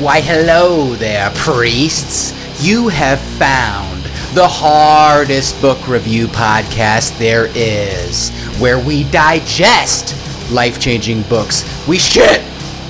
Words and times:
Why, 0.00 0.20
hello 0.20 0.96
there, 0.96 1.30
priests. 1.36 2.34
You 2.62 2.88
have 2.88 3.20
found 3.20 4.02
the 4.34 4.46
hardest 4.46 5.58
book 5.62 5.86
review 5.86 6.26
podcast 6.26 7.16
there 7.18 7.46
is, 7.54 8.30
where 8.58 8.78
we 8.78 9.04
digest 9.04 10.16
life 10.50 10.80
changing 10.80 11.22
books. 11.22 11.62
We 11.86 11.98
shit 11.98 12.42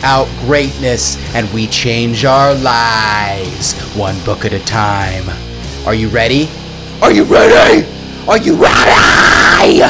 out 0.03 0.27
greatness 0.41 1.19
and 1.35 1.53
we 1.53 1.67
change 1.67 2.25
our 2.25 2.55
lives 2.55 3.79
one 3.95 4.19
book 4.25 4.47
at 4.47 4.55
a 4.55 4.65
time. 4.65 5.29
Are 5.87 5.95
you 5.95 6.09
ready? 6.09 6.49
Are 7.03 7.13
you 7.13 7.25
ready? 7.25 7.87
Are 8.27 8.39
you 8.39 8.57
ready? 8.57 9.81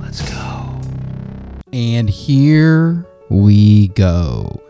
Let's 0.00 0.22
go. 0.30 0.80
And 1.72 2.08
here 2.08 3.04
we 3.28 3.88
go. 3.88 4.62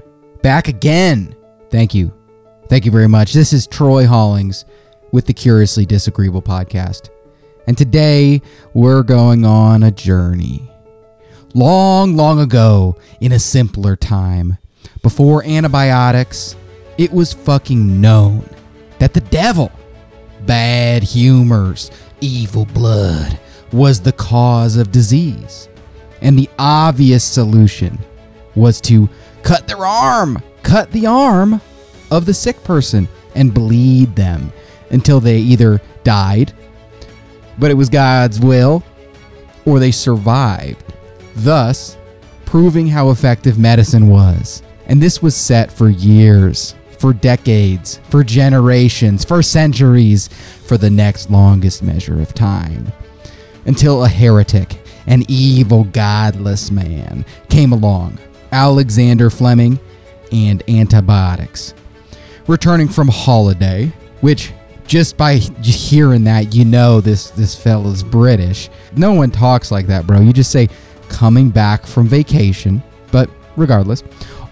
Back 0.48 0.68
again. 0.68 1.36
Thank 1.68 1.92
you. 1.94 2.10
Thank 2.70 2.86
you 2.86 2.90
very 2.90 3.06
much. 3.06 3.34
This 3.34 3.52
is 3.52 3.66
Troy 3.66 4.06
Hollings 4.06 4.64
with 5.12 5.26
the 5.26 5.34
Curiously 5.34 5.84
Disagreeable 5.84 6.40
podcast. 6.40 7.10
And 7.66 7.76
today 7.76 8.40
we're 8.72 9.02
going 9.02 9.44
on 9.44 9.82
a 9.82 9.90
journey. 9.90 10.66
Long, 11.52 12.16
long 12.16 12.40
ago, 12.40 12.96
in 13.20 13.32
a 13.32 13.38
simpler 13.38 13.94
time, 13.94 14.56
before 15.02 15.44
antibiotics, 15.44 16.56
it 16.96 17.12
was 17.12 17.34
fucking 17.34 18.00
known 18.00 18.48
that 19.00 19.12
the 19.12 19.20
devil, 19.20 19.70
bad 20.46 21.02
humors, 21.02 21.90
evil 22.22 22.64
blood, 22.64 23.38
was 23.70 24.00
the 24.00 24.12
cause 24.12 24.78
of 24.78 24.92
disease. 24.92 25.68
And 26.22 26.38
the 26.38 26.48
obvious 26.58 27.22
solution 27.22 27.98
was 28.54 28.80
to 28.80 29.10
cut 29.42 29.66
their 29.66 29.84
arm, 29.86 30.42
cut 30.62 30.90
the 30.92 31.06
arm 31.06 31.60
of 32.10 32.26
the 32.26 32.34
sick 32.34 32.62
person 32.64 33.08
and 33.34 33.54
bleed 33.54 34.14
them 34.16 34.52
until 34.90 35.20
they 35.20 35.38
either 35.38 35.80
died, 36.04 36.52
but 37.58 37.70
it 37.70 37.74
was 37.74 37.88
God's 37.88 38.40
will, 38.40 38.82
or 39.64 39.78
they 39.78 39.90
survived, 39.90 40.82
thus 41.36 41.96
proving 42.44 42.86
how 42.86 43.10
effective 43.10 43.58
medicine 43.58 44.08
was. 44.08 44.62
And 44.86 45.02
this 45.02 45.20
was 45.20 45.36
set 45.36 45.70
for 45.70 45.90
years, 45.90 46.74
for 46.98 47.12
decades, 47.12 48.00
for 48.08 48.24
generations, 48.24 49.24
for 49.24 49.42
centuries, 49.42 50.28
for 50.66 50.78
the 50.78 50.90
next 50.90 51.30
longest 51.30 51.82
measure 51.82 52.20
of 52.20 52.32
time. 52.32 52.90
Until 53.66 54.02
a 54.02 54.08
heretic, 54.08 54.80
an 55.06 55.24
evil, 55.28 55.84
godless 55.84 56.70
man, 56.70 57.26
came 57.50 57.72
along, 57.72 58.18
Alexander 58.52 59.30
Fleming, 59.30 59.78
and 60.32 60.62
antibiotics. 60.68 61.74
Returning 62.46 62.88
from 62.88 63.08
holiday, 63.08 63.92
which 64.20 64.52
just 64.86 65.16
by 65.16 65.34
hearing 65.34 66.24
that, 66.24 66.54
you 66.54 66.64
know 66.64 67.00
this 67.00 67.30
this 67.30 67.54
fella's 67.54 68.02
British. 68.02 68.70
No 68.96 69.12
one 69.12 69.30
talks 69.30 69.70
like 69.70 69.86
that, 69.86 70.06
bro. 70.06 70.20
You 70.20 70.32
just 70.32 70.50
say 70.50 70.68
coming 71.08 71.50
back 71.50 71.86
from 71.86 72.06
vacation. 72.06 72.82
But 73.12 73.30
regardless, 73.56 74.02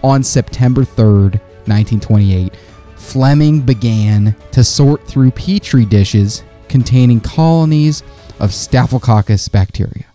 on 0.03 0.23
September 0.23 0.83
3rd, 0.83 1.39
1928, 1.65 2.53
Fleming 2.95 3.61
began 3.61 4.35
to 4.51 4.63
sort 4.63 5.05
through 5.07 5.31
petri 5.31 5.85
dishes 5.85 6.43
containing 6.67 7.19
colonies 7.19 8.03
of 8.39 8.53
Staphylococcus 8.53 9.47
bacteria. 9.47 10.05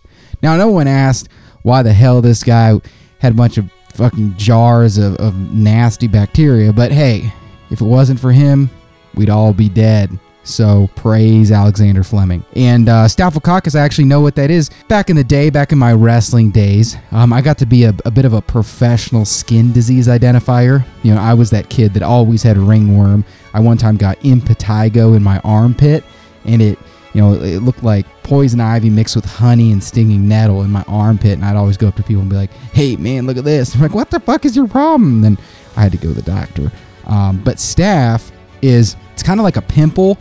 Now, 0.43 0.57
no 0.57 0.69
one 0.69 0.87
asked 0.87 1.29
why 1.63 1.83
the 1.83 1.93
hell 1.93 2.21
this 2.21 2.43
guy 2.45 2.81
had 3.23 3.33
a 3.33 3.37
bunch 3.37 3.57
of 3.57 3.71
fucking 3.95 4.37
jars 4.37 4.99
of, 4.99 5.15
of 5.17 5.37
nasty 5.53 6.09
bacteria, 6.09 6.73
but 6.73 6.91
hey, 6.91 7.33
if 7.71 7.81
it 7.81 7.85
wasn't 7.85 8.19
for 8.19 8.33
him, 8.33 8.69
we'd 9.15 9.31
all 9.31 9.53
be 9.53 9.69
dead. 9.69 10.11
So 10.43 10.91
praise 10.97 11.53
Alexander 11.53 12.03
Fleming. 12.03 12.45
And 12.57 12.89
uh, 12.89 13.07
Staphylococcus, 13.07 13.77
I 13.77 13.83
actually 13.83 14.07
know 14.07 14.21
what 14.21 14.35
that 14.35 14.51
is. 14.51 14.71
Back 14.89 15.09
in 15.09 15.15
the 15.15 15.23
day, 15.23 15.51
back 15.51 15.71
in 15.71 15.79
my 15.79 15.93
wrestling 15.93 16.51
days, 16.51 16.97
um, 17.13 17.33
I 17.33 17.41
got 17.43 17.59
to 17.59 17.67
be 17.67 17.85
a, 17.85 17.95
a, 18.05 18.11
bit 18.11 18.25
of 18.25 18.33
a 18.33 18.43
professional 18.43 19.25
skin 19.25 19.73
disease 19.73 20.09
identifier. 20.09 20.85
You 21.05 21.15
know, 21.15 21.21
I 21.21 21.35
was 21.35 21.51
that 21.51 21.69
kid 21.71 21.95
that 21.95 22.03
always 22.03 22.43
had 22.43 22.59
ringworm. 22.59 23.25
I 23.55 23.61
one 23.61 23.79
time 23.79 23.97
got 23.97 24.19
impetigo 24.21 25.17
in 25.17 25.23
my 25.23 25.39
armpit, 25.45 26.03
and 26.45 26.61
it, 26.61 26.77
you 27.15 27.21
know, 27.21 27.35
it 27.35 27.59
looked 27.59 27.83
like 27.83 28.07
poison 28.23 28.61
ivy 28.61 28.91
mixed 28.91 29.17
with 29.17 29.25
honey 29.25 29.71
and 29.71 29.83
stinging 29.83 30.29
nettle 30.29 30.63
in 30.63 30.71
my 30.71 30.85
armpit. 30.89 31.33
And 31.33 31.45
I'd 31.45 31.57
always 31.57 31.77
go 31.77 31.89
up 31.89 31.97
to 31.97 32.03
people 32.03 32.23
and 32.23 32.31
be 32.31 32.37
like, 32.37 32.53
"Hey, 32.73 32.97
man, 32.97 33.27
look 33.27 33.37
at 33.37 33.45
this." 33.45 33.75
I'm 33.75 33.83
like, 33.83 33.95
"What 33.95 34.11
the 34.11 34.21
fuck 34.21 34.45
is 34.45 34.57
your 34.57 34.67
problem?" 34.67 35.17
And 35.17 35.25
then 35.25 35.45
I 35.77 35.83
had 35.83 35.93
to 35.93 35.99
go 35.99 36.09
to 36.09 36.15
the 36.15 36.23
doctor. 36.23 36.73
Um, 37.07 37.43
but 37.45 37.57
staph 37.57 38.31
is 38.63 38.97
it's 39.13 39.23
kind 39.23 39.41
of 39.41 39.45
like 39.45 39.57
a 39.57 39.63
pimple 39.63 40.19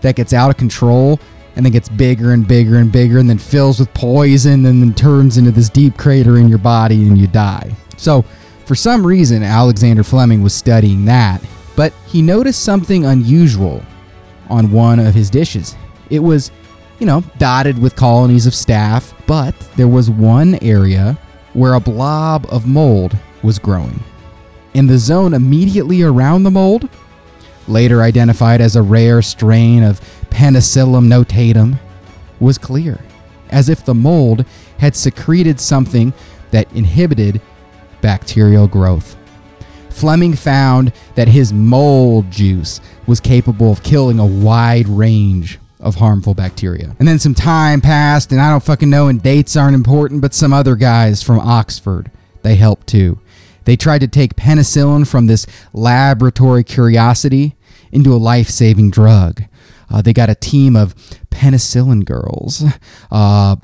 that 0.00 0.16
gets 0.16 0.32
out 0.32 0.50
of 0.50 0.56
control 0.56 1.20
and 1.54 1.64
then 1.64 1.72
gets 1.72 1.88
bigger 1.88 2.32
and 2.32 2.48
bigger 2.48 2.76
and 2.76 2.90
bigger 2.90 3.18
and 3.18 3.28
then 3.28 3.38
fills 3.38 3.78
with 3.78 3.92
poison 3.94 4.64
and 4.66 4.82
then 4.82 4.94
turns 4.94 5.36
into 5.36 5.50
this 5.50 5.68
deep 5.68 5.96
crater 5.96 6.38
in 6.38 6.48
your 6.48 6.58
body 6.58 7.06
and 7.06 7.18
you 7.18 7.26
die. 7.26 7.74
So, 7.96 8.24
for 8.64 8.74
some 8.74 9.06
reason, 9.06 9.42
Alexander 9.42 10.02
Fleming 10.02 10.42
was 10.42 10.54
studying 10.54 11.04
that, 11.04 11.42
but 11.76 11.92
he 12.06 12.22
noticed 12.22 12.62
something 12.62 13.04
unusual 13.04 13.82
on 14.48 14.70
one 14.70 14.98
of 14.98 15.14
his 15.14 15.30
dishes. 15.30 15.76
It 16.12 16.20
was, 16.20 16.52
you 17.00 17.06
know, 17.06 17.24
dotted 17.38 17.78
with 17.78 17.96
colonies 17.96 18.46
of 18.46 18.52
staph, 18.52 19.14
but 19.26 19.58
there 19.76 19.88
was 19.88 20.10
one 20.10 20.56
area 20.62 21.18
where 21.54 21.72
a 21.72 21.80
blob 21.80 22.46
of 22.50 22.66
mold 22.66 23.16
was 23.42 23.58
growing. 23.58 23.98
In 24.74 24.86
the 24.86 24.98
zone 24.98 25.32
immediately 25.32 26.02
around 26.02 26.42
the 26.42 26.50
mold 26.50 26.88
later 27.66 28.02
identified 28.02 28.60
as 28.60 28.76
a 28.76 28.82
rare 28.82 29.22
strain 29.22 29.82
of 29.82 30.00
Penicillium 30.30 31.08
notatum, 31.08 31.78
was 32.40 32.58
clear, 32.58 32.98
as 33.50 33.68
if 33.68 33.84
the 33.84 33.94
mold 33.94 34.44
had 34.78 34.96
secreted 34.96 35.60
something 35.60 36.12
that 36.50 36.70
inhibited 36.72 37.40
bacterial 38.00 38.66
growth. 38.66 39.16
Fleming 39.88 40.34
found 40.34 40.92
that 41.14 41.28
his 41.28 41.52
mold 41.52 42.30
juice 42.30 42.80
was 43.06 43.20
capable 43.20 43.70
of 43.70 43.82
killing 43.82 44.18
a 44.18 44.26
wide 44.26 44.88
range 44.88 45.58
of 45.82 45.96
harmful 45.96 46.32
bacteria. 46.32 46.96
And 46.98 47.06
then 47.06 47.18
some 47.18 47.34
time 47.34 47.80
passed, 47.80 48.32
and 48.32 48.40
I 48.40 48.50
don't 48.50 48.62
fucking 48.62 48.88
know, 48.88 49.08
and 49.08 49.22
dates 49.22 49.56
aren't 49.56 49.74
important, 49.74 50.22
but 50.22 50.32
some 50.32 50.52
other 50.52 50.76
guys 50.76 51.22
from 51.22 51.40
Oxford, 51.40 52.10
they 52.42 52.54
helped 52.54 52.86
too. 52.86 53.20
They 53.64 53.76
tried 53.76 54.00
to 54.00 54.08
take 54.08 54.36
penicillin 54.36 55.06
from 55.06 55.26
this 55.26 55.46
laboratory 55.72 56.64
curiosity 56.64 57.56
into 57.90 58.14
a 58.14 58.16
life 58.16 58.48
saving 58.48 58.90
drug. 58.90 59.42
Uh, 59.90 60.00
they 60.00 60.12
got 60.12 60.30
a 60.30 60.34
team 60.34 60.74
of 60.74 60.94
penicillin 61.30 62.04
girls 62.04 62.64
uh, 63.10 63.56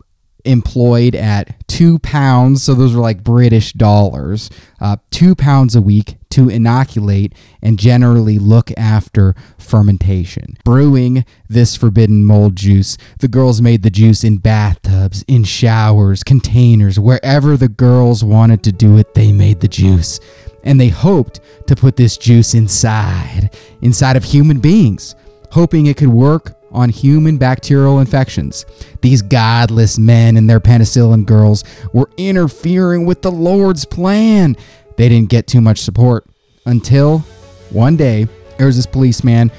employed 0.45 1.15
at 1.15 1.67
two 1.69 1.99
pounds, 1.99 2.63
so 2.63 2.75
those 2.75 2.95
are 2.95 3.01
like 3.01 3.23
British 3.23 3.73
dollars, 3.73 4.51
uh, 4.81 4.97
two 5.11 5.35
pounds 5.35 5.77
a 5.77 5.83
week 5.83 6.17
to 6.31 6.49
inoculate 6.49 7.35
and 7.63 7.79
generally 7.79 8.39
look 8.39 8.71
after 8.77 9.35
fermentation. 9.59 10.57
Brewing 10.65 11.25
this 11.49 11.77
forbidden 11.77 12.25
mold 12.25 12.57
juice, 12.57 12.97
the 13.21 13.29
girls 13.29 13.61
made 13.61 13.83
the 13.83 13.91
juice 13.91 14.25
in 14.25 14.39
bathtubs, 14.39 15.25
in 15.27 15.45
showers, 15.45 16.23
containers, 16.23 16.99
wherever 16.99 17.57
the 17.57 17.69
girls 17.69 18.23
wanted 18.23 18.63
to 18.65 18.73
do 18.73 18.99
it, 18.99 19.15
they 19.15 19.33
made 19.33 19.61
the 19.61 19.69
juice. 19.69 20.21
And 20.65 20.81
they 20.81 20.89
hoped 20.89 21.41
to 21.67 21.77
put 21.77 21.97
this 21.97 22.17
juice 22.17 22.55
inside, 22.55 23.51
inside 23.81 24.17
of 24.17 24.25
human 24.25 24.61
beings, 24.61 25.15
hoping 25.51 25.87
it 25.87 25.97
could 25.97 26.09
work 26.09 26.58
on 26.71 26.91
human 26.91 27.39
bacterial 27.39 28.01
infections. 28.01 28.67
These 29.01 29.23
godless 29.23 29.99
men 29.99 30.37
and 30.37 30.49
their 30.49 30.61
penicillin 30.61 31.25
girls 31.25 31.65
were 31.93 32.11
interfering 32.17 33.07
with 33.07 33.23
the 33.23 33.33
Lord's 33.33 33.85
plan. 33.85 34.57
They 34.97 35.09
didn't 35.09 35.31
get 35.31 35.47
too 35.47 35.61
much 35.61 35.81
support 35.81 36.27
until 36.67 37.21
one 37.71 37.97
day 37.97 38.29
there 38.57 38.67
was 38.67 38.77
this 38.77 38.87
policeman 38.87 39.51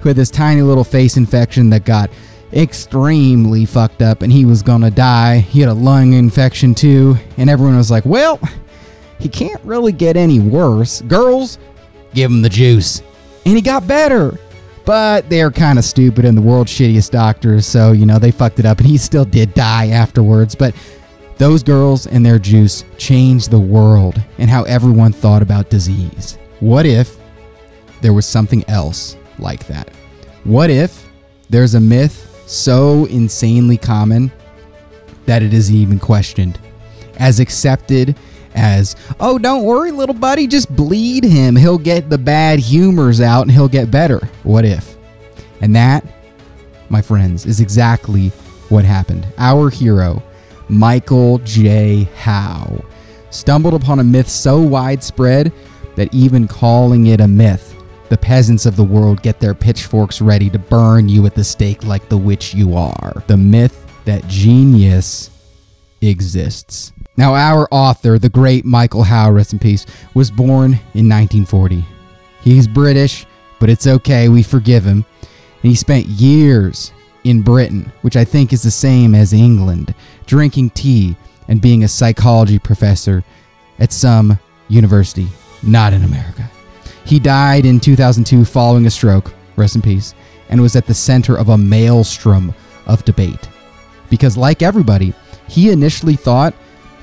who 0.00 0.08
had 0.08 0.16
this 0.16 0.30
tiny 0.30 0.62
little 0.62 0.84
face 0.84 1.16
infection 1.16 1.70
that 1.70 1.84
got 1.84 2.10
extremely 2.52 3.64
fucked 3.64 4.02
up 4.02 4.22
and 4.22 4.32
he 4.32 4.44
was 4.44 4.62
gonna 4.62 4.90
die. 4.90 5.38
He 5.38 5.60
had 5.60 5.70
a 5.70 5.74
lung 5.74 6.12
infection 6.12 6.74
too, 6.74 7.16
and 7.36 7.48
everyone 7.48 7.76
was 7.76 7.90
like, 7.90 8.04
well, 8.04 8.38
he 9.18 9.28
can't 9.28 9.62
really 9.64 9.92
get 9.92 10.16
any 10.16 10.38
worse. 10.38 11.00
Girls, 11.02 11.58
give 12.14 12.30
him 12.30 12.42
the 12.42 12.48
juice. 12.48 13.02
And 13.46 13.56
he 13.56 13.62
got 13.62 13.86
better 13.86 14.38
but 14.84 15.28
they're 15.28 15.50
kind 15.50 15.78
of 15.78 15.84
stupid 15.84 16.24
and 16.24 16.36
the 16.36 16.42
world's 16.42 16.72
shittiest 16.72 17.10
doctors, 17.10 17.66
so 17.66 17.92
you 17.92 18.06
know 18.06 18.18
they 18.18 18.30
fucked 18.30 18.58
it 18.58 18.66
up, 18.66 18.78
and 18.78 18.86
he 18.86 18.98
still 18.98 19.24
did 19.24 19.54
die 19.54 19.88
afterwards. 19.88 20.54
But 20.54 20.74
those 21.38 21.62
girls 21.62 22.06
and 22.06 22.24
their 22.24 22.38
juice 22.38 22.84
changed 22.98 23.50
the 23.50 23.58
world 23.58 24.20
and 24.38 24.48
how 24.48 24.62
everyone 24.64 25.12
thought 25.12 25.42
about 25.42 25.70
disease. 25.70 26.38
What 26.60 26.86
if 26.86 27.18
there 28.00 28.12
was 28.12 28.26
something 28.26 28.64
else 28.68 29.16
like 29.38 29.66
that? 29.66 29.90
What 30.44 30.70
if 30.70 31.08
there's 31.50 31.74
a 31.74 31.80
myth 31.80 32.44
so 32.46 33.06
insanely 33.06 33.76
common 33.76 34.30
that 35.26 35.42
it 35.42 35.54
is 35.54 35.70
even 35.70 35.98
questioned, 35.98 36.58
as 37.18 37.40
accepted 37.40 38.16
as, 38.54 38.96
oh, 39.20 39.38
don't 39.38 39.64
worry, 39.64 39.90
little 39.90 40.14
buddy, 40.14 40.46
just 40.46 40.74
bleed 40.74 41.24
him. 41.24 41.56
He'll 41.56 41.78
get 41.78 42.10
the 42.10 42.18
bad 42.18 42.58
humors 42.58 43.20
out 43.20 43.42
and 43.42 43.50
he'll 43.50 43.68
get 43.68 43.90
better. 43.90 44.18
What 44.42 44.64
if? 44.64 44.96
And 45.60 45.74
that, 45.76 46.04
my 46.88 47.02
friends, 47.02 47.46
is 47.46 47.60
exactly 47.60 48.28
what 48.68 48.84
happened. 48.84 49.26
Our 49.38 49.70
hero, 49.70 50.22
Michael 50.68 51.38
J. 51.38 52.04
Howe, 52.16 52.84
stumbled 53.30 53.74
upon 53.74 54.00
a 54.00 54.04
myth 54.04 54.28
so 54.28 54.60
widespread 54.60 55.52
that 55.96 56.12
even 56.14 56.48
calling 56.48 57.06
it 57.06 57.20
a 57.20 57.28
myth, 57.28 57.76
the 58.08 58.18
peasants 58.18 58.66
of 58.66 58.76
the 58.76 58.84
world 58.84 59.22
get 59.22 59.40
their 59.40 59.54
pitchforks 59.54 60.20
ready 60.20 60.50
to 60.50 60.58
burn 60.58 61.08
you 61.08 61.24
at 61.26 61.34
the 61.34 61.44
stake 61.44 61.84
like 61.84 62.08
the 62.08 62.18
witch 62.18 62.54
you 62.54 62.76
are. 62.76 63.22
The 63.26 63.36
myth 63.36 63.86
that 64.04 64.26
genius 64.26 65.30
exists. 66.00 66.92
Now, 67.16 67.34
our 67.34 67.68
author, 67.70 68.18
the 68.18 68.30
great 68.30 68.64
Michael 68.64 69.02
Howe, 69.02 69.30
rest 69.30 69.52
in 69.52 69.58
peace, 69.58 69.84
was 70.14 70.30
born 70.30 70.72
in 70.94 71.08
1940. 71.08 71.84
He's 72.40 72.66
British, 72.66 73.26
but 73.60 73.68
it's 73.68 73.86
okay, 73.86 74.28
we 74.28 74.42
forgive 74.42 74.84
him. 74.84 75.04
And 75.62 75.70
he 75.70 75.74
spent 75.74 76.06
years 76.06 76.92
in 77.24 77.42
Britain, 77.42 77.92
which 78.00 78.16
I 78.16 78.24
think 78.24 78.52
is 78.52 78.62
the 78.62 78.70
same 78.70 79.14
as 79.14 79.32
England, 79.32 79.94
drinking 80.26 80.70
tea 80.70 81.16
and 81.48 81.60
being 81.60 81.84
a 81.84 81.88
psychology 81.88 82.58
professor 82.58 83.22
at 83.78 83.92
some 83.92 84.38
university, 84.68 85.28
not 85.62 85.92
in 85.92 86.04
America. 86.04 86.50
He 87.04 87.18
died 87.18 87.66
in 87.66 87.78
2002 87.78 88.44
following 88.44 88.86
a 88.86 88.90
stroke, 88.90 89.34
rest 89.56 89.76
in 89.76 89.82
peace, 89.82 90.14
and 90.48 90.60
was 90.60 90.76
at 90.76 90.86
the 90.86 90.94
center 90.94 91.36
of 91.36 91.50
a 91.50 91.58
maelstrom 91.58 92.54
of 92.86 93.04
debate. 93.04 93.48
Because, 94.08 94.36
like 94.36 94.62
everybody, 94.62 95.12
he 95.48 95.70
initially 95.70 96.16
thought 96.16 96.54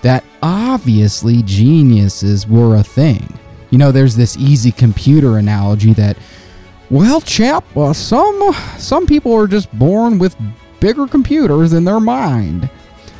that 0.01 0.23
obviously 0.41 1.43
geniuses 1.43 2.47
were 2.47 2.75
a 2.75 2.83
thing. 2.83 3.37
You 3.69 3.77
know, 3.77 3.91
there's 3.91 4.15
this 4.15 4.37
easy 4.37 4.71
computer 4.71 5.37
analogy 5.37 5.93
that, 5.93 6.17
well, 6.89 7.21
chap, 7.21 7.65
uh, 7.77 7.93
some 7.93 8.53
some 8.77 9.05
people 9.05 9.33
are 9.33 9.47
just 9.47 9.71
born 9.77 10.17
with 10.17 10.35
bigger 10.79 11.07
computers 11.07 11.73
in 11.73 11.85
their 11.85 11.99
mind. 11.99 12.69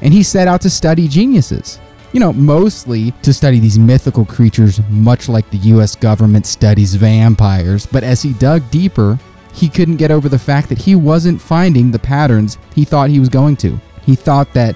And 0.02 0.14
he 0.14 0.24
set 0.24 0.48
out 0.48 0.62
to 0.62 0.70
study 0.70 1.08
geniuses. 1.08 1.80
You 2.14 2.20
know, 2.20 2.34
mostly 2.34 3.12
to 3.22 3.34
study 3.34 3.60
these 3.60 3.78
mythical 3.78 4.26
creatures, 4.26 4.80
much 4.90 5.30
like 5.30 5.48
the 5.52 5.58
US 5.58 5.96
government 5.96 6.48
studies 6.48 6.96
vampires. 6.96 7.86
But 7.86 8.04
as 8.04 8.22
he 8.24 8.34
dug 8.34 8.70
deeper, 8.72 9.20
he 9.54 9.70
couldn't 9.70 9.98
get 9.98 10.10
over 10.10 10.30
the 10.30 10.40
fact 10.40 10.70
that 10.70 10.80
he 10.80 10.96
wasn't 10.96 11.42
finding 11.42 11.92
the 11.92 12.00
patterns 12.00 12.58
he 12.74 12.86
thought 12.86 13.10
he 13.10 13.20
was 13.20 13.30
going 13.30 13.58
to. 13.58 13.80
He 14.04 14.16
thought 14.16 14.52
that 14.54 14.76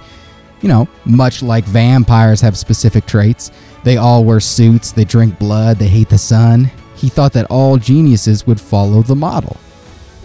you 0.63 0.69
know, 0.69 0.87
much 1.05 1.43
like 1.43 1.65
vampires 1.65 2.41
have 2.41 2.57
specific 2.57 3.05
traits. 3.05 3.51
They 3.83 3.97
all 3.97 4.23
wear 4.23 4.39
suits, 4.39 4.93
they 4.93 5.03
drink 5.03 5.37
blood, 5.37 5.77
they 5.77 5.89
hate 5.89 6.09
the 6.09 6.17
sun. 6.17 6.71
He 6.95 7.09
thought 7.09 7.33
that 7.33 7.45
all 7.49 7.77
geniuses 7.77 8.47
would 8.47 8.61
follow 8.61 9.01
the 9.03 9.15
model. 9.15 9.57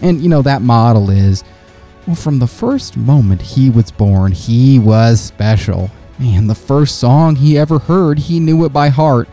And, 0.01 0.21
you 0.21 0.29
know, 0.29 0.41
that 0.41 0.61
model 0.61 1.09
is 1.09 1.43
well, 2.07 2.15
from 2.15 2.39
the 2.39 2.47
first 2.47 2.95
moment 2.95 3.41
he 3.41 3.69
was 3.69 3.91
born, 3.91 4.31
he 4.31 4.79
was 4.79 5.19
special. 5.19 5.91
Man, 6.17 6.47
the 6.47 6.55
first 6.55 6.99
song 6.99 7.35
he 7.35 7.57
ever 7.57 7.77
heard, 7.77 8.17
he 8.17 8.39
knew 8.39 8.65
it 8.65 8.73
by 8.73 8.89
heart. 8.89 9.27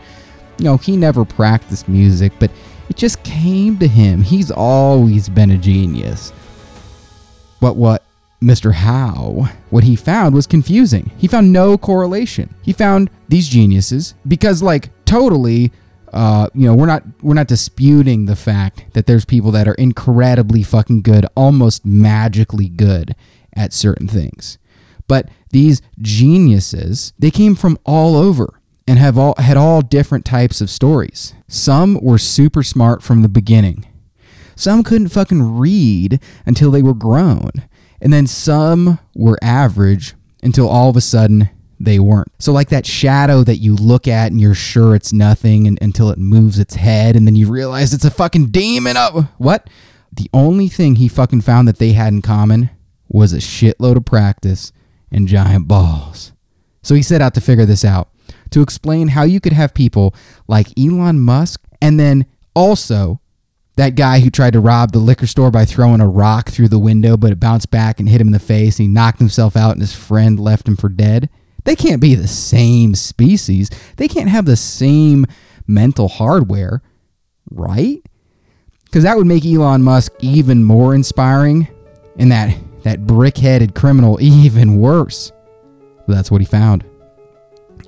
You 0.59 0.65
know, 0.65 0.77
he 0.77 0.97
never 0.97 1.23
practiced 1.23 1.87
music, 1.87 2.33
but 2.37 2.51
it 2.89 2.97
just 2.97 3.23
came 3.23 3.77
to 3.79 3.87
him. 3.87 4.21
He's 4.21 4.51
always 4.51 5.29
been 5.29 5.51
a 5.51 5.57
genius. 5.57 6.33
But 7.61 7.77
what 7.77 8.03
Mr. 8.41 8.73
Howe, 8.73 9.49
what 9.69 9.83
he 9.83 9.95
found 9.95 10.35
was 10.35 10.45
confusing. 10.45 11.11
He 11.17 11.27
found 11.27 11.51
no 11.51 11.77
correlation. 11.77 12.53
He 12.61 12.71
found 12.71 13.09
these 13.27 13.47
geniuses 13.47 14.13
because, 14.27 14.61
like, 14.61 14.89
totally, 15.05 15.71
uh, 16.13 16.47
you 16.53 16.67
know, 16.67 16.75
we're 16.75 16.85
not 16.85 17.03
we're 17.21 17.33
not 17.33 17.47
disputing 17.47 18.25
the 18.25 18.35
fact 18.35 18.85
that 18.93 19.07
there's 19.07 19.25
people 19.25 19.51
that 19.51 19.67
are 19.67 19.73
incredibly 19.73 20.63
fucking 20.63 21.01
good, 21.01 21.25
almost 21.35 21.85
magically 21.85 22.69
good 22.69 23.15
at 23.53 23.73
certain 23.73 24.07
things. 24.07 24.57
But 25.07 25.29
these 25.51 25.81
geniuses, 25.99 27.13
they 27.17 27.31
came 27.31 27.55
from 27.55 27.77
all 27.85 28.15
over 28.15 28.59
and 28.87 28.99
have 28.99 29.17
all 29.17 29.35
had 29.37 29.57
all 29.57 29.81
different 29.81 30.25
types 30.25 30.61
of 30.61 30.69
stories. 30.69 31.33
Some 31.47 31.99
were 32.01 32.17
super 32.17 32.63
smart 32.63 33.01
from 33.01 33.21
the 33.21 33.29
beginning. 33.29 33.85
Some 34.55 34.83
couldn't 34.83 35.09
fucking 35.09 35.57
read 35.57 36.19
until 36.45 36.71
they 36.71 36.81
were 36.81 36.93
grown. 36.93 37.51
And 38.01 38.13
then 38.13 38.27
some 38.27 38.99
were 39.15 39.37
average 39.41 40.13
until 40.43 40.67
all 40.67 40.89
of 40.89 40.95
a 40.95 41.01
sudden 41.01 41.49
they 41.79 41.99
weren't. 41.99 42.31
So, 42.39 42.51
like 42.51 42.69
that 42.69 42.85
shadow 42.85 43.43
that 43.43 43.57
you 43.57 43.75
look 43.75 44.07
at 44.07 44.31
and 44.31 44.41
you're 44.41 44.53
sure 44.55 44.95
it's 44.95 45.13
nothing 45.13 45.67
and, 45.67 45.77
until 45.81 46.09
it 46.09 46.17
moves 46.17 46.59
its 46.59 46.75
head 46.75 47.15
and 47.15 47.27
then 47.27 47.35
you 47.35 47.47
realize 47.47 47.93
it's 47.93 48.05
a 48.05 48.11
fucking 48.11 48.47
demon. 48.47 48.97
Up. 48.97 49.15
What? 49.37 49.69
The 50.11 50.29
only 50.33 50.67
thing 50.67 50.95
he 50.95 51.07
fucking 51.07 51.41
found 51.41 51.67
that 51.67 51.77
they 51.77 51.91
had 51.91 52.13
in 52.13 52.21
common 52.21 52.69
was 53.07 53.33
a 53.33 53.37
shitload 53.37 53.97
of 53.97 54.05
practice 54.05 54.71
and 55.11 55.27
giant 55.27 55.67
balls. 55.67 56.33
So 56.81 56.95
he 56.95 57.01
set 57.01 57.21
out 57.21 57.33
to 57.35 57.41
figure 57.41 57.65
this 57.65 57.85
out 57.85 58.09
to 58.51 58.61
explain 58.61 59.09
how 59.09 59.23
you 59.23 59.39
could 59.39 59.53
have 59.53 59.73
people 59.73 60.15
like 60.47 60.67
Elon 60.79 61.19
Musk 61.19 61.61
and 61.81 61.99
then 61.99 62.25
also 62.55 63.19
that 63.77 63.95
guy 63.95 64.19
who 64.19 64.31
tried 64.31 64.53
to 64.53 64.59
rob 64.59 64.91
the 64.91 64.99
liquor 64.99 65.27
store 65.27 65.51
by 65.51 65.63
throwing 65.63 66.01
a 66.01 66.07
rock 66.07 66.49
through 66.49 66.67
the 66.67 66.79
window, 66.79 67.15
but 67.15 67.31
it 67.31 67.39
bounced 67.39 67.69
back 67.69 67.99
and 67.99 68.09
hit 68.09 68.19
him 68.19 68.27
in 68.27 68.33
the 68.33 68.39
face, 68.39 68.79
and 68.79 68.87
he 68.87 68.93
knocked 68.93 69.19
himself 69.19 69.55
out, 69.55 69.73
and 69.73 69.81
his 69.81 69.93
friend 69.93 70.39
left 70.39 70.67
him 70.67 70.75
for 70.75 70.89
dead. 70.89 71.29
They 71.63 71.75
can't 71.75 72.01
be 72.01 72.15
the 72.15 72.27
same 72.27 72.95
species. 72.95 73.69
They 73.97 74.07
can't 74.07 74.29
have 74.29 74.45
the 74.45 74.55
same 74.55 75.27
mental 75.67 76.07
hardware, 76.07 76.81
right? 77.51 78.01
Because 78.85 79.03
that 79.03 79.15
would 79.15 79.27
make 79.27 79.45
Elon 79.45 79.83
Musk 79.83 80.11
even 80.21 80.63
more 80.63 80.95
inspiring, 80.95 81.67
and 82.17 82.31
that 82.31 82.57
that 82.81 83.05
brick-headed 83.05 83.75
criminal 83.75 84.19
even 84.21 84.77
worse. 84.77 85.31
But 86.07 86.15
that's 86.15 86.31
what 86.31 86.41
he 86.41 86.45
found. 86.45 86.83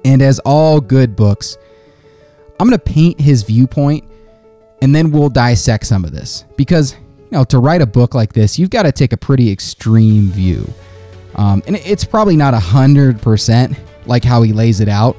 And 0.05 0.21
as 0.21 0.39
all 0.39 0.81
good 0.81 1.15
books, 1.15 1.57
I'm 2.59 2.67
going 2.67 2.77
to 2.77 2.83
paint 2.85 3.19
his 3.19 3.43
viewpoint 3.43 4.08
and 4.81 4.95
then 4.95 5.11
we'll 5.11 5.29
dissect 5.29 5.85
some 5.85 6.05
of 6.05 6.11
this. 6.11 6.45
Because 6.55 6.93
you 6.93 7.37
know 7.37 7.43
to 7.45 7.59
write 7.59 7.81
a 7.81 7.85
book 7.85 8.15
like 8.15 8.33
this 8.33 8.57
you've 8.57 8.71
got 8.71 8.83
to 8.83 8.91
take 8.91 9.13
a 9.13 9.17
pretty 9.17 9.51
extreme 9.51 10.29
view. 10.29 10.67
Um, 11.35 11.61
and 11.67 11.75
it's 11.77 12.03
probably 12.03 12.35
not 12.35 12.53
a 12.53 12.59
hundred 12.59 13.21
percent 13.21 13.77
like 14.05 14.23
how 14.23 14.41
he 14.41 14.53
lays 14.53 14.79
it 14.79 14.89
out. 14.89 15.15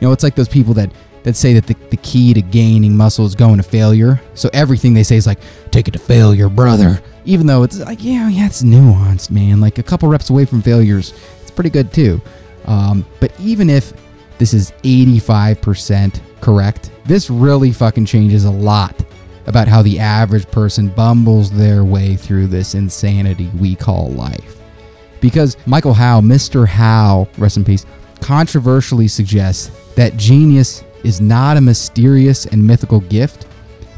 You 0.00 0.08
know 0.08 0.12
it's 0.12 0.22
like 0.22 0.34
those 0.34 0.48
people 0.48 0.74
that 0.74 0.92
that 1.22 1.36
say 1.36 1.54
that 1.54 1.68
the, 1.68 1.74
the 1.90 1.96
key 1.98 2.34
to 2.34 2.42
gaining 2.42 2.96
muscle 2.96 3.24
is 3.24 3.36
going 3.36 3.58
to 3.58 3.62
failure. 3.62 4.20
So 4.34 4.50
everything 4.52 4.92
they 4.92 5.04
say 5.04 5.16
is 5.16 5.26
like 5.26 5.38
take 5.70 5.86
it 5.88 5.92
to 5.92 5.98
failure 5.98 6.48
brother. 6.48 7.00
Even 7.24 7.46
though 7.46 7.62
it's 7.62 7.78
like 7.78 8.02
yeah 8.02 8.28
yeah 8.28 8.46
it's 8.46 8.62
nuanced 8.62 9.30
man. 9.30 9.60
Like 9.60 9.78
a 9.78 9.82
couple 9.82 10.08
reps 10.08 10.30
away 10.30 10.44
from 10.44 10.62
failures 10.62 11.14
it's 11.40 11.50
pretty 11.50 11.70
good 11.70 11.92
too. 11.92 12.20
Um, 12.64 13.04
but 13.20 13.32
even 13.40 13.68
if 13.68 13.92
this 14.38 14.54
is 14.54 14.72
85% 14.82 16.20
correct 16.40 16.90
this 17.04 17.30
really 17.30 17.72
fucking 17.72 18.06
changes 18.06 18.44
a 18.44 18.50
lot 18.50 19.04
about 19.46 19.68
how 19.68 19.82
the 19.82 19.98
average 19.98 20.50
person 20.50 20.88
bumbles 20.88 21.50
their 21.50 21.84
way 21.84 22.16
through 22.16 22.46
this 22.46 22.74
insanity 22.74 23.50
we 23.58 23.74
call 23.74 24.10
life. 24.10 24.60
Because 25.20 25.56
Michael 25.66 25.94
Howe, 25.94 26.20
Mr. 26.20 26.66
Howe, 26.66 27.28
rest 27.38 27.56
in 27.56 27.64
peace, 27.64 27.86
controversially 28.20 29.08
suggests 29.08 29.70
that 29.94 30.16
genius 30.16 30.84
is 31.04 31.20
not 31.20 31.56
a 31.56 31.60
mysterious 31.60 32.46
and 32.46 32.64
mythical 32.64 33.00
gift, 33.00 33.46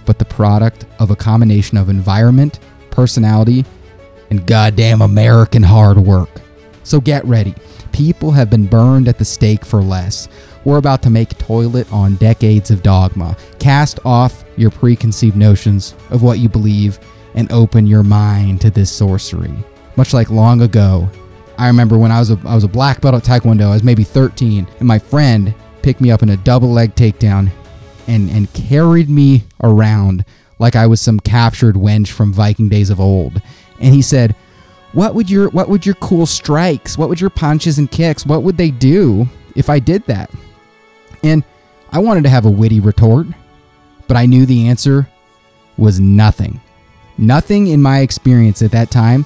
but 0.07 0.19
the 0.19 0.25
product 0.25 0.87
of 0.99 1.11
a 1.11 1.17
combination 1.17 1.79
of 1.79 1.89
environment, 1.89 2.61
personality, 2.91 3.65
and 4.31 4.47
goddamn 4.47 5.03
American 5.03 5.63
hard 5.63 5.99
work. 5.99 6.41
So 6.83 7.01
get 7.01 7.25
ready. 7.25 7.55
People 7.93 8.31
have 8.33 8.51
been 8.51 8.67
burned 8.67 9.09
at 9.09 9.19
the 9.19 9.25
stake 9.25 9.65
for 9.65 9.81
less. 9.81 10.29
We're 10.65 10.79
about 10.79 11.03
to 11.03 11.11
make 11.11 11.37
toilet 11.39 11.91
on 11.93 12.17
decades 12.17 12.71
of 12.71 12.83
dogma. 12.83 13.37
Cast 13.59 14.01
off 14.05 14.45
your 14.57 14.71
preconceived 14.71 15.37
notions 15.37 15.95
of 16.11 16.23
what 16.23 16.39
you 16.39 16.49
believe 16.49 16.99
and 17.35 17.51
open 17.53 17.87
your 17.87 18.03
mind 18.03 18.61
to 18.63 18.71
this 18.71 18.91
sorcery. 18.91 19.53
Much 19.97 20.15
like 20.15 20.31
long 20.31 20.63
ago, 20.63 21.09
I 21.59 21.67
remember 21.67 21.99
when 21.99 22.11
I 22.11 22.19
was 22.19 22.31
a, 22.31 22.41
I 22.45 22.55
was 22.55 22.65
a 22.65 22.69
black 22.69 23.01
belt 23.01 23.15
at 23.15 23.23
Taekwondo, 23.23 23.67
I 23.67 23.75
was 23.75 23.83
maybe 23.83 24.05
13, 24.05 24.67
and 24.79 24.89
my 24.89 24.99
friend 24.99 25.55
picked 25.83 26.01
me 26.01 26.11
up 26.11 26.23
in 26.23 26.31
a 26.31 26.37
double 26.39 26.71
leg 26.71 26.95
takedown 26.95 27.51
and, 28.09 28.31
and 28.31 28.53
carried 28.55 29.09
me 29.09 29.45
around 29.63 30.25
like 30.59 30.77
I 30.77 30.87
was 30.87 31.01
some 31.01 31.21
captured 31.21 31.75
wench 31.75 32.09
from 32.09 32.33
Viking 32.33 32.69
days 32.69 32.91
of 32.91 33.01
old. 33.01 33.41
And 33.81 33.95
he 33.95 34.03
said, 34.03 34.35
what 34.93 35.15
would 35.15 35.29
your 35.29 35.51
what 35.51 35.69
would 35.69 35.85
your 35.85 35.97
cool 35.97 36.25
strikes, 36.25 36.97
what 36.97 37.09
would 37.09 37.21
your 37.21 37.31
punches 37.31 37.79
and 37.79 37.91
kicks, 37.91 38.25
what 38.25 38.45
would 38.45 38.57
they 38.57 38.71
do 38.71 39.29
if 39.57 39.69
I 39.69 39.81
did 39.81 40.05
that? 40.07 40.31
And 41.25 41.43
I 41.91 41.99
wanted 41.99 42.23
to 42.25 42.29
have 42.29 42.45
a 42.45 42.51
witty 42.51 42.81
retort, 42.81 43.27
but 44.07 44.17
I 44.17 44.27
knew 44.27 44.45
the 44.45 44.69
answer 44.69 45.09
was 45.79 45.99
nothing. 45.99 46.61
Nothing 47.17 47.69
in 47.69 47.81
my 47.81 48.01
experience 48.01 48.61
at 48.61 48.73
that 48.73 48.91
time 48.91 49.25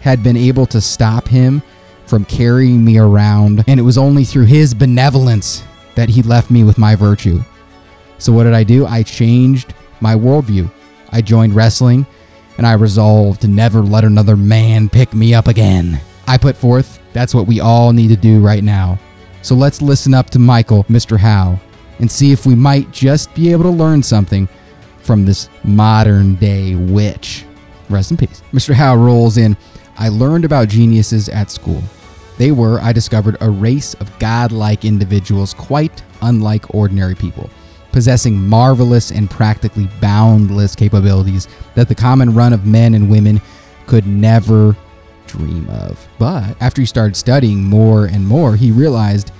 had 0.00 0.22
been 0.22 0.36
able 0.36 0.64
to 0.66 0.80
stop 0.80 1.28
him 1.28 1.62
from 2.06 2.24
carrying 2.24 2.84
me 2.84 2.98
around, 2.98 3.62
and 3.66 3.78
it 3.78 3.82
was 3.82 3.98
only 3.98 4.24
through 4.24 4.46
his 4.46 4.72
benevolence 4.72 5.62
that 5.94 6.08
he 6.08 6.22
left 6.22 6.50
me 6.50 6.64
with 6.64 6.78
my 6.78 6.96
virtue. 6.96 7.40
So, 8.18 8.32
what 8.32 8.44
did 8.44 8.54
I 8.54 8.64
do? 8.64 8.86
I 8.86 9.02
changed 9.02 9.74
my 10.00 10.14
worldview. 10.14 10.70
I 11.10 11.20
joined 11.20 11.54
wrestling 11.54 12.06
and 12.56 12.66
I 12.66 12.72
resolved 12.72 13.42
to 13.42 13.48
never 13.48 13.82
let 13.82 14.04
another 14.04 14.36
man 14.36 14.88
pick 14.88 15.12
me 15.12 15.34
up 15.34 15.48
again. 15.48 16.00
I 16.26 16.38
put 16.38 16.56
forth, 16.56 17.00
that's 17.12 17.34
what 17.34 17.46
we 17.46 17.60
all 17.60 17.92
need 17.92 18.08
to 18.08 18.16
do 18.16 18.40
right 18.40 18.64
now. 18.64 18.98
So, 19.44 19.54
let's 19.54 19.82
listen 19.82 20.14
up 20.14 20.30
to 20.30 20.38
Michael, 20.38 20.84
Mr. 20.84 21.18
Howe, 21.18 21.60
and 21.98 22.10
see 22.10 22.32
if 22.32 22.46
we 22.46 22.54
might 22.54 22.90
just 22.92 23.34
be 23.34 23.52
able 23.52 23.64
to 23.64 23.68
learn 23.68 24.02
something 24.02 24.48
from 25.02 25.26
this 25.26 25.50
modern 25.62 26.36
day 26.36 26.76
witch. 26.76 27.44
Rest 27.90 28.10
in 28.10 28.16
peace. 28.16 28.42
Mr. 28.54 28.72
Howe 28.72 28.96
rolls 28.96 29.36
in. 29.36 29.54
I 29.98 30.08
learned 30.08 30.46
about 30.46 30.68
geniuses 30.68 31.28
at 31.28 31.50
school. 31.50 31.82
They 32.38 32.52
were, 32.52 32.80
I 32.80 32.94
discovered, 32.94 33.36
a 33.42 33.50
race 33.50 33.92
of 33.92 34.18
godlike 34.18 34.86
individuals 34.86 35.52
quite 35.52 36.02
unlike 36.22 36.74
ordinary 36.74 37.14
people, 37.14 37.50
possessing 37.92 38.48
marvelous 38.48 39.10
and 39.10 39.30
practically 39.30 39.90
boundless 40.00 40.74
capabilities 40.74 41.48
that 41.74 41.88
the 41.88 41.94
common 41.94 42.32
run 42.32 42.54
of 42.54 42.64
men 42.64 42.94
and 42.94 43.10
women 43.10 43.42
could 43.86 44.06
never 44.06 44.74
dream 45.36 45.68
of. 45.68 46.06
But 46.18 46.56
after 46.60 46.82
he 46.82 46.86
started 46.86 47.16
studying 47.16 47.64
more 47.64 48.06
and 48.06 48.26
more, 48.26 48.56
he 48.56 48.70
realized 48.70 49.32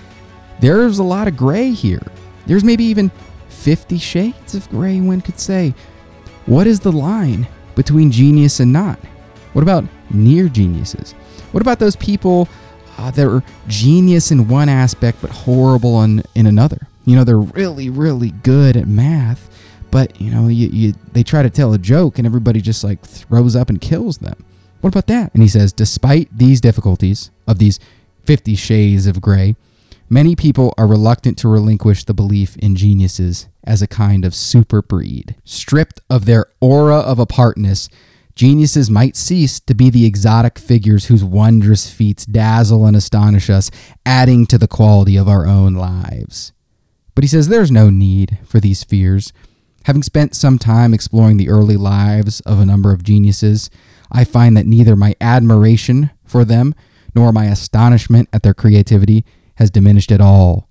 there's 0.61 0.99
a 0.99 1.05
lot 1.05 1.29
of 1.29 1.37
gray 1.37 1.71
here. 1.71 2.03
There's 2.47 2.65
maybe 2.65 2.85
even 2.85 3.11
50 3.49 3.99
shades 3.99 4.55
of 4.55 4.69
gray, 4.71 5.01
one 5.01 5.21
could 5.21 5.39
say. 5.39 5.75
What 6.47 6.67
is 6.67 6.81
the 6.81 6.93
line 6.93 7.47
between 7.75 8.11
genius 8.11 8.61
and 8.61 8.73
not? 8.73 8.99
What 9.53 9.63
about 9.63 9.85
near 10.11 10.49
geniuses? 10.49 11.13
What 11.53 11.63
about 11.63 11.79
those 11.79 11.97
people 11.97 12.49
uh, 12.99 13.11
that 13.13 13.27
are 13.27 13.43
genius 13.69 14.31
in 14.31 14.49
one 14.49 14.69
aspect 14.69 15.19
but 15.21 15.31
horrible 15.31 16.03
in, 16.03 16.23
in 16.35 16.47
another? 16.47 16.89
You 17.07 17.17
know, 17.17 17.25
they're 17.25 17.39
really, 17.39 17.91
really 17.91 18.31
good 18.31 18.77
at 18.77 18.87
math, 18.87 19.49
but 19.91 20.21
you 20.21 20.31
know, 20.31 20.49
you, 20.49 20.69
you 20.69 20.95
they 21.13 21.23
try 21.23 21.43
to 21.43 21.51
tell 21.51 21.73
a 21.73 21.79
joke 21.79 22.19
and 22.19 22.27
everybody 22.27 22.61
just 22.61 22.83
like 22.83 23.01
throws 23.01 23.55
up 23.55 23.69
and 23.69 23.81
kills 23.81 24.19
them. 24.19 24.45
What 24.85 24.93
about 24.93 25.07
that? 25.07 25.33
And 25.33 25.43
he 25.43 25.49
says, 25.49 25.73
despite 25.73 26.29
these 26.37 26.61
difficulties 26.61 27.31
of 27.47 27.59
these 27.59 27.81
50 28.27 28.55
shades 28.55 29.07
of 29.07 29.23
gray, 29.23 29.57
many 30.11 30.37
people 30.37 30.75
are 30.77 30.87
reluctant 30.87 31.39
to 31.39 31.49
relinquish 31.49 32.05
the 32.05 32.13
belief 32.13 32.55
in 32.59 32.77
geniuses 32.77 33.49
as 33.67 33.81
a 33.81 33.87
kind 33.87 34.27
of 34.27 34.35
super 34.35 34.83
breed. 34.83 35.37
Stripped 35.43 36.03
of 36.11 36.27
their 36.27 36.49
aura 36.61 36.99
of 36.99 37.19
apartness, 37.19 37.89
geniuses 38.35 38.91
might 38.91 39.17
cease 39.17 39.59
to 39.59 39.75
be 39.75 39.89
the 39.89 40.05
exotic 40.05 40.59
figures 40.59 41.07
whose 41.07 41.25
wondrous 41.25 41.89
feats 41.89 42.27
dazzle 42.27 42.85
and 42.85 42.95
astonish 42.95 43.49
us, 43.49 43.71
adding 44.05 44.45
to 44.45 44.59
the 44.59 44.69
quality 44.69 45.17
of 45.17 45.29
our 45.29 45.47
own 45.47 45.73
lives. 45.73 46.53
But 47.15 47.25
he 47.25 47.29
says 47.29 47.49
there's 47.49 47.71
no 47.71 47.89
need 47.89 48.37
for 48.45 48.61
these 48.61 48.85
fears. 48.85 49.33
Having 49.85 50.03
spent 50.03 50.35
some 50.35 50.59
time 50.59 50.93
exploring 50.93 51.39
the 51.39 51.49
early 51.49 51.79
lives 51.79 52.41
of 52.41 52.61
a 52.61 52.67
number 52.67 52.93
of 52.93 53.03
geniuses, 53.03 53.71
I 54.15 54.23
find 54.25 54.57
that 54.57 54.65
neither 54.65 54.95
my 54.95 55.17
admiration 55.21 56.11
for 56.25 56.45
them 56.45 56.75
nor 57.15 57.33
my 57.33 57.47
astonishment 57.47 58.29
at 58.33 58.45
their 58.45 58.55
creativity 58.55 59.25
has 59.57 59.71
diminished 59.71 60.13
at 60.13 60.21
all. 60.21 60.69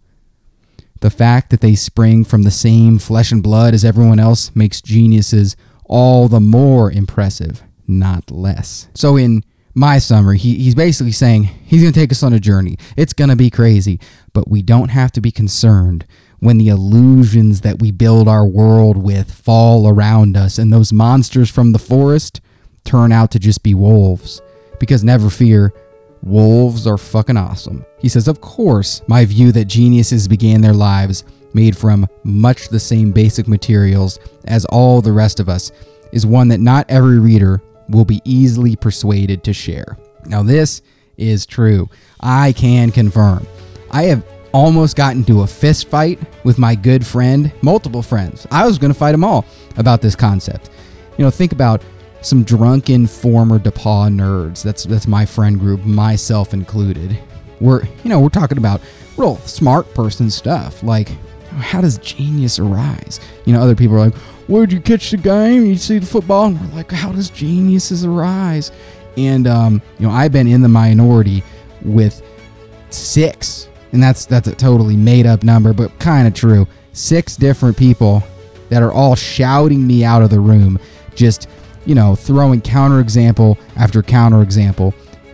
The 1.01 1.09
fact 1.09 1.50
that 1.50 1.59
they 1.59 1.75
spring 1.75 2.23
from 2.23 2.43
the 2.43 2.51
same 2.51 2.97
flesh 2.97 3.31
and 3.31 3.43
blood 3.43 3.73
as 3.73 3.83
everyone 3.83 4.19
else 4.19 4.55
makes 4.55 4.81
geniuses 4.81 5.57
all 5.83 6.29
the 6.29 6.39
more 6.39 6.89
impressive, 6.89 7.62
not 7.85 8.31
less. 8.31 8.88
So, 8.93 9.17
in 9.17 9.43
my 9.73 10.00
summary, 10.00 10.38
he, 10.38 10.55
he's 10.55 10.75
basically 10.75 11.12
saying 11.12 11.43
he's 11.43 11.81
going 11.81 11.93
to 11.93 12.00
take 12.00 12.12
us 12.12 12.23
on 12.23 12.31
a 12.31 12.39
journey. 12.39 12.77
It's 12.95 13.12
going 13.12 13.29
to 13.29 13.35
be 13.35 13.50
crazy, 13.50 14.00
but 14.31 14.47
we 14.47 14.62
don't 14.62 14.89
have 14.89 15.12
to 15.13 15.21
be 15.21 15.31
concerned 15.31 16.05
when 16.39 16.57
the 16.57 16.69
illusions 16.69 17.62
that 17.62 17.79
we 17.79 17.91
build 17.91 18.27
our 18.27 18.45
world 18.45 18.97
with 18.97 19.31
fall 19.31 19.88
around 19.88 20.38
us 20.38 20.57
and 20.57 20.71
those 20.71 20.93
monsters 20.93 21.50
from 21.50 21.73
the 21.73 21.79
forest 21.79 22.39
turn 22.83 23.11
out 23.11 23.31
to 23.31 23.39
just 23.39 23.63
be 23.63 23.73
wolves. 23.73 24.41
Because 24.79 25.03
never 25.03 25.29
fear, 25.29 25.73
wolves 26.21 26.87
are 26.87 26.97
fucking 26.97 27.37
awesome. 27.37 27.85
He 27.99 28.09
says, 28.09 28.27
Of 28.27 28.41
course, 28.41 29.01
my 29.07 29.25
view 29.25 29.51
that 29.51 29.65
geniuses 29.65 30.27
began 30.27 30.61
their 30.61 30.73
lives 30.73 31.23
made 31.53 31.77
from 31.77 32.07
much 32.23 32.69
the 32.69 32.79
same 32.79 33.11
basic 33.11 33.47
materials 33.47 34.19
as 34.45 34.65
all 34.65 35.01
the 35.01 35.11
rest 35.11 35.39
of 35.39 35.49
us 35.49 35.71
is 36.11 36.25
one 36.25 36.47
that 36.47 36.59
not 36.59 36.89
every 36.89 37.19
reader 37.19 37.61
will 37.89 38.05
be 38.05 38.21
easily 38.25 38.75
persuaded 38.75 39.43
to 39.43 39.53
share. 39.53 39.97
Now, 40.25 40.43
this 40.43 40.81
is 41.17 41.45
true. 41.45 41.89
I 42.19 42.53
can 42.53 42.91
confirm. 42.91 43.45
I 43.91 44.03
have 44.03 44.25
almost 44.53 44.95
gotten 44.95 45.19
into 45.19 45.41
a 45.41 45.47
fist 45.47 45.89
fight 45.89 46.19
with 46.43 46.57
my 46.57 46.75
good 46.75 47.05
friend, 47.05 47.51
multiple 47.61 48.01
friends. 48.01 48.47
I 48.51 48.65
was 48.65 48.77
going 48.77 48.93
to 48.93 48.97
fight 48.97 49.11
them 49.11 49.23
all 49.23 49.45
about 49.77 50.01
this 50.01 50.15
concept. 50.15 50.69
You 51.17 51.25
know, 51.25 51.31
think 51.31 51.51
about 51.51 51.83
some 52.23 52.43
drunken 52.43 53.05
former 53.05 53.59
DePauw 53.59 54.13
nerds. 54.13 54.63
That's 54.63 54.85
that's 54.85 55.07
my 55.07 55.25
friend 55.25 55.59
group, 55.59 55.85
myself 55.85 56.53
included. 56.53 57.17
We're 57.59 57.83
you 58.03 58.09
know 58.09 58.19
we're 58.19 58.29
talking 58.29 58.57
about 58.57 58.81
real 59.17 59.37
smart 59.37 59.93
person 59.93 60.29
stuff 60.31 60.81
like 60.81 61.09
how 61.59 61.81
does 61.81 61.97
genius 61.99 62.59
arise? 62.59 63.19
You 63.45 63.53
know, 63.53 63.61
other 63.61 63.75
people 63.75 63.95
are 63.95 64.05
like, 64.05 64.15
"Where'd 64.47 64.71
you 64.71 64.79
catch 64.79 65.11
the 65.11 65.17
game? 65.17 65.65
You 65.65 65.75
see 65.75 65.99
the 65.99 66.05
football?" 66.05 66.47
And 66.47 66.59
we're 66.59 66.75
like, 66.75 66.91
"How 66.91 67.11
does 67.11 67.29
geniuses 67.29 68.05
arise?" 68.05 68.71
And 69.17 69.47
um, 69.47 69.81
you 69.99 70.07
know, 70.07 70.13
I've 70.13 70.31
been 70.31 70.47
in 70.47 70.61
the 70.61 70.69
minority 70.69 71.43
with 71.83 72.21
six, 72.89 73.67
and 73.91 74.01
that's 74.01 74.25
that's 74.25 74.47
a 74.47 74.55
totally 74.55 74.95
made 74.95 75.25
up 75.25 75.43
number, 75.43 75.73
but 75.73 75.97
kind 75.99 76.27
of 76.27 76.33
true. 76.33 76.67
Six 76.93 77.35
different 77.35 77.77
people 77.77 78.23
that 78.69 78.81
are 78.81 78.91
all 78.91 79.15
shouting 79.15 79.85
me 79.85 80.03
out 80.03 80.21
of 80.21 80.29
the 80.29 80.39
room, 80.39 80.79
just 81.15 81.47
you 81.85 81.95
know, 81.95 82.15
throwing 82.15 82.61
counterexample 82.61 83.57
after 83.75 84.01
counterexample, 84.01 84.93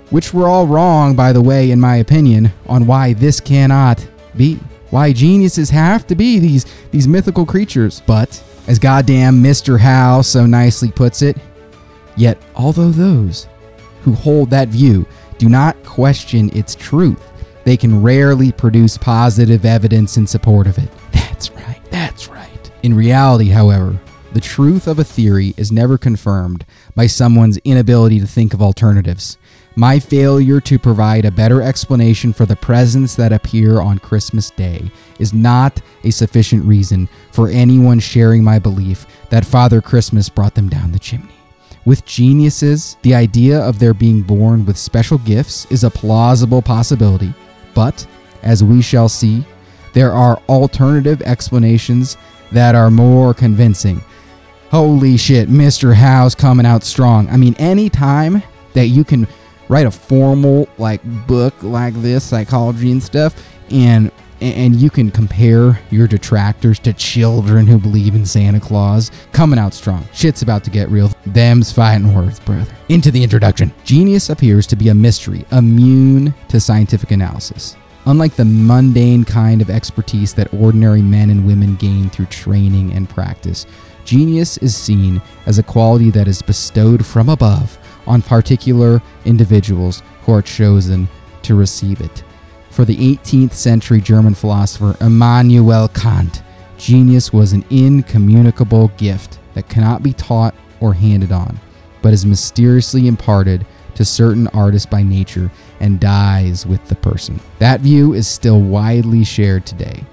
which 0.09 0.33
were 0.33 0.47
all 0.47 0.67
wrong, 0.67 1.15
by 1.15 1.31
the 1.31 1.41
way, 1.41 1.71
in 1.71 1.79
my 1.79 1.97
opinion, 1.97 2.51
on 2.67 2.87
why 2.87 3.13
this 3.13 3.39
cannot 3.39 4.05
be. 4.35 4.59
Why 4.89 5.13
geniuses 5.13 5.69
have 5.69 6.07
to 6.07 6.15
be 6.15 6.39
these 6.39 6.65
these 6.89 7.07
mythical 7.07 7.45
creatures. 7.45 8.01
But 8.07 8.41
as 8.67 8.79
goddamn 8.79 9.43
Mr. 9.43 9.79
Howe 9.79 10.21
so 10.21 10.45
nicely 10.45 10.91
puts 10.91 11.21
it, 11.21 11.37
yet 12.17 12.37
although 12.55 12.89
those 12.89 13.47
who 14.01 14.13
hold 14.13 14.49
that 14.49 14.69
view 14.69 15.05
do 15.37 15.47
not 15.47 15.81
question 15.83 16.49
its 16.57 16.73
truth, 16.73 17.23
they 17.65 17.77
can 17.77 18.01
rarely 18.01 18.51
produce 18.51 18.97
positive 18.97 19.63
evidence 19.65 20.17
in 20.17 20.25
support 20.25 20.65
of 20.65 20.77
it. 20.77 20.89
That's 21.11 21.51
right. 21.51 21.81
That's 21.91 22.27
right. 22.27 22.71
In 22.81 22.93
reality, 22.95 23.49
however, 23.49 23.99
the 24.31 24.41
truth 24.41 24.87
of 24.87 24.99
a 24.99 25.03
theory 25.03 25.53
is 25.57 25.71
never 25.71 25.97
confirmed 25.97 26.65
by 26.95 27.07
someone's 27.07 27.57
inability 27.59 28.19
to 28.19 28.27
think 28.27 28.53
of 28.53 28.61
alternatives. 28.61 29.37
My 29.75 29.99
failure 29.99 30.59
to 30.61 30.77
provide 30.77 31.25
a 31.25 31.31
better 31.31 31.61
explanation 31.61 32.33
for 32.33 32.45
the 32.45 32.55
presents 32.55 33.15
that 33.15 33.33
appear 33.33 33.79
on 33.79 33.97
Christmas 33.97 34.51
Day 34.51 34.91
is 35.19 35.33
not 35.33 35.81
a 36.03 36.11
sufficient 36.11 36.65
reason 36.65 37.09
for 37.31 37.49
anyone 37.49 37.99
sharing 37.99 38.43
my 38.43 38.59
belief 38.59 39.05
that 39.29 39.45
Father 39.45 39.81
Christmas 39.81 40.29
brought 40.29 40.53
them 40.53 40.69
down 40.69 40.91
the 40.91 40.99
chimney. 40.99 41.33
With 41.85 42.05
geniuses, 42.05 42.97
the 43.01 43.15
idea 43.15 43.59
of 43.59 43.79
their 43.79 43.93
being 43.93 44.21
born 44.21 44.65
with 44.65 44.77
special 44.77 45.17
gifts 45.19 45.65
is 45.71 45.83
a 45.83 45.89
plausible 45.89 46.61
possibility, 46.61 47.33
but, 47.73 48.05
as 48.43 48.63
we 48.63 48.81
shall 48.81 49.09
see, 49.09 49.43
there 49.93 50.11
are 50.11 50.41
alternative 50.49 51.21
explanations 51.23 52.17
that 52.51 52.75
are 52.75 52.91
more 52.91 53.33
convincing 53.33 54.01
holy 54.71 55.17
shit, 55.17 55.49
Mr. 55.49 55.93
Howe's 55.93 56.35
coming 56.35 56.65
out 56.65 56.83
strong. 56.83 57.29
I 57.29 57.37
mean, 57.37 57.55
anytime 57.55 58.43
that 58.73 58.87
you 58.87 59.03
can 59.03 59.27
write 59.67 59.85
a 59.85 59.91
formal 59.91 60.67
like 60.77 61.01
book 61.27 61.53
like 61.61 61.93
this, 61.95 62.23
psychology 62.23 62.91
and 62.91 63.01
stuff, 63.01 63.35
and 63.71 64.11
and 64.41 64.75
you 64.75 64.89
can 64.89 65.11
compare 65.11 65.79
your 65.91 66.07
detractors 66.07 66.79
to 66.79 66.93
children 66.93 67.67
who 67.67 67.77
believe 67.77 68.15
in 68.15 68.25
Santa 68.25 68.59
Claus, 68.59 69.11
coming 69.33 69.59
out 69.59 69.73
strong. 69.73 70.07
Shit's 70.13 70.41
about 70.41 70.63
to 70.63 70.69
get 70.69 70.89
real. 70.89 71.11
Them's 71.25 71.73
fighting 71.73 72.13
words, 72.13 72.39
brother. 72.39 72.71
Into 72.87 73.11
the 73.11 73.21
introduction. 73.21 73.73
Genius 73.83 74.29
appears 74.29 74.65
to 74.67 74.77
be 74.77 74.89
a 74.89 74.93
mystery, 74.93 75.45
immune 75.51 76.33
to 76.47 76.59
scientific 76.59 77.11
analysis. 77.11 77.75
Unlike 78.05 78.35
the 78.35 78.45
mundane 78.45 79.25
kind 79.25 79.61
of 79.61 79.69
expertise 79.69 80.33
that 80.35 80.53
ordinary 80.53 81.01
men 81.01 81.29
and 81.29 81.45
women 81.45 81.75
gain 81.75 82.09
through 82.09 82.27
training 82.27 82.93
and 82.93 83.09
practice, 83.09 83.65
Genius 84.09 84.57
is 84.57 84.75
seen 84.75 85.21
as 85.45 85.59
a 85.59 85.63
quality 85.63 86.09
that 86.09 86.27
is 86.27 86.41
bestowed 86.41 87.05
from 87.05 87.29
above 87.29 87.77
on 88.07 88.23
particular 88.23 89.03
individuals 89.23 90.01
who 90.23 90.33
are 90.33 90.41
chosen 90.41 91.07
to 91.43 91.53
receive 91.53 92.01
it. 92.01 92.23
For 92.71 92.85
the 92.85 92.97
18th 92.97 93.53
century 93.53 94.01
German 94.01 94.33
philosopher 94.33 94.97
Immanuel 94.99 95.89
Kant, 95.89 96.41
genius 96.75 97.31
was 97.31 97.53
an 97.53 97.63
incommunicable 97.69 98.87
gift 98.97 99.37
that 99.53 99.69
cannot 99.69 100.01
be 100.01 100.13
taught 100.13 100.55
or 100.79 100.95
handed 100.95 101.31
on, 101.31 101.59
but 102.01 102.11
is 102.11 102.25
mysteriously 102.25 103.07
imparted 103.07 103.63
to 103.93 104.03
certain 104.03 104.47
artists 104.47 104.87
by 104.87 105.03
nature 105.03 105.51
and 105.81 105.99
dies 105.99 106.65
with 106.65 106.83
the 106.87 106.95
person. 106.95 107.39
That 107.59 107.81
view 107.81 108.13
is 108.15 108.27
still 108.27 108.59
widely 108.59 109.23
shared 109.23 109.67
today. 109.67 110.03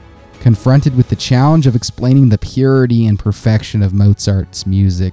Confronted 0.47 0.95
with 0.95 1.09
the 1.09 1.17
challenge 1.17 1.67
of 1.67 1.75
explaining 1.75 2.29
the 2.29 2.39
purity 2.39 3.05
and 3.05 3.19
perfection 3.19 3.83
of 3.83 3.93
Mozart's 3.93 4.65
music, 4.65 5.13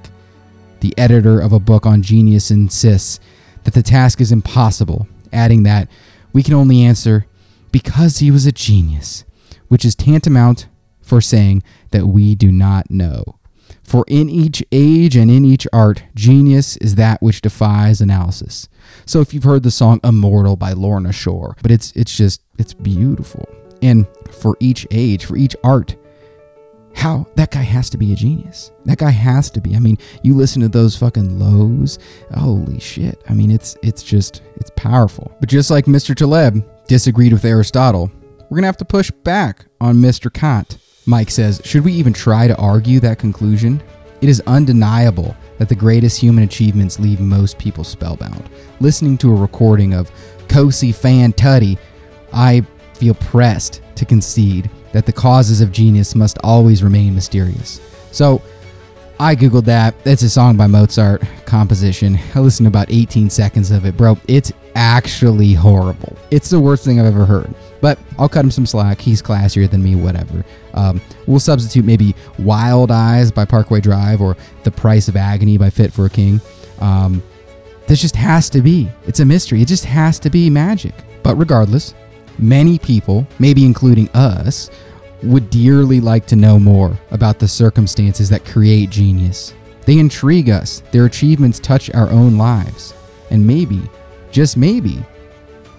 the 0.81 0.93
editor 0.95 1.39
of 1.39 1.51
a 1.51 1.59
book 1.59 1.87
on 1.87 2.03
genius 2.03 2.51
insists 2.51 3.19
that 3.63 3.73
the 3.73 3.81
task 3.81 4.21
is 4.21 4.31
impossible, 4.31 5.07
adding 5.31 5.63
that 5.63 5.89
we 6.33 6.43
can 6.43 6.53
only 6.53 6.83
answer 6.83 7.25
because 7.71 8.19
he 8.19 8.29
was 8.29 8.45
a 8.45 8.51
genius, 8.51 9.25
which 9.69 9.83
is 9.83 9.95
tantamount 9.95 10.67
for 11.01 11.19
saying 11.19 11.63
that 11.89 12.05
we 12.05 12.35
do 12.35 12.51
not 12.51 12.91
know. 12.91 13.23
For 13.81 14.05
in 14.07 14.29
each 14.29 14.63
age 14.71 15.15
and 15.15 15.31
in 15.31 15.45
each 15.45 15.65
art, 15.73 16.03
genius 16.13 16.77
is 16.77 16.93
that 16.93 17.23
which 17.23 17.41
defies 17.41 18.01
analysis. 18.01 18.69
So 19.07 19.19
if 19.19 19.33
you've 19.33 19.45
heard 19.45 19.63
the 19.63 19.71
song 19.71 19.99
Immortal 20.03 20.57
by 20.57 20.73
Lorna 20.73 21.11
Shore, 21.11 21.57
but 21.63 21.71
it's 21.71 21.91
it's 21.93 22.15
just 22.15 22.43
it's 22.59 22.75
beautiful. 22.75 23.49
And 23.83 24.07
for 24.31 24.57
each 24.59 24.87
age, 24.89 25.25
for 25.25 25.37
each 25.37 25.55
art, 25.63 25.95
how 26.95 27.27
that 27.35 27.51
guy 27.51 27.61
has 27.61 27.89
to 27.91 27.97
be 27.97 28.13
a 28.13 28.15
genius. 28.15 28.71
That 28.85 28.97
guy 28.97 29.09
has 29.09 29.51
to 29.51 29.61
be. 29.61 29.75
I 29.75 29.79
mean, 29.79 29.97
you 30.23 30.35
listen 30.35 30.61
to 30.61 30.69
those 30.69 30.95
fucking 30.95 31.37
lows. 31.37 31.99
Holy 32.33 32.79
shit. 32.79 33.21
I 33.29 33.33
mean, 33.33 33.51
it's 33.51 33.75
it's 33.83 34.03
just 34.03 34.41
it's 34.55 34.71
powerful. 34.75 35.35
But 35.39 35.49
just 35.49 35.69
like 35.69 35.85
Mr. 35.85 36.15
Taleb 36.15 36.63
disagreed 36.87 37.33
with 37.33 37.45
Aristotle, 37.45 38.09
we're 38.49 38.57
going 38.57 38.63
to 38.63 38.67
have 38.67 38.77
to 38.77 38.85
push 38.85 39.11
back 39.11 39.65
on 39.81 39.95
Mr. 39.95 40.31
Kant. 40.31 40.77
Mike 41.05 41.29
says, 41.29 41.61
Should 41.65 41.83
we 41.83 41.93
even 41.93 42.13
try 42.13 42.47
to 42.47 42.55
argue 42.57 42.99
that 43.01 43.19
conclusion? 43.19 43.81
It 44.21 44.29
is 44.29 44.41
undeniable 44.47 45.35
that 45.57 45.67
the 45.67 45.75
greatest 45.75 46.21
human 46.21 46.45
achievements 46.45 46.99
leave 46.99 47.19
most 47.19 47.57
people 47.57 47.83
spellbound. 47.83 48.49
Listening 48.79 49.17
to 49.17 49.31
a 49.31 49.35
recording 49.35 49.93
of 49.93 50.11
Cosi 50.47 50.93
Fan 50.93 51.33
Tutte, 51.33 51.77
I 52.31 52.65
feel 52.95 53.13
pressed 53.15 53.81
to 53.95 54.05
concede 54.05 54.69
that 54.91 55.05
the 55.05 55.13
causes 55.13 55.61
of 55.61 55.71
genius 55.71 56.15
must 56.15 56.37
always 56.43 56.83
remain 56.83 57.15
mysterious. 57.15 57.81
So, 58.11 58.41
I 59.19 59.35
googled 59.35 59.65
that. 59.65 59.95
It's 60.05 60.23
a 60.23 60.29
song 60.29 60.57
by 60.57 60.67
Mozart, 60.67 61.23
composition. 61.45 62.19
I 62.35 62.39
listened 62.39 62.65
to 62.65 62.69
about 62.69 62.91
18 62.91 63.29
seconds 63.29 63.71
of 63.71 63.85
it, 63.85 63.95
bro. 63.95 64.17
It's 64.27 64.51
actually 64.75 65.53
horrible. 65.53 66.17
It's 66.31 66.49
the 66.49 66.59
worst 66.59 66.83
thing 66.83 66.99
I've 66.99 67.05
ever 67.05 67.25
heard. 67.25 67.53
But 67.79 67.99
I'll 68.17 68.29
cut 68.29 68.43
him 68.43 68.51
some 68.51 68.65
slack. 68.65 68.99
He's 68.99 69.21
classier 69.21 69.69
than 69.69 69.83
me, 69.83 69.95
whatever. 69.95 70.43
Um, 70.73 70.99
we'll 71.27 71.39
substitute 71.39 71.85
maybe 71.85 72.15
Wild 72.39 72.91
Eyes 72.91 73.31
by 73.31 73.45
Parkway 73.45 73.81
Drive 73.81 74.19
or 74.21 74.35
The 74.63 74.71
Price 74.71 75.07
of 75.07 75.15
Agony 75.15 75.57
by 75.57 75.69
Fit 75.69 75.93
for 75.93 76.05
a 76.05 76.09
King. 76.09 76.41
Um, 76.79 77.21
this 77.87 78.01
just 78.01 78.15
has 78.15 78.49
to 78.51 78.61
be. 78.61 78.89
It's 79.05 79.19
a 79.19 79.25
mystery. 79.25 79.61
It 79.61 79.67
just 79.67 79.85
has 79.85 80.17
to 80.19 80.29
be 80.29 80.49
magic. 80.49 80.95
But 81.21 81.35
regardless, 81.35 81.93
many 82.39 82.79
people, 82.79 83.27
maybe 83.39 83.65
including 83.65 84.09
us, 84.09 84.69
would 85.23 85.49
dearly 85.49 85.99
like 85.99 86.25
to 86.27 86.35
know 86.35 86.59
more 86.59 86.97
about 87.11 87.39
the 87.39 87.47
circumstances 87.47 88.29
that 88.29 88.45
create 88.45 88.89
genius. 88.89 89.53
They 89.85 89.99
intrigue 89.99 90.49
us, 90.49 90.81
their 90.91 91.05
achievements 91.05 91.59
touch 91.59 91.93
our 91.93 92.09
own 92.09 92.37
lives, 92.37 92.93
and 93.29 93.45
maybe, 93.45 93.81
just 94.31 94.57
maybe, 94.57 95.03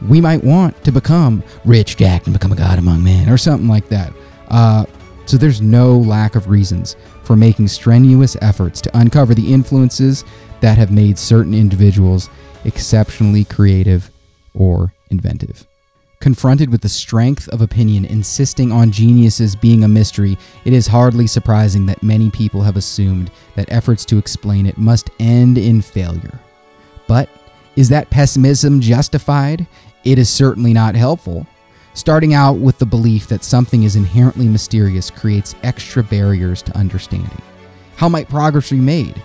we 0.09 0.21
might 0.21 0.43
want 0.43 0.83
to 0.85 0.93
become 0.93 1.43
rich 1.65 1.97
Jack 1.97 2.27
and 2.27 2.33
become 2.33 2.53
a 2.53 2.57
god 2.57 2.79
among 2.79 3.03
men 3.03 3.29
or 3.31 3.39
something 3.39 3.69
like 3.69 3.89
that. 3.89 4.13
Uh, 4.49 4.85
so 5.27 5.37
there's 5.39 5.63
no 5.63 5.97
lack 5.97 6.35
of 6.35 6.49
reasons 6.49 6.97
for 7.23 7.37
making 7.37 7.69
strenuous 7.69 8.37
efforts 8.43 8.81
to 8.83 8.99
uncover 8.99 9.35
the 9.35 9.53
influences 9.53 10.25
that 10.61 10.77
have 10.77 10.91
made 10.91 11.19
certain 11.19 11.55
individuals 11.55 12.29
exceptionally 12.65 13.45
creative 13.45 14.11
or 14.53 14.93
inventive. 15.11 15.67
Confronted 16.25 16.73
with 16.73 16.81
the 16.81 16.89
strength 16.89 17.49
of 17.49 17.61
opinion 17.61 18.07
insisting 18.07 18.73
on 18.73 18.91
geniuses 18.91 19.55
being 19.55 19.85
a 19.85 19.89
mystery, 19.89 20.39
it 20.65 20.73
is 20.73 20.87
hardly 20.87 21.27
surprising 21.27 21.85
that 21.85 22.03
many 22.03 22.31
people 22.31 22.63
have 22.63 22.79
assumed 22.79 23.31
that 23.57 23.71
efforts 23.71 24.07
to 24.07 24.17
explain 24.17 24.65
it 24.65 24.79
must 24.79 25.11
end 25.21 25.59
in 25.59 25.83
failure. 25.83 26.41
But 27.07 27.29
is 27.77 27.91
that 27.91 28.09
pessimism 28.09 28.81
justified? 28.81 29.67
It 30.05 30.19
is 30.19 30.31
certainly 30.31 30.73
not 30.73 30.95
helpful. 30.95 31.47
Starting 31.93 32.33
out 32.33 32.57
with 32.57 32.79
the 32.79 32.87
belief 32.87 33.27
that 33.27 33.45
something 33.45 33.83
is 33.83 33.95
inherently 33.95 34.49
mysterious 34.49 35.11
creates 35.11 35.55
extra 35.63 36.03
barriers 36.03 36.63
to 36.63 36.75
understanding. 36.75 37.43
How 37.97 38.09
might 38.09 38.31
progress 38.31 38.71
be 38.71 38.81
made? 38.81 39.23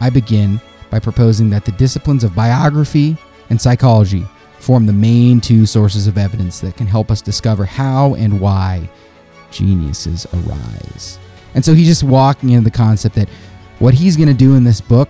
I 0.00 0.08
begin 0.08 0.62
by 0.88 0.98
proposing 0.98 1.50
that 1.50 1.66
the 1.66 1.72
disciplines 1.72 2.24
of 2.24 2.34
biography 2.34 3.18
and 3.50 3.60
psychology 3.60 4.24
form 4.62 4.86
the 4.86 4.92
main 4.92 5.40
two 5.40 5.66
sources 5.66 6.06
of 6.06 6.16
evidence 6.16 6.60
that 6.60 6.76
can 6.76 6.86
help 6.86 7.10
us 7.10 7.20
discover 7.20 7.64
how 7.64 8.14
and 8.14 8.40
why 8.40 8.88
geniuses 9.50 10.26
arise. 10.32 11.18
And 11.54 11.64
so 11.64 11.74
he's 11.74 11.88
just 11.88 12.04
walking 12.04 12.50
into 12.50 12.64
the 12.64 12.70
concept 12.70 13.16
that 13.16 13.28
what 13.80 13.92
he's 13.92 14.16
going 14.16 14.28
to 14.28 14.34
do 14.34 14.54
in 14.54 14.64
this 14.64 14.80
book 14.80 15.08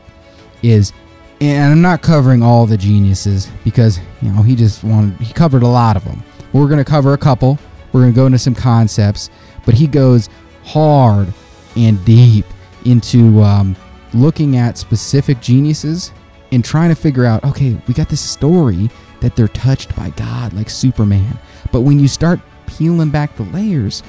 is 0.62 0.92
and 1.40 1.72
I'm 1.72 1.82
not 1.82 2.02
covering 2.02 2.40
all 2.40 2.66
the 2.66 2.76
geniuses 2.76 3.48
because, 3.64 3.98
you 4.20 4.30
know, 4.30 4.42
he 4.42 4.54
just 4.54 4.84
wanted 4.84 5.18
he 5.18 5.32
covered 5.32 5.64
a 5.64 5.68
lot 5.68 5.96
of 5.96 6.04
them. 6.04 6.22
We're 6.52 6.66
going 6.66 6.78
to 6.78 6.84
cover 6.84 7.14
a 7.14 7.18
couple. 7.18 7.58
We're 7.92 8.02
going 8.02 8.12
to 8.12 8.16
go 8.16 8.26
into 8.26 8.38
some 8.38 8.54
concepts, 8.54 9.28
but 9.66 9.74
he 9.74 9.88
goes 9.88 10.28
hard 10.64 11.32
and 11.76 12.02
deep 12.04 12.46
into 12.84 13.42
um, 13.42 13.74
looking 14.14 14.56
at 14.56 14.78
specific 14.78 15.40
geniuses 15.40 16.12
and 16.52 16.64
trying 16.64 16.90
to 16.90 16.94
figure 16.94 17.24
out 17.24 17.44
okay, 17.44 17.76
we 17.88 17.94
got 17.94 18.08
this 18.08 18.20
story 18.20 18.88
that 19.22 19.34
they're 19.36 19.48
touched 19.48 19.96
by 19.96 20.10
God 20.10 20.52
like 20.52 20.68
Superman. 20.68 21.38
But 21.72 21.80
when 21.80 21.98
you 21.98 22.08
start 22.08 22.40
peeling 22.66 23.10
back 23.10 23.36
the 23.36 23.44
layers, 23.44 24.02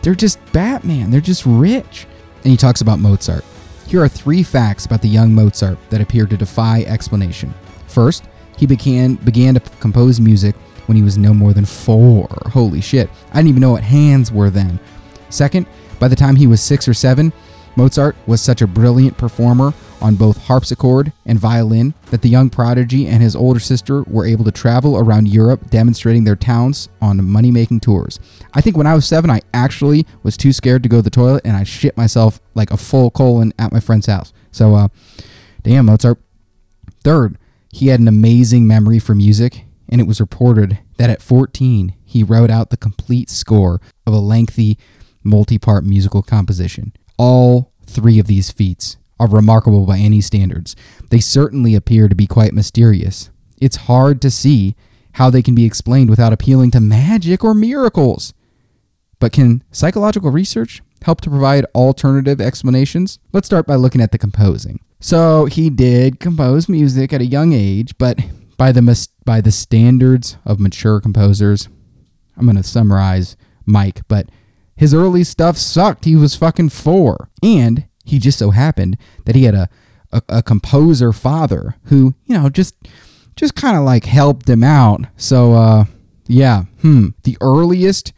they're 0.00 0.14
just 0.14 0.40
Batman. 0.52 1.10
They're 1.10 1.20
just 1.20 1.44
rich. 1.44 2.06
And 2.36 2.50
he 2.50 2.56
talks 2.56 2.80
about 2.80 2.98
Mozart. 2.98 3.44
Here 3.86 4.02
are 4.02 4.08
three 4.08 4.42
facts 4.42 4.86
about 4.86 5.02
the 5.02 5.08
young 5.08 5.34
Mozart 5.34 5.78
that 5.90 6.00
appear 6.00 6.26
to 6.26 6.36
defy 6.36 6.82
explanation. 6.82 7.52
First, 7.86 8.24
he 8.56 8.66
began 8.66 9.16
began 9.16 9.54
to 9.54 9.60
compose 9.80 10.20
music 10.20 10.54
when 10.86 10.96
he 10.96 11.02
was 11.02 11.18
no 11.18 11.34
more 11.34 11.52
than 11.52 11.64
4. 11.64 12.28
Holy 12.52 12.80
shit. 12.80 13.10
I 13.32 13.36
didn't 13.36 13.48
even 13.48 13.60
know 13.60 13.72
what 13.72 13.82
hands 13.84 14.32
were 14.32 14.50
then. 14.50 14.80
Second, 15.28 15.66
by 15.98 16.08
the 16.08 16.16
time 16.16 16.36
he 16.36 16.46
was 16.46 16.60
6 16.62 16.88
or 16.88 16.94
7, 16.94 17.32
Mozart 17.76 18.16
was 18.26 18.40
such 18.40 18.62
a 18.62 18.66
brilliant 18.66 19.16
performer 19.16 19.72
on 20.02 20.16
both 20.16 20.36
harpsichord 20.46 21.12
and 21.24 21.38
violin 21.38 21.94
that 22.10 22.20
the 22.20 22.28
young 22.28 22.50
prodigy 22.50 23.06
and 23.06 23.22
his 23.22 23.36
older 23.36 23.60
sister 23.60 24.02
were 24.02 24.26
able 24.26 24.44
to 24.44 24.50
travel 24.50 24.98
around 24.98 25.28
Europe 25.28 25.70
demonstrating 25.70 26.24
their 26.24 26.36
talents 26.36 26.88
on 27.00 27.24
money 27.24 27.50
making 27.50 27.80
tours. 27.80 28.18
I 28.52 28.60
think 28.60 28.76
when 28.76 28.86
I 28.86 28.94
was 28.94 29.06
seven, 29.06 29.30
I 29.30 29.40
actually 29.54 30.06
was 30.22 30.36
too 30.36 30.52
scared 30.52 30.82
to 30.82 30.88
go 30.88 30.96
to 30.96 31.02
the 31.02 31.10
toilet 31.10 31.42
and 31.44 31.56
I 31.56 31.62
shit 31.62 31.96
myself 31.96 32.40
like 32.54 32.70
a 32.70 32.76
full 32.76 33.10
colon 33.10 33.52
at 33.58 33.72
my 33.72 33.80
friend's 33.80 34.06
house. 34.06 34.32
So, 34.50 34.74
uh, 34.74 34.88
damn, 35.62 35.86
Mozart. 35.86 36.18
Third, 37.04 37.38
he 37.70 37.88
had 37.88 38.00
an 38.00 38.08
amazing 38.08 38.66
memory 38.66 38.98
for 38.98 39.14
music, 39.14 39.64
and 39.88 40.00
it 40.00 40.06
was 40.06 40.20
reported 40.20 40.78
that 40.98 41.10
at 41.10 41.22
14, 41.22 41.94
he 42.04 42.22
wrote 42.22 42.50
out 42.50 42.70
the 42.70 42.76
complete 42.76 43.30
score 43.30 43.80
of 44.06 44.12
a 44.12 44.18
lengthy 44.18 44.78
multi 45.24 45.58
part 45.58 45.84
musical 45.84 46.22
composition. 46.22 46.92
All 47.16 47.72
three 47.86 48.18
of 48.18 48.26
these 48.26 48.50
feats 48.50 48.96
are 49.22 49.28
remarkable 49.28 49.86
by 49.86 49.98
any 49.98 50.20
standards. 50.20 50.74
They 51.10 51.20
certainly 51.20 51.76
appear 51.76 52.08
to 52.08 52.14
be 52.14 52.26
quite 52.26 52.52
mysterious. 52.52 53.30
It's 53.60 53.76
hard 53.76 54.20
to 54.22 54.30
see 54.30 54.74
how 55.12 55.30
they 55.30 55.42
can 55.42 55.54
be 55.54 55.64
explained 55.64 56.10
without 56.10 56.32
appealing 56.32 56.72
to 56.72 56.80
magic 56.80 57.44
or 57.44 57.54
miracles. 57.54 58.34
But 59.20 59.32
can 59.32 59.62
psychological 59.70 60.32
research 60.32 60.82
help 61.04 61.20
to 61.20 61.30
provide 61.30 61.66
alternative 61.74 62.40
explanations? 62.40 63.20
Let's 63.32 63.46
start 63.46 63.64
by 63.66 63.76
looking 63.76 64.00
at 64.00 64.10
the 64.10 64.18
composing. 64.18 64.80
So, 64.98 65.46
he 65.46 65.70
did 65.70 66.18
compose 66.18 66.68
music 66.68 67.12
at 67.12 67.20
a 67.20 67.26
young 67.26 67.52
age, 67.52 67.96
but 67.98 68.18
by 68.56 68.72
the 68.72 69.08
by 69.24 69.40
the 69.40 69.52
standards 69.52 70.36
of 70.44 70.58
mature 70.58 71.00
composers, 71.00 71.68
I'm 72.36 72.46
going 72.46 72.56
to 72.56 72.62
summarize 72.62 73.36
Mike, 73.66 74.02
but 74.08 74.28
his 74.76 74.94
early 74.94 75.22
stuff 75.22 75.56
sucked. 75.56 76.06
He 76.06 76.16
was 76.16 76.34
fucking 76.34 76.70
4. 76.70 77.28
And 77.42 77.86
he 78.04 78.18
just 78.18 78.38
so 78.38 78.50
happened 78.50 78.96
that 79.24 79.34
he 79.34 79.44
had 79.44 79.54
a, 79.54 79.68
a, 80.12 80.22
a 80.28 80.42
composer 80.42 81.12
father 81.12 81.76
who, 81.84 82.14
you 82.26 82.38
know, 82.38 82.48
just 82.48 82.74
just 83.36 83.54
kind 83.54 83.76
of 83.76 83.84
like 83.84 84.04
helped 84.04 84.48
him 84.48 84.62
out. 84.62 85.06
So, 85.16 85.54
uh, 85.54 85.84
yeah, 86.26 86.64
hmm. 86.80 87.08
The 87.22 87.36
earliest 87.40 88.12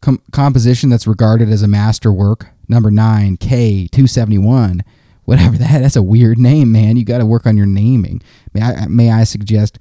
com- 0.00 0.22
composition 0.32 0.90
that's 0.90 1.06
regarded 1.06 1.48
as 1.48 1.62
a 1.62 1.68
masterwork, 1.68 2.48
number 2.68 2.90
nine, 2.90 3.36
K 3.36 3.88
two 3.92 4.06
seventy 4.06 4.38
one, 4.38 4.82
whatever 5.24 5.56
that. 5.58 5.82
That's 5.82 5.96
a 5.96 6.02
weird 6.02 6.38
name, 6.38 6.72
man. 6.72 6.96
You 6.96 7.04
got 7.04 7.18
to 7.18 7.26
work 7.26 7.46
on 7.46 7.56
your 7.56 7.66
naming. 7.66 8.22
May 8.52 8.62
I 8.62 8.86
may 8.88 9.10
I 9.10 9.24
suggest 9.24 9.78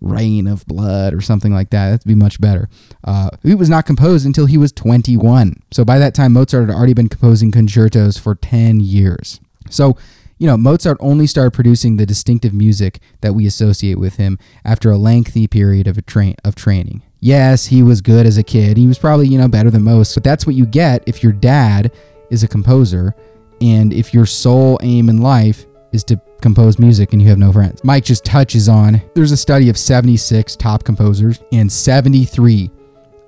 Rain 0.00 0.46
of 0.46 0.66
Blood 0.66 1.14
or 1.14 1.20
something 1.20 1.52
like 1.52 1.70
that. 1.70 1.90
That'd 1.90 2.06
be 2.06 2.14
much 2.14 2.40
better. 2.40 2.68
Uh, 3.04 3.30
it 3.42 3.56
was 3.56 3.68
not 3.68 3.86
composed 3.86 4.26
until 4.26 4.46
he 4.46 4.58
was 4.58 4.72
21. 4.72 5.62
So 5.70 5.84
by 5.84 5.98
that 5.98 6.14
time, 6.14 6.32
Mozart 6.32 6.68
had 6.68 6.74
already 6.74 6.94
been 6.94 7.08
composing 7.08 7.50
concertos 7.50 8.18
for 8.18 8.34
10 8.34 8.80
years. 8.80 9.40
So, 9.70 9.96
you 10.38 10.46
know, 10.46 10.56
Mozart 10.56 10.98
only 11.00 11.26
started 11.26 11.52
producing 11.52 11.96
the 11.96 12.06
distinctive 12.06 12.54
music 12.54 13.00
that 13.20 13.34
we 13.34 13.46
associate 13.46 13.98
with 13.98 14.16
him 14.16 14.38
after 14.64 14.90
a 14.90 14.98
lengthy 14.98 15.46
period 15.46 15.88
of, 15.88 16.04
tra- 16.06 16.34
of 16.44 16.54
training. 16.54 17.02
Yes, 17.20 17.66
he 17.66 17.82
was 17.82 18.00
good 18.00 18.26
as 18.26 18.38
a 18.38 18.44
kid. 18.44 18.76
He 18.76 18.86
was 18.86 18.98
probably, 18.98 19.26
you 19.26 19.38
know, 19.38 19.48
better 19.48 19.70
than 19.70 19.82
most. 19.82 20.14
But 20.14 20.22
that's 20.22 20.46
what 20.46 20.54
you 20.54 20.66
get 20.66 21.02
if 21.06 21.22
your 21.22 21.32
dad 21.32 21.92
is 22.30 22.42
a 22.42 22.48
composer 22.48 23.14
and 23.60 23.92
if 23.92 24.14
your 24.14 24.26
sole 24.26 24.78
aim 24.82 25.08
in 25.08 25.20
life 25.20 25.66
is 25.92 26.04
to 26.04 26.20
compose 26.40 26.78
music 26.78 27.12
and 27.12 27.20
you 27.20 27.28
have 27.28 27.38
no 27.38 27.52
friends. 27.52 27.82
Mike 27.84 28.04
just 28.04 28.24
touches 28.24 28.68
on 28.68 29.00
there's 29.14 29.32
a 29.32 29.36
study 29.36 29.68
of 29.68 29.76
76 29.76 30.56
top 30.56 30.84
composers 30.84 31.40
and 31.52 31.70
73 31.70 32.70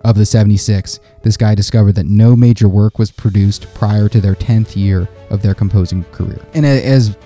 of 0.02 0.16
the 0.16 0.24
76 0.24 1.00
this 1.22 1.36
guy 1.36 1.54
discovered 1.54 1.94
that 1.96 2.06
no 2.06 2.34
major 2.34 2.68
work 2.68 2.98
was 2.98 3.10
produced 3.10 3.72
prior 3.74 4.08
to 4.08 4.20
their 4.20 4.34
10th 4.34 4.76
year 4.76 5.08
of 5.28 5.42
their 5.42 5.54
composing 5.54 6.04
career. 6.04 6.40
And 6.54 6.64
as 6.64 7.16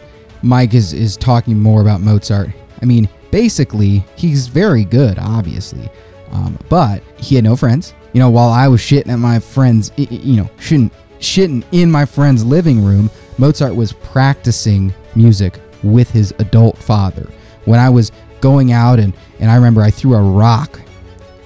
Mike 0.43 0.75
is 0.75 0.93
is 0.93 1.17
talking 1.17 1.59
more 1.59 1.81
about 1.81 2.01
Mozart, 2.01 2.51
I 2.83 2.85
mean, 2.85 3.09
basically, 3.31 4.05
he's 4.17 4.47
very 4.47 4.85
good, 4.85 5.19
obviously. 5.19 5.89
Um, 6.33 6.59
but 6.69 7.03
he 7.17 7.37
had 7.37 7.45
no 7.45 7.57
friends. 7.57 7.95
You 8.13 8.21
know, 8.21 8.31
while 8.31 8.51
I 8.51 8.69
was 8.69 8.81
shitting 8.81 9.09
at 9.09 9.19
my 9.19 9.39
friends, 9.39 9.93
you 9.97 10.37
know, 10.37 10.51
shitting, 10.59 10.91
shitting 11.19 11.65
in 11.73 11.91
my 11.91 12.05
friend's 12.05 12.45
living 12.45 12.85
room, 12.85 13.11
Mozart 13.39 13.75
was 13.75 13.93
practicing 13.93 14.93
music 15.15 15.59
with 15.85 16.11
his 16.11 16.35
adult 16.39 16.79
father. 16.79 17.29
When 17.65 17.79
I 17.79 17.91
was 17.91 18.13
going 18.41 18.73
out 18.73 18.99
and, 18.99 19.15
and 19.41 19.51
I 19.51 19.57
remember 19.57 19.83
I 19.83 19.91
threw 19.91 20.15
a 20.15 20.23
rock 20.23 20.81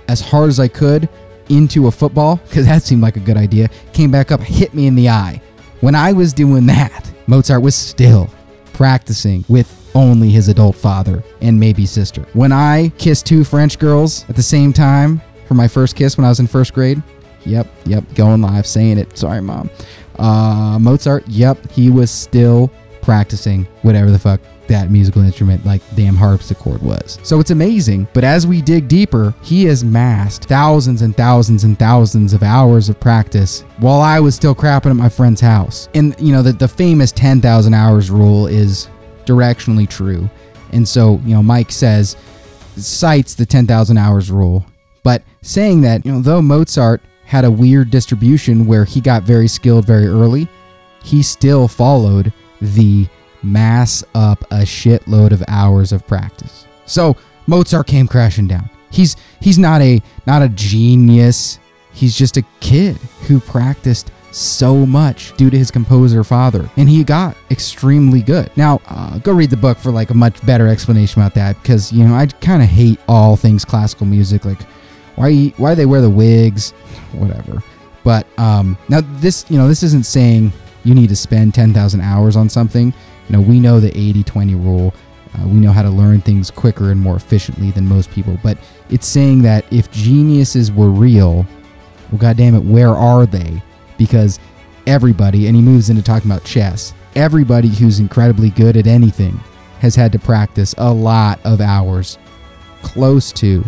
as 0.09 0.21
hard 0.21 0.49
as 0.49 0.59
I 0.59 0.69
could 0.69 1.09
into 1.49 1.87
a 1.87 1.91
football, 1.91 2.37
because 2.49 2.67
that 2.67 2.83
seemed 2.83 3.03
like 3.03 3.17
a 3.17 3.21
good 3.21 3.37
idea, 3.37 3.69
came 3.93 4.11
back 4.11 4.31
up, 4.31 4.41
hit 4.41 4.75
me 4.75 4.87
in 4.87 4.95
the 4.95 5.09
eye. 5.09 5.41
When 5.81 5.95
I 5.95 6.13
was 6.13 6.33
doing 6.33 6.67
that, 6.67 7.11
Mozart 7.27 7.63
was 7.63 7.75
still 7.75 8.31
practicing 8.73 9.45
with 9.49 9.75
only 9.95 10.31
his 10.31 10.49
adult 10.49 10.77
father 10.77 11.23
and 11.41 11.59
maybe 11.59 11.87
sister. 11.87 12.27
When 12.33 12.53
I 12.53 12.91
kissed 12.99 13.27
two 13.27 13.45
French 13.45 13.79
girls 13.79 14.29
at 14.29 14.37
the 14.37 14.43
same 14.43 14.73
time 14.73 15.21
for 15.47 15.55
my 15.55 15.69
first 15.69 15.97
kiss 15.97 16.17
when 16.17 16.25
I 16.25 16.29
was 16.29 16.41
in 16.41 16.47
first 16.47 16.75
grade, 16.75 17.03
yep, 17.45 17.67
yep, 17.85 18.05
going 18.15 18.43
live, 18.43 18.67
saying 18.67 18.99
it. 18.99 19.17
Sorry, 19.17 19.41
mom. 19.41 19.71
Uh, 20.19 20.79
Mozart, 20.81 21.27
yep, 21.29 21.71
he 21.71 21.91
was 21.91 22.11
still 22.11 22.71
practicing 23.09 23.65
whatever 23.81 24.11
the 24.11 24.19
fuck 24.19 24.39
that 24.67 24.91
musical 24.91 25.23
instrument 25.23 25.65
like 25.65 25.81
damn 25.97 26.15
harpsichord 26.15 26.83
was. 26.83 27.19
So 27.23 27.41
it's 27.41 27.51
amazing, 27.51 28.07
but 28.13 28.23
as 28.23 28.47
we 28.47 28.61
dig 28.61 28.87
deeper, 28.87 29.33
he 29.43 29.65
has 29.65 29.83
massed 29.83 30.45
thousands 30.45 31.01
and 31.01 31.17
thousands 31.17 31.65
and 31.65 31.79
thousands 31.79 32.35
of 32.35 32.43
hours 32.43 32.91
of 32.91 33.01
practice 33.01 33.63
while 33.79 34.03
I 34.03 34.21
was 34.21 34.35
still 34.35 34.55
crapping 34.55 34.91
at 34.91 34.97
my 34.97 35.09
friend's 35.09 35.41
house. 35.41 35.89
And 35.95 36.15
you 36.21 36.35
know, 36.35 36.43
the, 36.43 36.53
the 36.53 36.69
famous 36.69 37.11
10,000 37.13 37.73
hours 37.73 38.11
rule 38.11 38.47
is 38.47 38.91
directionally 39.25 39.89
true. 39.89 40.29
And 40.73 40.87
so, 40.87 41.19
you 41.25 41.35
know, 41.35 41.43
Mike 41.43 41.73
says, 41.73 42.15
cites 42.77 43.35
the 43.35 43.47
10,000 43.47 43.97
hours 43.97 44.31
rule, 44.31 44.67
but 45.03 45.23
saying 45.41 45.81
that, 45.81 46.05
you 46.05 46.13
know, 46.13 46.21
though 46.21 46.43
Mozart 46.43 47.01
had 47.25 47.47
a 47.47 47.51
weird 47.51 47.91
distribution 47.91 48.67
where 48.67 48.85
he 48.85 49.01
got 49.01 49.23
very 49.23 49.49
skilled 49.49 49.87
very 49.87 50.07
early, 50.07 50.47
he 51.03 51.23
still 51.23 51.69
followed 51.69 52.35
the 52.61 53.07
mass 53.43 54.05
up 54.15 54.43
a 54.51 54.63
shitload 54.63 55.33
of 55.33 55.43
hours 55.49 55.93
of 55.93 56.07
practice. 56.07 56.67
So 56.87 57.17
Mozart 57.47 57.87
came 57.87 58.07
crashing 58.07 58.49
down. 58.49 58.69
He's 58.91 59.17
he's 59.41 59.59
not 59.59 59.81
a 59.81 60.03
not 60.27 60.43
a 60.43 60.49
genius. 60.49 61.59
He's 61.93 62.17
just 62.17 62.37
a 62.37 62.43
kid 62.61 62.97
who 63.27 63.41
practiced 63.41 64.11
so 64.31 64.87
much 64.87 65.37
due 65.37 65.51
to 65.51 65.59
his 65.59 65.71
composer 65.71 66.23
father, 66.23 66.69
and 66.77 66.89
he 66.89 67.03
got 67.03 67.37
extremely 67.51 68.23
good. 68.23 68.51
Now, 68.57 68.81
uh, 68.87 69.19
go 69.19 69.33
read 69.33 69.51
the 69.51 69.57
book 69.57 69.79
for 69.79 69.91
like 69.91 70.11
a 70.11 70.15
much 70.15 70.45
better 70.47 70.69
explanation 70.69 71.21
about 71.21 71.35
that, 71.35 71.61
because 71.63 71.93
you 71.93 72.07
know 72.07 72.15
I 72.15 72.27
kind 72.27 72.63
of 72.63 72.69
hate 72.69 73.01
all 73.09 73.37
things 73.37 73.65
classical 73.65 74.07
music, 74.07 74.45
like 74.45 74.63
why 75.17 75.53
why 75.57 75.75
they 75.75 75.87
wear 75.87 76.01
the 76.01 76.11
wigs, 76.11 76.71
whatever. 77.13 77.63
But 78.05 78.27
um, 78.39 78.79
now 78.89 79.01
this 79.03 79.45
you 79.49 79.59
know 79.59 79.69
this 79.69 79.83
isn't 79.83 80.07
saying 80.07 80.53
you 80.85 80.95
need 80.95 81.09
to 81.09 81.17
spend 81.17 81.55
ten 81.55 81.73
thousand 81.73 82.01
hours 82.01 82.37
on 82.37 82.49
something. 82.49 82.93
You 83.29 83.37
know, 83.37 83.43
we 83.43 83.61
know 83.61 83.79
the 83.79 83.97
80 83.97 84.23
20 84.25 84.55
rule. 84.55 84.95
Uh, 85.35 85.47
we 85.47 85.55
know 85.55 85.73
how 85.73 85.83
to 85.83 85.91
learn 85.91 86.21
things 86.21 86.51
quicker 86.51 86.91
and 86.91 86.99
more 86.99 87.17
efficiently 87.17 87.71
than 87.71 87.87
most 87.87 88.11
people. 88.11 88.39
But 88.43 88.57
it's 88.89 89.07
saying 89.07 89.43
that 89.43 89.71
if 89.71 89.91
geniuses 89.91 90.73
were 90.73 90.89
real, 90.89 91.47
well, 92.11 92.19
goddamn 92.19 92.55
it, 92.55 92.65
where 92.65 92.95
are 92.95 93.27
they? 93.27 93.63
Because 93.99 94.39
everybody, 94.87 95.47
and 95.47 95.55
he 95.55 95.61
moves 95.61 95.91
into 95.91 96.03
talking 96.03 96.31
about 96.31 96.45
chess, 96.45 96.95
everybody 97.15 97.69
who's 97.69 98.01
incredibly 98.01 98.51
good 98.51 98.77
at 98.77 98.87
anything 98.87 99.39
has 99.81 99.95
had 99.95 100.13
to 100.13 100.19
practice 100.19 100.75
a 100.79 100.93
lot 100.93 101.39
of 101.45 101.61
hours, 101.61 102.19
close 102.83 103.31
to 103.33 103.63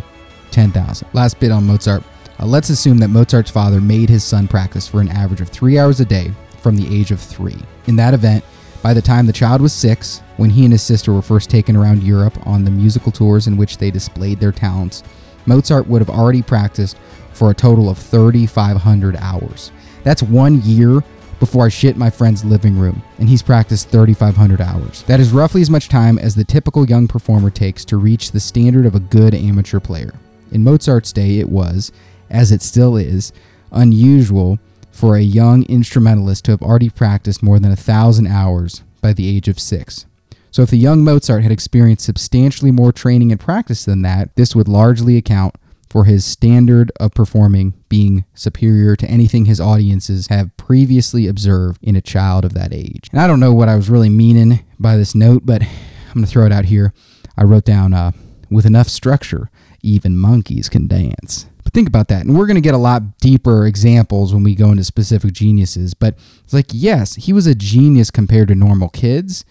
10,000. 0.51 1.07
Last 1.13 1.39
bit 1.39 1.53
on 1.53 1.67
Mozart. 1.67 2.03
Uh, 2.41 2.47
let's 2.47 2.71
assume 2.71 2.97
that 2.99 3.09
Mozart's 3.09 3.51
father 3.51 3.81
made 3.81 4.09
his 4.09 4.25
son 4.25 4.49
practice 4.49 4.89
for 4.89 5.01
an 5.03 5.09
average 5.09 5.43
of 5.43 5.51
three 5.51 5.79
hours 5.79 6.01
a 6.01 6.05
day 6.07 6.33
from 6.61 6.77
the 6.77 6.95
age 6.95 7.11
of 7.11 7.21
three. 7.21 7.57
In 7.87 7.97
that 7.97 8.15
event, 8.15 8.45
by 8.83 8.95
the 8.95 9.03
time 9.03 9.27
the 9.27 9.33
child 9.33 9.61
was 9.61 9.73
six, 9.73 10.23
when 10.37 10.51
he 10.51 10.65
and 10.65 10.73
his 10.73 10.83
sister 10.83 11.13
were 11.13 11.23
first 11.23 11.51
taken 11.51 11.77
around 11.77 12.03
Europe 12.03 12.47
on 12.47 12.65
the 12.65 12.71
musical 12.71 13.13
tours 13.13 13.47
in 13.47 13.57
which 13.57 13.77
they 13.77 13.91
displayed 13.91 14.41
their 14.41 14.53
talents, 14.53 15.03
Mozart 15.47 15.87
would 15.87 16.01
have 16.01 16.11
already 16.11 16.43
practiced 16.43 16.97
for 17.33 17.51
a 17.51 17.55
total 17.55 17.89
of 17.89 17.99
3,500 17.99 19.17
hours. 19.17 19.71
That's 20.03 20.23
one 20.23 20.63
year 20.63 21.03
before 21.39 21.65
I 21.65 21.69
shit 21.69 21.97
my 21.97 22.11
friend's 22.11 22.45
living 22.45 22.79
room, 22.79 23.03
and 23.19 23.29
he's 23.29 23.43
practiced 23.43 23.89
3,500 23.89 24.61
hours. 24.61 25.03
That 25.05 25.21
is 25.21 25.33
roughly 25.33 25.63
as 25.63 25.71
much 25.71 25.89
time 25.89 26.19
as 26.19 26.35
the 26.35 26.45
typical 26.45 26.87
young 26.87 27.09
performer 27.09 27.51
takes 27.51 27.85
to 27.87 27.97
reach 27.97 28.31
the 28.31 28.41
standard 28.41 28.85
of 28.87 28.95
a 28.95 29.01
good 29.01 29.35
amateur 29.35 29.81
player. 29.81 30.13
In 30.53 30.65
Mozart's 30.65 31.13
day, 31.13 31.39
it 31.39 31.49
was, 31.49 31.93
as 32.29 32.53
it 32.53 32.61
still 32.61 32.97
is, 32.97 33.33
unusual 33.73 34.59
for 34.91 35.17
a 35.17 35.23
young 35.23 35.65
instrumentalist 35.65 36.45
to 36.45 36.51
have 36.53 36.63
already 36.63 36.91
practiced 36.91 37.43
more 37.43 37.59
than 37.59 37.73
a 37.73 37.77
thousand 37.77 38.27
hours 38.27 38.83
by 39.01 39.13
the 39.13 39.29
age 39.35 39.49
of 39.49 39.59
six. 39.59 40.07
So, 40.51 40.63
if 40.63 40.71
the 40.71 40.77
young 40.79 41.05
Mozart 41.05 41.43
had 41.43 41.53
experienced 41.53 42.05
substantially 42.05 42.73
more 42.73 42.93
training 42.93 43.31
and 43.31 43.41
practice 43.41 43.85
than 43.85 44.03
that, 44.03 44.35
this 44.35 44.55
would 44.55 44.67
largely 44.67 45.17
account 45.17 45.55
for 45.89 46.05
his 46.05 46.25
standard 46.25 46.93
of 47.01 47.13
performing 47.13 47.75
being 47.89 48.25
superior 48.35 48.95
to 48.97 49.11
anything 49.11 49.45
his 49.45 49.61
audiences 49.61 50.29
have 50.29 50.57
previously 50.57 51.27
observed 51.27 51.79
in 51.83 51.97
a 51.97 52.01
child 52.01 52.45
of 52.45 52.55
that 52.55 52.73
age. 52.73 53.09
And 53.11 53.21
I 53.21 53.27
don't 53.27 53.41
know 53.41 53.53
what 53.53 53.69
I 53.69 53.77
was 53.77 53.91
really 53.91 54.09
meaning 54.09 54.65
by 54.79 54.97
this 54.97 55.15
note, 55.15 55.43
but 55.45 55.63
I'm 55.63 56.15
going 56.15 56.25
to 56.25 56.31
throw 56.31 56.47
it 56.47 56.53
out 56.53 56.67
here. 56.67 56.93
I 57.37 57.45
wrote 57.45 57.65
down, 57.65 57.93
uh, 57.93 58.13
with 58.51 58.67
enough 58.67 58.89
structure, 58.89 59.51
even 59.83 60.17
monkeys 60.17 60.69
can 60.69 60.87
dance. 60.87 61.47
Think 61.73 61.89
about 61.89 62.09
that. 62.09 62.25
And 62.25 62.37
we're 62.37 62.47
going 62.47 62.57
to 62.57 62.61
get 62.61 62.75
a 62.75 62.79
lot 62.79 63.19
deeper 63.19 63.67
examples 63.67 64.35
when 64.35 64.43
we 64.43 64.55
go 64.55 64.71
into 64.71 64.85
specific 64.85 65.33
geniuses. 65.33 65.95
But 65.95 66.17
it's 66.43 66.53
like, 66.53 66.67
yes, 66.71 67.15
he 67.15 67.33
was 67.33 67.47
a 67.47 67.55
genius 67.55 68.11
compared 68.11 68.49
to 68.49 68.55
normal 68.55 68.89
kids. 68.89 69.45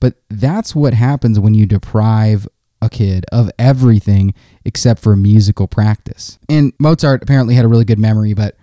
But 0.00 0.14
that's 0.28 0.74
what 0.74 0.94
happens 0.94 1.38
when 1.38 1.54
you 1.54 1.66
deprive 1.66 2.46
a 2.82 2.88
kid 2.88 3.24
of 3.32 3.50
everything 3.58 4.34
except 4.64 5.02
for 5.02 5.16
musical 5.16 5.66
practice. 5.66 6.38
And 6.48 6.72
Mozart 6.78 7.22
apparently 7.22 7.54
had 7.54 7.64
a 7.64 7.68
really 7.68 7.84
good 7.84 7.98
memory, 7.98 8.34
but 8.34 8.56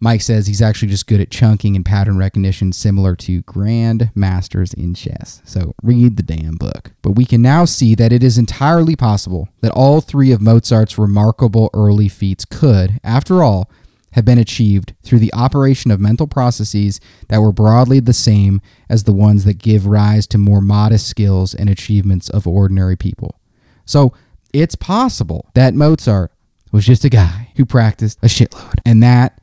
Mike 0.00 0.22
says 0.22 0.46
he's 0.46 0.62
actually 0.62 0.88
just 0.88 1.06
good 1.06 1.20
at 1.20 1.30
chunking 1.30 1.76
and 1.76 1.84
pattern 1.84 2.16
recognition, 2.16 2.72
similar 2.72 3.14
to 3.16 3.42
grand 3.42 4.10
masters 4.14 4.72
in 4.72 4.94
chess. 4.94 5.42
So 5.44 5.74
read 5.82 6.16
the 6.16 6.22
damn 6.22 6.56
book. 6.56 6.92
But 7.02 7.12
we 7.12 7.26
can 7.26 7.42
now 7.42 7.66
see 7.66 7.94
that 7.96 8.12
it 8.12 8.22
is 8.22 8.38
entirely 8.38 8.96
possible 8.96 9.48
that 9.60 9.72
all 9.72 10.00
three 10.00 10.32
of 10.32 10.40
Mozart's 10.40 10.96
remarkable 10.96 11.68
early 11.74 12.08
feats 12.08 12.46
could, 12.46 12.98
after 13.04 13.42
all, 13.42 13.70
have 14.12 14.24
been 14.24 14.38
achieved 14.38 14.94
through 15.02 15.20
the 15.20 15.32
operation 15.34 15.90
of 15.90 16.00
mental 16.00 16.26
processes 16.26 16.98
that 17.28 17.40
were 17.40 17.52
broadly 17.52 18.00
the 18.00 18.12
same 18.12 18.60
as 18.88 19.04
the 19.04 19.12
ones 19.12 19.44
that 19.44 19.58
give 19.58 19.86
rise 19.86 20.26
to 20.26 20.38
more 20.38 20.60
modest 20.60 21.06
skills 21.06 21.54
and 21.54 21.68
achievements 21.68 22.28
of 22.28 22.46
ordinary 22.46 22.96
people. 22.96 23.38
So 23.84 24.12
it's 24.52 24.74
possible 24.74 25.50
that 25.54 25.74
Mozart 25.74 26.32
was 26.72 26.86
just 26.86 27.04
a 27.04 27.08
guy 27.08 27.52
who 27.56 27.64
practiced 27.64 28.18
a 28.22 28.26
shitload, 28.26 28.74
and 28.84 29.02
that 29.02 29.39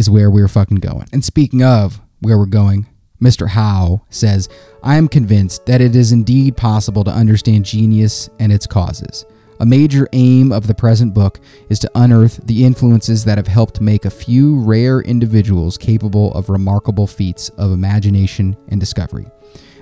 is 0.00 0.10
where 0.10 0.30
we're 0.30 0.48
fucking 0.48 0.78
going. 0.78 1.06
And 1.12 1.22
speaking 1.22 1.62
of 1.62 2.00
where 2.20 2.38
we're 2.38 2.46
going, 2.46 2.86
Mr. 3.20 3.48
Howe 3.48 4.00
says, 4.08 4.48
I 4.82 4.96
am 4.96 5.08
convinced 5.08 5.66
that 5.66 5.82
it 5.82 5.94
is 5.94 6.10
indeed 6.10 6.56
possible 6.56 7.04
to 7.04 7.10
understand 7.10 7.66
genius 7.66 8.30
and 8.38 8.50
its 8.50 8.66
causes. 8.66 9.26
A 9.60 9.66
major 9.66 10.08
aim 10.14 10.52
of 10.52 10.66
the 10.66 10.74
present 10.74 11.12
book 11.12 11.38
is 11.68 11.78
to 11.80 11.90
unearth 11.94 12.40
the 12.46 12.64
influences 12.64 13.26
that 13.26 13.36
have 13.36 13.46
helped 13.46 13.82
make 13.82 14.06
a 14.06 14.10
few 14.10 14.58
rare 14.60 15.02
individuals 15.02 15.76
capable 15.76 16.32
of 16.32 16.48
remarkable 16.48 17.06
feats 17.06 17.50
of 17.50 17.70
imagination 17.70 18.56
and 18.68 18.80
discovery. 18.80 19.26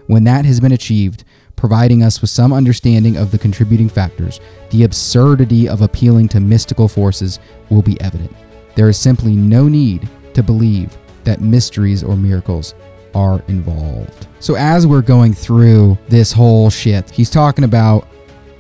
When 0.08 0.24
that 0.24 0.44
has 0.46 0.58
been 0.58 0.72
achieved, 0.72 1.22
providing 1.54 2.02
us 2.02 2.20
with 2.20 2.30
some 2.30 2.52
understanding 2.52 3.16
of 3.16 3.30
the 3.30 3.38
contributing 3.38 3.88
factors, 3.88 4.40
the 4.70 4.82
absurdity 4.82 5.68
of 5.68 5.80
appealing 5.80 6.26
to 6.30 6.40
mystical 6.40 6.88
forces 6.88 7.38
will 7.70 7.82
be 7.82 8.00
evident. 8.00 8.34
There 8.78 8.88
is 8.88 8.96
simply 8.96 9.34
no 9.34 9.66
need 9.66 10.08
to 10.34 10.42
believe 10.44 10.96
that 11.24 11.40
mysteries 11.40 12.04
or 12.04 12.14
miracles 12.14 12.76
are 13.12 13.42
involved. 13.48 14.28
So, 14.38 14.54
as 14.54 14.86
we're 14.86 15.02
going 15.02 15.34
through 15.34 15.98
this 16.06 16.30
whole 16.30 16.70
shit, 16.70 17.10
he's 17.10 17.28
talking 17.28 17.64
about 17.64 18.06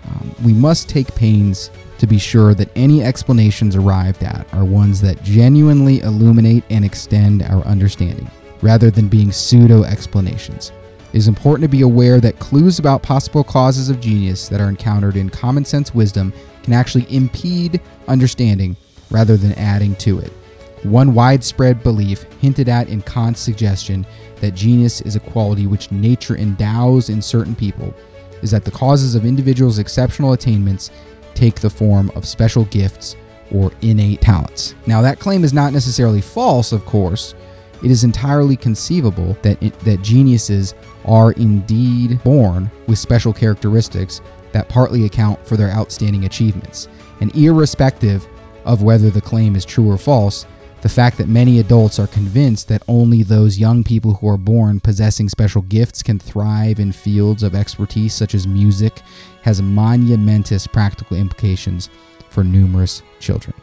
um, 0.06 0.34
we 0.44 0.52
must 0.52 0.88
take 0.88 1.14
pains 1.14 1.70
to 1.98 2.08
be 2.08 2.18
sure 2.18 2.52
that 2.54 2.68
any 2.74 3.00
explanations 3.00 3.76
arrived 3.76 4.24
at 4.24 4.52
are 4.52 4.64
ones 4.64 5.00
that 5.02 5.22
genuinely 5.22 6.00
illuminate 6.00 6.64
and 6.68 6.84
extend 6.84 7.44
our 7.44 7.62
understanding, 7.62 8.28
rather 8.60 8.90
than 8.90 9.06
being 9.06 9.30
pseudo 9.30 9.84
explanations. 9.84 10.72
It 11.12 11.18
is 11.18 11.28
important 11.28 11.62
to 11.62 11.76
be 11.76 11.82
aware 11.82 12.20
that 12.22 12.40
clues 12.40 12.80
about 12.80 13.04
possible 13.04 13.44
causes 13.44 13.88
of 13.88 14.00
genius 14.00 14.48
that 14.48 14.60
are 14.60 14.68
encountered 14.68 15.14
in 15.14 15.30
common 15.30 15.64
sense 15.64 15.94
wisdom 15.94 16.32
can 16.64 16.72
actually 16.72 17.06
impede 17.08 17.80
understanding 18.08 18.76
rather 19.10 19.36
than 19.36 19.52
adding 19.52 19.94
to 19.96 20.18
it. 20.18 20.32
One 20.84 21.12
widespread 21.12 21.82
belief 21.82 22.22
hinted 22.40 22.68
at 22.68 22.88
in 22.88 23.02
Kant's 23.02 23.40
suggestion 23.40 24.06
that 24.36 24.54
genius 24.54 25.00
is 25.00 25.16
a 25.16 25.20
quality 25.20 25.66
which 25.66 25.90
nature 25.90 26.36
endows 26.36 27.08
in 27.08 27.20
certain 27.20 27.56
people 27.56 27.92
is 28.42 28.52
that 28.52 28.64
the 28.64 28.70
causes 28.70 29.14
of 29.14 29.24
individuals' 29.24 29.80
exceptional 29.80 30.32
attainments 30.32 30.90
take 31.34 31.60
the 31.60 31.70
form 31.70 32.10
of 32.14 32.26
special 32.26 32.64
gifts 32.66 33.16
or 33.52 33.72
innate 33.82 34.20
talents. 34.20 34.74
Now, 34.86 35.02
that 35.02 35.18
claim 35.18 35.42
is 35.42 35.52
not 35.52 35.72
necessarily 35.72 36.20
false, 36.20 36.72
of 36.72 36.84
course. 36.84 37.34
It 37.82 37.90
is 37.90 38.04
entirely 38.04 38.56
conceivable 38.56 39.36
that, 39.42 39.60
it, 39.62 39.78
that 39.80 40.02
geniuses 40.02 40.74
are 41.04 41.32
indeed 41.32 42.22
born 42.24 42.70
with 42.86 42.98
special 42.98 43.32
characteristics 43.32 44.20
that 44.52 44.68
partly 44.68 45.04
account 45.04 45.44
for 45.46 45.56
their 45.56 45.70
outstanding 45.70 46.24
achievements. 46.24 46.88
And 47.20 47.34
irrespective 47.34 48.26
of 48.64 48.82
whether 48.82 49.10
the 49.10 49.20
claim 49.20 49.56
is 49.56 49.64
true 49.64 49.90
or 49.90 49.98
false, 49.98 50.46
the 50.80 50.88
fact 50.88 51.18
that 51.18 51.28
many 51.28 51.58
adults 51.58 51.98
are 51.98 52.06
convinced 52.06 52.68
that 52.68 52.82
only 52.86 53.22
those 53.22 53.58
young 53.58 53.82
people 53.82 54.14
who 54.14 54.28
are 54.28 54.36
born 54.36 54.78
possessing 54.78 55.28
special 55.28 55.62
gifts 55.62 56.02
can 56.02 56.18
thrive 56.18 56.78
in 56.78 56.92
fields 56.92 57.42
of 57.42 57.54
expertise 57.54 58.14
such 58.14 58.34
as 58.34 58.46
music 58.46 59.02
has 59.42 59.60
monumentous 59.60 60.66
practical 60.66 61.16
implications 61.16 61.90
for 62.30 62.44
numerous 62.44 63.02
children. 63.18 63.54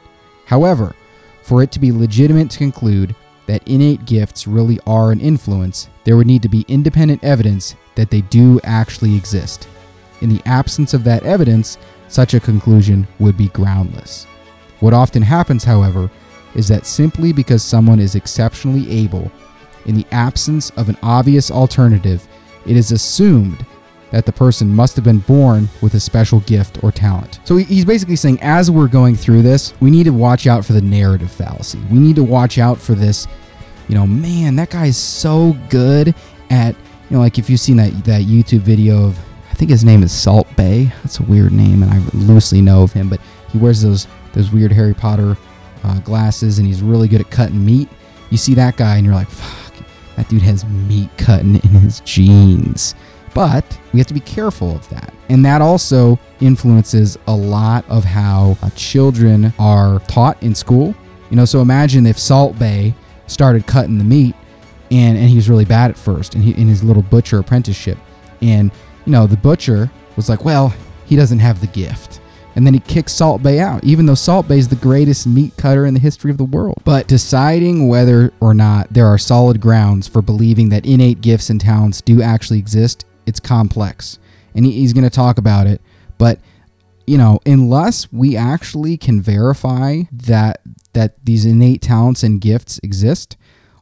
However, 0.45 0.93
for 1.41 1.63
it 1.63 1.71
to 1.71 1.79
be 1.79 1.91
legitimate 1.91 2.49
to 2.51 2.58
conclude 2.58 3.15
that 3.45 3.65
innate 3.67 4.05
gifts 4.05 4.47
really 4.47 4.79
are 4.86 5.12
an 5.12 5.21
influence, 5.21 5.88
there 6.03 6.17
would 6.17 6.27
need 6.27 6.41
to 6.41 6.49
be 6.49 6.65
independent 6.67 7.23
evidence 7.23 7.75
that 7.95 8.10
they 8.10 8.21
do 8.21 8.60
actually 8.63 9.15
exist. 9.15 9.67
In 10.21 10.29
the 10.29 10.41
absence 10.45 10.93
of 10.93 11.03
that 11.03 11.23
evidence, 11.23 11.77
such 12.08 12.34
a 12.34 12.39
conclusion 12.39 13.08
would 13.19 13.38
be 13.38 13.49
groundless. 13.49 14.27
What 14.79 14.93
often 14.93 15.21
happens, 15.21 15.63
however, 15.63 16.09
is 16.55 16.67
that 16.67 16.85
simply 16.85 17.33
because 17.33 17.63
someone 17.63 17.99
is 17.99 18.15
exceptionally 18.15 18.89
able, 18.89 19.31
in 19.85 19.95
the 19.95 20.05
absence 20.11 20.69
of 20.71 20.89
an 20.89 20.97
obvious 21.03 21.51
alternative, 21.51 22.27
it 22.65 22.75
is 22.75 22.91
assumed 22.91 23.65
that 24.11 24.25
the 24.25 24.31
person 24.31 24.73
must 24.73 24.95
have 24.95 25.03
been 25.03 25.19
born 25.19 25.67
with 25.81 25.93
a 25.95 25.99
special 25.99 26.39
gift 26.41 26.83
or 26.83 26.91
talent. 26.91 27.39
So 27.43 27.57
he's 27.57 27.85
basically 27.85 28.15
saying, 28.15 28.39
as 28.41 28.71
we're 28.71 28.88
going 28.88 29.15
through 29.15 29.41
this, 29.41 29.73
we 29.81 29.91
need 29.91 30.05
to 30.05 30.13
watch 30.13 30.47
out 30.47 30.63
for 30.63 30.73
the 30.73 30.81
narrative 30.81 31.31
fallacy. 31.31 31.79
We 31.91 31.99
need 31.99 32.15
to 32.15 32.23
watch 32.23 32.57
out 32.57 32.79
for 32.79 32.93
this, 32.93 33.27
you 33.88 33.95
know, 33.95 34.07
man, 34.07 34.55
that 34.55 34.69
guy 34.69 34.85
is 34.85 34.97
so 34.97 35.57
good 35.69 36.15
at, 36.49 36.75
you 37.09 37.17
know, 37.17 37.19
like 37.19 37.38
if 37.38 37.49
you've 37.49 37.59
seen 37.59 37.77
that, 37.77 37.91
that 38.05 38.21
YouTube 38.23 38.61
video 38.61 39.05
of, 39.05 39.19
I 39.51 39.53
think 39.55 39.69
his 39.71 39.83
name 39.83 40.03
is 40.03 40.11
Salt 40.11 40.47
Bae. 40.55 40.93
That's 41.03 41.19
a 41.19 41.23
weird 41.23 41.51
name, 41.51 41.83
and 41.83 41.91
I 41.91 41.99
loosely 42.13 42.61
know 42.61 42.83
of 42.83 42.93
him, 42.93 43.09
but 43.09 43.19
he 43.51 43.57
wears 43.57 43.81
those 43.81 44.07
those 44.35 44.51
weird 44.51 44.71
Harry 44.71 44.93
Potter 44.93 45.35
uh, 45.83 45.99
glasses, 46.01 46.59
and 46.59 46.67
he's 46.67 46.83
really 46.83 47.07
good 47.07 47.21
at 47.21 47.31
cutting 47.31 47.65
meat. 47.65 47.89
You 48.29 48.37
see 48.37 48.53
that 48.53 48.77
guy, 48.77 48.97
and 48.97 49.05
you're 49.05 49.15
like, 49.15 49.29
fuck, 49.29 49.73
that 50.15 50.29
dude 50.29 50.43
has 50.43 50.65
meat 50.65 51.09
cutting 51.17 51.55
in 51.55 51.69
his 51.69 52.01
genes. 52.01 52.93
But 53.33 53.79
we 53.91 53.99
have 53.99 54.07
to 54.07 54.13
be 54.13 54.21
careful 54.21 54.75
of 54.75 54.87
that. 54.89 55.13
And 55.29 55.43
that 55.45 55.61
also 55.61 56.19
influences 56.39 57.17
a 57.27 57.35
lot 57.35 57.83
of 57.89 58.03
how 58.03 58.57
uh, 58.61 58.69
children 58.71 59.53
are 59.59 59.99
taught 60.01 60.41
in 60.41 60.55
school. 60.55 60.95
You 61.29 61.35
know, 61.35 61.45
so 61.45 61.61
imagine 61.61 62.05
if 62.05 62.17
Salt 62.17 62.57
Bae 62.57 62.93
started 63.27 63.67
cutting 63.67 63.97
the 63.97 64.03
meat 64.03 64.35
and, 64.91 65.17
and 65.17 65.27
he 65.27 65.35
was 65.35 65.49
really 65.49 65.65
bad 65.65 65.91
at 65.91 65.97
first 65.97 66.35
and 66.35 66.43
he, 66.43 66.51
in 66.51 66.67
his 66.67 66.83
little 66.83 67.01
butcher 67.01 67.39
apprenticeship. 67.39 67.97
And, 68.41 68.71
you 69.05 69.11
know, 69.11 69.27
the 69.27 69.37
butcher 69.37 69.91
was 70.15 70.29
like, 70.29 70.45
well, 70.45 70.73
he 71.05 71.15
doesn't 71.17 71.39
have 71.39 71.59
the 71.59 71.67
gift 71.67 72.21
and 72.55 72.65
then 72.65 72.73
he 72.73 72.79
kicks 72.79 73.13
Salt 73.13 73.43
Bae 73.43 73.59
out, 73.59 73.83
even 73.83 74.05
though 74.05 74.15
Salt 74.15 74.47
Bae 74.47 74.55
is 74.55 74.69
the 74.69 74.77
greatest 74.77 75.27
meat 75.27 75.55
cutter 75.57 75.85
in 75.85 75.93
the 75.93 75.99
history 75.99 76.31
of 76.31 76.37
the 76.37 76.45
world. 76.45 76.81
But 76.85 77.07
deciding 77.07 77.87
whether 77.87 78.33
or 78.39 78.53
not 78.53 78.91
there 78.91 79.07
are 79.07 79.17
solid 79.17 79.59
grounds 79.59 80.07
for 80.07 80.21
believing 80.21 80.69
that 80.69 80.85
innate 80.85 81.21
gifts 81.21 81.49
and 81.49 81.59
talents 81.59 82.01
do 82.01 82.21
actually 82.21 82.59
exist, 82.59 83.05
it's 83.25 83.39
complex. 83.39 84.19
And 84.55 84.65
he's 84.65 84.93
going 84.93 85.03
to 85.03 85.09
talk 85.09 85.37
about 85.37 85.67
it. 85.67 85.81
But, 86.17 86.39
you 87.05 87.17
know, 87.17 87.39
unless 87.45 88.11
we 88.13 88.37
actually 88.37 88.95
can 88.95 89.21
verify 89.21 90.03
that 90.11 90.61
that 90.93 91.25
these 91.25 91.45
innate 91.45 91.81
talents 91.81 92.23
and 92.23 92.39
gifts 92.39 92.79
exist, 92.81 93.35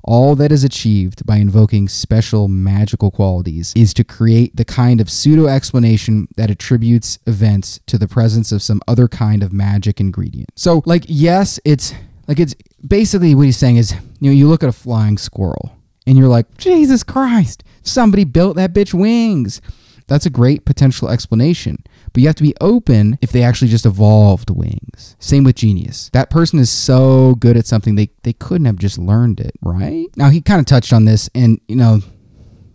all 0.03 0.35
that 0.35 0.51
is 0.51 0.63
achieved 0.63 1.25
by 1.25 1.37
invoking 1.37 1.87
special 1.87 2.47
magical 2.47 3.09
qualities 3.09 3.73
is 3.75 3.93
to 3.93 4.03
create 4.03 4.55
the 4.55 4.65
kind 4.65 4.99
of 4.99 5.09
pseudo 5.09 5.47
explanation 5.47 6.27
that 6.35 6.51
attributes 6.51 7.19
events 7.25 7.79
to 7.87 7.97
the 7.97 8.07
presence 8.07 8.51
of 8.51 8.61
some 8.61 8.81
other 8.87 9.07
kind 9.07 9.41
of 9.41 9.53
magic 9.53 9.99
ingredient. 9.99 10.49
So, 10.55 10.83
like, 10.85 11.05
yes, 11.07 11.59
it's 11.63 11.93
like 12.27 12.39
it's 12.39 12.55
basically 12.85 13.33
what 13.35 13.45
he's 13.45 13.57
saying 13.57 13.77
is, 13.77 13.93
you 14.19 14.29
know, 14.29 14.31
you 14.31 14.47
look 14.47 14.63
at 14.63 14.69
a 14.69 14.73
flying 14.73 15.17
squirrel 15.17 15.77
and 16.05 16.17
you're 16.17 16.27
like, 16.27 16.57
Jesus 16.57 17.03
Christ, 17.03 17.63
somebody 17.81 18.23
built 18.23 18.55
that 18.57 18.73
bitch 18.73 18.93
wings. 18.93 19.61
That's 20.07 20.25
a 20.25 20.29
great 20.29 20.65
potential 20.65 21.09
explanation. 21.09 21.83
But 22.13 22.21
you 22.21 22.27
have 22.27 22.35
to 22.35 22.43
be 22.43 22.55
open 22.61 23.17
if 23.21 23.31
they 23.31 23.41
actually 23.41 23.69
just 23.69 23.85
evolved 23.85 24.51
wings. 24.51 25.15
Same 25.19 25.43
with 25.43 25.55
genius. 25.55 26.09
That 26.13 26.29
person 26.29 26.59
is 26.59 26.69
so 26.69 27.35
good 27.35 27.57
at 27.57 27.65
something 27.65 27.95
they, 27.95 28.11
they 28.21 28.33
couldn't 28.33 28.65
have 28.65 28.77
just 28.77 28.99
learned 28.99 29.39
it, 29.39 29.53
right? 29.61 30.07
Now 30.15 30.29
he 30.29 30.39
kind 30.41 30.59
of 30.59 30.65
touched 30.65 30.93
on 30.93 31.05
this 31.05 31.29
and 31.33 31.59
you 31.67 31.75
know 31.75 32.01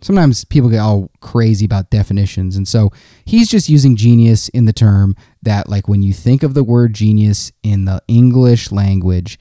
sometimes 0.01 0.45
people 0.45 0.69
get 0.69 0.79
all 0.79 1.09
crazy 1.21 1.65
about 1.65 1.89
definitions 1.89 2.55
and 2.55 2.67
so 2.67 2.89
he's 3.25 3.49
just 3.49 3.67
using 3.67 3.97
genius 3.97 4.47
in 4.49 4.65
the 4.65 4.73
term 4.73 5.15
that 5.41 5.67
like 5.67 5.87
when 5.87 6.03
you 6.03 6.13
think 6.13 6.43
of 6.43 6.53
the 6.53 6.63
word 6.63 6.93
genius 6.93 7.51
in 7.63 7.85
the 7.85 8.01
English 8.07 8.71
language, 8.71 9.39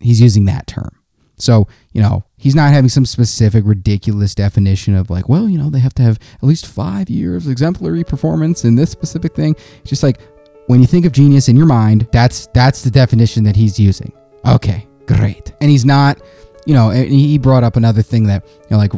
he's 0.00 0.20
using 0.20 0.44
that 0.46 0.66
term. 0.66 1.00
So, 1.36 1.68
you 1.92 2.00
know, 2.00 2.24
he's 2.36 2.54
not 2.54 2.72
having 2.72 2.88
some 2.88 3.06
specific 3.06 3.64
ridiculous 3.66 4.34
definition 4.34 4.94
of 4.94 5.10
like, 5.10 5.28
well, 5.28 5.48
you 5.48 5.58
know, 5.58 5.70
they 5.70 5.80
have 5.80 5.94
to 5.94 6.02
have 6.02 6.18
at 6.34 6.42
least 6.42 6.66
five 6.66 7.10
years 7.10 7.46
exemplary 7.46 8.04
performance 8.04 8.64
in 8.64 8.74
this 8.74 8.90
specific 8.90 9.34
thing. 9.34 9.54
It's 9.80 9.90
just 9.90 10.02
like 10.02 10.20
when 10.66 10.80
you 10.80 10.86
think 10.86 11.06
of 11.06 11.12
genius 11.12 11.48
in 11.48 11.56
your 11.56 11.66
mind, 11.66 12.08
that's 12.12 12.46
that's 12.48 12.82
the 12.82 12.90
definition 12.90 13.44
that 13.44 13.56
he's 13.56 13.78
using. 13.78 14.12
Okay, 14.46 14.86
great. 15.06 15.52
And 15.60 15.70
he's 15.70 15.84
not, 15.84 16.20
you 16.66 16.74
know, 16.74 16.90
he 16.90 17.38
brought 17.38 17.64
up 17.64 17.76
another 17.76 18.02
thing 18.02 18.24
that, 18.24 18.44
you 18.44 18.66
know, 18.70 18.78
like 18.78 18.92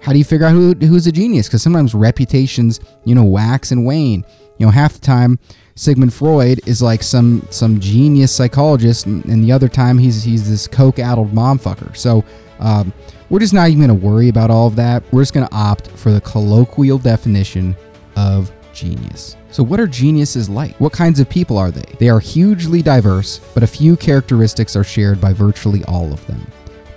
how 0.00 0.12
do 0.12 0.18
you 0.18 0.24
figure 0.24 0.46
out 0.46 0.52
who, 0.52 0.74
who's 0.74 1.06
a 1.06 1.12
genius? 1.12 1.48
Because 1.48 1.62
sometimes 1.62 1.94
reputations, 1.94 2.80
you 3.04 3.14
know, 3.14 3.24
wax 3.24 3.72
and 3.72 3.86
wane. 3.86 4.24
You 4.58 4.66
know, 4.66 4.72
half 4.72 4.92
the 4.92 5.00
time 5.00 5.38
Sigmund 5.76 6.14
Freud 6.14 6.60
is 6.66 6.80
like 6.80 7.02
some 7.02 7.46
some 7.50 7.80
genius 7.80 8.34
psychologist, 8.34 9.06
and, 9.06 9.24
and 9.24 9.42
the 9.42 9.50
other 9.50 9.68
time 9.68 9.98
he's 9.98 10.22
he's 10.22 10.48
this 10.48 10.68
coke-addled 10.68 11.32
momfucker. 11.32 11.96
So 11.96 12.24
um, 12.60 12.92
we're 13.28 13.40
just 13.40 13.54
not 13.54 13.68
even 13.68 13.84
going 13.84 14.00
to 14.00 14.06
worry 14.06 14.28
about 14.28 14.50
all 14.50 14.68
of 14.68 14.76
that. 14.76 15.02
We're 15.12 15.22
just 15.22 15.34
going 15.34 15.48
to 15.48 15.54
opt 15.54 15.88
for 15.90 16.12
the 16.12 16.20
colloquial 16.20 16.98
definition 16.98 17.76
of 18.16 18.52
genius. 18.72 19.36
So, 19.50 19.62
what 19.62 19.80
are 19.80 19.86
geniuses 19.86 20.48
like? 20.48 20.78
What 20.80 20.92
kinds 20.92 21.18
of 21.18 21.28
people 21.28 21.58
are 21.58 21.70
they? 21.70 21.96
They 21.98 22.08
are 22.08 22.20
hugely 22.20 22.82
diverse, 22.82 23.40
but 23.54 23.62
a 23.62 23.68
few 23.68 23.96
characteristics 23.96 24.76
are 24.76 24.84
shared 24.84 25.20
by 25.20 25.32
virtually 25.32 25.84
all 25.84 26.12
of 26.12 26.24
them. 26.26 26.46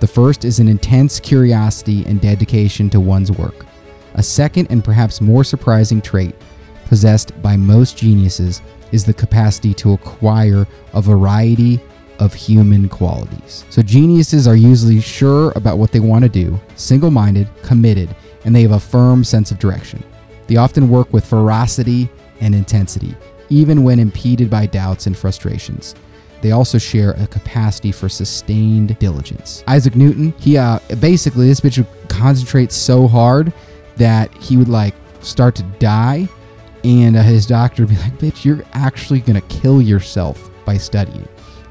The 0.00 0.06
first 0.06 0.44
is 0.44 0.60
an 0.60 0.68
intense 0.68 1.18
curiosity 1.18 2.04
and 2.06 2.20
dedication 2.20 2.88
to 2.90 3.00
one's 3.00 3.32
work. 3.32 3.66
A 4.14 4.22
second 4.22 4.68
and 4.70 4.84
perhaps 4.84 5.20
more 5.20 5.42
surprising 5.42 6.00
trait 6.00 6.34
possessed 6.88 7.40
by 7.42 7.56
most 7.56 7.96
geniuses 7.96 8.62
is 8.92 9.04
the 9.04 9.14
capacity 9.14 9.74
to 9.74 9.92
acquire 9.92 10.66
a 10.94 11.02
variety 11.02 11.80
of 12.18 12.34
human 12.34 12.88
qualities. 12.88 13.64
So, 13.70 13.82
geniuses 13.82 14.48
are 14.48 14.56
usually 14.56 15.00
sure 15.00 15.52
about 15.54 15.78
what 15.78 15.92
they 15.92 16.00
want 16.00 16.24
to 16.24 16.28
do, 16.28 16.58
single 16.74 17.10
minded, 17.10 17.48
committed, 17.62 18.14
and 18.44 18.54
they 18.54 18.62
have 18.62 18.72
a 18.72 18.80
firm 18.80 19.22
sense 19.22 19.50
of 19.50 19.58
direction. 19.58 20.02
They 20.46 20.56
often 20.56 20.88
work 20.88 21.12
with 21.12 21.24
ferocity 21.24 22.08
and 22.40 22.54
intensity, 22.54 23.14
even 23.50 23.84
when 23.84 24.00
impeded 24.00 24.50
by 24.50 24.66
doubts 24.66 25.06
and 25.06 25.16
frustrations. 25.16 25.94
They 26.40 26.52
also 26.52 26.78
share 26.78 27.12
a 27.12 27.26
capacity 27.26 27.92
for 27.92 28.08
sustained 28.08 28.98
diligence. 28.98 29.64
Isaac 29.66 29.96
Newton, 29.96 30.32
he 30.38 30.56
uh, 30.56 30.78
basically, 31.00 31.48
this 31.48 31.60
bitch 31.60 31.78
would 31.78 32.08
concentrate 32.08 32.72
so 32.72 33.06
hard 33.06 33.52
that 33.96 34.32
he 34.34 34.56
would 34.56 34.68
like 34.68 34.94
start 35.20 35.54
to 35.56 35.62
die 35.80 36.28
and 36.84 37.16
uh, 37.16 37.22
his 37.22 37.46
doctor 37.46 37.84
would 37.84 37.94
be 37.94 38.00
like, 38.00 38.18
"Bitch, 38.18 38.44
you're 38.44 38.64
actually 38.72 39.20
gonna 39.20 39.40
kill 39.42 39.80
yourself 39.80 40.50
by 40.64 40.76
studying," 40.76 41.28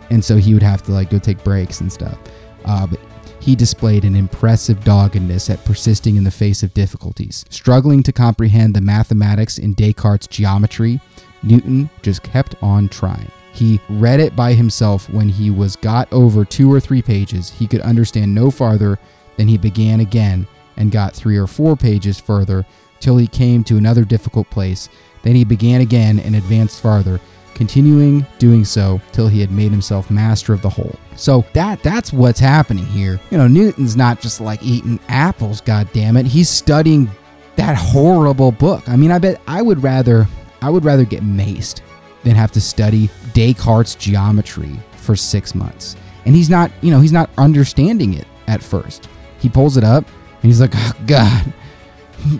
and 0.09 0.23
so 0.23 0.37
he 0.37 0.53
would 0.53 0.63
have 0.63 0.83
to 0.83 0.91
like 0.91 1.09
go 1.09 1.19
take 1.19 1.43
breaks 1.43 1.81
and 1.81 1.91
stuff. 1.91 2.17
Uh, 2.65 2.85
but 2.87 2.99
he 3.39 3.55
displayed 3.55 4.03
an 4.03 4.15
impressive 4.15 4.83
doggedness 4.83 5.49
at 5.49 5.63
persisting 5.63 6.17
in 6.17 6.23
the 6.23 6.31
face 6.31 6.63
of 6.63 6.73
difficulties. 6.73 7.45
Struggling 7.49 8.03
to 8.03 8.11
comprehend 8.11 8.73
the 8.73 8.81
mathematics 8.81 9.57
in 9.57 9.73
Descartes' 9.73 10.27
geometry, 10.27 10.99
Newton 11.43 11.89
just 12.01 12.23
kept 12.23 12.55
on 12.61 12.89
trying. 12.89 13.31
He 13.53 13.79
read 13.89 14.19
it 14.19 14.35
by 14.35 14.53
himself 14.53 15.09
when 15.09 15.29
he 15.29 15.49
was 15.49 15.77
got 15.77 16.11
over 16.11 16.45
two 16.45 16.71
or 16.71 16.79
three 16.79 17.01
pages. 17.01 17.49
He 17.49 17.67
could 17.67 17.81
understand 17.81 18.35
no 18.35 18.51
farther 18.51 18.99
than 19.37 19.47
he 19.47 19.57
began 19.57 20.01
again 20.01 20.45
and 20.75 20.91
got 20.91 21.15
three 21.15 21.37
or 21.37 21.47
four 21.47 21.75
pages 21.75 22.19
further 22.19 22.65
till 22.99 23.17
he 23.17 23.27
came 23.27 23.63
to 23.65 23.77
another 23.77 24.03
difficult 24.03 24.49
place. 24.49 24.89
Then 25.23 25.35
he 25.35 25.43
began 25.43 25.81
again 25.81 26.19
and 26.19 26.35
advanced 26.35 26.81
farther, 26.81 27.19
continuing 27.53 28.25
doing 28.39 28.63
so 28.63 29.01
till 29.11 29.27
he 29.27 29.41
had 29.41 29.51
made 29.51 29.71
himself 29.71 30.11
master 30.11 30.53
of 30.53 30.61
the 30.61 30.69
whole. 30.69 30.95
So 31.15 31.43
that 31.53 31.81
that's 31.83 32.13
what's 32.13 32.39
happening 32.39 32.85
here. 32.85 33.19
You 33.31 33.37
know, 33.37 33.47
Newton's 33.47 33.95
not 33.95 34.21
just 34.21 34.39
like 34.39 34.61
eating 34.63 34.99
apples, 35.07 35.61
god 35.61 35.89
damn 35.93 36.17
it. 36.17 36.27
He's 36.27 36.49
studying 36.49 37.09
that 37.55 37.75
horrible 37.75 38.51
book. 38.51 38.87
I 38.87 38.95
mean, 38.95 39.11
I 39.11 39.17
bet 39.17 39.41
I 39.47 39.61
would 39.61 39.81
rather 39.81 40.27
I 40.61 40.69
would 40.69 40.85
rather 40.85 41.05
get 41.05 41.23
maced 41.23 41.81
than 42.23 42.35
have 42.35 42.51
to 42.51 42.61
study 42.61 43.09
Descartes' 43.33 43.95
geometry 43.95 44.79
for 44.95 45.15
6 45.15 45.55
months. 45.55 45.95
And 46.25 46.35
he's 46.35 46.49
not, 46.49 46.71
you 46.81 46.91
know, 46.91 46.99
he's 46.99 47.11
not 47.11 47.29
understanding 47.37 48.13
it 48.13 48.27
at 48.47 48.61
first. 48.61 49.07
He 49.39 49.49
pulls 49.49 49.77
it 49.77 49.83
up 49.83 50.05
and 50.05 50.43
he's 50.43 50.59
like, 50.59 50.73
"Oh 50.75 50.93
god, 51.05 51.53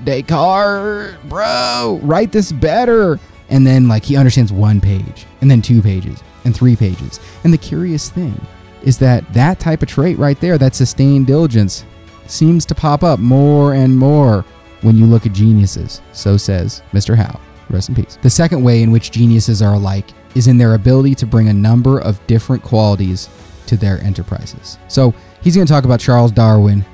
Descartes, 0.03 1.17
bro, 1.25 1.99
write 2.03 2.31
this 2.31 2.51
better." 2.51 3.19
And 3.49 3.65
then 3.65 3.87
like 3.87 4.03
he 4.03 4.17
understands 4.17 4.51
one 4.51 4.81
page 4.81 5.25
and 5.41 5.49
then 5.49 5.61
two 5.61 5.81
pages 5.81 6.21
and 6.43 6.55
three 6.55 6.75
pages. 6.75 7.19
And 7.43 7.53
the 7.53 7.57
curious 7.57 8.09
thing 8.09 8.39
is 8.83 8.97
that 8.99 9.31
that 9.33 9.59
type 9.59 9.81
of 9.81 9.87
trait 9.87 10.17
right 10.17 10.39
there, 10.39 10.57
that 10.57 10.75
sustained 10.75 11.27
diligence, 11.27 11.85
seems 12.25 12.65
to 12.65 12.75
pop 12.75 13.03
up 13.03 13.19
more 13.19 13.73
and 13.73 13.97
more 13.97 14.43
when 14.81 14.97
you 14.97 15.05
look 15.05 15.25
at 15.25 15.33
geniuses. 15.33 16.01
So 16.11 16.37
says 16.37 16.81
Mr. 16.93 17.15
Howe. 17.15 17.39
Rest 17.69 17.89
in 17.89 17.95
peace. 17.95 18.17
The 18.21 18.29
second 18.29 18.63
way 18.63 18.81
in 18.81 18.91
which 18.91 19.11
geniuses 19.11 19.61
are 19.61 19.73
alike 19.73 20.11
is 20.35 20.47
in 20.47 20.57
their 20.57 20.75
ability 20.75 21.15
to 21.15 21.25
bring 21.25 21.49
a 21.49 21.53
number 21.53 21.99
of 21.99 22.25
different 22.27 22.63
qualities 22.63 23.29
to 23.65 23.75
their 23.75 24.01
enterprises. 24.03 24.77
So 24.87 25.13
he's 25.41 25.55
going 25.55 25.67
to 25.67 25.73
talk 25.73 25.83
about 25.83 25.99
Charles 25.99 26.31
Darwin, 26.31 26.85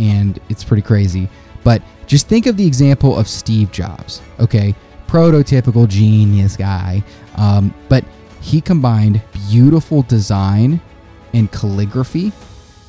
and 0.00 0.40
it's 0.48 0.64
pretty 0.64 0.82
crazy. 0.82 1.28
But 1.62 1.82
just 2.06 2.28
think 2.28 2.46
of 2.46 2.56
the 2.56 2.66
example 2.66 3.16
of 3.16 3.28
Steve 3.28 3.70
Jobs, 3.72 4.20
okay? 4.38 4.74
Prototypical 5.06 5.88
genius 5.88 6.56
guy. 6.56 7.02
Um, 7.36 7.74
but 7.88 8.04
he 8.40 8.60
combined 8.60 9.22
beautiful 9.50 10.02
design 10.02 10.80
and 11.32 11.50
calligraphy 11.50 12.32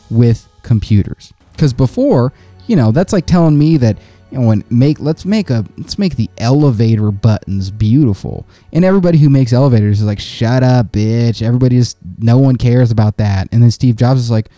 with 0.09 0.47
computers. 0.63 1.33
Because 1.51 1.73
before, 1.73 2.33
you 2.67 2.75
know, 2.75 2.91
that's 2.91 3.13
like 3.13 3.25
telling 3.25 3.57
me 3.57 3.77
that 3.77 3.97
you 4.31 4.39
know, 4.39 4.47
when 4.47 4.63
make 4.69 4.99
let's 4.99 5.23
make 5.23 5.49
a 5.49 5.63
let's 5.77 5.97
make 5.97 6.15
the 6.15 6.29
elevator 6.37 7.11
buttons 7.11 7.71
beautiful. 7.71 8.45
And 8.73 8.83
everybody 8.83 9.17
who 9.17 9.29
makes 9.29 9.53
elevators 9.53 9.99
is 9.99 10.05
like, 10.05 10.19
shut 10.19 10.63
up, 10.63 10.91
bitch. 10.91 11.41
Everybody 11.41 11.77
just 11.77 11.97
no 12.17 12.37
one 12.37 12.55
cares 12.57 12.91
about 12.91 13.17
that. 13.17 13.47
And 13.51 13.63
then 13.63 13.71
Steve 13.71 13.95
Jobs 13.95 14.19
is 14.19 14.31
like, 14.31 14.49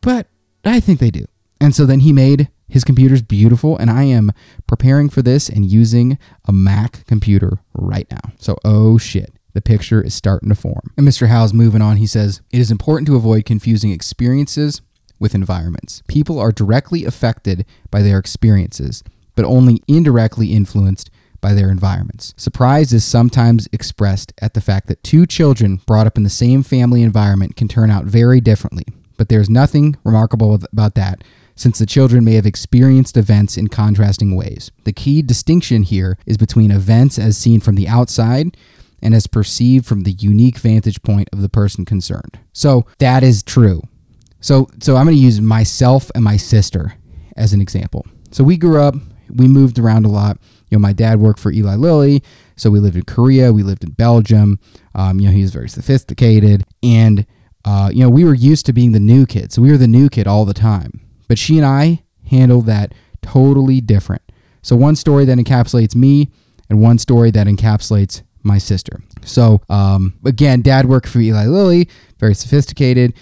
but 0.00 0.28
I 0.64 0.80
think 0.80 1.00
they 1.00 1.10
do. 1.10 1.24
And 1.60 1.74
so 1.74 1.86
then 1.86 2.00
he 2.00 2.12
made 2.12 2.48
his 2.70 2.84
computer's 2.84 3.22
beautiful, 3.22 3.76
and 3.76 3.90
I 3.90 4.04
am 4.04 4.32
preparing 4.66 5.08
for 5.10 5.22
this 5.22 5.48
and 5.48 5.70
using 5.70 6.18
a 6.46 6.52
Mac 6.52 7.04
computer 7.06 7.58
right 7.74 8.06
now. 8.10 8.32
So, 8.38 8.56
oh 8.64 8.96
shit, 8.96 9.34
the 9.52 9.60
picture 9.60 10.02
is 10.02 10.14
starting 10.14 10.48
to 10.48 10.54
form. 10.54 10.92
And 10.96 11.06
Mr. 11.06 11.28
Howe's 11.28 11.52
moving 11.52 11.82
on. 11.82 11.96
He 11.96 12.06
says, 12.06 12.40
It 12.52 12.60
is 12.60 12.70
important 12.70 13.06
to 13.08 13.16
avoid 13.16 13.44
confusing 13.44 13.90
experiences 13.90 14.80
with 15.18 15.34
environments. 15.34 16.02
People 16.08 16.38
are 16.38 16.52
directly 16.52 17.04
affected 17.04 17.66
by 17.90 18.02
their 18.02 18.18
experiences, 18.18 19.02
but 19.34 19.44
only 19.44 19.82
indirectly 19.86 20.52
influenced 20.52 21.10
by 21.40 21.54
their 21.54 21.70
environments. 21.70 22.34
Surprise 22.36 22.92
is 22.92 23.04
sometimes 23.04 23.68
expressed 23.72 24.32
at 24.40 24.54
the 24.54 24.60
fact 24.60 24.88
that 24.88 25.02
two 25.02 25.26
children 25.26 25.80
brought 25.86 26.06
up 26.06 26.16
in 26.16 26.22
the 26.22 26.30
same 26.30 26.62
family 26.62 27.02
environment 27.02 27.56
can 27.56 27.66
turn 27.66 27.90
out 27.90 28.04
very 28.04 28.40
differently, 28.40 28.84
but 29.16 29.28
there's 29.28 29.50
nothing 29.50 29.96
remarkable 30.04 30.58
about 30.72 30.94
that 30.94 31.24
since 31.60 31.78
the 31.78 31.84
children 31.84 32.24
may 32.24 32.36
have 32.36 32.46
experienced 32.46 33.18
events 33.18 33.58
in 33.58 33.68
contrasting 33.68 34.34
ways. 34.34 34.70
The 34.84 34.94
key 34.94 35.20
distinction 35.20 35.82
here 35.82 36.16
is 36.24 36.38
between 36.38 36.70
events 36.70 37.18
as 37.18 37.36
seen 37.36 37.60
from 37.60 37.74
the 37.74 37.86
outside 37.86 38.56
and 39.02 39.14
as 39.14 39.26
perceived 39.26 39.84
from 39.84 40.04
the 40.04 40.12
unique 40.12 40.56
vantage 40.56 41.02
point 41.02 41.28
of 41.34 41.42
the 41.42 41.50
person 41.50 41.84
concerned. 41.84 42.38
So 42.54 42.86
that 42.96 43.22
is 43.22 43.42
true. 43.42 43.82
So 44.40 44.70
so 44.80 44.96
I'm 44.96 45.04
going 45.04 45.18
to 45.18 45.22
use 45.22 45.38
myself 45.42 46.10
and 46.14 46.24
my 46.24 46.38
sister 46.38 46.94
as 47.36 47.52
an 47.52 47.60
example. 47.60 48.06
So 48.30 48.42
we 48.42 48.56
grew 48.56 48.80
up, 48.80 48.94
we 49.28 49.46
moved 49.46 49.78
around 49.78 50.06
a 50.06 50.08
lot. 50.08 50.38
You 50.70 50.78
know, 50.78 50.80
my 50.80 50.94
dad 50.94 51.20
worked 51.20 51.40
for 51.40 51.52
Eli 51.52 51.74
Lilly, 51.74 52.22
so 52.56 52.70
we 52.70 52.78
lived 52.78 52.96
in 52.96 53.02
Korea, 53.02 53.52
we 53.52 53.62
lived 53.62 53.84
in 53.84 53.90
Belgium. 53.90 54.58
Um, 54.94 55.20
you 55.20 55.26
know, 55.26 55.32
he 55.34 55.42
was 55.42 55.52
very 55.52 55.68
sophisticated, 55.68 56.64
and 56.82 57.26
uh, 57.66 57.90
you 57.92 58.02
know, 58.02 58.08
we 58.08 58.24
were 58.24 58.34
used 58.34 58.64
to 58.64 58.72
being 58.72 58.92
the 58.92 59.00
new 59.00 59.26
kid, 59.26 59.52
so 59.52 59.60
we 59.60 59.70
were 59.70 59.76
the 59.76 59.86
new 59.86 60.08
kid 60.08 60.26
all 60.26 60.46
the 60.46 60.54
time. 60.54 61.02
But 61.30 61.38
she 61.38 61.58
and 61.58 61.64
I 61.64 62.02
handled 62.28 62.66
that 62.66 62.92
totally 63.22 63.80
different. 63.80 64.20
So 64.62 64.74
one 64.74 64.96
story 64.96 65.24
that 65.26 65.38
encapsulates 65.38 65.94
me, 65.94 66.28
and 66.68 66.82
one 66.82 66.98
story 66.98 67.30
that 67.30 67.46
encapsulates 67.46 68.22
my 68.42 68.58
sister. 68.58 69.00
So 69.24 69.60
um, 69.70 70.18
again, 70.24 70.60
dad 70.60 70.86
worked 70.86 71.06
for 71.08 71.20
Eli 71.20 71.46
Lilly, 71.46 71.88
very 72.18 72.34
sophisticated. 72.34 73.14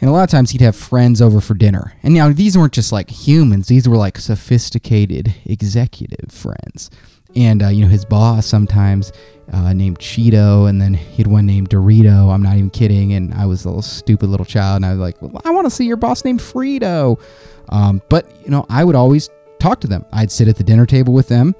And 0.00 0.08
a 0.08 0.12
lot 0.12 0.22
of 0.22 0.30
times 0.30 0.52
he'd 0.52 0.60
have 0.60 0.76
friends 0.76 1.20
over 1.20 1.40
for 1.40 1.54
dinner. 1.54 1.94
And 2.04 2.14
now 2.14 2.30
these 2.30 2.56
weren't 2.56 2.74
just 2.74 2.92
like 2.92 3.10
humans, 3.10 3.66
these 3.66 3.88
were 3.88 3.96
like 3.96 4.18
sophisticated 4.18 5.34
executive 5.44 6.30
friends. 6.30 6.90
And, 7.36 7.62
uh, 7.62 7.68
you 7.68 7.84
know, 7.84 7.90
his 7.90 8.04
boss 8.04 8.46
sometimes 8.46 9.12
uh, 9.52 9.72
named 9.72 9.98
Cheeto, 9.98 10.68
and 10.68 10.80
then 10.80 10.94
he 10.94 11.18
had 11.18 11.26
one 11.26 11.46
named 11.46 11.70
Dorito. 11.70 12.32
I'm 12.32 12.42
not 12.42 12.56
even 12.56 12.70
kidding. 12.70 13.12
And 13.12 13.32
I 13.34 13.46
was 13.46 13.64
a 13.64 13.68
little 13.68 13.82
stupid 13.82 14.28
little 14.28 14.46
child, 14.46 14.76
and 14.76 14.86
I 14.86 14.90
was 14.90 14.98
like, 14.98 15.20
well, 15.20 15.40
I 15.44 15.50
want 15.50 15.66
to 15.66 15.70
see 15.70 15.84
your 15.84 15.96
boss 15.96 16.24
named 16.24 16.40
Frito. 16.40 17.20
Um, 17.68 18.02
but, 18.08 18.30
you 18.44 18.50
know, 18.50 18.66
I 18.68 18.84
would 18.84 18.96
always 18.96 19.28
talk 19.58 19.80
to 19.80 19.86
them. 19.86 20.04
I'd 20.12 20.30
sit 20.30 20.48
at 20.48 20.56
the 20.56 20.64
dinner 20.64 20.86
table 20.86 21.12
with 21.12 21.28
them, 21.28 21.54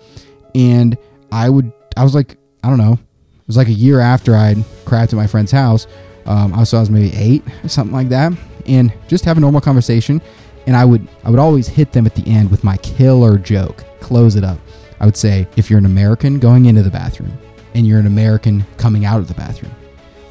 and 0.54 0.96
I 1.30 1.50
would, 1.50 1.72
I 1.96 2.04
was 2.04 2.14
like, 2.14 2.36
I 2.64 2.68
don't 2.68 2.78
know, 2.78 2.94
it 2.94 3.46
was 3.46 3.56
like 3.56 3.68
a 3.68 3.72
year 3.72 4.00
after 4.00 4.34
I'd 4.34 4.58
crapped 4.84 5.12
at 5.12 5.14
my 5.14 5.26
friend's 5.26 5.52
house. 5.52 5.86
Um, 6.26 6.54
I 6.54 6.60
was, 6.60 6.72
I 6.72 6.80
was 6.80 6.90
maybe 6.90 7.14
eight 7.16 7.42
or 7.62 7.68
something 7.68 7.94
like 7.94 8.08
that, 8.08 8.32
and 8.66 8.92
just 9.08 9.24
have 9.24 9.36
a 9.36 9.40
normal 9.40 9.60
conversation. 9.60 10.22
And 10.66 10.76
I 10.76 10.84
would, 10.84 11.08
I 11.24 11.30
would 11.30 11.38
always 11.38 11.66
hit 11.66 11.92
them 11.92 12.06
at 12.06 12.14
the 12.14 12.26
end 12.30 12.50
with 12.50 12.62
my 12.62 12.76
killer 12.78 13.38
joke, 13.38 13.84
close 14.00 14.36
it 14.36 14.44
up. 14.44 14.58
I 15.00 15.06
would 15.06 15.16
say, 15.16 15.46
if 15.56 15.70
you're 15.70 15.78
an 15.78 15.86
American 15.86 16.38
going 16.38 16.66
into 16.66 16.82
the 16.82 16.90
bathroom 16.90 17.32
and 17.74 17.86
you're 17.86 18.00
an 18.00 18.06
American 18.06 18.64
coming 18.76 19.04
out 19.04 19.20
of 19.20 19.28
the 19.28 19.34
bathroom, 19.34 19.72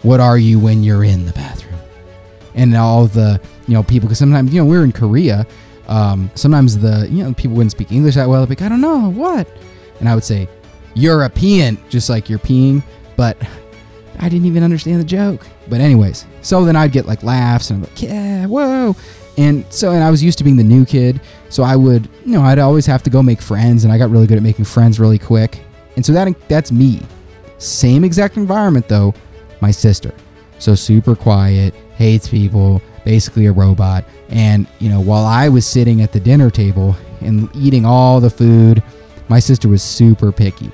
what 0.02 0.20
are 0.20 0.38
you 0.38 0.60
when 0.60 0.84
you're 0.84 1.04
in 1.04 1.26
the 1.26 1.34
bathroom? 1.34 1.80
And 2.56 2.76
all 2.76 3.08
the, 3.08 3.40
you 3.68 3.74
know, 3.74 3.84
people, 3.84 4.08
because 4.08 4.20
sometimes, 4.20 4.54
you 4.54 4.62
know, 4.62 4.66
we're 4.66 4.84
in 4.84 4.92
Korea. 4.92 5.46
Um, 5.88 6.30
sometimes 6.36 6.78
the, 6.78 7.08
you 7.10 7.24
know, 7.24 7.34
people 7.34 7.56
wouldn't 7.56 7.72
speak 7.72 7.92
English 7.92 8.16
that 8.16 8.28
well. 8.28 8.46
Like, 8.46 8.62
I 8.62 8.70
don't 8.70 8.82
know, 8.82 9.10
what? 9.12 9.48
And 10.00 10.10
I 10.10 10.16
would 10.16 10.24
say, 10.24 10.50
European, 10.96 11.78
just 11.90 12.10
like 12.10 12.30
you're 12.30 12.40
peeing, 12.40 12.82
but 13.16 13.38
I 14.20 14.30
didn't 14.30 14.48
even 14.48 14.64
understand 14.64 15.00
the 15.00 15.06
joke. 15.06 15.46
But 15.70 15.80
anyways, 15.80 16.26
so 16.42 16.66
then 16.66 16.76
I'd 16.76 16.92
get 16.92 17.06
like 17.06 17.24
laughs 17.24 17.70
and 17.70 17.78
I'm 17.78 17.90
like, 17.90 18.02
yeah, 18.02 18.46
whoa. 18.48 18.96
And 19.38 19.66
so, 19.72 19.92
and 19.92 20.04
I 20.04 20.10
was 20.10 20.24
used 20.24 20.38
to 20.40 20.44
being 20.44 20.58
the 20.58 20.64
new 20.64 20.86
kid. 20.86 21.22
So 21.50 21.64
I 21.64 21.76
would, 21.76 22.10
you 22.26 22.32
know, 22.32 22.42
I'd 22.42 22.60
always 22.60 22.86
have 22.88 23.04
to 23.04 23.10
go 23.10 23.22
make 23.22 23.42
friends 23.42 23.84
and 23.84 23.94
I 23.94 23.98
got 23.98 24.10
really 24.10 24.28
good 24.28 24.38
at 24.38 24.44
making 24.44 24.66
friends 24.66 25.00
really 25.00 25.20
quick. 25.20 25.60
And 25.96 26.06
so 26.06 26.12
that 26.14 26.28
that's 26.50 26.72
me. 26.72 27.02
Same 27.58 28.04
exact 28.04 28.38
environment 28.38 28.88
though, 28.88 29.14
my 29.62 29.72
sister. 29.72 30.14
So 30.60 30.76
super 30.76 31.16
quiet, 31.16 31.74
hates 31.96 32.28
people, 32.28 32.82
basically 33.06 33.46
a 33.46 33.52
robot. 33.52 34.06
And, 34.30 34.68
you 34.80 34.90
know, 34.90 35.00
while 35.00 35.26
I 35.26 35.50
was 35.50 35.66
sitting 35.66 36.02
at 36.02 36.12
the 36.12 36.20
dinner 36.20 36.50
table 36.50 36.96
and 37.22 37.50
eating 37.56 37.86
all 37.86 38.20
the 38.20 38.30
food, 38.30 38.84
my 39.30 39.40
sister 39.40 39.68
was 39.68 39.84
super 39.84 40.32
picky. 40.32 40.72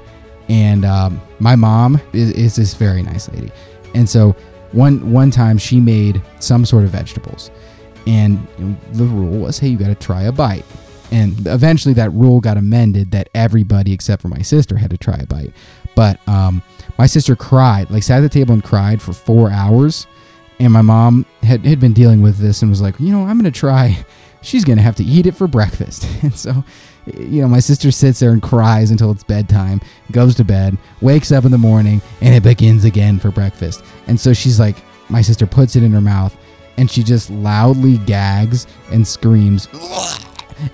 And 0.50 0.86
um, 0.86 1.22
my 1.40 1.56
mom 1.56 2.02
is, 2.14 2.32
is 2.32 2.56
this 2.56 2.74
very 2.74 3.04
nice 3.04 3.30
lady. 3.30 3.52
And 3.94 4.10
so 4.10 4.36
one 4.72 5.12
one 5.12 5.32
time 5.32 5.58
she 5.58 5.80
made 5.80 6.22
some 6.40 6.66
sort 6.66 6.84
of 6.84 6.90
vegetables, 6.90 7.52
and 8.06 8.46
the 8.94 9.06
rule 9.06 9.40
was, 9.40 9.60
hey, 9.60 9.70
you 9.70 9.78
got 9.78 9.88
to 9.88 9.96
try 9.96 10.24
a 10.24 10.32
bite. 10.32 10.66
And 11.12 11.46
eventually, 11.48 11.94
that 11.96 12.12
rule 12.12 12.40
got 12.40 12.58
amended 12.58 13.12
that 13.12 13.30
everybody 13.36 13.94
except 13.94 14.22
for 14.22 14.30
my 14.30 14.42
sister 14.42 14.78
had 14.78 14.90
to 14.90 14.98
try 14.98 15.16
a 15.16 15.28
bite. 15.28 15.54
But 15.96 16.26
um, 16.28 16.64
my 16.98 17.06
sister 17.06 17.36
cried, 17.36 17.92
like 17.92 18.04
sat 18.04 18.18
at 18.18 18.22
the 18.22 18.30
table 18.30 18.54
and 18.54 18.64
cried 18.64 19.02
for 19.02 19.14
four 19.14 19.52
hours. 19.52 20.08
And 20.60 20.74
my 20.74 20.82
mom 20.82 21.26
had, 21.44 21.66
had 21.66 21.80
been 21.80 21.94
dealing 21.94 22.22
with 22.22 22.38
this 22.38 22.62
and 22.62 22.72
was 22.72 22.82
like, 22.82 23.00
you 23.00 23.12
know, 23.12 23.26
I'm 23.26 23.40
going 23.40 23.52
to 23.52 23.60
try. 23.60 24.06
She's 24.42 24.66
going 24.66 24.78
to 24.78 24.84
have 24.84 24.96
to 24.98 25.04
eat 25.04 25.26
it 25.26 25.36
for 25.36 25.48
breakfast. 25.48 26.08
And 26.24 26.36
so 26.36 26.64
you 27.06 27.42
know, 27.42 27.48
my 27.48 27.60
sister 27.60 27.92
sits 27.92 28.20
there 28.20 28.32
and 28.32 28.42
cries 28.42 28.92
until 28.92 29.12
it's 29.12 29.24
bedtime, 29.24 29.82
goes 30.12 30.36
to 30.36 30.44
bed, 30.44 30.78
wakes 31.02 31.32
up 31.32 31.46
in 31.46 31.52
the 31.52 31.58
morning, 31.58 32.02
and 32.22 32.34
it 32.34 32.44
begins 32.44 32.86
again 32.86 33.20
for 33.20 33.32
breakfast. 33.32 33.84
And 34.08 34.20
so 34.20 34.34
she's 34.34 34.60
like, 34.60 34.78
my 35.10 35.22
sister 35.22 35.46
puts 35.46 35.76
it 35.76 35.84
in 35.84 35.92
her 35.92 36.02
mouth, 36.02 36.36
and 36.78 36.90
she 36.90 37.04
just 37.04 37.30
loudly 37.30 37.98
gags 38.00 38.68
and 38.92 39.08
screams, 39.08 39.68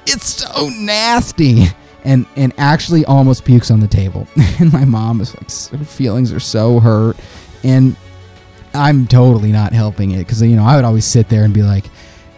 "It's 0.06 0.26
so 0.26 0.70
nasty!" 0.70 1.68
and 2.04 2.26
and 2.36 2.54
actually 2.58 3.06
almost 3.06 3.45
pukes 3.45 3.72
on 3.72 3.80
the 3.80 3.88
table. 3.88 4.28
and 4.60 4.72
my 4.72 4.86
mom 4.86 5.22
is 5.22 5.36
like, 5.36 5.80
her 5.80 5.86
feelings 5.86 6.32
are 6.32 6.39
so 6.39 6.80
hurt, 6.80 7.18
And 7.64 7.95
I'm 8.74 9.08
totally 9.08 9.52
not 9.52 9.74
helping 9.74 10.12
it 10.12 10.20
because, 10.20 10.41
you 10.41 10.56
know, 10.56 10.64
I 10.64 10.76
would 10.76 10.86
always 10.86 11.06
sit 11.06 11.30
there 11.30 11.43
and 11.43 11.54
be 11.54 11.64
like, 11.64 11.86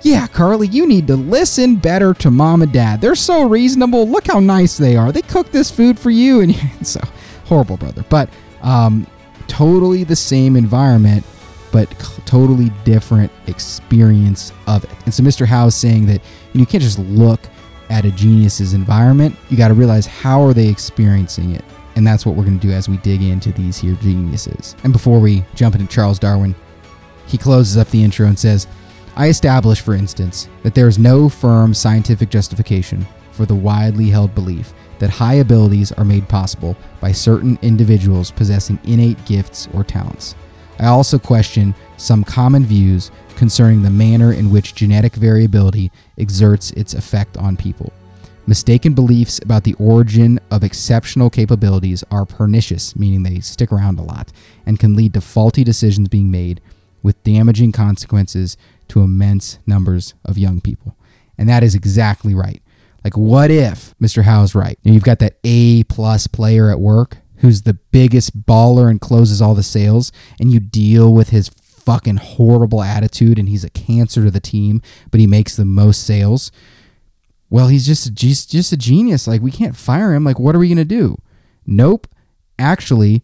yeah, 0.02 0.28
Carly, 0.28 0.68
you 0.68 0.88
need 0.88 1.08
to 1.08 1.16
listen 1.16 1.76
better 1.76 2.14
to 2.16 2.32
mom 2.32 2.62
and 2.62 2.72
dad. 2.72 3.02
They're 3.02 3.16
so 3.16 3.48
reasonable. 3.48 4.08
Look 4.08 4.28
how 4.28 4.40
nice 4.40 4.78
they 4.78 4.96
are. 4.96 5.12
They 5.12 5.22
cook 5.22 5.52
this 5.52 5.70
food 5.70 6.00
for 6.00 6.10
you. 6.10 6.42
And 6.42 6.88
so 6.88 7.02
horrible, 7.46 7.78
brother. 7.78 8.04
But 8.10 8.30
um, 8.62 9.06
totally 9.48 10.04
the 10.04 10.16
same 10.16 10.56
environment, 10.56 11.26
but 11.72 11.90
totally 12.26 12.70
different 12.84 13.32
experience 13.48 14.52
of 14.68 14.84
it. 14.84 14.92
And 15.06 15.14
so 15.14 15.24
Mr. 15.24 15.46
Howe 15.46 15.68
is 15.68 15.76
saying 15.76 16.06
that 16.08 16.22
you, 16.54 16.56
know, 16.56 16.60
you 16.62 16.66
can't 16.66 16.84
just 16.84 17.00
look 17.00 17.40
at 17.90 18.06
a 18.06 18.12
genius's 18.12 18.74
environment. 18.74 19.36
You 19.50 19.58
got 19.58 19.70
to 19.70 19.74
realize 19.74 20.06
how 20.06 20.42
are 20.42 20.54
they 20.54 20.68
experiencing 20.68 21.52
it. 21.52 21.64
And 21.96 22.08
that's 22.08 22.26
what 22.26 22.36
we're 22.36 22.46
going 22.46 22.60
to 22.60 22.68
do 22.68 22.74
as 22.74 22.88
we 22.88 22.98
dig 22.98 23.22
into 23.22 23.52
these 23.52 23.78
here 23.78 23.96
geniuses. 23.96 24.76
And 24.84 24.94
before 24.94 25.20
we 25.20 25.44
jump 25.56 25.76
into 25.76 25.88
Charles 25.88 26.20
Darwin, 26.20 26.56
he 27.28 27.38
closes 27.38 27.78
up 27.78 27.90
the 27.90 28.04
intro 28.04 28.28
and 28.28 28.40
says, 28.40 28.68
I 29.16 29.28
establish, 29.28 29.82
for 29.82 29.94
instance, 29.94 30.48
that 30.64 30.74
there 30.74 30.88
is 30.88 30.98
no 30.98 31.28
firm 31.28 31.74
scientific 31.74 32.30
justification 32.30 33.06
for 33.32 33.46
the 33.46 33.56
widely 33.56 34.10
held 34.10 34.34
belief 34.34 34.74
that 35.00 35.10
high 35.10 35.36
abilities 35.36 35.92
are 35.94 36.06
made 36.06 36.30
possible 36.30 36.78
by 37.02 37.12
certain 37.12 37.58
individuals 37.62 38.32
possessing 38.32 38.80
innate 38.84 39.24
gifts 39.26 39.68
or 39.74 39.84
talents. 39.84 40.36
I 40.82 40.88
also 40.88 41.20
question 41.20 41.76
some 41.98 42.24
common 42.24 42.66
views 42.66 43.12
concerning 43.36 43.84
the 43.84 43.90
manner 43.92 44.34
in 44.34 44.52
which 44.52 44.76
genetic 44.76 45.14
variability 45.14 45.92
exerts 46.18 46.72
its 46.72 46.96
effect 46.96 47.38
on 47.38 47.56
people. 47.56 47.94
Mistaken 48.48 48.94
beliefs 48.94 49.40
about 49.44 49.64
the 49.64 49.76
origin 49.76 50.40
of 50.50 50.64
exceptional 50.64 51.30
capabilities 51.30 52.04
are 52.10 52.26
pernicious, 52.26 52.96
meaning 52.96 53.22
they 53.22 53.40
stick 53.40 53.72
around 53.72 54.00
a 54.00 54.04
lot, 54.04 54.32
and 54.66 54.80
can 54.80 54.96
lead 54.96 55.14
to 55.14 55.22
faulty 55.22 55.64
decisions 55.64 56.10
being 56.10 56.32
made 56.32 56.60
with 57.04 57.24
damaging 57.24 57.72
consequences 57.72 58.58
to 58.88 59.02
immense 59.02 59.60
numbers 59.68 60.16
of 60.26 60.40
young 60.40 60.60
people. 60.60 60.98
And 61.38 61.48
that 61.48 61.64
is 61.64 61.76
exactly 61.76 62.34
right. 62.34 62.62
Like, 63.04 63.16
what 63.16 63.52
if 63.52 63.96
Mr. 64.00 64.24
Howe's 64.24 64.56
right? 64.56 64.78
And 64.84 64.94
you've 64.96 65.04
got 65.04 65.20
that 65.20 65.38
A 65.44 65.84
plus 65.84 66.26
player 66.26 66.72
at 66.72 66.80
work 66.80 67.18
who's 67.42 67.64
the 67.64 67.74
biggest 67.74 68.46
baller 68.46 68.90
and 68.90 69.02
closes 69.02 69.42
all 69.42 69.54
the 69.54 69.64
sales, 69.64 70.12
and 70.40 70.52
you 70.52 70.60
deal 70.60 71.14
with 71.14 71.30
his 71.30 71.50
fucking 71.50 72.18
horrible 72.18 72.82
attitude 72.82 73.40
and 73.40 73.50
he's 73.50 73.64
a 73.64 73.70
cancer 73.70 74.24
to 74.24 74.32
the 74.32 74.40
team, 74.40 74.82
but 75.10 75.20
he 75.20 75.28
makes 75.28 75.56
the 75.56 75.66
most 75.66 76.06
sales. 76.06 76.52
Well, 77.50 77.68
he's 77.68 77.86
just 77.86 78.06
a, 78.08 78.12
just, 78.12 78.52
just 78.52 78.72
a 78.72 78.78
genius. 78.78 79.28
Like, 79.28 79.42
we 79.42 79.52
can't 79.52 79.76
fire 79.76 80.14
him. 80.14 80.24
Like, 80.24 80.40
what 80.40 80.56
are 80.56 80.60
we 80.60 80.70
going 80.70 80.78
to 80.78 80.86
do? 80.86 81.18
Nope. 81.66 82.08
Actually, 82.58 83.24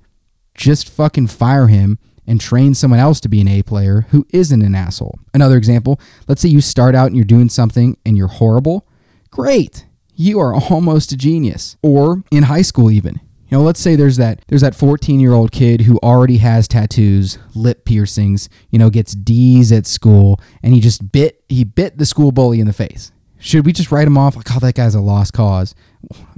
just 0.55 0.89
fucking 0.89 1.28
fire 1.28 1.68
him 1.68 1.99
and 2.26 2.41
train 2.41 2.74
someone 2.74 2.99
else 2.99 3.20
to 3.22 3.30
be 3.30 3.39
an 3.39 3.47
A 3.47 3.61
player 3.61 4.07
who 4.09 4.26
isn't 4.32 4.61
an 4.61 4.76
asshole. 4.76 5.20
Another 5.34 5.55
example 5.55 5.99
let's 6.28 6.41
say 6.41 6.49
you 6.49 6.59
start 6.59 6.93
out 6.93 7.07
and 7.07 7.15
you're 7.15 7.24
doing 7.24 7.49
something 7.49 7.97
and 8.05 8.18
you're 8.18 8.28
horrible. 8.28 8.86
Great. 9.32 9.86
You 10.15 10.39
are 10.39 10.53
almost 10.70 11.11
a 11.11 11.18
genius. 11.18 11.78
Or 11.82 12.24
in 12.32 12.43
high 12.43 12.63
school, 12.63 12.91
even. 12.91 13.22
You 13.50 13.58
know, 13.58 13.64
let's 13.64 13.80
say 13.80 13.95
there's 13.95 14.18
that 14.18 14.43
there's 14.48 14.62
that 14.62 14.76
14 14.76 15.20
year 15.20 15.34
old 15.34 15.52
kid 15.52 15.82
who 15.82 15.98
already 16.04 16.38
has 16.38 16.68
tattoos, 16.68 17.38
lip 17.56 17.86
piercings, 17.86 18.50
you 18.72 18.80
know, 18.80 18.89
gets 18.89 19.14
D's 19.14 19.72
at 19.72 19.86
school, 19.86 20.41
and 20.62 20.74
he 20.74 20.82
just 20.82 21.12
bit 21.12 21.43
he 21.48 21.64
bit 21.64 21.98
the 21.98 22.06
school 22.06 22.32
bully 22.32 22.60
in 22.60 22.68
the 22.68 22.74
face. 22.74 23.12
Should 23.39 23.66
we 23.66 23.72
just 23.72 23.91
write 23.91 24.08
him 24.08 24.18
off 24.18 24.36
like, 24.36 24.54
oh, 24.54 24.60
that 24.60 24.76
guy's 24.76 24.95
a 24.95 25.00
lost 25.00 25.32
cause? 25.34 25.76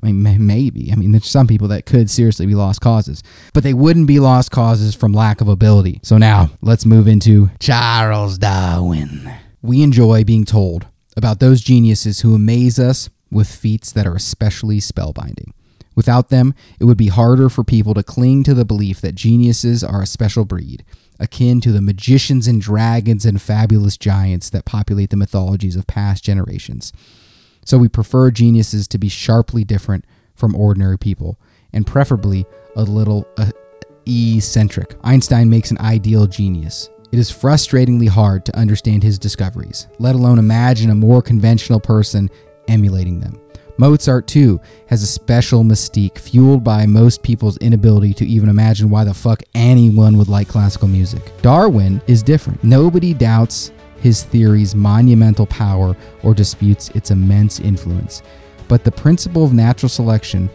I 0.04 0.12
mean, 0.12 0.46
maybe. 0.46 0.92
I 0.92 0.96
mean, 0.96 1.12
there's 1.12 1.30
some 1.30 1.48
people 1.48 1.70
that 1.70 1.86
could 1.86 2.10
seriously 2.10 2.46
be 2.46 2.56
lost 2.56 2.82
causes, 2.82 3.24
but 3.54 3.64
they 3.64 3.74
wouldn't 3.74 4.08
be 4.08 4.20
lost 4.20 4.52
causes 4.52 4.96
from 4.96 5.14
lack 5.14 5.40
of 5.42 5.48
ability. 5.48 6.02
So 6.04 6.18
now 6.18 6.52
let's 6.62 6.86
move 6.86 7.08
into 7.08 7.50
Charles 7.60 8.38
Darwin. 8.38 9.32
We 9.62 9.82
enjoy 9.82 10.26
being 10.26 10.46
told 10.46 10.88
about 11.16 11.40
those 11.40 11.62
geniuses 11.62 12.20
who 12.20 12.36
amaze 12.36 12.80
us 12.80 13.10
with 13.32 13.48
feats 13.48 13.92
that 13.94 14.06
are 14.06 14.16
especially 14.16 14.80
spellbinding. 14.80 15.54
Without 16.00 16.30
them, 16.30 16.56
it 16.80 16.86
would 16.86 16.98
be 16.98 17.10
harder 17.10 17.50
for 17.50 17.66
people 17.66 17.94
to 17.94 18.02
cling 18.02 18.42
to 18.46 18.54
the 18.54 18.64
belief 18.64 19.02
that 19.02 19.16
geniuses 19.16 19.84
are 19.84 20.02
a 20.02 20.08
special 20.08 20.46
breed, 20.46 20.86
akin 21.20 21.60
to 21.60 21.74
the 21.74 21.82
magicians 21.82 22.48
and 22.48 22.62
dragons 22.62 23.26
and 23.26 23.42
fabulous 23.42 23.98
giants 23.98 24.50
that 24.50 24.64
populate 24.64 25.10
the 25.10 25.18
mythologies 25.18 25.76
of 25.76 25.88
past 25.88 26.24
generations. 26.24 26.94
So 27.66 27.78
we 27.78 27.90
prefer 27.90 28.32
geniuses 28.32 28.88
to 28.88 28.98
be 28.98 29.10
sharply 29.10 29.66
different 29.66 30.06
from 30.36 30.56
ordinary 30.56 30.98
people, 30.98 31.38
and 31.74 31.86
preferably 31.86 32.46
a 32.78 32.84
little 32.84 33.28
uh, 33.38 33.52
eccentric. 34.08 34.96
Einstein 35.04 35.50
makes 35.50 35.70
an 35.70 35.80
ideal 35.80 36.28
genius. 36.28 36.90
It 37.12 37.20
is 37.20 37.30
frustratingly 37.30 38.08
hard 38.08 38.46
to 38.46 38.56
understand 38.56 39.04
his 39.04 39.20
discoveries, 39.20 39.90
let 40.00 40.16
alone 40.16 40.40
imagine 40.40 40.92
a 40.92 40.96
more 40.96 41.22
conventional 41.22 41.82
person 41.82 42.30
emulating 42.70 43.20
them. 43.20 43.40
Mozart, 43.78 44.28
too, 44.28 44.60
has 44.88 45.04
a 45.04 45.08
special 45.08 45.64
mystique 45.64 46.18
fueled 46.18 46.66
by 46.66 46.86
most 46.86 47.24
people's 47.24 47.58
inability 47.60 48.14
to 48.16 48.26
even 48.26 48.50
imagine 48.50 48.90
why 48.90 49.06
the 49.06 49.14
fuck 49.14 49.42
anyone 49.56 50.18
would 50.18 50.28
like 50.28 50.50
classical 50.50 50.90
music. 50.90 51.32
Darwin 51.42 52.02
is 52.06 52.22
different. 52.22 52.62
Nobody 52.62 53.14
doubts 53.14 53.72
his 54.02 54.24
theory's 54.24 54.76
monumental 54.76 55.46
power 55.46 55.96
or 56.24 56.34
disputes 56.34 56.90
its 56.90 57.12
immense 57.12 57.62
influence. 57.62 58.22
But 58.68 58.84
the 58.84 58.92
principle 58.92 59.46
of 59.46 59.54
natural 59.54 59.90
selection 59.90 60.50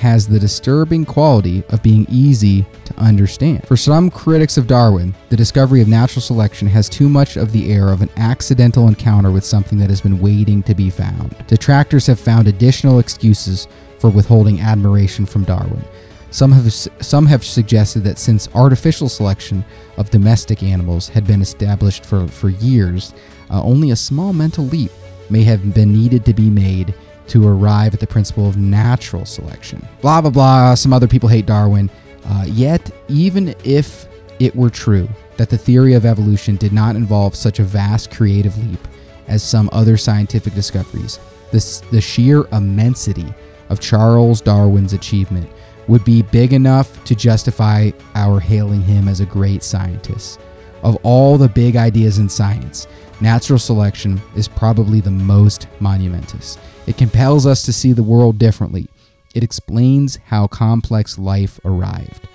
has 0.00 0.26
the 0.26 0.38
disturbing 0.38 1.04
quality 1.04 1.62
of 1.68 1.82
being 1.82 2.06
easy 2.08 2.64
to 2.86 2.94
understand. 2.96 3.66
For 3.68 3.76
some 3.76 4.10
critics 4.10 4.56
of 4.56 4.66
Darwin, 4.66 5.14
the 5.28 5.36
discovery 5.36 5.82
of 5.82 5.88
natural 5.88 6.22
selection 6.22 6.66
has 6.68 6.88
too 6.88 7.08
much 7.08 7.36
of 7.36 7.52
the 7.52 7.70
air 7.70 7.90
of 7.90 8.00
an 8.00 8.08
accidental 8.16 8.88
encounter 8.88 9.30
with 9.30 9.44
something 9.44 9.78
that 9.78 9.90
has 9.90 10.00
been 10.00 10.18
waiting 10.18 10.62
to 10.62 10.74
be 10.74 10.88
found. 10.88 11.36
Detractors 11.46 12.06
have 12.06 12.18
found 12.18 12.48
additional 12.48 12.98
excuses 12.98 13.68
for 13.98 14.08
withholding 14.08 14.60
admiration 14.62 15.26
from 15.26 15.44
Darwin. 15.44 15.84
Some 16.30 16.52
have, 16.52 16.72
some 16.72 17.26
have 17.26 17.44
suggested 17.44 18.00
that 18.04 18.18
since 18.18 18.48
artificial 18.54 19.08
selection 19.08 19.64
of 19.98 20.10
domestic 20.10 20.62
animals 20.62 21.08
had 21.08 21.26
been 21.26 21.42
established 21.42 22.06
for, 22.06 22.26
for 22.26 22.48
years, 22.48 23.12
uh, 23.50 23.62
only 23.62 23.90
a 23.90 23.96
small 23.96 24.32
mental 24.32 24.64
leap 24.64 24.92
may 25.28 25.42
have 25.42 25.74
been 25.74 25.92
needed 25.92 26.24
to 26.24 26.32
be 26.32 26.48
made 26.48 26.94
to 27.30 27.46
arrive 27.46 27.94
at 27.94 28.00
the 28.00 28.06
principle 28.06 28.48
of 28.48 28.56
natural 28.56 29.24
selection. 29.24 29.86
Blah, 30.00 30.20
blah, 30.20 30.30
blah. 30.30 30.74
Some 30.74 30.92
other 30.92 31.06
people 31.06 31.28
hate 31.28 31.46
Darwin. 31.46 31.88
Uh, 32.24 32.44
yet, 32.48 32.90
even 33.08 33.54
if 33.64 34.06
it 34.40 34.54
were 34.54 34.70
true 34.70 35.08
that 35.36 35.48
the 35.48 35.58
theory 35.58 35.94
of 35.94 36.04
evolution 36.04 36.56
did 36.56 36.72
not 36.72 36.96
involve 36.96 37.34
such 37.34 37.60
a 37.60 37.64
vast 37.64 38.10
creative 38.10 38.56
leap 38.58 38.80
as 39.28 39.42
some 39.42 39.70
other 39.72 39.96
scientific 39.96 40.54
discoveries, 40.54 41.20
this, 41.52 41.80
the 41.92 42.00
sheer 42.00 42.46
immensity 42.52 43.32
of 43.68 43.80
Charles 43.80 44.40
Darwin's 44.40 44.92
achievement 44.92 45.48
would 45.86 46.04
be 46.04 46.22
big 46.22 46.52
enough 46.52 47.02
to 47.04 47.14
justify 47.14 47.90
our 48.14 48.40
hailing 48.40 48.82
him 48.82 49.08
as 49.08 49.20
a 49.20 49.26
great 49.26 49.62
scientist. 49.62 50.40
Of 50.82 50.96
all 51.02 51.38
the 51.38 51.48
big 51.48 51.76
ideas 51.76 52.18
in 52.18 52.28
science, 52.28 52.88
natural 53.20 53.58
selection 53.58 54.20
is 54.34 54.48
probably 54.48 55.00
the 55.00 55.10
most 55.10 55.68
monumentous. 55.78 56.58
It 56.86 56.96
compels 56.96 57.46
us 57.46 57.64
to 57.64 57.72
see 57.72 57.92
the 57.92 58.02
world 58.02 58.38
differently. 58.38 58.88
It 59.34 59.44
explains 59.44 60.16
how 60.26 60.46
complex 60.46 61.18
life 61.18 61.60
arrived. 61.64 62.26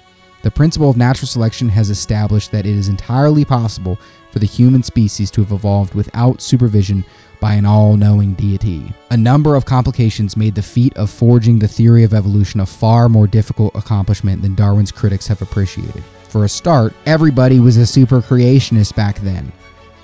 The 0.43 0.51
principle 0.51 0.89
of 0.89 0.97
natural 0.97 1.27
selection 1.27 1.69
has 1.69 1.89
established 1.89 2.51
that 2.51 2.67
it 2.67 2.75
is 2.75 2.87
entirely 2.87 3.43
possible 3.43 3.97
for 4.31 4.39
the 4.39 4.45
human 4.45 4.83
species 4.83 5.31
to 5.31 5.41
have 5.41 5.51
evolved 5.51 5.95
without 5.95 6.41
supervision 6.41 7.03
by 7.39 7.55
an 7.55 7.65
all 7.65 7.97
knowing 7.97 8.33
deity. 8.33 8.93
A 9.09 9.17
number 9.17 9.55
of 9.55 9.65
complications 9.65 10.37
made 10.37 10.55
the 10.55 10.61
feat 10.61 10.95
of 10.97 11.09
forging 11.09 11.57
the 11.57 11.67
theory 11.67 12.03
of 12.03 12.13
evolution 12.13 12.59
a 12.59 12.65
far 12.65 13.09
more 13.09 13.27
difficult 13.27 13.75
accomplishment 13.75 14.41
than 14.41 14.55
Darwin's 14.55 14.91
critics 14.91 15.27
have 15.27 15.41
appreciated. 15.41 16.03
For 16.29 16.45
a 16.45 16.49
start, 16.49 16.93
everybody 17.05 17.59
was 17.59 17.77
a 17.77 17.85
super 17.85 18.21
creationist 18.21 18.95
back 18.95 19.19
then. 19.21 19.51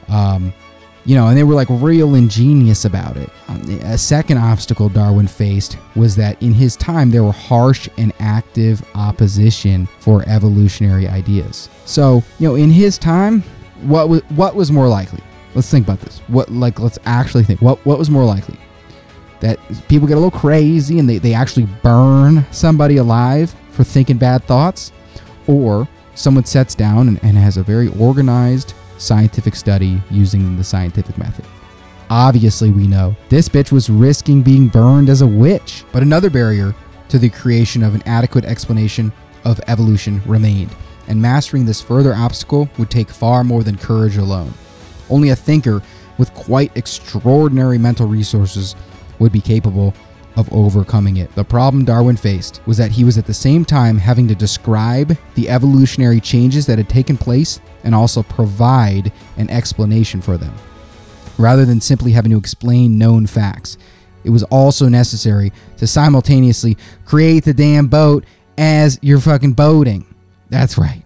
Um, 0.08 0.54
you 1.06 1.16
know, 1.16 1.28
and 1.28 1.38
they 1.38 1.44
were 1.44 1.56
like 1.56 1.68
real 1.70 2.16
ingenious 2.16 2.86
about 2.86 3.18
it. 3.18 3.30
A 3.84 3.98
second 3.98 4.38
obstacle 4.38 4.90
Darwin 4.90 5.28
faced 5.28 5.78
was 5.96 6.16
that 6.18 6.42
in 6.42 6.54
his 6.54 6.76
time 6.76 7.10
there 7.10 7.24
were 7.24 7.32
harsh 7.32 7.90
and 7.98 8.14
active 8.20 8.84
opposition 8.96 9.88
for 10.00 10.24
evolutionary 10.28 11.08
ideas. 11.08 11.70
So, 11.86 12.24
you 12.40 12.48
know, 12.48 12.56
in 12.56 12.70
his 12.70 12.98
time, 12.98 13.42
what 13.82 14.10
was 14.10 14.22
what 14.30 14.56
was 14.56 14.72
more 14.72 14.88
likely? 14.88 15.22
Let's 15.56 15.70
think 15.70 15.88
about 15.88 16.02
this. 16.02 16.20
What 16.28 16.50
like 16.52 16.80
let's 16.80 17.00
actually 17.06 17.44
think. 17.44 17.62
What 17.62 17.84
what 17.86 17.98
was 17.98 18.10
more 18.10 18.24
likely? 18.24 18.58
That 19.40 19.58
people 19.88 20.08
get 20.08 20.18
a 20.18 20.20
little 20.20 20.40
crazy 20.40 21.00
and 21.00 21.10
they, 21.10 21.18
they 21.18 21.34
actually 21.34 21.66
burn 21.82 22.46
somebody 22.52 22.98
alive 22.98 23.56
for 23.72 23.84
thinking 23.84 24.18
bad 24.18 24.44
thoughts? 24.44 24.92
Or 25.48 25.88
someone 26.14 26.46
sets 26.46 26.76
down 26.76 27.08
and, 27.08 27.24
and 27.24 27.38
has 27.38 27.58
a 27.58 27.64
very 27.64 27.88
organized 28.00 28.76
scientific 29.02 29.56
study 29.56 30.02
using 30.10 30.56
the 30.56 30.64
scientific 30.64 31.18
method. 31.18 31.46
Obviously, 32.10 32.72
we 32.72 32.88
know 32.88 33.16
this 33.30 33.48
bitch 33.48 33.72
was 33.72 33.90
risking 33.90 34.42
being 34.42 34.68
burned 34.68 35.10
as 35.10 35.22
a 35.22 35.28
witch. 35.28 35.86
But 35.92 36.04
another 36.04 36.30
barrier 36.30 36.76
to 37.10 37.18
the 37.18 37.30
creation 37.30 37.84
of 37.84 37.96
an 37.96 38.04
adequate 38.06 38.46
explanation 38.46 39.12
of 39.46 39.60
evolution 39.68 40.22
remained, 40.26 40.76
and 41.08 41.22
mastering 41.22 41.66
this 41.66 41.82
further 41.82 42.14
obstacle 42.14 42.70
would 42.78 42.90
take 42.90 43.10
far 43.10 43.44
more 43.44 43.64
than 43.64 43.78
courage 43.78 44.18
alone. 44.18 44.54
Only 45.10 45.30
a 45.30 45.36
thinker 45.36 45.82
with 46.18 46.34
quite 46.34 46.76
extraordinary 46.78 47.78
mental 47.78 48.08
resources 48.08 48.76
would 49.20 49.32
be 49.32 49.42
capable 49.42 49.94
of 50.36 50.52
overcoming 50.54 51.18
it. 51.18 51.34
The 51.36 51.44
problem 51.44 51.86
Darwin 51.86 52.16
faced 52.16 52.62
was 52.66 52.78
that 52.78 52.92
he 52.92 53.04
was 53.04 53.18
at 53.18 53.26
the 53.26 53.34
same 53.34 53.66
time 53.66 53.98
having 53.98 54.28
to 54.28 54.36
describe 54.36 55.18
the 55.36 55.50
evolutionary 55.50 56.20
changes 56.20 56.66
that 56.68 56.78
had 56.78 56.90
taken 56.90 57.18
place 57.18 57.60
and 57.84 57.94
also 57.94 58.24
provide 58.24 59.12
an 59.38 59.50
explanation 59.50 60.22
for 60.22 60.38
them. 60.38 60.54
Rather 61.38 61.66
than 61.66 61.82
simply 61.82 62.12
having 62.12 62.32
to 62.32 62.38
explain 62.38 62.98
known 62.98 63.28
facts, 63.28 63.78
it 64.24 64.30
was 64.30 64.44
also 64.44 64.88
necessary 64.88 65.52
to 65.78 65.88
simultaneously 65.88 66.78
create 67.06 67.44
the 67.44 67.54
damn 67.54 67.88
boat 67.88 68.26
as 68.58 69.00
you're 69.02 69.20
fucking 69.20 69.54
boating. 69.54 70.06
That's 70.50 70.78
right. 70.78 71.04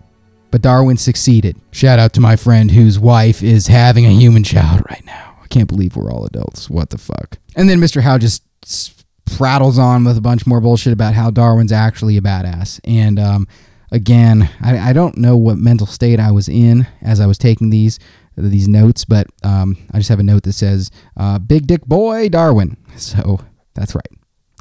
But 0.51 0.61
Darwin 0.61 0.97
succeeded. 0.97 1.59
Shout 1.71 1.99
out 1.99 2.13
to 2.13 2.21
my 2.21 2.36
friend 2.36 2.71
whose 2.71 2.99
wife 2.99 3.43
is 3.43 3.67
having 3.67 4.05
a 4.05 4.09
human 4.09 4.43
child 4.43 4.82
right 4.89 5.05
now. 5.05 5.36
I 5.43 5.47
can't 5.47 5.67
believe 5.67 5.95
we're 5.95 6.11
all 6.11 6.26
adults. 6.26 6.69
What 6.69 6.89
the 6.89 6.97
fuck? 6.97 7.38
And 7.55 7.69
then 7.69 7.80
Mr. 7.80 8.01
Howe 8.01 8.17
just 8.17 8.43
prattles 9.26 9.78
on 9.78 10.03
with 10.03 10.17
a 10.17 10.21
bunch 10.21 10.45
more 10.45 10.61
bullshit 10.61 10.93
about 10.93 11.13
how 11.13 11.30
Darwin's 11.32 11.71
actually 11.71 12.17
a 12.17 12.21
badass. 12.21 12.80
And 12.84 13.19
um, 13.19 13.47
again, 13.91 14.49
I, 14.61 14.89
I, 14.89 14.93
don't 14.93 15.17
know 15.17 15.36
what 15.36 15.57
mental 15.57 15.88
state 15.88 16.19
I 16.19 16.32
was 16.32 16.47
in 16.47 16.88
as 17.01 17.19
I 17.19 17.26
was 17.26 17.38
taking 17.38 17.69
these 17.69 17.99
these 18.38 18.67
notes, 18.67 19.05
but 19.05 19.28
um, 19.43 19.78
I 19.91 19.97
just 19.97 20.09
have 20.09 20.19
a 20.19 20.23
note 20.23 20.43
that 20.43 20.53
says 20.53 20.91
uh, 21.17 21.39
"Big 21.39 21.67
Dick 21.67 21.86
Boy 21.86 22.30
Darwin." 22.30 22.78
So 22.97 23.39
that's 23.73 23.93
right. 23.93 24.07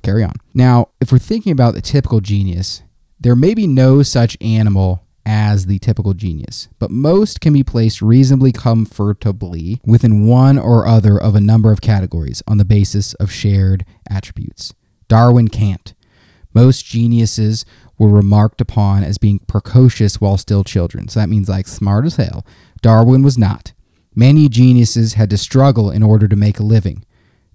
Carry 0.02 0.24
on. 0.24 0.34
Now, 0.54 0.88
if 1.00 1.12
we're 1.12 1.18
thinking 1.18 1.52
about 1.52 1.74
the 1.74 1.80
typical 1.80 2.20
genius, 2.20 2.82
there 3.20 3.36
may 3.36 3.54
be 3.54 3.68
no 3.68 4.02
such 4.02 4.36
animal 4.40 5.03
as 5.26 5.66
the 5.66 5.78
typical 5.78 6.14
genius, 6.14 6.68
but 6.78 6.90
most 6.90 7.40
can 7.40 7.52
be 7.52 7.62
placed 7.62 8.02
reasonably 8.02 8.52
comfortably 8.52 9.80
within 9.84 10.26
one 10.26 10.58
or 10.58 10.86
other 10.86 11.18
of 11.18 11.34
a 11.34 11.40
number 11.40 11.72
of 11.72 11.80
categories 11.80 12.42
on 12.46 12.58
the 12.58 12.64
basis 12.64 13.14
of 13.14 13.32
shared 13.32 13.84
attributes. 14.10 14.74
Darwin 15.08 15.48
can't. 15.48 15.94
Most 16.52 16.84
geniuses 16.84 17.64
were 17.98 18.08
remarked 18.08 18.60
upon 18.60 19.02
as 19.02 19.18
being 19.18 19.38
precocious 19.40 20.20
while 20.20 20.36
still 20.36 20.64
children, 20.64 21.08
so 21.08 21.20
that 21.20 21.28
means 21.28 21.48
like 21.48 21.66
smart 21.66 22.04
as 22.04 22.16
hell. 22.16 22.44
Darwin 22.82 23.22
was 23.22 23.38
not. 23.38 23.72
Many 24.14 24.48
geniuses 24.48 25.14
had 25.14 25.30
to 25.30 25.38
struggle 25.38 25.90
in 25.90 26.02
order 26.02 26.28
to 26.28 26.36
make 26.36 26.58
a 26.58 26.64
living. 26.64 27.04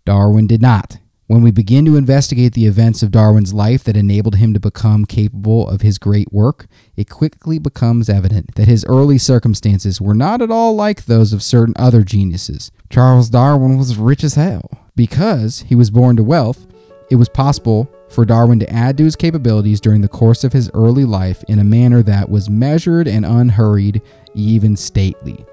Darwin 0.05 0.47
did 0.47 0.61
not. 0.61 0.97
When 1.29 1.43
we 1.43 1.51
begin 1.51 1.85
to 1.85 1.95
investigate 1.95 2.53
the 2.53 2.65
events 2.65 3.03
of 3.03 3.11
Darwin's 3.11 3.53
life 3.53 3.83
that 3.83 3.95
enabled 3.95 4.37
him 4.37 4.51
to 4.55 4.59
become 4.59 5.05
capable 5.05 5.69
of 5.69 5.81
his 5.81 5.99
great 5.99 6.33
work, 6.33 6.65
it 6.97 7.07
quickly 7.07 7.59
becomes 7.59 8.09
evident 8.09 8.55
that 8.55 8.67
his 8.67 8.83
early 8.85 9.19
circumstances 9.19 10.01
were 10.01 10.15
not 10.15 10.41
at 10.41 10.49
all 10.49 10.73
like 10.75 11.05
those 11.05 11.31
of 11.31 11.43
certain 11.43 11.75
other 11.77 12.01
geniuses. 12.01 12.71
Charles 12.89 13.29
Darwin 13.29 13.77
was 13.77 13.95
rich 13.95 14.23
as 14.23 14.33
hell. 14.33 14.71
Because 14.95 15.59
he 15.59 15.75
was 15.75 15.91
born 15.91 16.15
to 16.15 16.23
wealth, 16.23 16.65
it 17.11 17.17
was 17.17 17.29
possible 17.29 17.87
for 18.09 18.25
Darwin 18.25 18.57
to 18.57 18.73
add 18.73 18.97
to 18.97 19.03
his 19.03 19.15
capabilities 19.15 19.79
during 19.79 20.01
the 20.01 20.07
course 20.07 20.43
of 20.43 20.53
his 20.53 20.71
early 20.73 21.05
life 21.05 21.43
in 21.47 21.59
a 21.59 21.63
manner 21.63 22.01
that 22.01 22.31
was 22.31 22.49
measured 22.49 23.07
and 23.07 23.23
unhurried, 23.23 24.01
even 24.33 24.75
stately. 24.75 25.45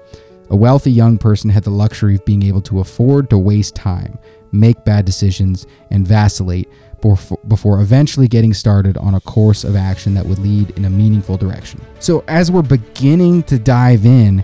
A 0.49 0.55
wealthy 0.55 0.91
young 0.91 1.19
person 1.19 1.51
had 1.51 1.65
the 1.65 1.69
luxury 1.69 2.15
of 2.15 2.25
being 2.25 2.41
able 2.41 2.61
to 2.61 2.79
afford 2.79 3.29
to 3.29 3.37
waste 3.37 3.75
time 3.75 4.17
make 4.59 4.83
bad 4.85 5.05
decisions, 5.05 5.67
and 5.91 6.07
vacillate 6.07 6.69
before 7.01 7.39
before 7.47 7.81
eventually 7.81 8.27
getting 8.27 8.53
started 8.53 8.97
on 8.97 9.15
a 9.15 9.19
course 9.21 9.63
of 9.63 9.75
action 9.75 10.13
that 10.15 10.25
would 10.25 10.39
lead 10.39 10.71
in 10.71 10.85
a 10.85 10.89
meaningful 10.89 11.37
direction. 11.37 11.81
So 11.99 12.23
as 12.27 12.51
we're 12.51 12.63
beginning 12.63 13.43
to 13.43 13.59
dive 13.59 14.05
in 14.05 14.43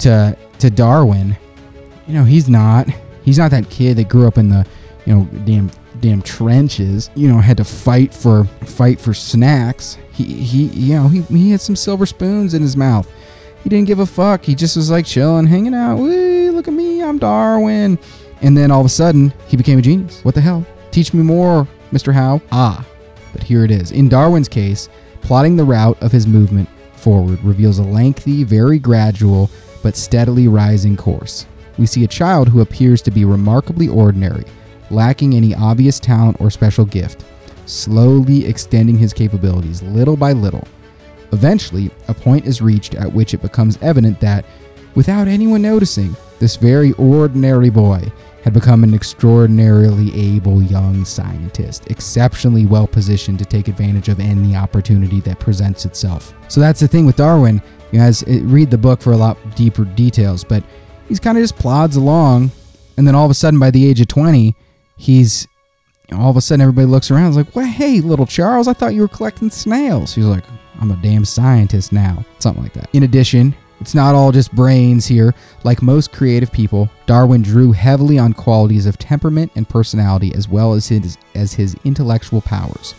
to 0.00 0.36
to 0.58 0.70
Darwin, 0.70 1.36
you 2.06 2.14
know, 2.14 2.24
he's 2.24 2.48
not 2.48 2.88
he's 3.24 3.38
not 3.38 3.50
that 3.50 3.70
kid 3.70 3.96
that 3.98 4.08
grew 4.08 4.26
up 4.26 4.38
in 4.38 4.48
the, 4.48 4.66
you 5.06 5.14
know, 5.14 5.24
damn 5.44 5.70
damn 6.00 6.22
trenches, 6.22 7.10
you 7.14 7.28
know, 7.28 7.38
had 7.38 7.56
to 7.56 7.64
fight 7.64 8.12
for 8.12 8.44
fight 8.64 9.00
for 9.00 9.14
snacks. 9.14 9.98
He 10.12 10.24
he 10.24 10.64
you 10.64 10.94
know, 10.94 11.08
he 11.08 11.22
he 11.22 11.50
had 11.50 11.60
some 11.60 11.76
silver 11.76 12.06
spoons 12.06 12.54
in 12.54 12.62
his 12.62 12.76
mouth. 12.76 13.08
He 13.62 13.68
didn't 13.68 13.88
give 13.88 13.98
a 13.98 14.06
fuck. 14.06 14.44
He 14.44 14.54
just 14.54 14.76
was 14.76 14.90
like 14.90 15.04
chilling, 15.04 15.46
hanging 15.46 15.74
out. 15.74 15.98
Woo, 15.98 16.52
look 16.52 16.68
at 16.68 16.74
me, 16.74 17.02
I'm 17.02 17.18
Darwin. 17.18 17.98
And 18.42 18.56
then 18.56 18.70
all 18.70 18.80
of 18.80 18.86
a 18.86 18.90
sudden, 18.90 19.32
he 19.46 19.56
became 19.56 19.78
a 19.78 19.82
genius. 19.82 20.24
What 20.24 20.34
the 20.34 20.40
hell? 20.40 20.64
Teach 20.90 21.12
me 21.12 21.22
more, 21.22 21.66
Mr. 21.92 22.12
Howe. 22.12 22.40
Ah, 22.52 22.84
but 23.32 23.42
here 23.42 23.64
it 23.64 23.70
is. 23.70 23.92
In 23.92 24.08
Darwin's 24.08 24.48
case, 24.48 24.88
plotting 25.22 25.56
the 25.56 25.64
route 25.64 26.00
of 26.02 26.12
his 26.12 26.26
movement 26.26 26.68
forward 26.94 27.42
reveals 27.42 27.78
a 27.78 27.82
lengthy, 27.82 28.44
very 28.44 28.78
gradual, 28.78 29.50
but 29.82 29.96
steadily 29.96 30.48
rising 30.48 30.96
course. 30.96 31.46
We 31.78 31.86
see 31.86 32.04
a 32.04 32.08
child 32.08 32.48
who 32.48 32.60
appears 32.60 33.02
to 33.02 33.10
be 33.10 33.24
remarkably 33.24 33.88
ordinary, 33.88 34.44
lacking 34.90 35.34
any 35.34 35.54
obvious 35.54 36.00
talent 36.00 36.40
or 36.40 36.50
special 36.50 36.84
gift, 36.84 37.24
slowly 37.66 38.46
extending 38.46 38.98
his 38.98 39.12
capabilities 39.12 39.82
little 39.82 40.16
by 40.16 40.32
little. 40.32 40.66
Eventually, 41.32 41.90
a 42.08 42.14
point 42.14 42.46
is 42.46 42.62
reached 42.62 42.94
at 42.94 43.12
which 43.12 43.34
it 43.34 43.42
becomes 43.42 43.78
evident 43.82 44.18
that, 44.20 44.44
without 44.94 45.28
anyone 45.28 45.62
noticing, 45.62 46.16
this 46.38 46.56
very 46.56 46.92
ordinary 46.92 47.70
boy 47.70 48.10
had 48.48 48.54
become 48.54 48.82
an 48.82 48.94
extraordinarily 48.94 50.10
able 50.18 50.62
young 50.62 51.04
scientist, 51.04 51.86
exceptionally 51.90 52.64
well 52.64 52.86
positioned 52.86 53.38
to 53.38 53.44
take 53.44 53.68
advantage 53.68 54.08
of 54.08 54.20
any 54.20 54.56
opportunity 54.56 55.20
that 55.20 55.38
presents 55.38 55.84
itself. 55.84 56.32
So 56.48 56.58
that's 56.58 56.80
the 56.80 56.88
thing 56.88 57.04
with 57.04 57.16
Darwin. 57.16 57.60
You 57.92 57.98
guys 57.98 58.24
read 58.26 58.70
the 58.70 58.78
book 58.78 59.02
for 59.02 59.12
a 59.12 59.18
lot 59.18 59.36
deeper 59.54 59.84
details, 59.84 60.44
but 60.44 60.64
he's 61.08 61.20
kind 61.20 61.36
of 61.36 61.44
just 61.44 61.56
plods 61.56 61.96
along, 61.96 62.50
and 62.96 63.06
then 63.06 63.14
all 63.14 63.26
of 63.26 63.30
a 63.30 63.34
sudden, 63.34 63.60
by 63.60 63.70
the 63.70 63.86
age 63.86 64.00
of 64.00 64.08
20, 64.08 64.56
he's 64.96 65.46
all 66.10 66.30
of 66.30 66.38
a 66.38 66.40
sudden 66.40 66.62
everybody 66.62 66.86
looks 66.86 67.10
around. 67.10 67.24
and 67.24 67.30
is 67.32 67.36
like, 67.36 67.54
well, 67.54 67.66
hey, 67.66 68.00
little 68.00 68.24
Charles, 68.24 68.66
I 68.66 68.72
thought 68.72 68.94
you 68.94 69.02
were 69.02 69.08
collecting 69.08 69.50
snails. 69.50 70.14
He's 70.14 70.24
like, 70.24 70.44
I'm 70.80 70.90
a 70.90 70.96
damn 71.02 71.26
scientist 71.26 71.92
now. 71.92 72.24
Something 72.38 72.62
like 72.62 72.72
that. 72.72 72.88
In 72.94 73.02
addition, 73.02 73.54
it's 73.80 73.94
not 73.94 74.14
all 74.14 74.32
just 74.32 74.52
brains 74.52 75.06
here. 75.06 75.34
Like 75.64 75.82
most 75.82 76.12
creative 76.12 76.50
people, 76.50 76.90
Darwin 77.06 77.42
drew 77.42 77.72
heavily 77.72 78.18
on 78.18 78.32
qualities 78.32 78.86
of 78.86 78.98
temperament 78.98 79.52
and 79.54 79.68
personality 79.68 80.34
as 80.34 80.48
well 80.48 80.72
as 80.72 80.88
his, 80.88 81.16
as 81.34 81.54
his 81.54 81.76
intellectual 81.84 82.40
powers. 82.40 82.94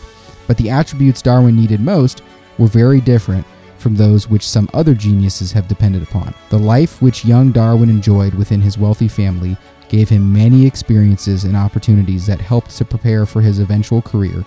But 0.46 0.56
the 0.56 0.70
attributes 0.70 1.22
Darwin 1.22 1.56
needed 1.56 1.80
most 1.80 2.22
were 2.58 2.66
very 2.66 3.00
different 3.00 3.46
from 3.78 3.96
those 3.96 4.28
which 4.28 4.46
some 4.46 4.68
other 4.74 4.94
geniuses 4.94 5.52
have 5.52 5.68
depended 5.68 6.02
upon. 6.02 6.34
The 6.50 6.58
life 6.58 7.00
which 7.00 7.24
young 7.24 7.50
Darwin 7.50 7.88
enjoyed 7.88 8.34
within 8.34 8.60
his 8.60 8.76
wealthy 8.76 9.08
family 9.08 9.56
gave 9.88 10.08
him 10.08 10.32
many 10.32 10.66
experiences 10.66 11.44
and 11.44 11.56
opportunities 11.56 12.26
that 12.26 12.40
helped 12.40 12.70
to 12.76 12.84
prepare 12.84 13.26
for 13.26 13.40
his 13.40 13.58
eventual 13.58 14.02
career 14.02 14.44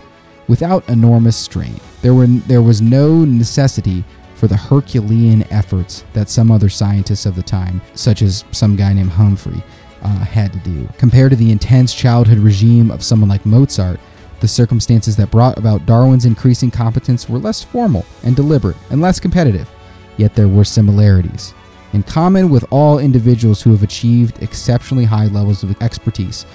without 0.47 0.87
enormous 0.89 1.35
strain. 1.35 1.79
There, 2.01 2.13
were, 2.13 2.27
there 2.27 2.61
was 2.61 2.81
no 2.81 3.25
necessity 3.25 4.03
for 4.43 4.47
the 4.49 4.57
Herculean 4.57 5.49
efforts 5.53 6.03
that 6.11 6.27
some 6.27 6.51
other 6.51 6.67
scientists 6.67 7.25
of 7.25 7.37
the 7.37 7.41
time, 7.41 7.79
such 7.93 8.21
as 8.21 8.43
some 8.51 8.75
guy 8.75 8.91
named 8.91 9.11
Humphrey, 9.11 9.63
uh, 10.01 10.17
had 10.17 10.51
to 10.51 10.59
do. 10.59 10.85
Compared 10.97 11.29
to 11.29 11.37
the 11.37 11.49
intense 11.49 11.93
childhood 11.93 12.39
regime 12.39 12.91
of 12.91 13.05
someone 13.05 13.29
like 13.29 13.45
Mozart, 13.45 14.01
the 14.41 14.47
circumstances 14.49 15.15
that 15.15 15.31
brought 15.31 15.57
about 15.57 15.85
Darwin's 15.85 16.25
increasing 16.25 16.69
competence 16.69 17.29
were 17.29 17.39
less 17.39 17.63
formal 17.63 18.05
and 18.25 18.35
deliberate 18.35 18.75
and 18.89 18.99
less 18.99 19.17
competitive, 19.17 19.69
yet 20.17 20.35
there 20.35 20.49
were 20.49 20.65
similarities. 20.65 21.53
In 21.93 22.03
common 22.03 22.49
with 22.49 22.65
all 22.69 22.99
individuals 22.99 23.61
who 23.61 23.71
have 23.71 23.81
achieved 23.81 24.43
exceptionally 24.43 25.05
high 25.05 25.27
levels 25.27 25.63
of 25.63 25.81
expertise, 25.81 26.45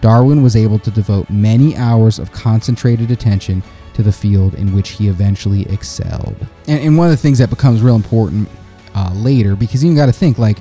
Darwin 0.00 0.42
was 0.42 0.56
able 0.56 0.78
to 0.78 0.90
devote 0.90 1.28
many 1.28 1.76
hours 1.76 2.18
of 2.18 2.32
concentrated 2.32 3.10
attention 3.10 3.62
to 3.94 4.02
the 4.02 4.12
field 4.12 4.54
in 4.54 4.74
which 4.74 4.90
he 4.90 5.08
eventually 5.08 5.62
excelled. 5.70 6.36
And, 6.66 6.80
and 6.80 6.98
one 6.98 7.06
of 7.06 7.10
the 7.10 7.16
things 7.16 7.38
that 7.38 7.50
becomes 7.50 7.82
real 7.82 7.96
important 7.96 8.48
uh, 8.94 9.12
later, 9.14 9.56
because 9.56 9.82
you 9.82 9.94
got 9.94 10.06
to 10.06 10.12
think 10.12 10.38
like 10.38 10.58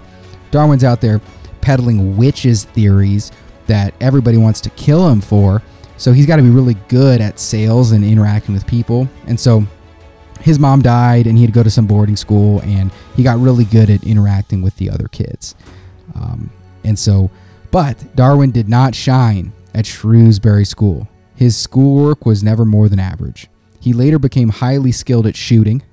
Darwin's 0.52 0.84
out 0.84 1.02
there 1.02 1.20
peddling 1.62 2.18
witches 2.18 2.66
theories 2.66 3.32
that 3.68 3.94
everybody 4.02 4.38
wants 4.38 4.62
to 4.62 4.70
kill 4.72 5.10
him 5.10 5.22
for. 5.22 5.62
So 5.98 6.12
he's 6.12 6.26
got 6.26 6.36
to 6.38 6.42
be 6.42 6.50
really 6.50 6.76
good 6.90 7.22
at 7.22 7.40
sales 7.40 7.92
and 7.92 8.04
interacting 8.04 8.54
with 8.54 8.68
people. 8.68 9.08
And 9.28 9.40
so 9.40 9.66
his 10.42 10.60
mom 10.60 10.82
died 10.82 11.26
and 11.26 11.38
he 11.38 11.44
had 11.44 11.54
to 11.54 11.58
go 11.58 11.64
to 11.64 11.70
some 11.70 11.88
boarding 11.88 12.18
school 12.18 12.60
and 12.62 12.92
he 13.16 13.24
got 13.24 13.40
really 13.40 13.66
good 13.66 13.90
at 13.90 14.04
interacting 14.04 14.62
with 14.62 14.76
the 14.78 14.90
other 14.90 15.08
kids. 15.08 15.56
Um, 16.16 16.52
and 16.84 17.00
so, 17.00 17.32
but 17.72 18.16
Darwin 18.16 18.52
did 18.52 18.68
not 18.68 18.94
shine 18.94 19.54
at 19.74 19.86
Shrewsbury 19.86 20.66
School. 20.66 21.08
His 21.44 21.58
schoolwork 21.58 22.26
was 22.26 22.42
never 22.42 22.64
more 22.64 22.88
than 22.88 23.00
average. 23.00 23.50
He 23.82 23.92
later 23.92 24.18
became 24.18 24.48
highly 24.48 24.94
skilled 24.94 25.28
at 25.28 25.36
shooting, 25.36 25.84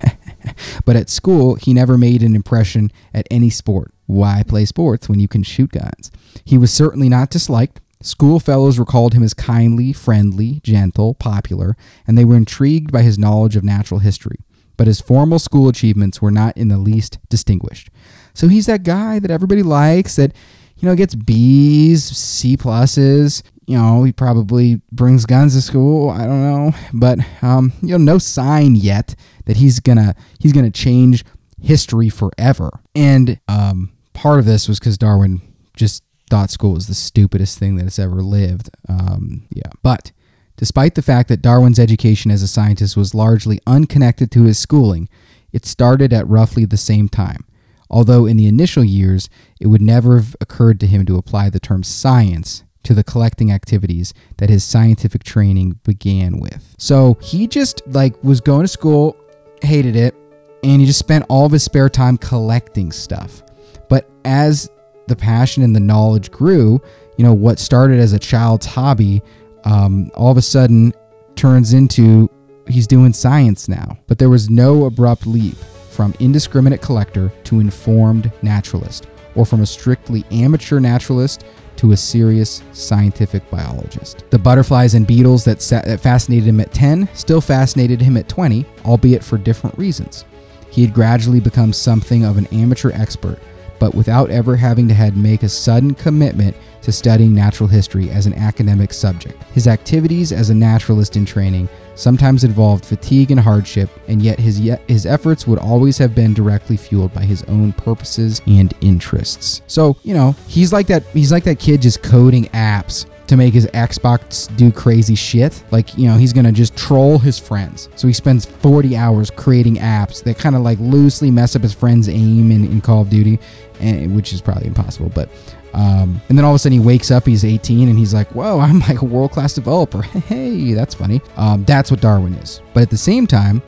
but 0.84 0.94
at 0.94 1.11
school, 1.11 1.57
he 1.57 1.74
never 1.74 1.98
made 1.98 2.22
an 2.22 2.36
impression 2.36 2.92
at 3.12 3.26
any 3.32 3.51
sport. 3.51 3.92
Why 4.07 4.44
play 4.46 4.64
sports 4.64 5.09
when 5.09 5.18
you 5.18 5.26
can 5.26 5.42
shoot 5.42 5.72
guns? 5.72 6.12
He 6.44 6.57
was 6.57 6.72
certainly 6.72 7.09
not 7.09 7.30
disliked. 7.30 7.80
Schoolfellows 8.01 8.78
recalled 8.78 9.12
him 9.12 9.24
as 9.24 9.34
kindly, 9.34 9.92
friendly, 9.92 10.61
gentle, 10.62 11.14
popular, 11.14 11.76
and 12.07 12.16
they 12.16 12.24
were 12.24 12.36
intrigued 12.36 12.92
by 12.92 13.03
his 13.03 13.18
knowledge 13.18 13.57
of 13.57 13.64
natural 13.64 13.98
history. 13.98 14.36
but 14.76 14.86
his 14.86 15.03
formal 15.03 15.38
school 15.38 15.68
achievements 15.68 16.22
were 16.22 16.30
not 16.30 16.57
in 16.57 16.68
the 16.68 16.78
least 16.78 17.18
distinguished. 17.28 17.90
So 18.32 18.48
he's 18.48 18.64
that 18.64 18.82
guy 18.82 19.18
that 19.18 19.30
everybody 19.30 19.62
likes 19.62 20.16
that, 20.16 20.32
you 20.78 20.88
know, 20.88 20.96
gets 20.96 21.14
B's, 21.14 22.03
C 22.03 22.57
pluses. 22.57 23.42
You 23.71 23.77
know, 23.77 24.03
he 24.03 24.11
probably 24.11 24.81
brings 24.91 25.27
guns 25.27 25.55
to 25.55 25.62
school. 25.62 26.11
I 26.11 26.27
don't 26.27 26.43
know, 26.43 26.73
but 26.93 27.21
um, 27.41 27.73
you 27.83 27.91
know, 27.91 27.99
no 27.99 28.18
sign 28.18 28.75
yet 28.75 29.14
that 29.45 29.59
he's 29.59 29.79
gonna 29.79 30.16
he's 30.41 30.53
gonna 30.53 30.73
change 30.73 31.25
history 31.62 32.09
forever. 32.09 32.81
And 32.97 33.39
um, 33.47 33.93
part 34.12 34.41
of 34.41 34.45
this 34.45 34.66
was 34.66 34.81
because 34.81 34.99
Darwin 34.99 35.41
just 35.77 36.03
thought 36.29 36.51
school 36.51 36.73
was 36.73 36.89
the 36.89 36.97
stupidest 36.97 37.61
thing 37.61 37.77
that 37.77 37.85
has 37.85 38.01
ever 38.01 38.23
lived. 38.23 38.71
Um, 38.89 39.47
yeah, 39.51 39.71
but 39.85 40.11
despite 40.57 40.97
the 40.97 41.03
fact 41.03 41.29
that 41.29 41.41
Darwin's 41.41 41.79
education 41.79 42.33
as 42.33 42.43
a 42.43 42.49
scientist 42.49 42.97
was 42.97 43.14
largely 43.14 43.61
unconnected 43.68 44.33
to 44.33 44.47
his 44.47 44.59
schooling, 44.59 45.09
it 45.53 45.64
started 45.64 46.12
at 46.12 46.27
roughly 46.27 46.64
the 46.64 46.77
same 46.77 47.09
time 47.09 47.45
although 47.93 48.25
in 48.25 48.37
the 48.37 48.47
initial 48.47 48.85
years 48.85 49.29
it 49.61 49.66
would 49.66 49.83
never 49.83 50.16
have 50.16 50.37
occurred 50.41 50.79
to 50.79 50.87
him 50.87 51.05
to 51.05 51.16
apply 51.16 51.51
the 51.51 51.59
term 51.59 51.83
science 51.83 52.62
to 52.83 52.95
the 52.95 53.05
collecting 53.05 53.53
activities 53.53 54.14
that 54.39 54.49
his 54.49 54.64
scientific 54.64 55.24
training 55.24 55.78
began 55.85 56.41
with. 56.41 56.74
So 56.78 57.18
he 57.20 57.47
just 57.47 57.83
like 57.89 58.22
was 58.24 58.41
going 58.41 58.62
to 58.62 58.68
school, 58.68 59.16
hated 59.62 59.97
it, 59.97 60.14
and 60.62 60.81
he 60.81 60.87
just 60.87 60.99
spent 60.99 61.24
all 61.28 61.47
of 61.47 61.53
his 61.53 61.62
spare 61.62 61.89
time 61.89 62.16
collecting 62.16 62.93
stuff. 62.93 63.43
But 63.89 64.09
as 64.24 64.70
the 65.09 65.16
passion 65.16 65.62
and 65.62 65.74
the 65.74 65.81
knowledge 65.81 66.31
grew, 66.31 66.81
you 67.16 67.24
know, 67.24 67.35
what 67.35 67.59
started 67.59 67.99
as 67.99 68.12
a 68.12 68.18
child's 68.18 68.66
hobby, 68.66 69.22
um, 69.64 70.11
all 70.14 70.31
of 70.31 70.37
a 70.37 70.43
sudden 70.43 70.95
turns 71.37 71.72
into 71.72 72.31
he's 72.68 72.87
doing 72.87 73.12
science 73.12 73.68
now. 73.68 73.99
But 74.07 74.18
there 74.18 74.31
was 74.31 74.49
no 74.49 74.85
abrupt 74.85 75.26
leap 75.26 75.57
from 75.91 76.14
indiscriminate 76.20 76.81
collector 76.81 77.31
to 77.45 77.61
informed 77.61 78.33
naturalist, 78.43 79.07
or 79.35 79.45
from 79.45 79.61
a 79.61 79.66
strictly 79.66 80.24
amateur 80.31 80.81
naturalist 80.81 81.45
to 81.81 81.93
a 81.93 81.97
serious 81.97 82.62
scientific 82.74 83.49
biologist. 83.51 84.28
The 84.28 84.39
butterflies 84.39 84.93
and 84.93 85.07
beetles 85.07 85.47
that, 85.47 85.61
that 85.61 85.99
fascinated 85.99 86.47
him 86.47 86.61
at 86.61 86.74
10 86.74 87.09
still 87.14 87.41
fascinated 87.41 88.03
him 88.03 88.18
at 88.18 88.28
20, 88.28 88.66
albeit 88.85 89.24
for 89.24 89.39
different 89.39 89.78
reasons. 89.78 90.26
He 90.70 90.83
had 90.83 90.93
gradually 90.93 91.41
become 91.41 91.72
something 91.72 92.22
of 92.22 92.37
an 92.37 92.47
amateur 92.49 92.91
expert, 92.93 93.39
but 93.78 93.95
without 93.95 94.28
ever 94.28 94.57
having 94.57 94.89
to 94.89 94.95
had 94.95 95.16
make 95.16 95.43
a 95.43 95.49
sudden 95.49 95.95
commitment 95.95 96.55
to 96.83 96.93
studying 96.93 97.35
natural 97.35 97.66
history 97.66 98.11
as 98.11 98.26
an 98.26 98.35
academic 98.35 98.93
subject. 98.93 99.43
His 99.55 99.66
activities 99.66 100.33
as 100.33 100.51
a 100.51 100.55
naturalist 100.55 101.16
in 101.16 101.24
training 101.24 101.66
sometimes 102.01 102.44
involved 102.44 102.84
fatigue 102.84 103.30
and 103.30 103.38
hardship, 103.38 103.90
and 104.09 104.22
yet 104.22 104.38
his 104.38 104.59
his 104.88 105.07
efforts 105.07 105.46
would 105.46 105.59
always 105.59 105.98
have 105.98 106.14
been 106.14 106.34
directly 106.34 106.76
fueled 106.76 107.12
by 107.12 107.22
his 107.22 107.42
own 107.44 107.72
purposes 107.72 108.40
and 108.46 108.72
interests. 108.80 109.62
So, 109.66 109.96
you 110.03 110.14
know, 110.14 110.34
he's 110.48 110.72
like 110.72 110.86
that 110.88 111.05
he's 111.12 111.32
like 111.32 111.44
that 111.44 111.59
kid 111.59 111.82
just 111.82 112.03
coding 112.03 112.46
apps 112.46 113.07
to 113.26 113.36
make 113.36 113.55
his 113.55 113.66
Xbox 113.68 114.55
do 114.57 114.72
crazy 114.72 115.14
shit. 115.14 115.62
Like, 115.70 115.96
you 115.96 116.09
know, 116.09 116.16
he's 116.16 116.32
gonna 116.32 116.51
just 116.51 116.76
troll 116.76 117.18
his 117.18 117.38
friends. 117.38 117.88
So 117.94 118.09
he 118.09 118.12
spends 118.12 118.44
40 118.44 118.96
hours 118.96 119.30
creating 119.30 119.76
apps 119.76 120.22
that 120.24 120.36
kind 120.36 120.57
of 120.57 120.62
like 120.62 120.78
loosely 120.80 121.30
mess 121.30 121.55
up 121.55 121.62
his 121.62 121.72
friend's 121.72 122.09
aim 122.09 122.51
in, 122.51 122.64
in 122.64 122.80
Call 122.80 123.03
of 123.03 123.11
Duty, 123.11 123.38
and, 123.81 124.14
which 124.14 124.33
is 124.33 124.41
probably 124.41 124.66
impossible. 124.66 125.11
But 125.14 125.28
um, 125.72 126.20
and 126.28 126.37
then 126.37 126.45
all 126.45 126.53
of 126.53 126.57
a 126.57 126.59
sudden 126.59 126.78
he 126.78 126.85
wakes 126.85 127.11
up, 127.11 127.26
he's 127.26 127.45
18, 127.45 127.89
and 127.89 127.99
he's 127.99 128.12
like, 128.12 128.28
whoa, 128.35 128.59
I'm 128.61 128.81
like 128.81 129.03
a 129.03 129.05
world 129.05 129.33
class 129.33 129.55
developer. 129.55 130.03
Hey, 130.31 130.74
that's 130.74 130.95
funny. 130.95 131.20
Um, 131.37 131.64
that's 131.64 131.91
what 131.91 132.01
Darwin 132.01 132.35
is. 132.35 132.61
But 132.72 132.85
at 132.85 132.91
the 132.91 132.97
same 132.97 133.26
time, 133.26 133.62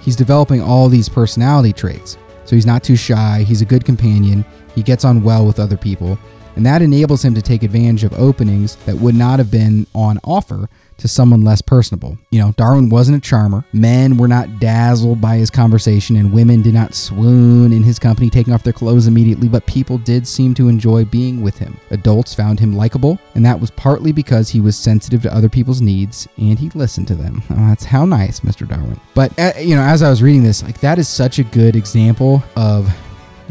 he's 0.00 0.16
developing 0.16 0.62
all 0.62 0.88
these 0.88 1.08
personality 1.08 1.72
traits. 1.72 2.16
So 2.44 2.56
he's 2.56 2.64
not 2.64 2.82
too 2.82 2.96
shy, 2.96 3.42
he's 3.42 3.60
a 3.60 3.66
good 3.66 3.84
companion, 3.84 4.44
he 4.74 4.82
gets 4.82 5.04
on 5.04 5.22
well 5.22 5.44
with 5.46 5.58
other 5.58 5.76
people, 5.76 6.18
and 6.54 6.64
that 6.64 6.80
enables 6.80 7.24
him 7.24 7.34
to 7.34 7.42
take 7.42 7.62
advantage 7.64 8.04
of 8.04 8.12
openings 8.14 8.76
that 8.86 8.96
would 8.96 9.14
not 9.14 9.38
have 9.38 9.50
been 9.50 9.86
on 9.94 10.18
offer 10.24 10.68
to 10.98 11.08
someone 11.08 11.42
less 11.42 11.60
personable. 11.60 12.18
You 12.30 12.40
know, 12.40 12.52
Darwin 12.56 12.88
wasn't 12.88 13.18
a 13.18 13.20
charmer. 13.20 13.64
Men 13.72 14.16
were 14.16 14.28
not 14.28 14.58
dazzled 14.58 15.20
by 15.20 15.36
his 15.36 15.50
conversation, 15.50 16.16
and 16.16 16.32
women 16.32 16.62
did 16.62 16.74
not 16.74 16.94
swoon 16.94 17.72
in 17.72 17.82
his 17.82 17.98
company, 17.98 18.30
taking 18.30 18.52
off 18.52 18.62
their 18.62 18.72
clothes 18.72 19.06
immediately, 19.06 19.48
but 19.48 19.66
people 19.66 19.98
did 19.98 20.26
seem 20.26 20.54
to 20.54 20.68
enjoy 20.68 21.04
being 21.04 21.42
with 21.42 21.58
him. 21.58 21.78
Adults 21.90 22.34
found 22.34 22.60
him 22.60 22.74
likable, 22.76 23.18
and 23.34 23.44
that 23.44 23.60
was 23.60 23.70
partly 23.72 24.12
because 24.12 24.48
he 24.48 24.60
was 24.60 24.76
sensitive 24.76 25.22
to 25.22 25.34
other 25.34 25.48
people's 25.48 25.80
needs 25.80 26.28
and 26.36 26.58
he 26.58 26.70
listened 26.70 27.08
to 27.08 27.14
them. 27.14 27.42
Oh, 27.56 27.68
that's 27.68 27.84
how 27.84 28.04
nice, 28.04 28.40
Mr. 28.40 28.68
Darwin. 28.68 29.00
But, 29.14 29.36
uh, 29.38 29.52
you 29.58 29.74
know, 29.74 29.82
as 29.82 30.02
I 30.02 30.10
was 30.10 30.22
reading 30.22 30.42
this, 30.42 30.62
like, 30.62 30.78
that 30.80 30.98
is 30.98 31.08
such 31.08 31.38
a 31.38 31.44
good 31.44 31.74
example 31.74 32.42
of. 32.54 32.92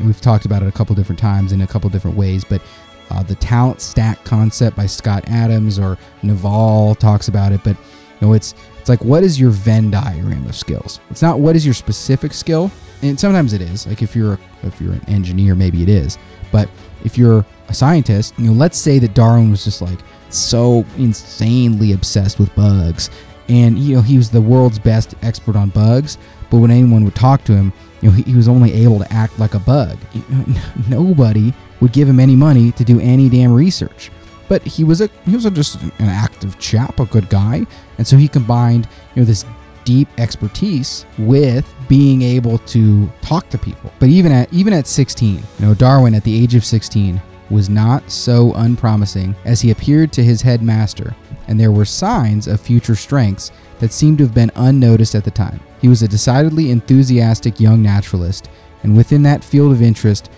We've 0.04 0.20
talked 0.20 0.46
about 0.46 0.62
it 0.62 0.68
a 0.68 0.72
couple 0.74 0.94
different 0.94 1.18
times 1.20 1.54
in 1.54 1.62
a 1.62 1.68
couple 1.68 1.90
different 1.90 2.18
ways, 2.18 2.44
but 2.44 2.62
uh, 3.10 3.24
the 3.24 3.36
talent 3.36 3.82
stack 3.82 4.24
concept 4.24 4.76
by 4.76 4.86
Scott 4.86 5.28
Adams 5.28 5.80
or 5.80 5.98
Naval 6.24 6.96
talks 6.96 7.28
about 7.28 7.52
it, 7.52 7.62
but 7.64 7.78
you 8.20 8.28
know, 8.28 8.34
it's 8.34 8.56
it's 8.80 8.90
like 8.90 9.04
what 9.04 9.24
is 9.24 9.40
your 9.40 9.52
Venn 9.52 9.92
diagram 9.92 10.46
of 10.46 10.56
skills? 10.56 11.00
It's 11.10 11.22
not 11.22 11.40
what 11.40 11.56
is 11.56 11.66
your 11.66 11.74
specific 11.74 12.34
skill, 12.34 12.72
and 13.02 13.20
sometimes 13.20 13.54
it 13.54 13.62
is. 13.62 13.88
Like 13.88 14.02
if 14.02 14.16
you're 14.16 14.34
a, 14.34 14.40
if 14.64 14.80
you're 14.82 14.94
an 14.94 15.08
engineer, 15.08 15.56
maybe 15.56 15.84
it 15.84 15.90
is. 15.90 16.18
But 16.52 16.70
if 17.04 17.18
you're 17.18 17.46
a 17.68 17.74
scientist, 17.74 18.38
you 18.38 18.46
know, 18.46 18.54
let's 18.54 18.78
say 18.78 19.00
that 19.00 19.14
Darwin 19.14 19.52
was 19.52 19.64
just 19.64 19.82
like 19.82 20.00
so 20.30 20.86
insanely 20.98 21.94
obsessed 21.94 22.40
with 22.40 22.54
bugs, 22.56 23.10
and 23.50 23.78
you 23.78 23.96
know 23.96 24.02
he 24.02 24.18
was 24.18 24.30
the 24.30 24.42
world's 24.42 24.80
best 24.80 25.16
expert 25.22 25.56
on 25.56 25.70
bugs. 25.70 26.18
But 26.50 26.58
when 26.58 26.72
anyone 26.72 27.04
would 27.06 27.16
talk 27.16 27.44
to 27.46 27.54
him, 27.54 27.74
you 28.02 28.10
know, 28.10 28.16
he, 28.16 28.24
he 28.24 28.36
was 28.36 28.48
only 28.48 28.72
able 28.74 29.00
to 29.00 29.12
act 29.12 29.40
like 29.40 29.56
a 29.56 29.60
bug. 29.60 29.98
Nobody 30.90 31.54
would 31.86 31.94
give 31.94 32.10
him 32.10 32.20
any 32.20 32.36
money 32.36 32.72
to 32.72 32.84
do 32.84 33.00
any 33.00 33.30
damn 33.30 33.54
research. 33.54 34.10
But 34.48 34.64
he 34.64 34.84
was 34.84 35.02
a 35.02 35.10
he 35.24 35.36
was 35.36 35.46
a, 35.46 35.52
just 35.52 35.76
an 35.84 35.92
active 36.00 36.58
chap, 36.58 37.00
a 37.00 37.06
good 37.06 37.30
guy, 37.30 37.66
and 38.00 38.08
so 38.08 38.18
he 38.18 38.28
combined 38.28 38.88
you 39.14 39.22
know 39.22 39.26
this 39.26 39.46
deep 39.84 40.08
expertise 40.18 41.06
with 41.20 41.72
being 41.88 42.24
able 42.24 42.58
to 42.60 43.08
talk 43.22 43.50
to 43.50 43.60
people. 43.60 43.94
But 44.00 44.10
even 44.10 44.32
at 44.32 44.52
even 44.52 44.74
at 44.74 44.88
16, 44.88 45.36
you 45.36 45.44
know 45.60 45.76
Darwin 45.76 46.16
at 46.16 46.24
the 46.24 46.44
age 46.44 46.56
of 46.56 46.66
16 46.66 47.22
was 47.52 47.70
not 47.70 48.10
so 48.10 48.52
unpromising 48.56 49.36
as 49.46 49.62
he 49.62 49.70
appeared 49.70 50.12
to 50.14 50.24
his 50.24 50.42
headmaster, 50.42 51.16
and 51.48 51.60
there 51.60 51.72
were 51.72 51.86
signs 51.86 52.48
of 52.48 52.60
future 52.60 52.96
strengths 52.96 53.52
that 53.78 53.94
seemed 53.94 54.18
to 54.18 54.24
have 54.24 54.34
been 54.34 54.52
unnoticed 54.56 55.14
at 55.14 55.24
the 55.24 55.30
time. 55.30 55.60
He 55.82 55.88
was 55.88 56.02
a 56.02 56.08
decidedly 56.08 56.72
enthusiastic 56.72 57.60
young 57.60 57.84
naturalist, 57.84 58.50
and 58.82 58.98
within 58.98 59.22
that 59.24 59.44
field 59.44 59.72
of 59.72 59.84
interest, 59.84 60.32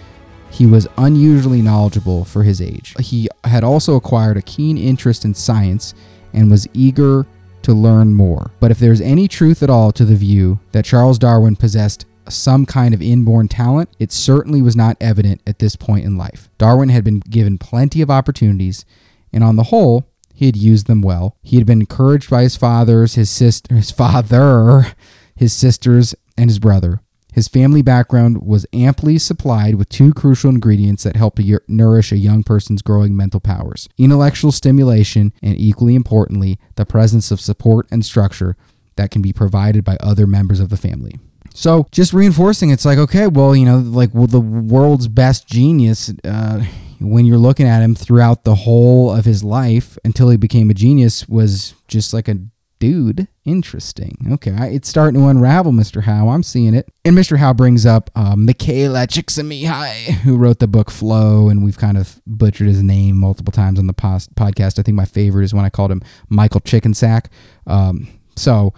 he 0.50 0.66
was 0.66 0.88
unusually 0.98 1.62
knowledgeable 1.62 2.26
for 2.26 2.44
his 2.44 2.62
age. 2.62 2.96
He 3.00 3.30
had 3.44 3.64
also 3.64 3.96
acquired 3.96 4.38
a 4.38 4.42
keen 4.42 4.78
interest 4.78 5.26
in 5.26 5.34
science 5.34 5.94
and 6.34 6.50
was 6.50 6.68
eager 6.74 7.26
to 7.64 7.74
learn 7.74 8.14
more. 8.14 8.52
But 8.60 8.72
if 8.72 8.80
there's 8.80 9.02
any 9.02 9.28
truth 9.28 9.62
at 9.62 9.70
all 9.70 9.92
to 9.92 10.06
the 10.06 10.16
view 10.16 10.60
that 10.72 10.86
Charles 10.86 11.20
Darwin 11.20 11.56
possessed 11.56 12.06
some 12.30 12.66
kind 12.66 12.94
of 12.94 13.02
inborn 13.02 13.48
talent, 13.48 13.90
it 14.00 14.12
certainly 14.12 14.62
was 14.62 14.76
not 14.76 14.98
evident 15.00 15.42
at 15.46 15.60
this 15.60 15.76
point 15.76 16.06
in 16.06 16.18
life. 16.18 16.50
Darwin 16.58 16.90
had 16.90 17.04
been 17.04 17.20
given 17.20 17.58
plenty 17.58 18.02
of 18.02 18.10
opportunities, 18.10 18.86
and 19.34 19.44
on 19.44 19.56
the 19.56 19.64
whole, 19.64 20.08
he 20.34 20.46
had 20.46 20.56
used 20.56 20.88
them 20.88 21.02
well. 21.02 21.36
He 21.42 21.58
had 21.58 21.66
been 21.66 21.82
encouraged 21.82 22.30
by 22.30 22.44
his 22.44 22.56
fathers, 22.56 23.16
his 23.16 23.30
sister, 23.30 23.76
his 23.76 23.92
father, 23.92 24.94
his 25.36 25.54
sisters, 25.54 26.16
and 26.38 26.50
his 26.50 26.60
brother. 26.60 27.02
His 27.38 27.48
family 27.48 27.84
background 27.84 28.42
was 28.42 28.66
amply 28.74 29.20
supplied 29.20 29.76
with 29.76 29.90
two 29.90 30.12
crucial 30.12 30.50
ingredients 30.50 31.04
that 31.04 31.16
help 31.16 31.36
to 31.36 31.60
nourish 31.68 32.12
a 32.12 32.18
young 32.18 32.42
person's 32.42 32.82
growing 32.82 33.16
mental 33.16 33.40
powers 33.40 33.88
intellectual 33.96 34.52
stimulation, 34.52 35.32
and 35.44 35.56
equally 35.56 35.94
importantly, 35.94 36.58
the 36.78 36.86
presence 36.88 37.30
of 37.30 37.40
support 37.40 37.86
and 37.92 38.04
structure 38.04 38.58
that 38.96 39.12
can 39.12 39.22
be 39.22 39.34
provided 39.34 39.84
by 39.84 39.98
other 40.00 40.26
members 40.26 40.60
of 40.60 40.70
the 40.70 40.78
family. 40.78 41.20
So, 41.54 41.86
just 41.92 42.12
reinforcing, 42.12 42.72
it's 42.72 42.86
like, 42.86 42.98
okay, 42.98 43.28
well, 43.28 43.56
you 43.56 43.66
know, 43.66 43.78
like 43.78 44.16
well, 44.16 44.26
the 44.26 44.42
world's 44.42 45.08
best 45.08 45.48
genius, 45.48 46.12
uh, 46.24 46.66
when 47.00 47.28
you're 47.28 47.38
looking 47.38 47.68
at 47.68 47.84
him 47.84 47.94
throughout 47.94 48.46
the 48.46 48.56
whole 48.56 49.12
of 49.12 49.26
his 49.26 49.44
life 49.44 49.96
until 50.04 50.30
he 50.30 50.38
became 50.38 50.72
a 50.72 50.74
genius, 50.74 51.30
was 51.30 51.76
just 51.88 52.16
like 52.16 52.28
a 52.28 52.40
dude, 52.80 53.28
interesting. 53.46 54.18
Okay, 54.32 54.52
it's 54.74 54.88
starting 54.88 55.20
to 55.20 55.28
unravel, 55.28 55.72
Mr. 55.72 56.04
Howe. 56.04 56.30
I'm 56.30 56.44
seeing 56.44 56.74
it. 56.74 56.90
And 57.06 57.18
Mr. 57.18 57.38
Howe 57.38 57.54
brings 57.54 57.86
up 57.86 58.10
uh, 58.16 58.36
Michaela 58.36 59.08
Csikszentmihalyi, 59.08 60.12
who 60.24 60.38
wrote 60.38 60.60
the 60.60 60.68
book 60.68 60.92
Flow, 60.92 61.50
and 61.50 61.64
we've 61.64 61.78
kind 61.78 61.98
of 61.98 62.22
butchered 62.26 62.68
his 62.68 62.84
name 62.84 63.18
multiple 63.18 63.52
times 63.52 63.80
on 63.80 63.88
the 63.88 63.94
pos- 63.94 64.28
podcast. 64.30 64.80
I 64.80 64.84
think 64.84 64.96
my 64.96 65.06
favorite 65.06 65.44
is 65.44 65.54
when 65.54 65.66
I 65.66 65.70
called 65.70 65.92
him 65.92 66.02
Michael 66.30 66.60
Chickensack. 66.62 67.32
Um, 67.66 68.08
so 68.36 68.74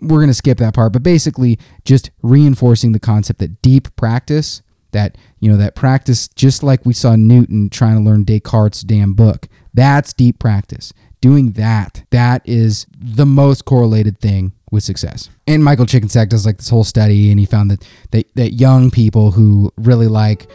we're 0.00 0.18
going 0.18 0.28
to 0.28 0.34
skip 0.34 0.58
that 0.58 0.74
part, 0.74 0.92
but 0.92 1.02
basically 1.02 1.58
just 1.84 2.10
reinforcing 2.22 2.92
the 2.92 3.00
concept 3.00 3.40
that 3.40 3.62
deep 3.62 3.94
practice, 3.96 4.62
that, 4.92 5.16
you 5.40 5.50
know, 5.50 5.56
that 5.56 5.74
practice, 5.74 6.28
just 6.28 6.62
like 6.62 6.84
we 6.84 6.94
saw 6.94 7.16
Newton 7.16 7.70
trying 7.70 7.96
to 7.96 8.02
learn 8.02 8.24
Descartes' 8.24 8.82
damn 8.82 9.14
book, 9.14 9.48
that's 9.72 10.12
deep 10.12 10.38
practice 10.38 10.92
doing 11.24 11.52
that, 11.52 12.04
that 12.10 12.42
is 12.44 12.86
the 13.00 13.24
most 13.24 13.64
correlated 13.64 14.18
thing 14.18 14.52
with 14.70 14.84
success. 14.84 15.30
And 15.46 15.64
Michael 15.64 15.86
Chickensack 15.86 16.28
does 16.28 16.44
like 16.44 16.58
this 16.58 16.68
whole 16.68 16.84
study, 16.84 17.30
and 17.30 17.40
he 17.40 17.46
found 17.46 17.70
that 17.70 17.88
that, 18.10 18.26
that 18.34 18.50
young 18.52 18.90
people 18.90 19.30
who 19.30 19.72
really 19.78 20.06
like 20.06 20.46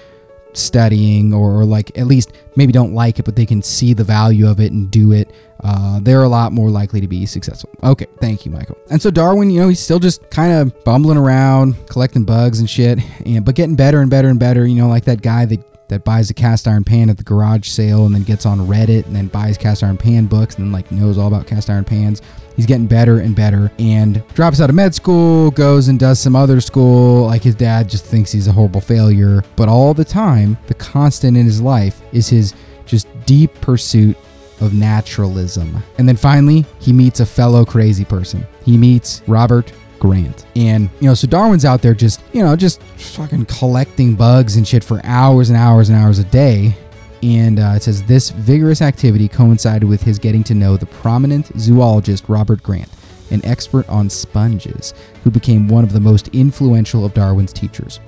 studying 0.53 1.33
or, 1.33 1.61
or, 1.61 1.65
like 1.65 1.97
at 1.97 2.05
least 2.05 2.33
maybe 2.55 2.71
don't 2.71 2.93
like 2.93 3.19
it 3.19 3.23
but 3.23 3.35
they 3.35 3.45
can 3.45 3.61
see 3.61 3.93
the 3.93 4.03
value 4.03 4.49
of 4.49 4.59
it 4.59 4.71
and 4.71 4.89
do 4.89 5.11
it 5.11 5.31
uh, 5.63 5.99
they're 6.01 6.23
a 6.23 6.27
lot 6.27 6.51
more 6.51 6.71
likely 6.71 6.99
to 6.99 7.07
be 7.07 7.23
successful 7.23 7.69
okay 7.83 8.07
thank 8.19 8.45
you 8.45 8.51
michael 8.51 8.75
and 8.89 8.99
so 8.99 9.11
darwin 9.11 9.51
you 9.51 9.61
know 9.61 9.69
he's 9.69 9.79
still 9.79 9.99
just 9.99 10.27
kind 10.31 10.51
of 10.51 10.83
bumbling 10.83 11.19
around 11.19 11.75
collecting 11.87 12.25
bugs 12.25 12.59
and 12.59 12.67
shit 12.67 12.97
and 13.27 13.45
but 13.45 13.53
getting 13.53 13.75
better 13.75 14.01
and 14.01 14.09
better 14.09 14.27
and 14.27 14.39
better 14.39 14.65
you 14.65 14.73
know 14.73 14.87
like 14.87 15.05
that 15.05 15.21
guy 15.21 15.45
that 15.45 15.63
that 15.89 16.03
buys 16.03 16.29
a 16.29 16.33
cast 16.33 16.67
iron 16.67 16.83
pan 16.83 17.09
at 17.09 17.17
the 17.17 17.23
garage 17.23 17.67
sale 17.67 18.05
and 18.05 18.15
then 18.15 18.23
gets 18.23 18.45
on 18.45 18.59
reddit 18.59 19.05
and 19.05 19.15
then 19.15 19.27
buys 19.27 19.57
cast 19.57 19.83
iron 19.83 19.97
pan 19.97 20.25
books 20.25 20.55
and 20.55 20.65
then 20.65 20.71
like 20.71 20.91
knows 20.91 21.17
all 21.17 21.27
about 21.27 21.45
cast 21.45 21.69
iron 21.69 21.83
pans 21.83 22.21
He's 22.59 22.65
getting 22.65 22.87
better 22.87 23.19
and 23.19 23.33
better 23.33 23.71
and 23.79 24.21
drops 24.33 24.59
out 24.59 24.69
of 24.69 24.75
med 24.75 24.93
school, 24.93 25.49
goes 25.49 25.87
and 25.87 25.97
does 25.97 26.19
some 26.19 26.35
other 26.35 26.59
school. 26.59 27.25
Like 27.25 27.41
his 27.41 27.55
dad 27.55 27.89
just 27.89 28.03
thinks 28.03 28.33
he's 28.33 28.47
a 28.47 28.51
horrible 28.51 28.81
failure. 28.81 29.45
But 29.55 29.69
all 29.69 29.93
the 29.93 30.03
time, 30.03 30.57
the 30.67 30.73
constant 30.73 31.37
in 31.37 31.45
his 31.45 31.61
life 31.61 32.01
is 32.11 32.27
his 32.27 32.53
just 32.85 33.07
deep 33.25 33.53
pursuit 33.61 34.17
of 34.59 34.73
naturalism. 34.73 35.81
And 35.99 36.05
then 36.05 36.17
finally, 36.17 36.65
he 36.81 36.91
meets 36.91 37.21
a 37.21 37.25
fellow 37.25 37.63
crazy 37.63 38.03
person. 38.03 38.45
He 38.65 38.75
meets 38.75 39.21
Robert 39.25 39.71
Grant. 39.99 40.45
And, 40.55 40.89
you 40.99 41.07
know, 41.07 41.13
so 41.13 41.27
Darwin's 41.27 41.65
out 41.65 41.81
there 41.81 41.93
just, 41.93 42.21
you 42.33 42.41
know, 42.41 42.55
just 42.55 42.81
fucking 42.81 43.45
collecting 43.45 44.15
bugs 44.15 44.55
and 44.55 44.67
shit 44.67 44.83
for 44.83 45.01
hours 45.03 45.49
and 45.49 45.57
hours 45.57 45.89
and 45.89 45.97
hours 45.97 46.19
a 46.19 46.23
day. 46.23 46.75
And 47.21 47.59
uh, 47.59 47.73
it 47.75 47.83
says 47.83 48.03
this 48.03 48.29
vigorous 48.29 48.81
activity 48.81 49.27
coincided 49.27 49.87
with 49.87 50.01
his 50.01 50.17
getting 50.17 50.43
to 50.45 50.53
know 50.53 50.77
the 50.77 50.85
prominent 50.85 51.47
zoologist 51.59 52.29
Robert 52.29 52.63
Grant, 52.63 52.89
an 53.29 53.45
expert 53.45 53.87
on 53.89 54.09
sponges, 54.09 54.93
who 55.23 55.31
became 55.31 55.67
one 55.67 55.83
of 55.83 55.91
the 55.91 55.99
most 55.99 56.29
influential 56.29 57.05
of 57.05 57.13
Darwin's 57.13 57.51
teachers. 57.51 57.99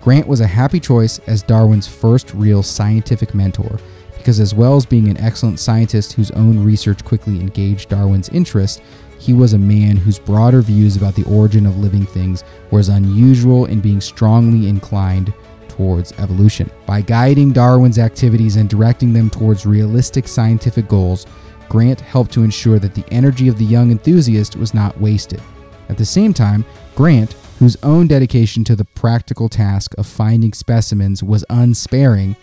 Grant 0.00 0.26
was 0.26 0.40
a 0.40 0.46
happy 0.46 0.80
choice 0.80 1.18
as 1.20 1.42
Darwin's 1.42 1.88
first 1.88 2.32
real 2.34 2.62
scientific 2.62 3.34
mentor, 3.34 3.78
because 4.16 4.38
as 4.38 4.54
well 4.54 4.76
as 4.76 4.86
being 4.86 5.08
an 5.08 5.18
excellent 5.18 5.58
scientist 5.58 6.12
whose 6.12 6.30
own 6.32 6.62
research 6.62 7.04
quickly 7.04 7.40
engaged 7.40 7.88
Darwin's 7.88 8.28
interest, 8.28 8.82
he 9.22 9.32
was 9.32 9.52
a 9.52 9.58
man 9.58 9.96
whose 9.96 10.18
broader 10.18 10.60
views 10.60 10.96
about 10.96 11.14
the 11.14 11.22
origin 11.26 11.64
of 11.64 11.78
living 11.78 12.04
things 12.04 12.42
were 12.72 12.80
as 12.80 12.88
unusual 12.88 13.66
in 13.66 13.80
being 13.80 14.00
strongly 14.00 14.68
inclined 14.68 15.32
towards 15.68 16.10
evolution. 16.18 16.68
By 16.86 17.02
guiding 17.02 17.52
Darwin's 17.52 18.00
activities 18.00 18.56
and 18.56 18.68
directing 18.68 19.12
them 19.12 19.30
towards 19.30 19.64
realistic 19.64 20.26
scientific 20.26 20.88
goals, 20.88 21.26
Grant 21.68 22.00
helped 22.00 22.32
to 22.32 22.42
ensure 22.42 22.80
that 22.80 22.96
the 22.96 23.04
energy 23.12 23.46
of 23.46 23.58
the 23.58 23.64
young 23.64 23.92
enthusiast 23.92 24.56
was 24.56 24.74
not 24.74 25.00
wasted. 25.00 25.40
At 25.88 25.98
the 25.98 26.04
same 26.04 26.34
time, 26.34 26.64
Grant, 26.96 27.34
whose 27.60 27.76
own 27.84 28.08
dedication 28.08 28.64
to 28.64 28.74
the 28.74 28.84
practical 28.86 29.48
task 29.48 29.94
of 29.98 30.06
finding 30.08 30.52
specimens 30.52 31.22
was 31.22 31.44
unsparing, 31.48 32.34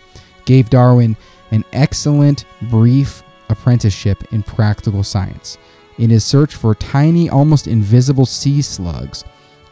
gave 0.46 0.70
Darwin 0.70 1.14
an 1.50 1.62
excellent 1.74 2.46
brief 2.70 3.22
apprenticeship 3.50 4.32
in 4.32 4.42
practical 4.42 5.02
science. 5.02 5.58
In 6.00 6.08
his 6.08 6.24
search 6.24 6.54
for 6.54 6.74
tiny, 6.74 7.28
almost 7.28 7.66
invisible 7.66 8.24
sea 8.24 8.62
slugs, 8.62 9.22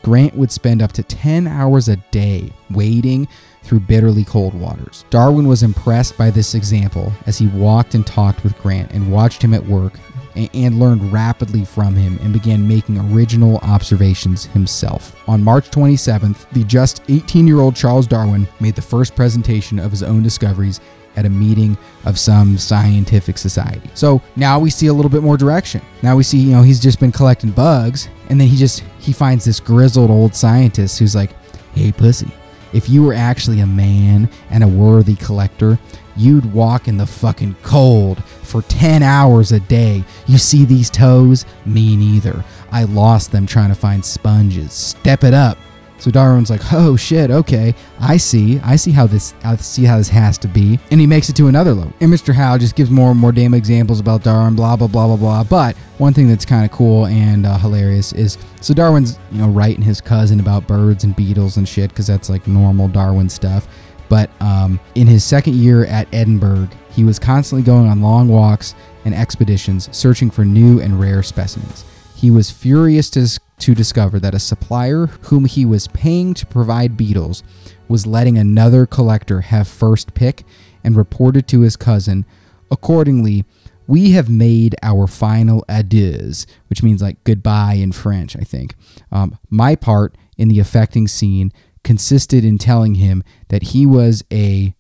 Grant 0.03 0.35
would 0.37 0.53
spend 0.53 0.83
up 0.83 0.93
to 0.93 1.03
10 1.03 1.47
hours 1.47 1.89
a 1.89 1.97
day 1.97 2.53
wading 2.71 3.27
through 3.63 3.81
bitterly 3.81 4.25
cold 4.25 4.53
waters. 4.53 5.07
Darwin 5.09 5.49
was 5.49 5.63
impressed 5.63 6.19
by 6.19 6.29
this 6.31 6.55
example 6.55 7.15
as 7.25 7.39
he 7.39 7.47
walked 7.47 7.95
and 7.95 8.07
talked 8.07 8.45
with 8.45 8.61
Grant 8.61 8.93
and 8.93 9.11
watched 9.11 9.41
him 9.41 9.55
at 9.55 9.65
work 9.65 9.95
and 10.37 10.79
learned 10.79 11.11
rapidly 11.11 11.65
from 11.65 11.97
him 11.97 12.19
and 12.23 12.35
began 12.35 12.69
making 12.69 12.99
original 13.11 13.57
observations 13.63 14.45
himself. 14.45 15.17
On 15.29 15.43
March 15.43 15.71
27th, 15.71 16.49
the 16.51 16.63
just 16.65 17.01
18 17.09 17.47
year 17.47 17.61
old 17.61 17.75
Charles 17.75 18.07
Darwin 18.07 18.47
made 18.61 18.75
the 18.75 18.83
first 18.83 19.17
presentation 19.17 19.79
of 19.79 19.91
his 19.93 20.03
own 20.03 20.23
discoveries 20.23 20.81
at 21.17 21.27
a 21.27 21.29
meeting 21.29 21.77
of 22.05 22.19
some 22.19 22.59
scientific 22.59 23.39
society. 23.39 23.91
So 23.95 24.23
now 24.37 24.59
we 24.59 24.71
see 24.71 24.87
a 24.87 24.93
little 24.93 25.11
bit 25.11 25.23
more 25.23 25.37
direction. 25.37 25.83
Now 26.03 26.17
we 26.17 26.23
see, 26.23 26.39
you 26.39 26.53
know, 26.53 26.63
he's 26.63 26.81
just 26.81 27.01
been 27.01 27.13
collecting 27.13 27.51
bugs 27.51 28.09
and 28.29 28.41
then 28.41 28.49
he 28.49 28.57
just 28.57 28.85
he 28.99 29.13
finds 29.13 29.45
this 29.45 29.61
grizzled 29.61 30.11
old 30.11 30.35
scientist 30.35 30.99
who's 30.99 31.15
like, 31.15 31.31
"Hey 31.75 31.93
pussy, 31.93 32.31
if 32.73 32.89
you 32.89 33.03
were 33.03 33.15
actually 33.15 33.61
a 33.61 33.67
man 33.67 34.29
and 34.51 34.63
a 34.63 34.69
worthy 34.69 35.17
collector, 35.17 35.79
you'd 36.17 36.53
walk 36.53 36.89
in 36.89 36.99
the 36.99 37.07
fucking 37.07 37.57
cold 37.63 38.23
for 38.25 38.63
10 38.63 39.03
hours 39.03 39.53
a 39.53 39.61
day. 39.61 40.05
You 40.27 40.39
see 40.39 40.65
these 40.65 40.91
toes? 40.91 41.45
Me 41.65 41.97
neither. 41.97 42.45
I 42.71 42.85
lost 42.85 43.33
them 43.33 43.47
trying 43.47 43.69
to 43.69 43.75
find 43.75 44.05
sponges. 44.05 44.73
Step 44.73 45.25
it 45.25 45.33
up. 45.35 45.59
So 45.99 46.11
Darwin's 46.11 46.51
like, 46.51 46.61
"Oh 46.73 46.97
shit, 46.97 47.31
okay, 47.31 47.75
I 48.01 48.17
see. 48.17 48.61
I 48.61 48.77
see 48.77 48.93
how 48.93 49.07
this. 49.07 49.35
I 49.45 49.57
see 49.57 49.85
how 49.85 49.99
this 49.99 50.09
has 50.09 50.39
to 50.39 50.49
be." 50.49 50.79
And 50.91 51.01
he 51.01 51.07
makes 51.07 51.29
it 51.29 51.37
to 51.37 51.49
another 51.49 51.75
level. 51.75 51.93
And 52.01 52.13
Mr. 52.13 52.33
Howe 52.33 52.57
just 52.59 52.77
gives 52.77 52.91
more 52.91 53.11
and 53.11 53.19
more 53.19 53.33
damn 53.33 53.55
examples 53.55 54.01
about 54.01 54.23
Darwin, 54.23 54.55
blah 54.55 54.77
blah 54.77 54.87
blah 54.87 55.07
blah 55.09 55.17
blah. 55.17 55.45
But 55.45 55.77
one 55.99 56.15
thing 56.15 56.29
that's 56.29 56.45
kind 56.45 56.65
of 56.65 56.71
cool 56.71 57.07
and 57.07 57.45
uh, 57.45 57.59
hilarious 57.59 58.13
is 58.13 58.39
so 58.61 58.73
Darwin's 58.75 59.19
you 59.33 59.39
know 59.39 59.49
writing 59.49 59.83
his 59.83 60.01
cousin 60.01 60.41
about 60.41 60.67
birds 60.67 61.05
and 61.05 61.15
beetles 61.17 61.57
and 61.57 61.69
shit 61.69 61.91
because 61.91 62.07
that's 62.07 62.31
like 62.31 62.47
normal 62.47 62.89
Darwin 62.89 63.29
stuff. 63.29 63.67
But 64.09 64.31
um, 64.41 64.81
in 64.95 65.07
his 65.07 65.23
second 65.25 65.55
year 65.55 65.85
at 65.85 66.09
Edinburgh, 66.15 66.69
he 66.91 67.05
was 67.05 67.19
constantly 67.19 67.63
going 67.63 67.89
on 67.89 68.01
long 68.01 68.29
walks 68.29 68.75
and 69.05 69.15
expeditions 69.15 69.89
searching 69.97 70.31
for 70.31 70.45
new 70.45 70.81
and 70.81 70.99
rare 70.99 71.23
specimens. 71.23 71.85
He 72.19 72.33
was 72.33 72.51
furious 72.51 73.11
to 73.11 73.41
to 73.59 73.75
discover 73.75 74.19
that 74.19 74.35
a 74.35 74.41
supplier 74.41 75.07
whom 75.07 75.45
he 75.45 75.65
was 75.65 75.87
paying 75.89 76.35
to 76.35 76.47
provide 76.47 76.97
beetles 76.97 77.45
was 77.87 78.07
letting 78.07 78.37
another 78.37 78.87
collector 78.87 79.43
have 79.43 79.69
first 79.69 80.15
pick 80.15 80.45
and 80.83 80.97
reported 80.97 81.47
to 81.49 81.61
his 81.61 81.77
cousin. 81.77 82.25
Accordingly, 82.73 83.45
we 83.87 84.13
have 84.13 84.29
made 84.29 84.75
our 84.83 85.07
final 85.07 85.65
adieus, 85.69 86.45
which 86.69 86.83
means 86.83 87.01
like 87.01 87.23
goodbye 87.23 87.75
in 87.75 87.93
French, 87.93 88.37
I 88.37 88.43
think. 88.43 88.75
Um, 89.13 89.39
my 89.49 89.77
part 89.77 90.17
in 90.37 90.49
the 90.49 90.59
affecting 90.59 91.07
scene 91.07 91.53
consisted 91.85 92.45
in 92.45 92.59
telling 92.59 92.97
him 92.97 93.23
that 93.49 93.63
he 93.63 93.87
was 93.87 94.25
a. 94.33 94.75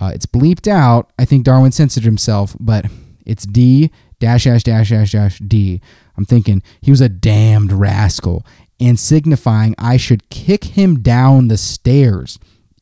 Uh, 0.00 0.10
it's 0.12 0.26
bleeped 0.26 0.66
out. 0.66 1.10
I 1.16 1.24
think 1.24 1.44
Darwin 1.44 1.72
censored 1.72 2.04
himself, 2.04 2.56
but 2.58 2.86
it's 3.24 3.46
D 3.46 3.90
dash 4.18 4.44
dash 4.44 4.62
dash 4.62 4.90
dash 4.90 5.12
dash 5.12 5.38
D. 5.38 5.80
I'm 6.16 6.24
thinking 6.24 6.62
he 6.80 6.90
was 6.90 7.00
a 7.00 7.08
damned 7.08 7.72
rascal 7.72 8.44
and 8.80 8.98
signifying 8.98 9.74
I 9.78 9.96
should 9.96 10.28
kick 10.30 10.64
him 10.64 11.00
down 11.00 11.48
the 11.48 11.56
stairs 11.56 12.38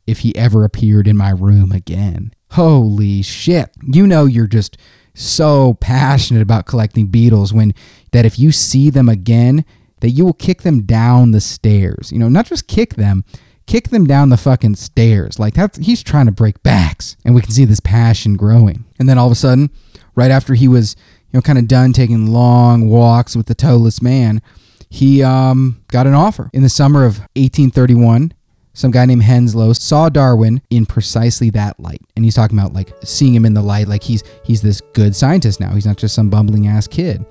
if 0.07 0.20
he 0.20 0.37
ever 0.37 0.64
appeared 0.64 1.07
in 1.07 1.16
my 1.16 1.30
room 1.30 1.72
again. 1.72 2.32
Holy 2.53 3.22
shit. 3.22 3.70
You 3.82 4.07
know 4.07 4.26
you're 4.26 4.47
just 4.47 4.76
so 5.14 5.74
passionate 5.74 6.43
about 6.43 6.66
collecting 6.66 7.07
beetles 7.07 7.53
when 7.53 7.72
that 8.12 8.26
if 8.26 8.39
you 8.39 8.53
see 8.53 8.91
them 8.91 9.09
again, 9.09 9.64
that 10.01 10.11
you 10.11 10.24
will 10.24 10.35
kick 10.35 10.62
them 10.62 10.82
down 10.82 11.30
the 11.30 11.41
stairs. 11.41 12.11
You 12.12 12.18
know, 12.18 12.28
not 12.28 12.47
just 12.47 12.66
kick 12.66 12.95
them, 12.95 13.24
kick 13.66 13.89
them 13.89 14.05
down 14.05 14.28
the 14.28 14.37
fucking 14.37 14.76
stairs. 14.76 15.39
Like 15.39 15.55
that's 15.55 15.78
he's 15.78 16.03
trying 16.03 16.26
to 16.26 16.32
break 16.32 16.62
backs. 16.62 17.16
And 17.24 17.35
we 17.35 17.41
can 17.41 17.51
see 17.51 17.64
this 17.64 17.80
passion 17.80 18.37
growing. 18.37 18.85
And 18.99 19.09
then 19.09 19.18
all 19.18 19.26
of 19.26 19.32
a 19.32 19.37
sudden, 19.37 19.70
right 20.14 20.30
after 20.30 20.55
he 20.55 20.68
was 20.68 20.97
know, 21.35 21.43
kind 21.43 21.59
of 21.59 21.68
done 21.68 21.93
taking 21.93 22.28
long 22.28 22.89
walks 22.89 23.37
with 23.37 23.47
the 23.47 23.55
toeless 23.55 24.01
man, 24.01 24.41
he 24.89 25.22
um, 25.22 25.82
got 25.89 26.07
an 26.07 26.14
offer. 26.14 26.51
In 26.53 26.62
the 26.62 26.68
summer 26.68 27.05
of 27.05 27.18
1831, 27.35 28.32
some 28.72 28.91
guy 28.91 29.07
named 29.07 29.22
Henslow 29.22 29.76
saw 29.76 30.09
Darwin 30.09 30.61
in 30.70 30.87
precisely 30.87 31.51
that 31.51 31.78
light. 31.78 32.01
And 32.16 32.24
he's 32.24 32.35
talking 32.35 32.59
about 32.59 32.72
like 32.72 32.93
seeing 33.03 33.35
him 33.35 33.45
in 33.45 33.55
the 33.55 33.62
light, 33.62 33.89
like 33.89 34.03
he's 34.03 34.22
he's 34.45 34.62
this 34.62 34.80
good 34.93 35.14
scientist 35.14 35.61
now. 35.61 35.72
He's 35.74 35.87
not 35.87 35.97
just 35.97 36.14
some 36.14 36.30
bumbling 36.30 36.66
ass 36.66 36.87
kid. 36.87 37.24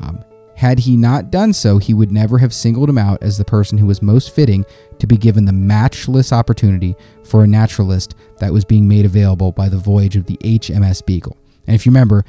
Um, 0.00 0.24
had 0.56 0.80
he 0.80 0.96
not 0.96 1.30
done 1.30 1.52
so, 1.52 1.78
he 1.78 1.94
would 1.94 2.12
never 2.12 2.38
have 2.38 2.54
singled 2.54 2.88
him 2.88 2.98
out 2.98 3.22
as 3.22 3.38
the 3.38 3.44
person 3.44 3.78
who 3.78 3.86
was 3.86 4.02
most 4.02 4.34
fitting 4.34 4.64
to 4.98 5.06
be 5.06 5.16
given 5.16 5.44
the 5.44 5.52
matchless 5.52 6.32
opportunity 6.32 6.94
for 7.24 7.42
a 7.42 7.46
naturalist 7.48 8.14
that 8.38 8.52
was 8.52 8.64
being 8.64 8.86
made 8.86 9.04
available 9.04 9.50
by 9.50 9.68
the 9.68 9.78
voyage 9.78 10.14
of 10.14 10.26
the 10.26 10.36
HMS 10.38 11.04
Beagle. 11.04 11.36
And 11.66 11.74
if 11.74 11.86
you 11.86 11.90
remember, 11.90 12.24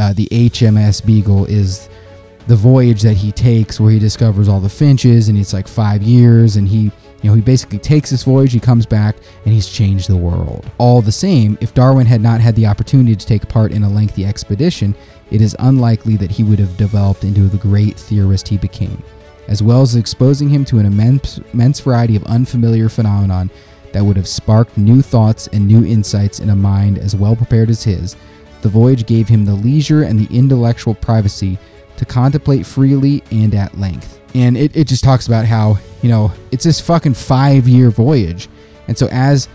uh, 0.00 0.14
the 0.14 0.26
HMS 0.28 1.04
Beagle 1.04 1.44
is 1.44 1.90
the 2.46 2.56
voyage 2.56 3.02
that 3.02 3.18
he 3.18 3.30
takes 3.30 3.78
where 3.78 3.92
he 3.92 3.98
discovers 3.98 4.48
all 4.48 4.58
the 4.58 4.68
finches 4.68 5.28
and 5.28 5.38
it's 5.38 5.52
like 5.52 5.68
five 5.68 6.02
years 6.02 6.56
and 6.56 6.66
he 6.66 6.84
you 7.22 7.28
know 7.28 7.34
he 7.34 7.42
basically 7.42 7.78
takes 7.78 8.08
this 8.08 8.24
voyage 8.24 8.52
he 8.52 8.58
comes 8.58 8.86
back 8.86 9.14
and 9.44 9.52
he's 9.52 9.68
changed 9.68 10.08
the 10.08 10.16
world. 10.16 10.68
All 10.78 11.02
the 11.02 11.12
same 11.12 11.58
if 11.60 11.74
darwin 11.74 12.06
had 12.06 12.22
not 12.22 12.40
had 12.40 12.56
the 12.56 12.66
opportunity 12.66 13.14
to 13.14 13.26
take 13.26 13.46
part 13.46 13.72
in 13.72 13.82
a 13.82 13.88
lengthy 13.88 14.24
expedition 14.24 14.94
it 15.30 15.42
is 15.42 15.54
unlikely 15.58 16.16
that 16.16 16.30
he 16.30 16.42
would 16.42 16.58
have 16.58 16.76
developed 16.78 17.22
into 17.22 17.42
the 17.42 17.58
great 17.58 17.96
theorist 17.98 18.48
he 18.48 18.56
became 18.56 19.02
as 19.48 19.62
well 19.62 19.82
as 19.82 19.96
exposing 19.96 20.48
him 20.48 20.64
to 20.64 20.78
an 20.78 20.86
immense, 20.86 21.38
immense 21.52 21.80
variety 21.80 22.16
of 22.16 22.24
unfamiliar 22.24 22.88
phenomenon 22.88 23.50
that 23.92 24.02
would 24.02 24.16
have 24.16 24.28
sparked 24.28 24.78
new 24.78 25.02
thoughts 25.02 25.48
and 25.48 25.66
new 25.66 25.84
insights 25.84 26.40
in 26.40 26.50
a 26.50 26.56
mind 26.56 26.98
as 26.98 27.14
well 27.14 27.36
prepared 27.36 27.68
as 27.68 27.82
his 27.82 28.16
the 28.62 28.68
voyage 28.68 29.06
gave 29.06 29.28
him 29.28 29.44
the 29.44 29.54
leisure 29.54 30.02
and 30.02 30.18
the 30.18 30.36
intellectual 30.36 30.94
privacy 30.94 31.58
to 31.96 32.04
contemplate 32.04 32.66
freely 32.66 33.22
and 33.30 33.54
at 33.54 33.78
length. 33.78 34.20
And 34.34 34.56
it, 34.56 34.76
it 34.76 34.86
just 34.86 35.04
talks 35.04 35.26
about 35.26 35.44
how, 35.44 35.78
you 36.02 36.08
know, 36.08 36.32
it's 36.50 36.64
this 36.64 36.80
fucking 36.80 37.14
five 37.14 37.68
year 37.68 37.90
voyage. 37.90 38.48
And 38.88 38.96
so 38.96 39.08
as 39.10 39.48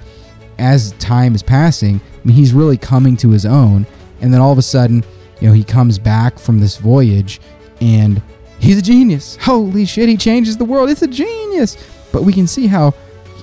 as 0.58 0.94
time 0.94 1.36
is 1.36 1.44
passing, 1.44 2.00
I 2.00 2.28
mean 2.28 2.36
he's 2.36 2.54
really 2.54 2.78
coming 2.78 3.18
to 3.18 3.32
his 3.32 3.46
own. 3.46 3.86
And 4.22 4.34
then 4.34 4.42
all 4.42 4.52
of 4.52 4.58
a 4.58 4.64
sudden, 4.64 5.04
you 5.42 5.48
know, 5.48 5.54
he 5.54 5.64
comes 5.64 6.00
back 6.00 6.40
from 6.40 6.60
this 6.60 6.78
voyage 6.78 7.42
and 7.82 8.22
he's 8.60 8.78
a 8.78 8.82
genius. 8.82 9.38
Holy 9.42 9.86
shit, 9.86 10.10
he 10.10 10.18
changes 10.18 10.58
the 10.58 10.66
world. 10.66 10.90
It's 10.90 11.02
a 11.02 11.08
genius. 11.08 11.78
But 12.12 12.24
we 12.24 12.34
can 12.34 12.48
see 12.48 12.68
how, 12.68 12.94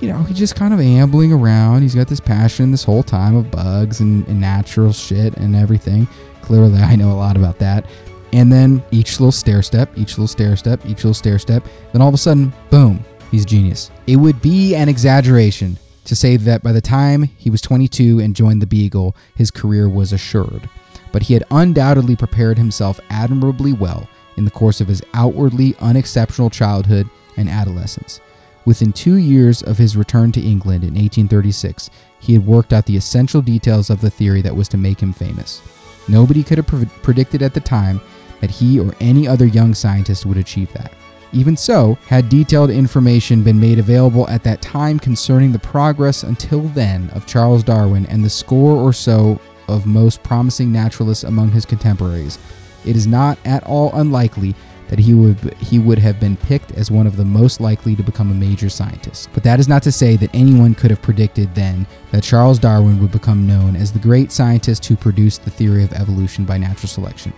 you 0.03 0.09
know, 0.11 0.21
he's 0.23 0.37
just 0.37 0.57
kind 0.57 0.73
of 0.73 0.81
ambling 0.81 1.31
around. 1.31 1.81
He's 1.81 1.95
got 1.95 2.09
this 2.09 2.19
passion 2.19 2.71
this 2.71 2.83
whole 2.83 3.03
time 3.03 3.37
of 3.37 3.49
bugs 3.49 4.01
and, 4.01 4.27
and 4.27 4.37
natural 4.37 4.91
shit 4.91 5.33
and 5.37 5.55
everything. 5.55 6.09
Clearly, 6.41 6.81
I 6.81 6.97
know 6.97 7.13
a 7.13 7.15
lot 7.15 7.37
about 7.37 7.57
that. 7.59 7.85
And 8.33 8.51
then 8.51 8.83
each 8.91 9.21
little 9.21 9.31
stair 9.31 9.61
step, 9.61 9.97
each 9.97 10.17
little 10.17 10.27
stair 10.27 10.57
step, 10.57 10.85
each 10.85 10.97
little 10.97 11.13
stair 11.13 11.39
step. 11.39 11.65
Then 11.93 12.01
all 12.01 12.09
of 12.09 12.13
a 12.13 12.17
sudden, 12.17 12.51
boom, 12.69 13.05
he's 13.31 13.45
genius. 13.45 13.91
It 14.05 14.17
would 14.17 14.41
be 14.41 14.75
an 14.75 14.89
exaggeration 14.89 15.77
to 16.03 16.17
say 16.17 16.35
that 16.35 16.63
by 16.63 16.73
the 16.73 16.81
time 16.81 17.23
he 17.23 17.49
was 17.49 17.61
22 17.61 18.19
and 18.19 18.35
joined 18.35 18.61
the 18.61 18.67
Beagle, 18.67 19.15
his 19.35 19.51
career 19.51 19.87
was 19.87 20.11
assured. 20.11 20.69
But 21.13 21.23
he 21.23 21.33
had 21.33 21.45
undoubtedly 21.49 22.17
prepared 22.17 22.57
himself 22.57 22.99
admirably 23.09 23.71
well 23.71 24.09
in 24.35 24.43
the 24.43 24.51
course 24.51 24.81
of 24.81 24.89
his 24.89 25.01
outwardly 25.13 25.75
unexceptional 25.79 26.49
childhood 26.49 27.09
and 27.37 27.47
adolescence. 27.47 28.19
Within 28.65 28.93
two 28.93 29.15
years 29.15 29.61
of 29.61 29.77
his 29.77 29.97
return 29.97 30.31
to 30.31 30.41
England 30.41 30.83
in 30.83 30.93
1836, 30.93 31.89
he 32.19 32.33
had 32.33 32.45
worked 32.45 32.71
out 32.71 32.85
the 32.85 32.95
essential 32.95 33.41
details 33.41 33.89
of 33.89 33.99
the 33.99 34.09
theory 34.09 34.41
that 34.41 34.55
was 34.55 34.69
to 34.69 34.77
make 34.77 35.01
him 35.01 35.11
famous. 35.11 35.61
Nobody 36.07 36.43
could 36.43 36.57
have 36.57 36.67
pre- 36.67 36.85
predicted 37.01 37.41
at 37.41 37.53
the 37.53 37.59
time 37.59 37.99
that 38.39 38.51
he 38.51 38.79
or 38.79 38.93
any 38.99 39.27
other 39.27 39.45
young 39.45 39.73
scientist 39.73 40.25
would 40.25 40.37
achieve 40.37 40.71
that. 40.73 40.93
Even 41.33 41.57
so, 41.57 41.97
had 42.07 42.29
detailed 42.29 42.69
information 42.69 43.43
been 43.43 43.59
made 43.59 43.79
available 43.79 44.29
at 44.29 44.43
that 44.43 44.61
time 44.61 44.99
concerning 44.99 45.51
the 45.51 45.59
progress 45.59 46.23
until 46.23 46.61
then 46.61 47.09
of 47.09 47.25
Charles 47.25 47.63
Darwin 47.63 48.05
and 48.05 48.23
the 48.23 48.29
score 48.29 48.77
or 48.77 48.93
so 48.93 49.39
of 49.67 49.85
most 49.85 50.21
promising 50.23 50.71
naturalists 50.71 51.23
among 51.23 51.51
his 51.51 51.65
contemporaries, 51.65 52.37
it 52.85 52.95
is 52.95 53.07
not 53.07 53.37
at 53.45 53.63
all 53.63 53.91
unlikely 53.93 54.55
that 54.87 54.99
he 54.99 55.13
would 55.13 55.53
he 55.55 55.79
would 55.79 55.99
have 55.99 56.19
been 56.19 56.37
picked 56.37 56.71
as 56.73 56.91
one 56.91 57.07
of 57.07 57.15
the 57.15 57.25
most 57.25 57.59
likely 57.59 57.95
to 57.95 58.03
become 58.03 58.31
a 58.31 58.35
major 58.35 58.69
scientist. 58.69 59.29
But 59.33 59.43
that 59.43 59.59
is 59.59 59.67
not 59.67 59.83
to 59.83 59.91
say 59.91 60.15
that 60.17 60.33
anyone 60.33 60.75
could 60.75 60.91
have 60.91 61.01
predicted 61.01 61.53
then 61.55 61.87
that 62.11 62.23
Charles 62.23 62.59
Darwin 62.59 63.01
would 63.01 63.11
become 63.11 63.47
known 63.47 63.75
as 63.75 63.91
the 63.91 63.99
great 63.99 64.31
scientist 64.31 64.85
who 64.85 64.95
produced 64.95 65.43
the 65.43 65.51
theory 65.51 65.83
of 65.83 65.93
evolution 65.93 66.45
by 66.45 66.57
natural 66.57 66.89
selection. 66.89 67.33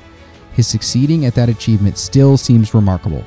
His 0.54 0.68
succeeding 0.68 1.26
at 1.26 1.36
that 1.36 1.50
achievement 1.50 1.98
still 1.98 2.38
seems 2.38 2.74
remarkable. 2.74 3.24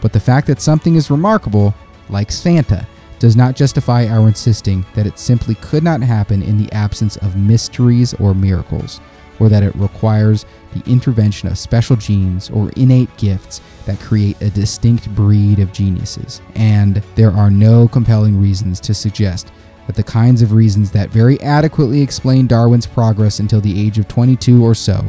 But 0.00 0.12
the 0.12 0.20
fact 0.20 0.46
that 0.48 0.60
something 0.60 0.96
is 0.96 1.10
remarkable, 1.10 1.74
like 2.08 2.30
Santa, 2.30 2.86
does 3.18 3.36
not 3.36 3.56
justify 3.56 4.06
our 4.06 4.28
insisting 4.28 4.84
that 4.94 5.06
it 5.06 5.18
simply 5.18 5.54
could 5.56 5.82
not 5.82 6.02
happen 6.02 6.42
in 6.42 6.58
the 6.58 6.70
absence 6.72 7.16
of 7.18 7.36
mysteries 7.36 8.14
or 8.14 8.34
miracles, 8.34 9.00
or 9.40 9.48
that 9.48 9.62
it 9.62 9.74
requires 9.76 10.46
the 10.74 10.90
intervention 10.90 11.48
of 11.48 11.58
special 11.58 11.96
genes 11.96 12.50
or 12.50 12.70
innate 12.76 13.14
gifts 13.16 13.60
that 13.86 14.00
create 14.00 14.40
a 14.40 14.50
distinct 14.50 15.12
breed 15.14 15.58
of 15.58 15.72
geniuses. 15.72 16.40
And 16.54 17.02
there 17.14 17.30
are 17.30 17.50
no 17.50 17.88
compelling 17.88 18.40
reasons 18.40 18.80
to 18.80 18.94
suggest 18.94 19.52
that 19.86 19.96
the 19.96 20.02
kinds 20.02 20.42
of 20.42 20.52
reasons 20.52 20.90
that 20.90 21.10
very 21.10 21.40
adequately 21.42 22.00
explain 22.02 22.46
Darwin's 22.46 22.86
progress 22.86 23.38
until 23.38 23.60
the 23.60 23.86
age 23.86 23.98
of 23.98 24.08
22 24.08 24.64
or 24.64 24.74
so 24.74 25.04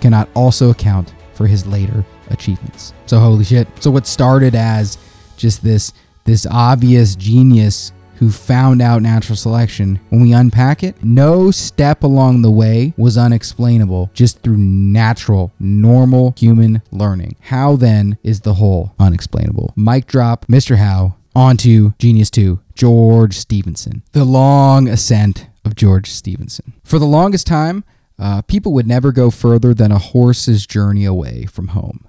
cannot 0.00 0.28
also 0.34 0.70
account 0.70 1.14
for 1.34 1.46
his 1.46 1.66
later 1.66 2.04
achievements. 2.30 2.92
So 3.06 3.18
holy 3.18 3.44
shit. 3.44 3.68
So 3.80 3.90
what 3.90 4.06
started 4.06 4.54
as 4.54 4.98
just 5.36 5.62
this 5.62 5.92
this 6.24 6.46
obvious 6.50 7.14
genius 7.14 7.92
who 8.18 8.30
found 8.30 8.82
out 8.82 9.02
natural 9.02 9.36
selection, 9.36 10.00
when 10.08 10.20
we 10.22 10.32
unpack 10.32 10.82
it, 10.82 11.02
no 11.02 11.50
step 11.50 12.02
along 12.02 12.42
the 12.42 12.50
way 12.50 12.94
was 12.96 13.16
unexplainable 13.18 14.10
just 14.14 14.40
through 14.40 14.56
natural, 14.56 15.52
normal 15.58 16.34
human 16.38 16.82
learning. 16.90 17.36
How 17.40 17.76
then 17.76 18.18
is 18.22 18.40
the 18.40 18.54
whole 18.54 18.94
unexplainable? 18.98 19.72
Mic 19.76 20.06
drop, 20.06 20.46
Mr. 20.46 20.76
Howe, 20.76 21.14
onto 21.34 21.92
Genius 21.98 22.30
2, 22.30 22.60
George 22.74 23.36
Stephenson. 23.36 24.02
The 24.12 24.24
long 24.24 24.88
ascent 24.88 25.48
of 25.64 25.74
George 25.74 26.10
Stephenson. 26.10 26.72
For 26.84 26.98
the 26.98 27.04
longest 27.06 27.46
time, 27.46 27.84
uh, 28.18 28.42
people 28.42 28.72
would 28.72 28.86
never 28.86 29.12
go 29.12 29.30
further 29.30 29.74
than 29.74 29.92
a 29.92 29.98
horse's 29.98 30.66
journey 30.66 31.04
away 31.04 31.44
from 31.44 31.68
home. 31.68 32.05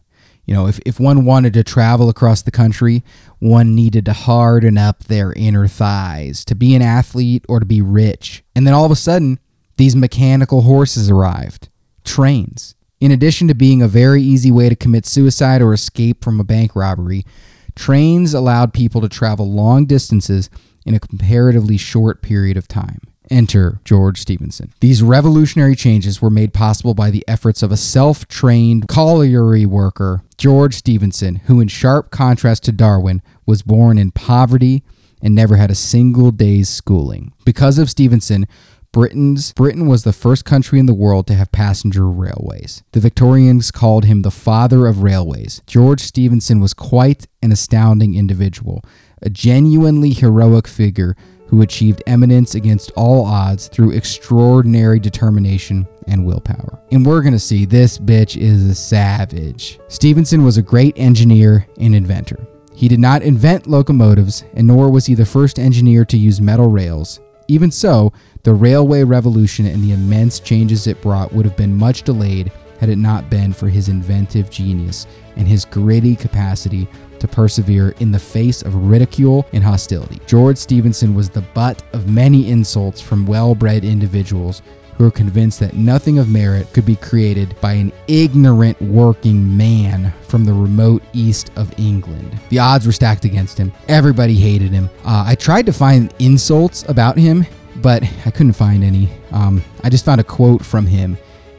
You 0.47 0.53
know, 0.53 0.65
if, 0.67 0.79
if 0.85 0.99
one 0.99 1.25
wanted 1.25 1.53
to 1.53 1.63
travel 1.63 2.09
across 2.09 2.41
the 2.41 2.51
country, 2.51 3.03
one 3.39 3.75
needed 3.75 4.05
to 4.05 4.13
harden 4.13 4.77
up 4.77 5.03
their 5.03 5.33
inner 5.33 5.67
thighs 5.67 6.45
to 6.45 6.55
be 6.55 6.73
an 6.73 6.81
athlete 6.81 7.45
or 7.49 7.59
to 7.59 7.65
be 7.65 7.81
rich. 7.81 8.43
And 8.55 8.65
then 8.65 8.73
all 8.73 8.85
of 8.85 8.91
a 8.91 8.95
sudden, 8.95 9.39
these 9.75 9.95
mechanical 9.95 10.61
horses 10.61 11.09
arrived 11.09 11.69
trains. 12.05 12.75
In 12.99 13.11
addition 13.11 13.47
to 13.49 13.53
being 13.53 13.81
a 13.81 13.87
very 13.87 14.23
easy 14.23 14.49
way 14.49 14.69
to 14.69 14.75
commit 14.75 15.05
suicide 15.05 15.61
or 15.61 15.73
escape 15.73 16.23
from 16.23 16.39
a 16.39 16.45
bank 16.45 16.75
robbery, 16.75 17.25
trains 17.75 18.33
allowed 18.33 18.73
people 18.73 19.01
to 19.01 19.09
travel 19.09 19.51
long 19.51 19.85
distances 19.85 20.49
in 20.85 20.95
a 20.95 20.99
comparatively 20.99 21.77
short 21.77 22.21
period 22.21 22.55
of 22.55 22.67
time. 22.67 23.01
Enter 23.29 23.79
George 23.83 24.19
Stephenson. 24.19 24.73
These 24.79 25.03
revolutionary 25.03 25.75
changes 25.75 26.21
were 26.21 26.29
made 26.29 26.53
possible 26.53 26.93
by 26.93 27.11
the 27.11 27.23
efforts 27.27 27.61
of 27.61 27.71
a 27.71 27.77
self 27.77 28.27
trained 28.27 28.87
colliery 28.87 29.65
worker, 29.65 30.23
George 30.37 30.75
Stephenson, 30.75 31.37
who, 31.45 31.59
in 31.59 31.67
sharp 31.67 32.11
contrast 32.11 32.63
to 32.63 32.71
Darwin, 32.71 33.21
was 33.45 33.61
born 33.61 33.97
in 33.97 34.11
poverty 34.11 34.83
and 35.21 35.33
never 35.33 35.55
had 35.55 35.71
a 35.71 35.75
single 35.75 36.31
day's 36.31 36.69
schooling. 36.69 37.33
Because 37.43 37.79
of 37.79 37.89
Stephenson, 37.89 38.45
Britain's 38.91 39.53
Britain 39.53 39.87
was 39.87 40.03
the 40.03 40.13
first 40.13 40.45
country 40.45 40.79
in 40.79 40.85
the 40.85 40.93
world 40.93 41.27
to 41.27 41.33
have 41.33 41.51
passenger 41.51 42.07
railways. 42.09 42.83
The 42.93 42.99
Victorians 42.99 43.69
called 43.69 44.05
him 44.05 44.21
the 44.21 44.31
father 44.31 44.87
of 44.87 45.03
railways. 45.03 45.61
George 45.67 46.01
Stephenson 46.01 46.59
was 46.59 46.73
quite 46.73 47.27
an 47.41 47.51
astounding 47.51 48.15
individual, 48.15 48.83
a 49.21 49.29
genuinely 49.29 50.11
heroic 50.11 50.67
figure 50.67 51.15
who 51.47 51.61
achieved 51.61 52.03
eminence 52.07 52.55
against 52.55 52.91
all 52.91 53.25
odds 53.25 53.67
through 53.67 53.91
extraordinary 53.91 54.99
determination 54.99 55.87
and 56.07 56.25
willpower. 56.25 56.79
And 56.91 57.05
we're 57.05 57.21
going 57.21 57.33
to 57.33 57.39
see 57.39 57.65
this 57.65 57.97
bitch 57.97 58.37
is 58.37 58.65
a 58.65 58.75
savage. 58.75 59.79
Stephenson 59.87 60.43
was 60.43 60.57
a 60.57 60.61
great 60.61 60.97
engineer 60.97 61.67
and 61.79 61.95
inventor. 61.95 62.45
He 62.73 62.87
did 62.87 62.99
not 62.99 63.23
invent 63.23 63.67
locomotives, 63.67 64.43
and 64.53 64.67
nor 64.67 64.91
was 64.91 65.05
he 65.05 65.15
the 65.15 65.25
first 65.25 65.57
engineer 65.57 66.05
to 66.05 66.17
use 66.17 66.39
metal 66.39 66.69
rails. 66.69 67.19
Even 67.47 67.71
so, 67.71 68.13
the 68.43 68.53
railway 68.53 69.03
revolution 69.03 69.65
and 69.65 69.83
the 69.83 69.93
immense 69.93 70.39
changes 70.39 70.85
it 70.85 71.01
brought 71.01 71.33
would 71.33 71.45
have 71.45 71.57
been 71.57 71.73
much 71.73 72.03
delayed 72.03 72.51
had 72.79 72.89
it 72.89 72.97
not 72.97 73.29
been 73.29 73.51
for 73.53 73.67
his 73.67 73.89
inventive 73.89 74.49
genius 74.49 75.07
and 75.35 75.47
his 75.47 75.65
gritty 75.65 76.15
capacity 76.15 76.87
to 77.19 77.27
persevere 77.27 77.95
in 77.99 78.11
the 78.11 78.19
face 78.19 78.61
of 78.61 78.75
ridicule 78.75 79.45
and 79.53 79.63
hostility. 79.63 80.19
George 80.25 80.57
Stephenson 80.57 81.15
was 81.15 81.29
the 81.29 81.41
butt 81.41 81.83
of 81.93 82.09
many 82.09 82.49
insults 82.49 83.01
from 83.01 83.25
well 83.25 83.55
bred 83.55 83.83
individuals 83.83 84.61
who 84.97 85.03
were 85.03 85.11
convinced 85.11 85.59
that 85.59 85.75
nothing 85.75 86.17
of 86.17 86.27
merit 86.27 86.71
could 86.73 86.85
be 86.85 86.95
created 86.95 87.55
by 87.61 87.73
an 87.73 87.91
ignorant 88.07 88.81
working 88.81 89.55
man 89.55 90.11
from 90.23 90.43
the 90.43 90.53
remote 90.53 91.03
east 91.13 91.51
of 91.55 91.71
England. 91.79 92.39
The 92.49 92.59
odds 92.59 92.85
were 92.85 92.91
stacked 92.91 93.23
against 93.23 93.57
him. 93.57 93.71
Everybody 93.87 94.35
hated 94.35 94.71
him. 94.71 94.89
Uh, 95.05 95.23
I 95.27 95.35
tried 95.35 95.67
to 95.67 95.73
find 95.73 96.11
insults 96.17 96.83
about 96.89 97.15
him, 97.15 97.45
but 97.77 98.03
I 98.25 98.31
couldn't 98.31 98.53
find 98.53 98.83
any. 98.83 99.09
Um, 99.31 99.63
I 99.83 99.89
just 99.89 100.03
found 100.03 100.19
a 100.19 100.23
quote 100.23 100.65
from 100.65 100.87
him, 100.87 101.15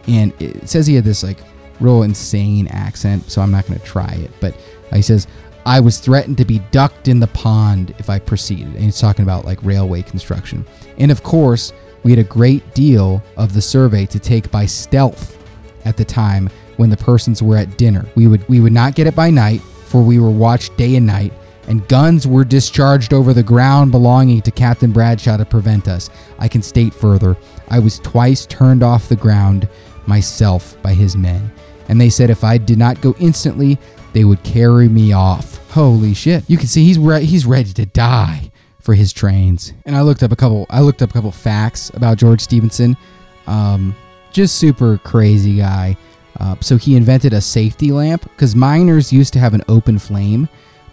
and 0.09 0.33
it 0.43 0.69
says 0.69 0.87
he 0.87 0.97
had 0.97 1.05
this 1.05 1.23
like 1.23 1.39
real 1.81 2.03
insane 2.03 2.67
accent, 2.69 3.31
so 3.31 3.41
I'm 3.41 3.53
not 3.53 3.67
going 3.67 3.79
to 3.79 3.85
try 3.85 4.13
it. 4.15 4.33
But 4.41 4.57
he 4.93 5.03
says, 5.03 5.29
I 5.69 5.81
was 5.81 5.99
threatened 5.99 6.39
to 6.39 6.47
be 6.47 6.61
ducked 6.71 7.09
in 7.09 7.21
the 7.21 7.27
pond 7.27 7.95
if 7.99 8.09
I 8.09 8.19
proceeded. 8.19 8.69
And 8.69 8.85
he's 8.85 8.99
talking 8.99 9.23
about 9.23 9.45
like 9.45 9.63
railway 9.63 10.01
construction. 10.01 10.65
And 10.97 11.11
of 11.11 11.23
course, 11.23 11.75
we 12.05 12.11
had 12.11 12.19
a 12.19 12.25
great 12.25 12.75
deal 12.75 13.23
of 13.37 13.53
the 13.53 13.61
survey 13.61 14.07
to 14.07 14.19
take 14.19 14.51
by 14.51 14.65
stealth 14.65 15.37
at 15.85 15.99
the 15.99 16.07
time 16.07 16.49
when 16.79 16.89
the 16.89 16.97
persons 16.97 17.43
were 17.43 17.59
at 17.59 17.77
dinner. 17.77 18.07
We 18.15 18.29
would 18.29 18.49
we 18.49 18.61
would 18.61 18.73
not 18.73 18.95
get 18.95 19.07
it 19.07 19.15
by 19.15 19.29
night, 19.29 19.61
for 19.61 20.03
we 20.03 20.19
were 20.19 20.31
watched 20.31 20.75
day 20.79 20.97
and 20.97 21.07
night, 21.07 21.35
and 21.67 21.87
guns 21.87 22.27
were 22.27 22.45
discharged 22.45 23.13
over 23.13 23.35
the 23.35 23.43
ground 23.43 23.93
belonging 23.93 24.41
to 24.43 24.51
Captain 24.51 24.91
Bradshaw 24.91 25.37
to 25.37 25.45
prevent 25.45 25.87
us. 25.87 26.09
I 26.39 26.49
can 26.49 26.63
state 26.63 26.95
further, 26.95 27.37
I 27.69 27.79
was 27.79 27.99
twice 27.99 28.47
turned 28.47 28.83
off 28.83 29.11
the 29.11 29.17
ground 29.17 29.69
myself 30.07 30.81
by 30.81 30.95
his 30.95 31.15
men, 31.15 31.53
and 31.91 32.01
they 32.01 32.09
said 32.09 32.31
if 32.31 32.43
I 32.43 32.57
did 32.57 32.79
not 32.79 33.03
go 33.03 33.15
instantly, 33.19 33.79
they 34.13 34.25
would 34.25 34.43
carry 34.43 34.89
me 34.89 35.13
off. 35.13 35.59
Holy 35.71 36.15
shit! 36.15 36.45
You 36.49 36.57
can 36.57 36.67
see 36.67 36.85
he's 36.85 36.99
re- 36.99 37.25
he's 37.25 37.47
ready 37.47 37.73
to 37.75 37.87
die 37.87 38.51
for 38.81 38.95
his 38.95 39.13
trains. 39.13 39.75
And 39.85 39.95
I 39.95 40.03
looked 40.03 40.23
up 40.23 40.33
a 40.33 40.37
couple. 40.37 40.67
I 40.71 40.81
looked 40.81 41.03
up 41.03 41.11
a 41.11 41.13
couple 41.13 41.31
facts 41.31 41.91
about 41.91 42.19
George 42.19 42.41
Stephenson. 42.41 42.97
Um, 43.47 43.95
just 44.33 44.57
super 44.57 44.99
crazy 44.99 45.57
guy. 45.57 45.97
Uh, 46.41 46.55
so 46.61 46.77
he 46.77 46.97
invented 46.97 47.33
a 47.33 47.41
safety 47.41 47.91
lamp 47.91 48.23
because 48.23 48.55
miners 48.55 49.13
used 49.13 49.33
to 49.33 49.39
have 49.39 49.55
an 49.55 49.63
open 49.69 49.99
flame, 49.99 50.49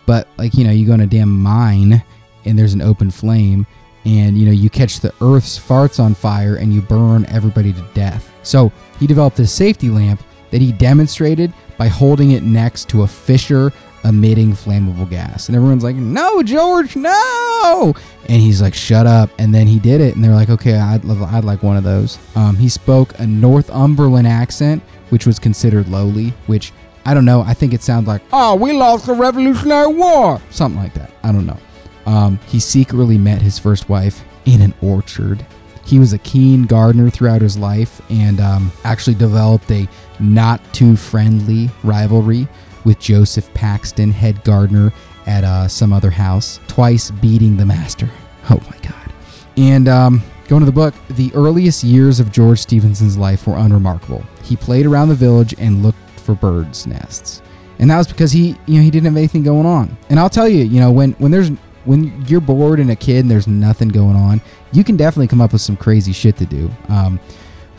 but 0.06 0.28
like 0.38 0.54
you 0.56 0.64
know, 0.64 0.72
you 0.72 0.86
go 0.86 0.94
in 0.94 1.02
a 1.02 1.08
damn 1.08 1.42
mine 1.42 2.04
and 2.46 2.58
there's 2.58 2.74
an 2.74 2.82
open 2.82 3.12
flame, 3.12 3.66
and 4.06 4.38
you 4.38 4.46
know 4.46 4.52
you 4.52 4.70
catch 4.70 5.00
the 5.00 5.14
Earth's 5.22 5.58
farts 5.58 6.00
on 6.00 6.16
fire 6.16 6.56
and 6.56 6.74
you 6.74 6.82
burn 6.82 7.26
everybody 7.28 7.72
to 7.74 7.90
death. 7.94 8.32
So 8.44 8.72
he 9.00 9.08
developed 9.08 9.38
this 9.38 9.52
safety 9.52 9.90
lamp 9.90 10.22
that 10.56 10.62
he 10.62 10.72
demonstrated 10.72 11.54
by 11.78 11.90
holding 11.90 12.32
it 12.32 12.42
next 12.42 12.88
to 12.88 13.02
a 13.02 13.08
fissure 13.08 13.74
emitting 14.06 14.54
flammable 14.54 15.10
gas. 15.10 15.50
And 15.50 15.56
everyone's 15.58 15.84
like, 15.84 15.98
no, 15.98 16.42
George, 16.44 16.96
no. 16.96 17.94
And 18.30 18.42
he's 18.42 18.62
like, 18.62 18.74
shut 18.74 19.06
up. 19.06 19.30
And 19.38 19.54
then 19.54 19.68
he 19.68 19.80
did 19.80 20.00
it. 20.00 20.16
And 20.16 20.24
they're 20.24 20.32
like, 20.32 20.50
okay, 20.50 20.76
I'd, 20.76 21.06
I'd 21.06 21.44
like 21.44 21.62
one 21.62 21.76
of 21.76 21.84
those. 21.84 22.18
Um, 22.38 22.56
he 22.56 22.70
spoke 22.70 23.20
a 23.20 23.28
Northumberland 23.28 24.28
accent, 24.28 24.82
which 25.10 25.26
was 25.26 25.40
considered 25.40 25.90
lowly, 25.90 26.30
which 26.48 26.72
I 27.04 27.14
don't 27.14 27.26
know. 27.26 27.42
I 27.42 27.54
think 27.54 27.74
it 27.74 27.84
sounds 27.84 28.08
like, 28.08 28.22
oh, 28.32 28.56
we 28.56 28.72
lost 28.72 29.08
the 29.08 29.14
Revolutionary 29.14 29.94
War. 29.94 30.42
Something 30.52 30.82
like 30.82 30.94
that. 30.94 31.12
I 31.22 31.34
don't 31.34 31.46
know. 31.46 31.60
Um, 32.06 32.40
he 32.48 32.62
secretly 32.62 33.18
met 33.18 33.42
his 33.42 33.60
first 33.60 33.90
wife 33.90 34.24
in 34.46 34.62
an 34.62 34.74
orchard. 34.82 35.46
He 35.86 36.00
was 36.00 36.14
a 36.14 36.18
keen 36.20 36.64
gardener 36.64 37.10
throughout 37.10 37.42
his 37.42 37.58
life 37.58 38.02
and 38.10 38.40
um, 38.40 38.72
actually 38.86 39.16
developed 39.16 39.70
a 39.70 39.88
not 40.20 40.62
too 40.74 40.96
friendly 40.96 41.70
rivalry 41.84 42.48
with 42.84 43.00
Joseph 43.00 43.52
Paxton, 43.54 44.12
head 44.12 44.44
gardener 44.44 44.94
at 45.26 45.44
uh, 45.44 45.68
some 45.68 45.92
other 45.92 46.12
house, 46.12 46.60
twice 46.68 47.12
beating 47.12 47.58
the 47.58 47.66
master. 47.66 48.10
Oh 48.50 48.60
my 48.70 48.78
God. 48.78 49.14
And 49.58 49.88
um, 49.88 50.22
going 50.48 50.60
to 50.60 50.66
the 50.66 50.72
book, 50.72 50.94
the 51.10 51.32
earliest 51.34 51.84
years 51.84 52.20
of 52.20 52.32
George 52.32 52.60
Stephenson's 52.60 53.18
life 53.18 53.48
were 53.48 53.58
unremarkable. 53.58 54.24
He 54.44 54.56
played 54.56 54.86
around 54.86 55.10
the 55.10 55.16
village 55.16 55.56
and 55.58 55.82
looked 55.82 55.98
for 56.20 56.36
birds' 56.36 56.86
nests. 56.86 57.42
And 57.80 57.90
that 57.90 57.98
was 57.98 58.08
because 58.08 58.32
he, 58.32 58.56
you 58.68 58.78
know, 58.78 58.82
he 58.82 58.92
didn't 58.92 59.06
have 59.06 59.18
anything 59.18 59.44
going 59.44 59.66
on. 59.66 59.98
And 60.10 60.20
I'll 60.20 60.30
tell 60.30 60.48
you, 60.48 60.64
you 60.64 60.80
know, 60.80 60.92
when 60.92 61.12
when 61.14 61.32
there's 61.32 61.50
when 61.84 62.26
you're 62.26 62.42
bored 62.42 62.80
and 62.80 62.90
a 62.92 62.96
kid 62.96 63.20
and 63.20 63.32
there's 63.32 63.48
nothing 63.48 63.90
going 63.90 64.16
on, 64.16 64.42
you 64.72 64.84
can 64.84 64.96
definitely 64.96 65.28
come 65.28 65.42
up 65.42 65.52
with 65.52 65.62
some 65.62 65.76
crazy 65.76 66.14
shit 66.14 66.38
to 66.38 66.46
do. 66.46 66.72
Um, 66.90 67.20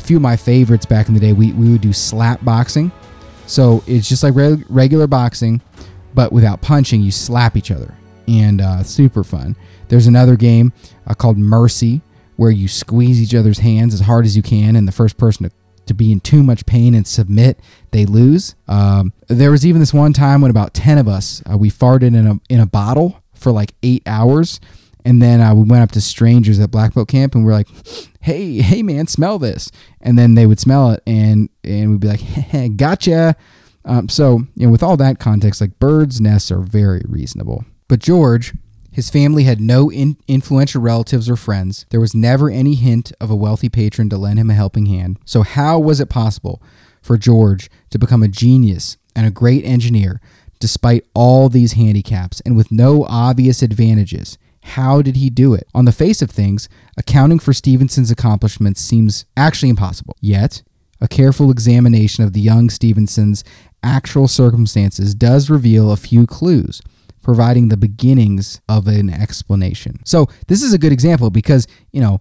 few 0.06 0.16
of 0.16 0.22
my 0.22 0.36
favorites 0.36 0.86
back 0.86 1.08
in 1.08 1.14
the 1.14 1.20
day, 1.20 1.32
we, 1.32 1.52
we 1.52 1.70
would 1.70 1.80
do 1.80 1.92
slap 1.92 2.44
boxing. 2.44 2.92
So 3.46 3.82
it's 3.86 4.08
just 4.08 4.22
like 4.22 4.34
re- 4.34 4.64
regular 4.68 5.06
boxing, 5.06 5.60
but 6.14 6.32
without 6.32 6.62
punching, 6.62 7.02
you 7.02 7.10
slap 7.10 7.56
each 7.56 7.70
other, 7.70 7.94
and 8.26 8.60
uh, 8.60 8.82
super 8.82 9.22
fun. 9.24 9.56
There's 9.88 10.06
another 10.06 10.36
game 10.36 10.72
uh, 11.06 11.14
called 11.14 11.38
Mercy, 11.38 12.00
where 12.36 12.50
you 12.50 12.68
squeeze 12.68 13.20
each 13.20 13.34
other's 13.34 13.58
hands 13.60 13.94
as 13.94 14.00
hard 14.00 14.24
as 14.24 14.36
you 14.36 14.42
can, 14.42 14.76
and 14.76 14.86
the 14.86 14.92
first 14.92 15.16
person 15.16 15.48
to, 15.48 15.54
to 15.86 15.94
be 15.94 16.12
in 16.12 16.20
too 16.20 16.42
much 16.42 16.66
pain 16.66 16.94
and 16.94 17.06
submit, 17.06 17.60
they 17.92 18.04
lose. 18.04 18.54
Um, 18.68 19.12
there 19.28 19.50
was 19.50 19.64
even 19.64 19.80
this 19.80 19.94
one 19.94 20.12
time 20.12 20.40
when 20.40 20.50
about 20.50 20.74
ten 20.74 20.98
of 20.98 21.08
us 21.08 21.42
uh, 21.50 21.56
we 21.56 21.70
farted 21.70 22.14
in 22.14 22.26
a 22.26 22.40
in 22.48 22.60
a 22.60 22.66
bottle 22.66 23.22
for 23.34 23.52
like 23.52 23.74
eight 23.82 24.02
hours. 24.06 24.60
And 25.06 25.22
then 25.22 25.40
uh, 25.40 25.54
we 25.54 25.62
went 25.62 25.84
up 25.84 25.92
to 25.92 26.00
strangers 26.00 26.58
at 26.58 26.72
Black 26.72 26.94
Boat 26.94 27.06
Camp 27.06 27.36
and 27.36 27.46
we 27.46 27.52
are 27.52 27.54
like, 27.54 27.68
hey, 28.20 28.60
hey, 28.60 28.82
man, 28.82 29.06
smell 29.06 29.38
this. 29.38 29.70
And 30.00 30.18
then 30.18 30.34
they 30.34 30.46
would 30.46 30.58
smell 30.58 30.90
it 30.90 31.02
and, 31.06 31.48
and 31.62 31.92
we'd 31.92 32.00
be 32.00 32.08
like, 32.08 32.20
hey, 32.20 32.68
gotcha. 32.68 33.36
Um, 33.84 34.08
so, 34.08 34.40
you 34.56 34.66
know, 34.66 34.72
with 34.72 34.82
all 34.82 34.96
that 34.96 35.20
context, 35.20 35.60
like 35.60 35.78
birds' 35.78 36.20
nests 36.20 36.50
are 36.50 36.58
very 36.58 37.02
reasonable. 37.06 37.64
But 37.86 38.00
George, 38.00 38.52
his 38.90 39.08
family 39.08 39.44
had 39.44 39.60
no 39.60 39.92
in- 39.92 40.16
influential 40.26 40.82
relatives 40.82 41.30
or 41.30 41.36
friends. 41.36 41.86
There 41.90 42.00
was 42.00 42.12
never 42.12 42.50
any 42.50 42.74
hint 42.74 43.12
of 43.20 43.30
a 43.30 43.36
wealthy 43.36 43.68
patron 43.68 44.10
to 44.10 44.18
lend 44.18 44.40
him 44.40 44.50
a 44.50 44.54
helping 44.54 44.86
hand. 44.86 45.20
So, 45.24 45.42
how 45.42 45.78
was 45.78 46.00
it 46.00 46.10
possible 46.10 46.60
for 47.00 47.16
George 47.16 47.70
to 47.90 47.98
become 47.98 48.24
a 48.24 48.28
genius 48.28 48.96
and 49.14 49.24
a 49.24 49.30
great 49.30 49.64
engineer 49.64 50.20
despite 50.58 51.06
all 51.14 51.48
these 51.48 51.74
handicaps 51.74 52.40
and 52.40 52.56
with 52.56 52.72
no 52.72 53.04
obvious 53.04 53.62
advantages? 53.62 54.36
How 54.66 55.00
did 55.00 55.16
he 55.16 55.30
do 55.30 55.54
it? 55.54 55.68
On 55.74 55.84
the 55.84 55.92
face 55.92 56.20
of 56.20 56.30
things, 56.30 56.68
accounting 56.96 57.38
for 57.38 57.52
Stephenson's 57.52 58.10
accomplishments 58.10 58.80
seems 58.80 59.24
actually 59.36 59.68
impossible. 59.68 60.16
Yet, 60.20 60.62
a 61.00 61.08
careful 61.08 61.50
examination 61.50 62.24
of 62.24 62.32
the 62.32 62.40
young 62.40 62.68
Stephenson's 62.68 63.44
actual 63.82 64.26
circumstances 64.26 65.14
does 65.14 65.48
reveal 65.48 65.92
a 65.92 65.96
few 65.96 66.26
clues, 66.26 66.82
providing 67.22 67.68
the 67.68 67.76
beginnings 67.76 68.60
of 68.68 68.88
an 68.88 69.08
explanation. 69.08 70.00
So, 70.04 70.26
this 70.48 70.62
is 70.62 70.72
a 70.72 70.78
good 70.78 70.92
example 70.92 71.30
because, 71.30 71.66
you 71.92 72.00
know, 72.00 72.20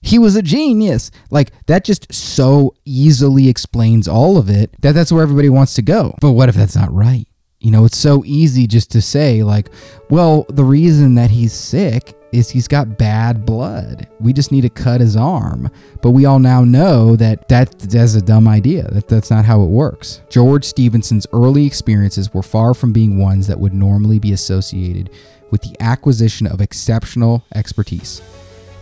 he 0.00 0.18
was 0.18 0.36
a 0.36 0.42
genius. 0.42 1.10
Like 1.30 1.50
that 1.66 1.84
just 1.84 2.12
so 2.12 2.74
easily 2.84 3.48
explains 3.48 4.08
all 4.08 4.38
of 4.38 4.48
it 4.48 4.74
that 4.80 4.92
that's 4.92 5.12
where 5.12 5.22
everybody 5.22 5.48
wants 5.48 5.74
to 5.74 5.82
go. 5.82 6.14
But 6.20 6.32
what 6.32 6.48
if 6.48 6.54
that's 6.54 6.76
not 6.76 6.92
right? 6.92 7.26
You 7.60 7.70
know, 7.70 7.84
it's 7.84 7.98
so 7.98 8.24
easy 8.24 8.66
just 8.66 8.90
to 8.92 9.02
say, 9.02 9.42
like, 9.42 9.68
well, 10.08 10.46
the 10.48 10.64
reason 10.64 11.14
that 11.16 11.30
he's 11.30 11.52
sick 11.52 12.14
is 12.32 12.48
he's 12.48 12.66
got 12.66 12.96
bad 12.96 13.44
blood. 13.44 14.08
We 14.18 14.32
just 14.32 14.50
need 14.50 14.62
to 14.62 14.70
cut 14.70 15.02
his 15.02 15.14
arm. 15.14 15.70
But 16.00 16.12
we 16.12 16.24
all 16.24 16.38
now 16.38 16.64
know 16.64 17.16
that, 17.16 17.48
that 17.48 17.78
that's 17.78 18.14
a 18.14 18.22
dumb 18.22 18.48
idea. 18.48 18.90
That 18.90 19.08
that's 19.08 19.30
not 19.30 19.44
how 19.44 19.62
it 19.62 19.68
works. 19.68 20.22
George 20.30 20.64
Stephenson's 20.64 21.26
early 21.34 21.66
experiences 21.66 22.32
were 22.32 22.42
far 22.42 22.72
from 22.72 22.92
being 22.92 23.18
ones 23.18 23.46
that 23.48 23.60
would 23.60 23.74
normally 23.74 24.18
be 24.18 24.32
associated 24.32 25.10
with 25.50 25.60
the 25.60 25.76
acquisition 25.80 26.46
of 26.46 26.62
exceptional 26.62 27.44
expertise. 27.54 28.22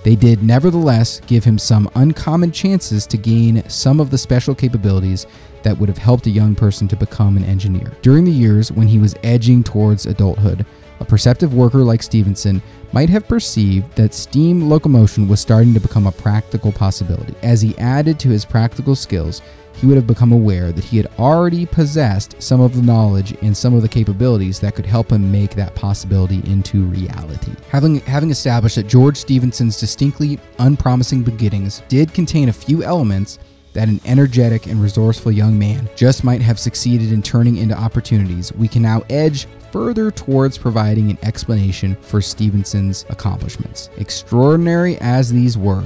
They 0.04 0.14
did 0.14 0.42
nevertheless 0.42 1.20
give 1.26 1.42
him 1.42 1.58
some 1.58 1.90
uncommon 1.96 2.52
chances 2.52 3.06
to 3.08 3.16
gain 3.16 3.68
some 3.68 3.98
of 3.98 4.10
the 4.10 4.18
special 4.18 4.54
capabilities 4.54 5.26
that 5.62 5.78
would 5.78 5.88
have 5.88 5.98
helped 5.98 6.26
a 6.26 6.30
young 6.30 6.54
person 6.54 6.88
to 6.88 6.96
become 6.96 7.36
an 7.36 7.44
engineer. 7.44 7.92
During 8.02 8.24
the 8.24 8.30
years 8.30 8.72
when 8.72 8.88
he 8.88 8.98
was 8.98 9.14
edging 9.22 9.62
towards 9.62 10.06
adulthood, 10.06 10.64
a 11.00 11.04
perceptive 11.04 11.54
worker 11.54 11.78
like 11.78 12.02
Stephenson 12.02 12.60
might 12.92 13.08
have 13.10 13.28
perceived 13.28 13.94
that 13.96 14.14
steam 14.14 14.68
locomotion 14.68 15.28
was 15.28 15.40
starting 15.40 15.74
to 15.74 15.80
become 15.80 16.06
a 16.06 16.12
practical 16.12 16.72
possibility. 16.72 17.34
As 17.42 17.60
he 17.60 17.76
added 17.78 18.18
to 18.20 18.28
his 18.28 18.44
practical 18.44 18.96
skills, 18.96 19.42
he 19.74 19.86
would 19.86 19.96
have 19.96 20.08
become 20.08 20.32
aware 20.32 20.72
that 20.72 20.84
he 20.84 20.96
had 20.96 21.06
already 21.20 21.64
possessed 21.64 22.34
some 22.42 22.60
of 22.60 22.74
the 22.74 22.82
knowledge 22.82 23.36
and 23.42 23.56
some 23.56 23.74
of 23.74 23.82
the 23.82 23.88
capabilities 23.88 24.58
that 24.58 24.74
could 24.74 24.86
help 24.86 25.12
him 25.12 25.30
make 25.30 25.52
that 25.52 25.74
possibility 25.76 26.42
into 26.50 26.84
reality. 26.86 27.52
Having, 27.70 28.00
having 28.00 28.30
established 28.30 28.74
that 28.74 28.88
George 28.88 29.16
Stephenson's 29.16 29.78
distinctly 29.78 30.40
unpromising 30.58 31.22
beginnings 31.22 31.82
did 31.88 32.12
contain 32.12 32.48
a 32.48 32.52
few 32.52 32.82
elements 32.82 33.38
that 33.72 33.88
an 33.88 34.00
energetic 34.04 34.66
and 34.66 34.82
resourceful 34.82 35.32
young 35.32 35.58
man 35.58 35.88
just 35.96 36.24
might 36.24 36.42
have 36.42 36.58
succeeded 36.58 37.12
in 37.12 37.22
turning 37.22 37.56
into 37.56 37.78
opportunities, 37.78 38.52
we 38.54 38.68
can 38.68 38.82
now 38.82 39.02
edge 39.10 39.46
further 39.70 40.10
towards 40.10 40.58
providing 40.58 41.10
an 41.10 41.18
explanation 41.22 41.96
for 42.00 42.20
Stephenson's 42.20 43.04
accomplishments. 43.10 43.90
Extraordinary 43.98 44.98
as 44.98 45.30
these 45.30 45.58
were, 45.58 45.84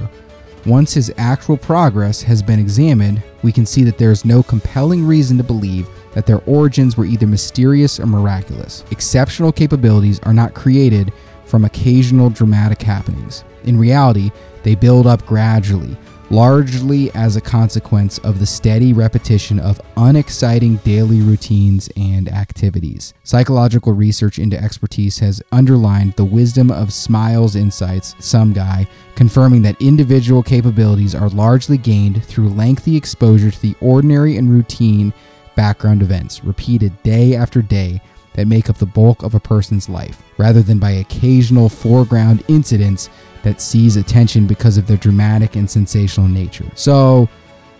once 0.65 0.93
his 0.93 1.11
actual 1.17 1.57
progress 1.57 2.21
has 2.21 2.41
been 2.41 2.59
examined, 2.59 3.21
we 3.41 3.51
can 3.51 3.65
see 3.65 3.83
that 3.83 3.97
there 3.97 4.11
is 4.11 4.23
no 4.23 4.41
compelling 4.41 5.05
reason 5.05 5.37
to 5.37 5.43
believe 5.43 5.89
that 6.13 6.25
their 6.25 6.41
origins 6.45 6.95
were 6.95 7.05
either 7.05 7.27
mysterious 7.27 7.99
or 7.99 8.05
miraculous. 8.05 8.85
Exceptional 8.91 9.51
capabilities 9.51 10.21
are 10.21 10.33
not 10.33 10.53
created 10.53 11.11
from 11.45 11.65
occasional 11.65 12.29
dramatic 12.29 12.81
happenings. 12.81 13.43
In 13.65 13.77
reality, 13.77 14.31
they 14.63 14.75
build 14.75 15.05
up 15.05 15.25
gradually, 15.25 15.97
largely 16.33 17.11
as 17.13 17.35
a 17.35 17.41
consequence 17.41 18.17
of 18.19 18.39
the 18.39 18.45
steady 18.45 18.91
repetition 18.91 19.59
of 19.59 19.79
unexciting 19.97 20.77
daily 20.77 21.21
routines 21.21 21.91
and 21.95 22.27
activities. 22.27 23.13
Psychological 23.23 23.93
research 23.93 24.39
into 24.39 24.59
expertise 24.59 25.19
has 25.19 25.43
underlined 25.51 26.11
the 26.13 26.25
wisdom 26.25 26.71
of 26.71 26.91
Smiles' 26.91 27.55
insights, 27.55 28.15
some 28.17 28.51
guy, 28.51 28.87
confirming 29.13 29.61
that 29.61 29.79
individual 29.79 30.41
capabilities 30.41 31.13
are 31.13 31.29
largely 31.29 31.77
gained 31.77 32.25
through 32.25 32.49
lengthy 32.49 32.97
exposure 32.97 33.51
to 33.51 33.61
the 33.61 33.75
ordinary 33.79 34.35
and 34.35 34.49
routine 34.49 35.13
background 35.55 36.01
events, 36.01 36.43
repeated 36.43 37.03
day 37.03 37.35
after 37.35 37.61
day 37.61 38.01
that 38.33 38.47
make 38.47 38.71
up 38.71 38.79
the 38.79 38.87
bulk 38.87 39.21
of 39.21 39.35
a 39.35 39.39
person's 39.39 39.87
life, 39.87 40.23
rather 40.39 40.63
than 40.63 40.79
by 40.79 40.89
occasional 40.89 41.69
foreground 41.69 42.43
incidents 42.47 43.11
that 43.43 43.61
seize 43.61 43.97
attention 43.97 44.47
because 44.47 44.77
of 44.77 44.87
their 44.87 44.97
dramatic 44.97 45.55
and 45.55 45.69
sensational 45.69 46.27
nature. 46.27 46.65
So 46.75 47.29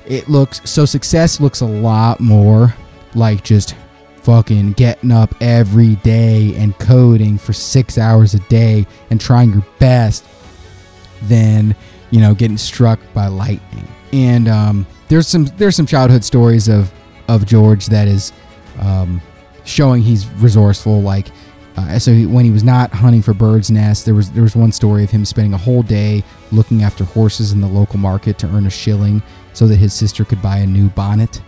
it 0.05 0.29
looks 0.29 0.61
so 0.69 0.85
success 0.85 1.39
looks 1.39 1.61
a 1.61 1.65
lot 1.65 2.19
more 2.19 2.75
like 3.15 3.43
just 3.43 3.75
fucking 4.17 4.73
getting 4.73 5.11
up 5.11 5.33
every 5.41 5.95
day 5.97 6.55
and 6.55 6.77
coding 6.79 7.37
for 7.37 7.51
6 7.51 7.97
hours 7.97 8.33
a 8.33 8.39
day 8.41 8.87
and 9.09 9.19
trying 9.19 9.51
your 9.51 9.65
best 9.79 10.25
than, 11.23 11.75
you 12.11 12.21
know, 12.21 12.33
getting 12.33 12.57
struck 12.57 12.99
by 13.13 13.27
lightning. 13.27 13.87
And 14.13 14.47
um, 14.47 14.85
there's 15.07 15.27
some 15.27 15.45
there's 15.57 15.75
some 15.75 15.85
childhood 15.85 16.23
stories 16.23 16.67
of 16.67 16.91
of 17.27 17.45
George 17.45 17.87
that 17.87 18.07
is 18.07 18.31
um, 18.79 19.21
showing 19.65 20.01
he's 20.01 20.27
resourceful 20.33 21.01
like 21.01 21.27
uh, 21.75 21.97
so 21.99 22.11
he, 22.13 22.25
when 22.25 22.45
he 22.45 22.51
was 22.51 22.63
not 22.63 22.91
hunting 22.91 23.21
for 23.21 23.33
birds' 23.33 23.71
nests, 23.71 24.05
there 24.05 24.15
was 24.15 24.31
there 24.31 24.43
was 24.43 24.55
one 24.55 24.71
story 24.71 25.03
of 25.03 25.09
him 25.11 25.25
spending 25.25 25.53
a 25.53 25.57
whole 25.57 25.83
day 25.83 26.23
looking 26.51 26.83
after 26.83 27.03
horses 27.03 27.51
in 27.51 27.61
the 27.61 27.67
local 27.67 27.97
market 27.99 28.37
to 28.39 28.47
earn 28.47 28.65
a 28.65 28.69
shilling, 28.69 29.21
so 29.53 29.67
that 29.67 29.77
his 29.77 29.93
sister 29.93 30.23
could 30.25 30.41
buy 30.41 30.57
a 30.57 30.67
new 30.67 30.89
bonnet. 30.89 31.41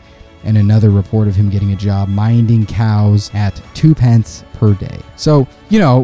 and 0.45 0.57
another 0.57 0.91
report 0.91 1.27
of 1.27 1.35
him 1.35 1.49
getting 1.49 1.73
a 1.73 1.75
job 1.75 2.07
minding 2.07 2.65
cows 2.65 3.31
at 3.33 3.59
two 3.73 3.93
pence 3.95 4.43
per 4.53 4.73
day. 4.75 4.99
So, 5.15 5.47
you 5.69 5.79
know, 5.79 6.01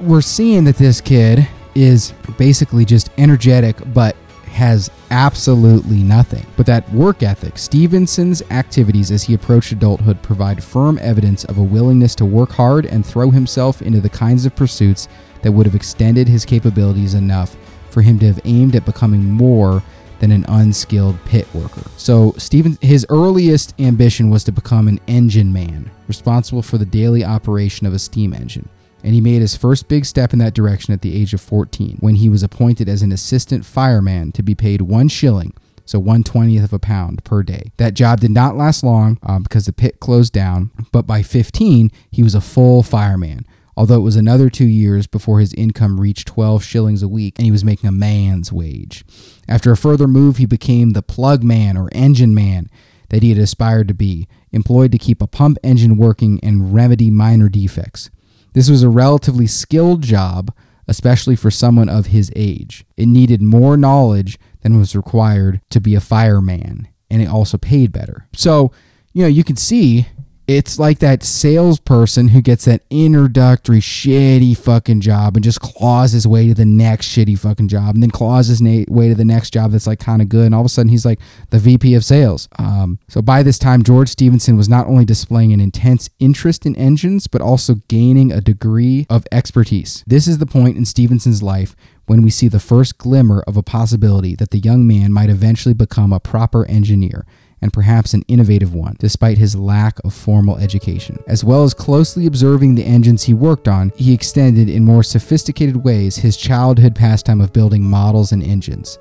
we're 0.00 0.20
seeing 0.22 0.64
that 0.64 0.76
this 0.76 1.00
kid 1.00 1.46
is 1.74 2.12
basically 2.38 2.84
just 2.84 3.10
energetic, 3.18 3.76
but 3.92 4.16
has 4.50 4.90
absolutely 5.10 6.02
nothing. 6.02 6.44
But 6.56 6.66
that 6.66 6.90
work 6.92 7.22
ethic, 7.22 7.58
Stephenson's 7.58 8.42
activities 8.50 9.10
as 9.10 9.22
he 9.22 9.34
approached 9.34 9.72
adulthood 9.72 10.22
provide 10.22 10.62
firm 10.62 10.98
evidence 11.00 11.44
of 11.44 11.58
a 11.58 11.62
willingness 11.62 12.14
to 12.16 12.24
work 12.24 12.50
hard 12.50 12.86
and 12.86 13.04
throw 13.04 13.30
himself 13.30 13.80
into 13.82 14.00
the 14.00 14.08
kinds 14.08 14.44
of 14.46 14.54
pursuits 14.54 15.08
that 15.42 15.52
would 15.52 15.66
have 15.66 15.74
extended 15.74 16.28
his 16.28 16.44
capabilities 16.44 17.14
enough 17.14 17.56
for 17.90 18.02
him 18.02 18.18
to 18.18 18.26
have 18.26 18.40
aimed 18.44 18.76
at 18.76 18.84
becoming 18.84 19.24
more 19.24 19.82
than 20.20 20.30
an 20.30 20.44
unskilled 20.48 21.18
pit 21.24 21.48
worker. 21.54 21.82
So 21.96 22.34
Steven 22.36 22.78
his 22.80 23.06
earliest 23.08 23.74
ambition 23.80 24.30
was 24.30 24.44
to 24.44 24.52
become 24.52 24.86
an 24.86 25.00
engine 25.06 25.52
man, 25.52 25.90
responsible 26.06 26.62
for 26.62 26.78
the 26.78 26.84
daily 26.84 27.24
operation 27.24 27.86
of 27.86 27.94
a 27.94 27.98
steam 27.98 28.34
engine. 28.34 28.68
And 29.02 29.14
he 29.14 29.20
made 29.20 29.40
his 29.40 29.56
first 29.56 29.88
big 29.88 30.04
step 30.04 30.32
in 30.32 30.38
that 30.40 30.54
direction 30.54 30.92
at 30.92 31.02
the 31.02 31.16
age 31.20 31.32
of 31.32 31.40
14 31.40 31.98
when 32.00 32.16
he 32.16 32.28
was 32.28 32.42
appointed 32.42 32.88
as 32.88 33.02
an 33.02 33.12
assistant 33.12 33.64
fireman 33.64 34.32
to 34.32 34.42
be 34.42 34.54
paid 34.54 34.82
1 34.82 35.08
shilling 35.08 35.54
so 35.90 36.00
120th 36.00 36.62
of 36.62 36.72
a 36.72 36.78
pound 36.78 37.24
per 37.24 37.42
day. 37.42 37.72
That 37.76 37.94
job 37.94 38.20
did 38.20 38.30
not 38.30 38.56
last 38.56 38.84
long 38.84 39.18
um, 39.24 39.42
because 39.42 39.66
the 39.66 39.72
pit 39.72 39.98
closed 39.98 40.32
down, 40.32 40.70
but 40.92 41.04
by 41.04 41.22
15, 41.22 41.90
he 42.12 42.22
was 42.22 42.36
a 42.36 42.40
full 42.40 42.84
fireman, 42.84 43.44
although 43.76 43.96
it 43.96 44.04
was 44.04 44.14
another 44.14 44.48
two 44.48 44.66
years 44.66 45.08
before 45.08 45.40
his 45.40 45.52
income 45.54 46.00
reached 46.00 46.28
12 46.28 46.62
shillings 46.62 47.02
a 47.02 47.08
week 47.08 47.34
and 47.36 47.44
he 47.44 47.50
was 47.50 47.64
making 47.64 47.88
a 47.88 47.92
man's 47.92 48.52
wage. 48.52 49.04
After 49.48 49.72
a 49.72 49.76
further 49.76 50.06
move, 50.06 50.36
he 50.36 50.46
became 50.46 50.90
the 50.90 51.02
plug 51.02 51.42
man 51.42 51.76
or 51.76 51.88
engine 51.90 52.36
man 52.36 52.70
that 53.08 53.24
he 53.24 53.30
had 53.30 53.38
aspired 53.38 53.88
to 53.88 53.94
be, 53.94 54.28
employed 54.52 54.92
to 54.92 54.98
keep 54.98 55.20
a 55.20 55.26
pump 55.26 55.58
engine 55.64 55.96
working 55.96 56.38
and 56.44 56.72
remedy 56.72 57.10
minor 57.10 57.48
defects. 57.48 58.10
This 58.52 58.70
was 58.70 58.82
a 58.82 58.88
relatively 58.88 59.46
skilled 59.46 60.02
job, 60.02 60.54
especially 60.88 61.36
for 61.36 61.50
someone 61.50 61.88
of 61.88 62.06
his 62.06 62.32
age. 62.34 62.84
It 62.96 63.06
needed 63.06 63.42
more 63.42 63.76
knowledge 63.76 64.38
than 64.62 64.78
was 64.78 64.96
required 64.96 65.60
to 65.70 65.80
be 65.80 65.94
a 65.94 66.00
fireman, 66.00 66.88
and 67.10 67.22
it 67.22 67.28
also 67.28 67.58
paid 67.58 67.92
better. 67.92 68.26
So, 68.34 68.72
you 69.12 69.22
know, 69.22 69.28
you 69.28 69.44
can 69.44 69.56
see 69.56 70.08
it's 70.50 70.80
like 70.80 70.98
that 70.98 71.22
salesperson 71.22 72.26
who 72.26 72.42
gets 72.42 72.64
that 72.64 72.82
introductory 72.90 73.78
shitty 73.78 74.56
fucking 74.56 75.00
job 75.00 75.36
and 75.36 75.44
just 75.44 75.60
claws 75.60 76.10
his 76.10 76.26
way 76.26 76.48
to 76.48 76.54
the 76.54 76.64
next 76.64 77.06
shitty 77.06 77.38
fucking 77.38 77.68
job 77.68 77.94
and 77.94 78.02
then 78.02 78.10
claws 78.10 78.48
his 78.48 78.60
na- 78.60 78.82
way 78.88 79.08
to 79.08 79.14
the 79.14 79.24
next 79.24 79.52
job 79.52 79.70
that's 79.70 79.86
like 79.86 80.00
kind 80.00 80.20
of 80.20 80.28
good. 80.28 80.46
And 80.46 80.54
all 80.54 80.62
of 80.62 80.66
a 80.66 80.68
sudden 80.68 80.90
he's 80.90 81.06
like 81.06 81.20
the 81.50 81.60
VP 81.60 81.94
of 81.94 82.04
sales. 82.04 82.48
Um, 82.58 82.98
so 83.06 83.22
by 83.22 83.44
this 83.44 83.60
time, 83.60 83.84
George 83.84 84.08
Stephenson 84.08 84.56
was 84.56 84.68
not 84.68 84.88
only 84.88 85.04
displaying 85.04 85.52
an 85.52 85.60
intense 85.60 86.10
interest 86.18 86.66
in 86.66 86.74
engines, 86.74 87.28
but 87.28 87.40
also 87.40 87.76
gaining 87.86 88.32
a 88.32 88.40
degree 88.40 89.06
of 89.08 89.28
expertise. 89.30 90.02
This 90.08 90.26
is 90.26 90.38
the 90.38 90.46
point 90.46 90.76
in 90.76 90.84
Stephenson's 90.84 91.44
life 91.44 91.76
when 92.06 92.22
we 92.22 92.30
see 92.30 92.48
the 92.48 92.58
first 92.58 92.98
glimmer 92.98 93.44
of 93.46 93.56
a 93.56 93.62
possibility 93.62 94.34
that 94.34 94.50
the 94.50 94.58
young 94.58 94.84
man 94.84 95.12
might 95.12 95.30
eventually 95.30 95.74
become 95.74 96.12
a 96.12 96.18
proper 96.18 96.66
engineer 96.66 97.24
and 97.62 97.72
perhaps 97.72 98.14
an 98.14 98.24
innovative 98.28 98.74
one, 98.74 98.96
despite 98.98 99.38
his 99.38 99.54
lack 99.54 99.98
of 100.04 100.14
formal 100.14 100.58
education. 100.58 101.22
As 101.26 101.44
well 101.44 101.64
as 101.64 101.74
closely 101.74 102.26
observing 102.26 102.74
the 102.74 102.84
engines 102.84 103.24
he 103.24 103.34
worked 103.34 103.68
on, 103.68 103.92
he 103.96 104.14
extended 104.14 104.68
in 104.68 104.84
more 104.84 105.02
sophisticated 105.02 105.76
ways 105.76 106.16
his 106.16 106.36
childhood 106.36 106.94
pastime 106.94 107.40
of 107.40 107.52
building 107.52 107.82
models 107.82 108.32
and 108.32 108.42
engines. 108.42 108.98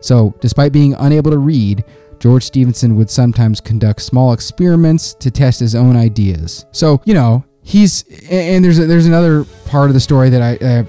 So, 0.00 0.34
despite 0.40 0.72
being 0.72 0.94
unable 0.94 1.30
to 1.30 1.38
read, 1.38 1.84
George 2.18 2.44
Stephenson 2.44 2.96
would 2.96 3.10
sometimes 3.10 3.60
conduct 3.60 4.02
small 4.02 4.32
experiments 4.32 5.14
to 5.14 5.30
test 5.30 5.60
his 5.60 5.74
own 5.74 5.96
ideas. 5.96 6.66
So, 6.70 7.00
you 7.04 7.14
know, 7.14 7.44
he's 7.62 8.04
and 8.30 8.64
there's 8.64 8.78
a, 8.78 8.86
there's 8.86 9.06
another 9.06 9.44
part 9.66 9.88
of 9.88 9.94
the 9.94 10.00
story 10.00 10.30
that 10.30 10.42
I 10.42 10.64
uh, 10.64 10.84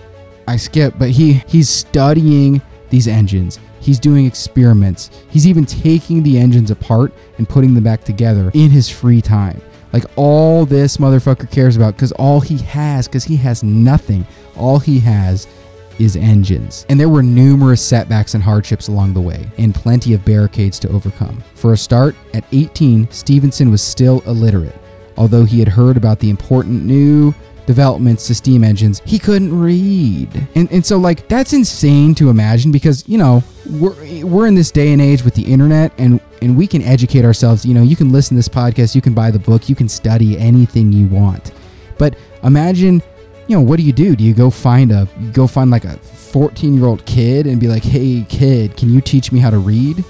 I 0.47 0.57
skip, 0.57 0.95
but 0.97 1.09
he 1.09 1.33
he's 1.47 1.69
studying 1.69 2.61
these 2.89 3.07
engines. 3.07 3.59
He's 3.81 3.99
doing 3.99 4.25
experiments. 4.25 5.09
He's 5.29 5.47
even 5.47 5.65
taking 5.65 6.23
the 6.23 6.37
engines 6.37 6.71
apart 6.71 7.11
and 7.37 7.49
putting 7.49 7.73
them 7.73 7.83
back 7.83 8.03
together 8.03 8.51
in 8.53 8.69
his 8.69 8.89
free 8.89 9.21
time. 9.21 9.61
Like 9.91 10.05
all 10.15 10.65
this 10.65 10.97
motherfucker 10.97 11.51
cares 11.51 11.75
about 11.75 11.95
because 11.95 12.13
all 12.13 12.39
he 12.39 12.57
has, 12.59 13.07
because 13.07 13.25
he 13.25 13.35
has 13.37 13.63
nothing, 13.63 14.25
all 14.55 14.79
he 14.79 14.99
has 14.99 15.47
is 15.99 16.15
engines. 16.15 16.85
And 16.89 16.99
there 16.99 17.09
were 17.09 17.23
numerous 17.23 17.85
setbacks 17.85 18.33
and 18.33 18.43
hardships 18.43 18.87
along 18.87 19.13
the 19.13 19.21
way, 19.21 19.45
and 19.57 19.75
plenty 19.75 20.13
of 20.13 20.23
barricades 20.23 20.79
to 20.79 20.89
overcome. 20.89 21.43
For 21.55 21.73
a 21.73 21.77
start, 21.77 22.15
at 22.33 22.45
18, 22.51 23.11
Stephenson 23.11 23.69
was 23.69 23.81
still 23.81 24.21
illiterate. 24.21 24.75
Although 25.17 25.43
he 25.43 25.59
had 25.59 25.67
heard 25.67 25.97
about 25.97 26.19
the 26.19 26.29
important 26.29 26.85
new 26.85 27.33
developments 27.71 28.27
to 28.27 28.35
steam 28.35 28.65
engines, 28.65 29.01
he 29.05 29.17
couldn't 29.17 29.57
read. 29.57 30.29
And, 30.55 30.69
and 30.71 30.85
so, 30.85 30.97
like, 30.97 31.27
that's 31.29 31.53
insane 31.53 32.13
to 32.15 32.29
imagine 32.29 32.71
because, 32.71 33.07
you 33.07 33.17
know, 33.17 33.41
we're, 33.79 34.25
we're 34.25 34.47
in 34.47 34.55
this 34.55 34.71
day 34.71 34.91
and 34.91 35.01
age 35.01 35.23
with 35.23 35.35
the 35.35 35.43
internet 35.43 35.93
and, 35.97 36.19
and 36.41 36.57
we 36.57 36.67
can 36.67 36.81
educate 36.81 37.23
ourselves. 37.23 37.65
You 37.65 37.73
know, 37.73 37.81
you 37.81 37.95
can 37.95 38.11
listen 38.11 38.35
to 38.35 38.39
this 38.39 38.49
podcast, 38.49 38.93
you 38.93 39.01
can 39.01 39.13
buy 39.13 39.31
the 39.31 39.39
book, 39.39 39.69
you 39.69 39.75
can 39.75 39.87
study 39.87 40.37
anything 40.37 40.91
you 40.91 41.07
want. 41.07 41.53
But 41.97 42.17
imagine, 42.43 43.01
you 43.47 43.55
know, 43.55 43.61
what 43.61 43.77
do 43.77 43.83
you 43.83 43.93
do? 43.93 44.15
Do 44.17 44.23
you 44.23 44.33
go 44.33 44.49
find 44.49 44.91
a, 44.91 45.07
go 45.31 45.47
find 45.47 45.71
like 45.71 45.85
a 45.85 45.97
14 45.97 46.73
year 46.73 46.85
old 46.85 47.05
kid 47.05 47.47
and 47.47 47.59
be 47.59 47.67
like, 47.67 47.83
hey, 47.83 48.25
kid, 48.27 48.75
can 48.75 48.93
you 48.93 48.99
teach 48.99 49.31
me 49.31 49.39
how 49.39 49.49
to 49.49 49.59
read? 49.59 50.03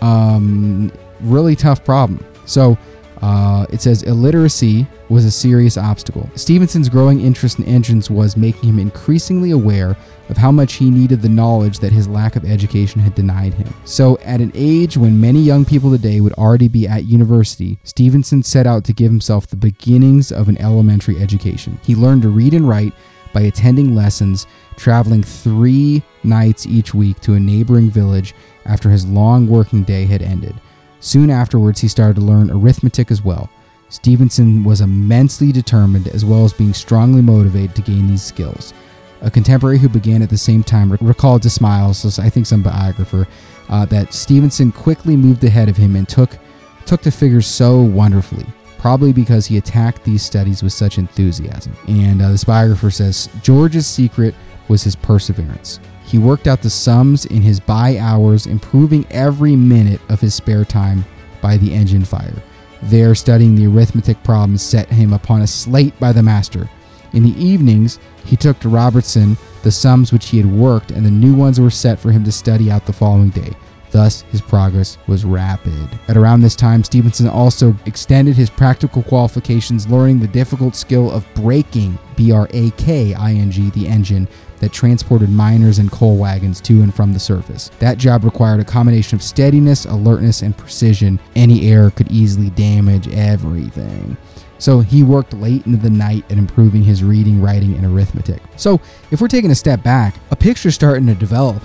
Um, 0.00 0.90
really 1.20 1.56
tough 1.56 1.84
problem. 1.84 2.24
So, 2.46 2.78
uh, 3.22 3.66
it 3.70 3.80
says 3.80 4.02
illiteracy 4.02 4.86
was 5.08 5.24
a 5.24 5.30
serious 5.30 5.76
obstacle. 5.76 6.28
Stephenson's 6.34 6.88
growing 6.88 7.20
interest 7.20 7.58
in 7.58 7.64
engines 7.66 8.10
was 8.10 8.36
making 8.36 8.68
him 8.68 8.78
increasingly 8.80 9.52
aware 9.52 9.96
of 10.28 10.36
how 10.36 10.50
much 10.50 10.74
he 10.74 10.90
needed 10.90 11.22
the 11.22 11.28
knowledge 11.28 11.78
that 11.78 11.92
his 11.92 12.08
lack 12.08 12.34
of 12.34 12.44
education 12.44 13.00
had 13.00 13.14
denied 13.14 13.54
him. 13.54 13.72
So, 13.84 14.18
at 14.18 14.40
an 14.40 14.50
age 14.54 14.96
when 14.96 15.20
many 15.20 15.40
young 15.40 15.64
people 15.64 15.90
today 15.90 16.20
would 16.20 16.32
already 16.32 16.68
be 16.68 16.88
at 16.88 17.04
university, 17.04 17.78
Stephenson 17.84 18.42
set 18.42 18.66
out 18.66 18.84
to 18.84 18.92
give 18.92 19.10
himself 19.10 19.46
the 19.46 19.56
beginnings 19.56 20.32
of 20.32 20.48
an 20.48 20.58
elementary 20.58 21.20
education. 21.22 21.78
He 21.84 21.94
learned 21.94 22.22
to 22.22 22.28
read 22.28 22.54
and 22.54 22.68
write 22.68 22.92
by 23.32 23.42
attending 23.42 23.94
lessons, 23.94 24.46
traveling 24.76 25.22
three 25.22 26.02
nights 26.24 26.66
each 26.66 26.92
week 26.92 27.20
to 27.20 27.34
a 27.34 27.40
neighboring 27.40 27.90
village 27.90 28.34
after 28.64 28.90
his 28.90 29.06
long 29.06 29.46
working 29.46 29.84
day 29.84 30.06
had 30.06 30.22
ended. 30.22 30.54
Soon 31.02 31.30
afterwards, 31.30 31.80
he 31.80 31.88
started 31.88 32.14
to 32.14 32.22
learn 32.22 32.48
arithmetic 32.48 33.10
as 33.10 33.24
well. 33.24 33.50
Stephenson 33.88 34.62
was 34.62 34.80
immensely 34.80 35.50
determined 35.50 36.06
as 36.06 36.24
well 36.24 36.44
as 36.44 36.52
being 36.52 36.72
strongly 36.72 37.20
motivated 37.20 37.74
to 37.74 37.82
gain 37.82 38.06
these 38.06 38.22
skills. 38.22 38.72
A 39.20 39.30
contemporary 39.30 39.78
who 39.78 39.88
began 39.88 40.22
at 40.22 40.30
the 40.30 40.38
same 40.38 40.62
time 40.62 40.92
recalled 40.92 41.42
to 41.42 41.50
Smiles, 41.50 42.20
I 42.20 42.30
think 42.30 42.46
some 42.46 42.62
biographer, 42.62 43.26
uh, 43.68 43.84
that 43.86 44.14
Stephenson 44.14 44.70
quickly 44.70 45.16
moved 45.16 45.42
ahead 45.42 45.68
of 45.68 45.76
him 45.76 45.96
and 45.96 46.08
took 46.08 46.38
took 46.86 47.02
to 47.02 47.10
figures 47.10 47.48
so 47.48 47.80
wonderfully, 47.80 48.46
probably 48.78 49.12
because 49.12 49.46
he 49.46 49.58
attacked 49.58 50.04
these 50.04 50.22
studies 50.22 50.62
with 50.62 50.72
such 50.72 50.98
enthusiasm. 50.98 51.76
And 51.88 52.22
uh, 52.22 52.30
this 52.30 52.44
biographer 52.44 52.90
says 52.92 53.28
George's 53.42 53.88
secret 53.88 54.36
was 54.68 54.84
his 54.84 54.94
perseverance. 54.94 55.80
He 56.12 56.18
worked 56.18 56.46
out 56.46 56.60
the 56.60 56.68
sums 56.68 57.24
in 57.24 57.40
his 57.40 57.58
by 57.58 57.96
hours, 57.96 58.46
improving 58.46 59.06
every 59.10 59.56
minute 59.56 60.02
of 60.10 60.20
his 60.20 60.34
spare 60.34 60.62
time 60.62 61.06
by 61.40 61.56
the 61.56 61.72
engine 61.72 62.04
fire. 62.04 62.34
There, 62.82 63.14
studying 63.14 63.54
the 63.54 63.66
arithmetic 63.66 64.22
problems 64.22 64.60
set 64.60 64.90
him 64.90 65.14
upon 65.14 65.40
a 65.40 65.46
slate 65.46 65.98
by 65.98 66.12
the 66.12 66.22
master. 66.22 66.68
In 67.14 67.22
the 67.22 67.42
evenings, 67.42 67.98
he 68.26 68.36
took 68.36 68.60
to 68.60 68.68
Robertson 68.68 69.38
the 69.62 69.72
sums 69.72 70.12
which 70.12 70.28
he 70.28 70.36
had 70.36 70.44
worked, 70.44 70.90
and 70.90 71.06
the 71.06 71.10
new 71.10 71.34
ones 71.34 71.58
were 71.58 71.70
set 71.70 71.98
for 71.98 72.12
him 72.12 72.24
to 72.24 72.32
study 72.32 72.70
out 72.70 72.84
the 72.84 72.92
following 72.92 73.30
day. 73.30 73.52
Thus, 73.90 74.20
his 74.30 74.42
progress 74.42 74.98
was 75.06 75.24
rapid. 75.24 75.98
At 76.08 76.18
around 76.18 76.42
this 76.42 76.56
time, 76.56 76.84
Stephenson 76.84 77.26
also 77.26 77.74
extended 77.86 78.36
his 78.36 78.50
practical 78.50 79.02
qualifications, 79.02 79.88
learning 79.88 80.20
the 80.20 80.28
difficult 80.28 80.76
skill 80.76 81.10
of 81.10 81.26
braking, 81.34 81.98
B 82.16 82.32
R 82.32 82.48
A 82.50 82.70
K 82.72 83.14
I 83.14 83.32
N 83.32 83.50
G, 83.50 83.70
the 83.70 83.88
engine 83.88 84.28
that 84.62 84.72
transported 84.72 85.28
miners 85.28 85.80
and 85.80 85.90
coal 85.90 86.16
wagons 86.16 86.60
to 86.60 86.82
and 86.82 86.94
from 86.94 87.12
the 87.12 87.18
surface. 87.18 87.68
That 87.80 87.98
job 87.98 88.22
required 88.22 88.60
a 88.60 88.64
combination 88.64 89.16
of 89.16 89.22
steadiness, 89.22 89.86
alertness, 89.86 90.42
and 90.42 90.56
precision. 90.56 91.18
Any 91.34 91.68
error 91.68 91.90
could 91.90 92.10
easily 92.12 92.48
damage 92.50 93.08
everything. 93.12 94.16
So 94.58 94.78
he 94.78 95.02
worked 95.02 95.34
late 95.34 95.66
into 95.66 95.78
the 95.78 95.90
night 95.90 96.24
at 96.30 96.38
improving 96.38 96.84
his 96.84 97.02
reading, 97.02 97.42
writing, 97.42 97.74
and 97.74 97.84
arithmetic. 97.84 98.40
So 98.54 98.80
if 99.10 99.20
we're 99.20 99.26
taking 99.26 99.50
a 99.50 99.56
step 99.56 99.82
back, 99.82 100.14
a 100.30 100.36
picture's 100.36 100.76
starting 100.76 101.08
to 101.08 101.14
develop. 101.16 101.60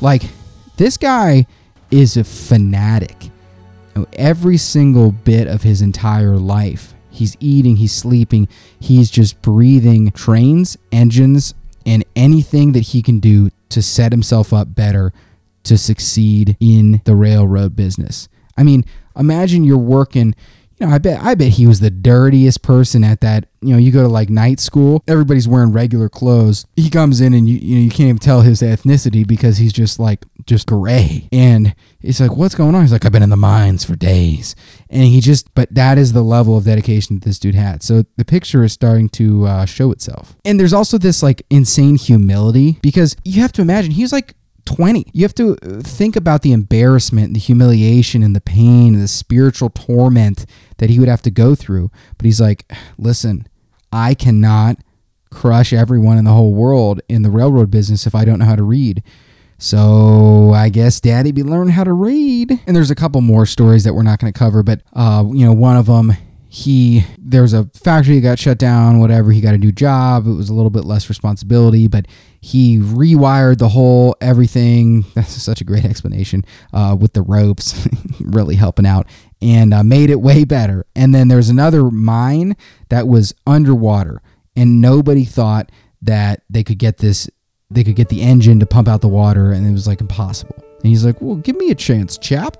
Like, 0.00 0.22
this 0.76 0.96
guy 0.96 1.44
is 1.90 2.16
a 2.16 2.22
fanatic. 2.22 3.30
Every 4.12 4.58
single 4.58 5.10
bit 5.10 5.48
of 5.48 5.64
his 5.64 5.82
entire 5.82 6.36
life, 6.36 6.94
he's 7.10 7.36
eating, 7.40 7.78
he's 7.78 7.92
sleeping, 7.92 8.46
he's 8.78 9.10
just 9.10 9.42
breathing 9.42 10.12
trains, 10.12 10.78
engines, 10.92 11.52
and 11.86 12.04
anything 12.16 12.72
that 12.72 12.80
he 12.80 13.02
can 13.02 13.20
do 13.20 13.50
to 13.70 13.82
set 13.82 14.12
himself 14.12 14.52
up 14.52 14.74
better 14.74 15.12
to 15.64 15.76
succeed 15.76 16.56
in 16.60 17.00
the 17.04 17.14
railroad 17.14 17.76
business. 17.76 18.28
I 18.56 18.62
mean, 18.62 18.84
imagine 19.16 19.64
you're 19.64 19.76
working 19.76 20.34
you 20.78 20.86
know, 20.86 20.94
I 20.94 20.98
bet 20.98 21.20
I 21.20 21.34
bet 21.34 21.52
he 21.52 21.66
was 21.66 21.80
the 21.80 21.90
dirtiest 21.90 22.62
person 22.62 23.02
at 23.02 23.20
that. 23.20 23.46
You 23.60 23.72
know, 23.72 23.78
you 23.78 23.90
go 23.90 24.02
to 24.02 24.08
like 24.08 24.30
night 24.30 24.60
school, 24.60 25.02
everybody's 25.08 25.48
wearing 25.48 25.72
regular 25.72 26.08
clothes. 26.08 26.66
He 26.76 26.88
comes 26.88 27.20
in 27.20 27.34
and 27.34 27.48
you 27.48 27.56
you 27.56 27.74
know 27.76 27.82
you 27.82 27.90
can't 27.90 28.08
even 28.08 28.18
tell 28.18 28.42
his 28.42 28.62
ethnicity 28.62 29.26
because 29.26 29.58
he's 29.58 29.72
just 29.72 29.98
like 29.98 30.24
just 30.48 30.66
gray. 30.66 31.28
And 31.30 31.74
it's 32.00 32.20
like, 32.20 32.36
what's 32.36 32.54
going 32.54 32.74
on? 32.74 32.80
He's 32.82 32.92
like, 32.92 33.04
I've 33.04 33.12
been 33.12 33.22
in 33.22 33.30
the 33.30 33.36
mines 33.36 33.84
for 33.84 33.94
days. 33.94 34.56
And 34.90 35.04
he 35.04 35.20
just, 35.20 35.54
but 35.54 35.72
that 35.74 35.98
is 35.98 36.12
the 36.12 36.22
level 36.22 36.56
of 36.56 36.64
dedication 36.64 37.16
that 37.16 37.24
this 37.24 37.38
dude 37.38 37.54
had. 37.54 37.82
So 37.82 38.04
the 38.16 38.24
picture 38.24 38.64
is 38.64 38.72
starting 38.72 39.08
to 39.10 39.46
uh, 39.46 39.64
show 39.66 39.92
itself. 39.92 40.34
And 40.44 40.58
there's 40.58 40.72
also 40.72 40.98
this 40.98 41.22
like 41.22 41.42
insane 41.50 41.96
humility 41.96 42.78
because 42.82 43.14
you 43.24 43.40
have 43.42 43.52
to 43.52 43.62
imagine 43.62 43.92
he's 43.92 44.12
like 44.12 44.34
20. 44.64 45.06
You 45.12 45.22
have 45.22 45.34
to 45.36 45.56
think 45.82 46.16
about 46.16 46.42
the 46.42 46.52
embarrassment, 46.52 47.34
the 47.34 47.40
humiliation, 47.40 48.22
and 48.22 48.36
the 48.36 48.40
pain, 48.40 48.94
and 48.94 49.02
the 49.02 49.08
spiritual 49.08 49.70
torment 49.70 50.44
that 50.76 50.90
he 50.90 50.98
would 50.98 51.08
have 51.08 51.22
to 51.22 51.30
go 51.30 51.54
through. 51.54 51.90
But 52.18 52.26
he's 52.26 52.40
like, 52.40 52.70
listen, 52.98 53.46
I 53.92 54.14
cannot 54.14 54.78
crush 55.30 55.72
everyone 55.72 56.18
in 56.18 56.24
the 56.24 56.32
whole 56.32 56.54
world 56.54 57.00
in 57.08 57.22
the 57.22 57.30
railroad 57.30 57.70
business 57.70 58.06
if 58.06 58.14
I 58.14 58.24
don't 58.24 58.38
know 58.38 58.44
how 58.44 58.56
to 58.56 58.62
read. 58.62 59.02
So 59.58 60.52
I 60.54 60.68
guess 60.68 61.00
Daddy 61.00 61.32
be 61.32 61.42
learning 61.42 61.74
how 61.74 61.84
to 61.84 61.92
read. 61.92 62.60
And 62.66 62.76
there's 62.76 62.90
a 62.90 62.94
couple 62.94 63.20
more 63.20 63.44
stories 63.44 63.84
that 63.84 63.94
we're 63.94 64.02
not 64.02 64.20
going 64.20 64.32
to 64.32 64.38
cover, 64.38 64.62
but 64.62 64.82
uh, 64.92 65.24
you 65.32 65.44
know, 65.44 65.52
one 65.52 65.76
of 65.76 65.86
them 65.86 66.12
he 66.50 67.04
there's 67.18 67.52
a 67.52 67.66
factory 67.74 68.16
that 68.16 68.22
got 68.22 68.38
shut 68.38 68.56
down 68.56 68.98
whatever 68.98 69.32
he 69.32 69.40
got 69.40 69.54
a 69.54 69.58
new 69.58 69.70
job 69.70 70.26
it 70.26 70.32
was 70.32 70.48
a 70.48 70.54
little 70.54 70.70
bit 70.70 70.84
less 70.84 71.10
responsibility 71.10 71.86
but 71.86 72.06
he 72.40 72.78
rewired 72.78 73.58
the 73.58 73.68
whole 73.68 74.16
everything 74.22 75.04
that's 75.14 75.30
such 75.42 75.60
a 75.60 75.64
great 75.64 75.84
explanation 75.84 76.42
uh, 76.72 76.96
with 76.98 77.12
the 77.12 77.20
ropes 77.20 77.86
really 78.20 78.56
helping 78.56 78.86
out 78.86 79.06
and 79.42 79.74
uh, 79.74 79.84
made 79.84 80.08
it 80.08 80.22
way 80.22 80.44
better 80.44 80.86
and 80.96 81.14
then 81.14 81.28
there's 81.28 81.50
another 81.50 81.90
mine 81.90 82.56
that 82.88 83.06
was 83.06 83.34
underwater 83.46 84.22
and 84.56 84.80
nobody 84.80 85.24
thought 85.24 85.70
that 86.00 86.42
they 86.48 86.64
could 86.64 86.78
get 86.78 86.96
this 86.96 87.28
they 87.70 87.84
could 87.84 87.96
get 87.96 88.08
the 88.08 88.22
engine 88.22 88.58
to 88.60 88.66
pump 88.66 88.88
out 88.88 89.00
the 89.00 89.08
water 89.08 89.52
and 89.52 89.66
it 89.66 89.72
was 89.72 89.86
like 89.86 90.00
impossible 90.00 90.56
and 90.56 90.86
he's 90.86 91.04
like 91.04 91.20
well 91.20 91.36
give 91.36 91.56
me 91.56 91.70
a 91.70 91.74
chance 91.74 92.16
chap 92.16 92.56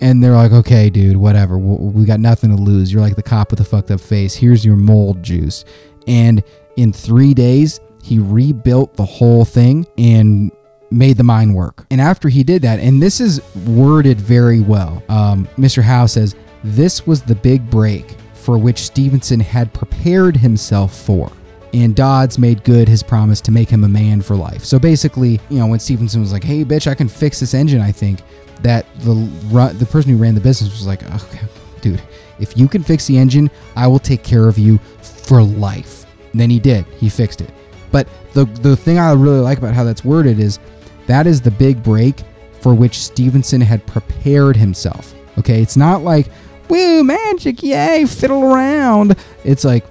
and 0.00 0.22
they're 0.22 0.34
like, 0.34 0.52
okay, 0.52 0.88
dude, 0.88 1.16
whatever. 1.16 1.58
We 1.58 2.04
got 2.06 2.20
nothing 2.20 2.50
to 2.50 2.56
lose. 2.56 2.92
You're 2.92 3.02
like 3.02 3.16
the 3.16 3.22
cop 3.22 3.50
with 3.50 3.58
the 3.58 3.64
fucked 3.64 3.90
up 3.90 4.00
face. 4.00 4.34
Here's 4.34 4.64
your 4.64 4.76
mold 4.76 5.22
juice. 5.22 5.64
And 6.06 6.42
in 6.76 6.92
three 6.92 7.34
days, 7.34 7.80
he 8.02 8.18
rebuilt 8.18 8.94
the 8.94 9.04
whole 9.04 9.44
thing 9.44 9.86
and 9.98 10.50
made 10.90 11.18
the 11.18 11.22
mine 11.22 11.52
work. 11.52 11.86
And 11.90 12.00
after 12.00 12.28
he 12.30 12.42
did 12.42 12.62
that, 12.62 12.80
and 12.80 13.02
this 13.02 13.20
is 13.20 13.42
worded 13.66 14.18
very 14.18 14.60
well, 14.60 15.02
um, 15.10 15.46
Mr. 15.58 15.82
Howe 15.82 16.06
says, 16.06 16.34
this 16.64 17.06
was 17.06 17.22
the 17.22 17.34
big 17.34 17.68
break 17.70 18.16
for 18.32 18.56
which 18.56 18.78
Stephenson 18.78 19.38
had 19.38 19.72
prepared 19.74 20.36
himself 20.36 20.96
for. 20.96 21.30
And 21.72 21.94
Dodds 21.94 22.38
made 22.38 22.64
good 22.64 22.88
his 22.88 23.02
promise 23.02 23.40
to 23.42 23.52
make 23.52 23.68
him 23.68 23.84
a 23.84 23.88
man 23.88 24.22
for 24.22 24.34
life. 24.34 24.64
So 24.64 24.78
basically, 24.78 25.40
you 25.48 25.58
know, 25.58 25.66
when 25.66 25.78
Stephenson 25.78 26.20
was 26.20 26.32
like, 26.32 26.42
hey, 26.42 26.64
bitch, 26.64 26.86
I 26.86 26.94
can 26.94 27.08
fix 27.08 27.38
this 27.38 27.54
engine, 27.54 27.80
I 27.80 27.92
think, 27.92 28.22
that 28.62 28.86
the 29.00 29.14
run, 29.46 29.78
the 29.78 29.86
person 29.86 30.10
who 30.10 30.18
ran 30.18 30.34
the 30.34 30.40
business 30.40 30.70
was 30.70 30.86
like, 30.86 31.02
okay, 31.02 31.46
dude, 31.80 32.02
if 32.40 32.56
you 32.56 32.66
can 32.66 32.82
fix 32.82 33.06
the 33.06 33.16
engine, 33.16 33.50
I 33.76 33.86
will 33.86 33.98
take 33.98 34.22
care 34.24 34.48
of 34.48 34.58
you 34.58 34.78
for 35.02 35.42
life. 35.42 36.06
And 36.32 36.40
then 36.40 36.50
he 36.50 36.58
did. 36.58 36.84
He 36.98 37.08
fixed 37.08 37.40
it. 37.40 37.50
But 37.92 38.08
the 38.34 38.44
the 38.44 38.76
thing 38.76 38.98
I 38.98 39.12
really 39.12 39.40
like 39.40 39.58
about 39.58 39.74
how 39.74 39.84
that's 39.84 40.04
worded 40.04 40.38
is 40.38 40.58
that 41.06 41.26
is 41.26 41.40
the 41.40 41.50
big 41.50 41.82
break 41.82 42.22
for 42.60 42.74
which 42.74 42.98
Stephenson 42.98 43.60
had 43.60 43.84
prepared 43.86 44.56
himself. 44.56 45.14
Okay, 45.38 45.60
it's 45.62 45.76
not 45.76 46.02
like 46.02 46.26
woo 46.68 47.02
magic, 47.02 47.62
yay, 47.62 48.06
fiddle 48.06 48.44
around. 48.44 49.16
It's 49.44 49.64
like 49.64 49.84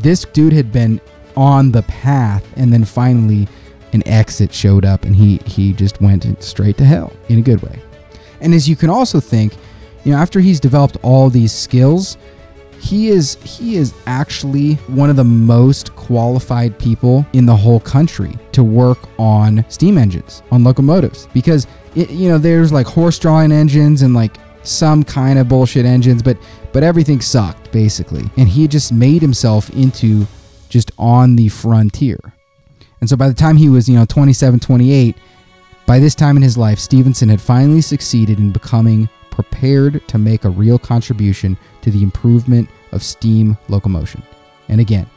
this 0.00 0.24
dude 0.24 0.52
had 0.52 0.72
been 0.72 1.00
on 1.36 1.70
the 1.70 1.82
path 1.82 2.44
and 2.56 2.72
then 2.72 2.84
finally 2.84 3.46
an 3.92 4.06
exit 4.06 4.52
showed 4.52 4.84
up 4.84 5.04
and 5.04 5.14
he 5.16 5.38
he 5.46 5.72
just 5.72 6.00
went 6.00 6.42
straight 6.42 6.76
to 6.76 6.84
hell 6.84 7.12
in 7.28 7.38
a 7.38 7.42
good 7.42 7.62
way. 7.62 7.80
And 8.40 8.54
as 8.54 8.68
you 8.68 8.76
can 8.76 8.90
also 8.90 9.20
think, 9.20 9.54
you 10.04 10.12
know, 10.12 10.18
after 10.18 10.40
he's 10.40 10.60
developed 10.60 10.96
all 11.02 11.30
these 11.30 11.52
skills, 11.52 12.16
he 12.80 13.08
is 13.08 13.36
he 13.42 13.76
is 13.76 13.94
actually 14.06 14.74
one 14.86 15.10
of 15.10 15.16
the 15.16 15.24
most 15.24 15.94
qualified 15.96 16.78
people 16.78 17.26
in 17.32 17.46
the 17.46 17.56
whole 17.56 17.80
country 17.80 18.36
to 18.52 18.62
work 18.62 18.98
on 19.18 19.64
steam 19.68 19.98
engines, 19.98 20.42
on 20.50 20.64
locomotives 20.64 21.26
because 21.32 21.66
it, 21.94 22.10
you 22.10 22.28
know, 22.28 22.38
there's 22.38 22.72
like 22.72 22.86
horse 22.86 23.18
drawing 23.18 23.52
engines 23.52 24.02
and 24.02 24.14
like 24.14 24.36
some 24.62 25.02
kind 25.02 25.38
of 25.38 25.48
bullshit 25.48 25.86
engines, 25.86 26.22
but 26.22 26.36
but 26.72 26.82
everything 26.82 27.20
sucked 27.20 27.72
basically. 27.72 28.24
And 28.36 28.48
he 28.48 28.68
just 28.68 28.92
made 28.92 29.22
himself 29.22 29.70
into 29.70 30.26
just 30.68 30.90
on 30.98 31.36
the 31.36 31.48
frontier. 31.48 32.18
And 33.00 33.08
so 33.08 33.16
by 33.16 33.28
the 33.28 33.34
time 33.34 33.56
he 33.56 33.68
was, 33.68 33.88
you 33.88 33.94
know, 33.94 34.04
27, 34.04 34.60
28, 34.60 35.16
by 35.86 35.98
this 35.98 36.14
time 36.14 36.36
in 36.36 36.42
his 36.42 36.58
life, 36.58 36.78
Stephenson 36.78 37.28
had 37.28 37.40
finally 37.40 37.80
succeeded 37.80 38.38
in 38.38 38.52
becoming 38.52 39.08
prepared 39.30 40.06
to 40.08 40.18
make 40.18 40.44
a 40.44 40.50
real 40.50 40.78
contribution 40.78 41.56
to 41.82 41.90
the 41.90 42.02
improvement 42.02 42.68
of 42.92 43.02
steam 43.02 43.56
locomotion. 43.68 44.22
And 44.68 44.80
again, 44.80 45.08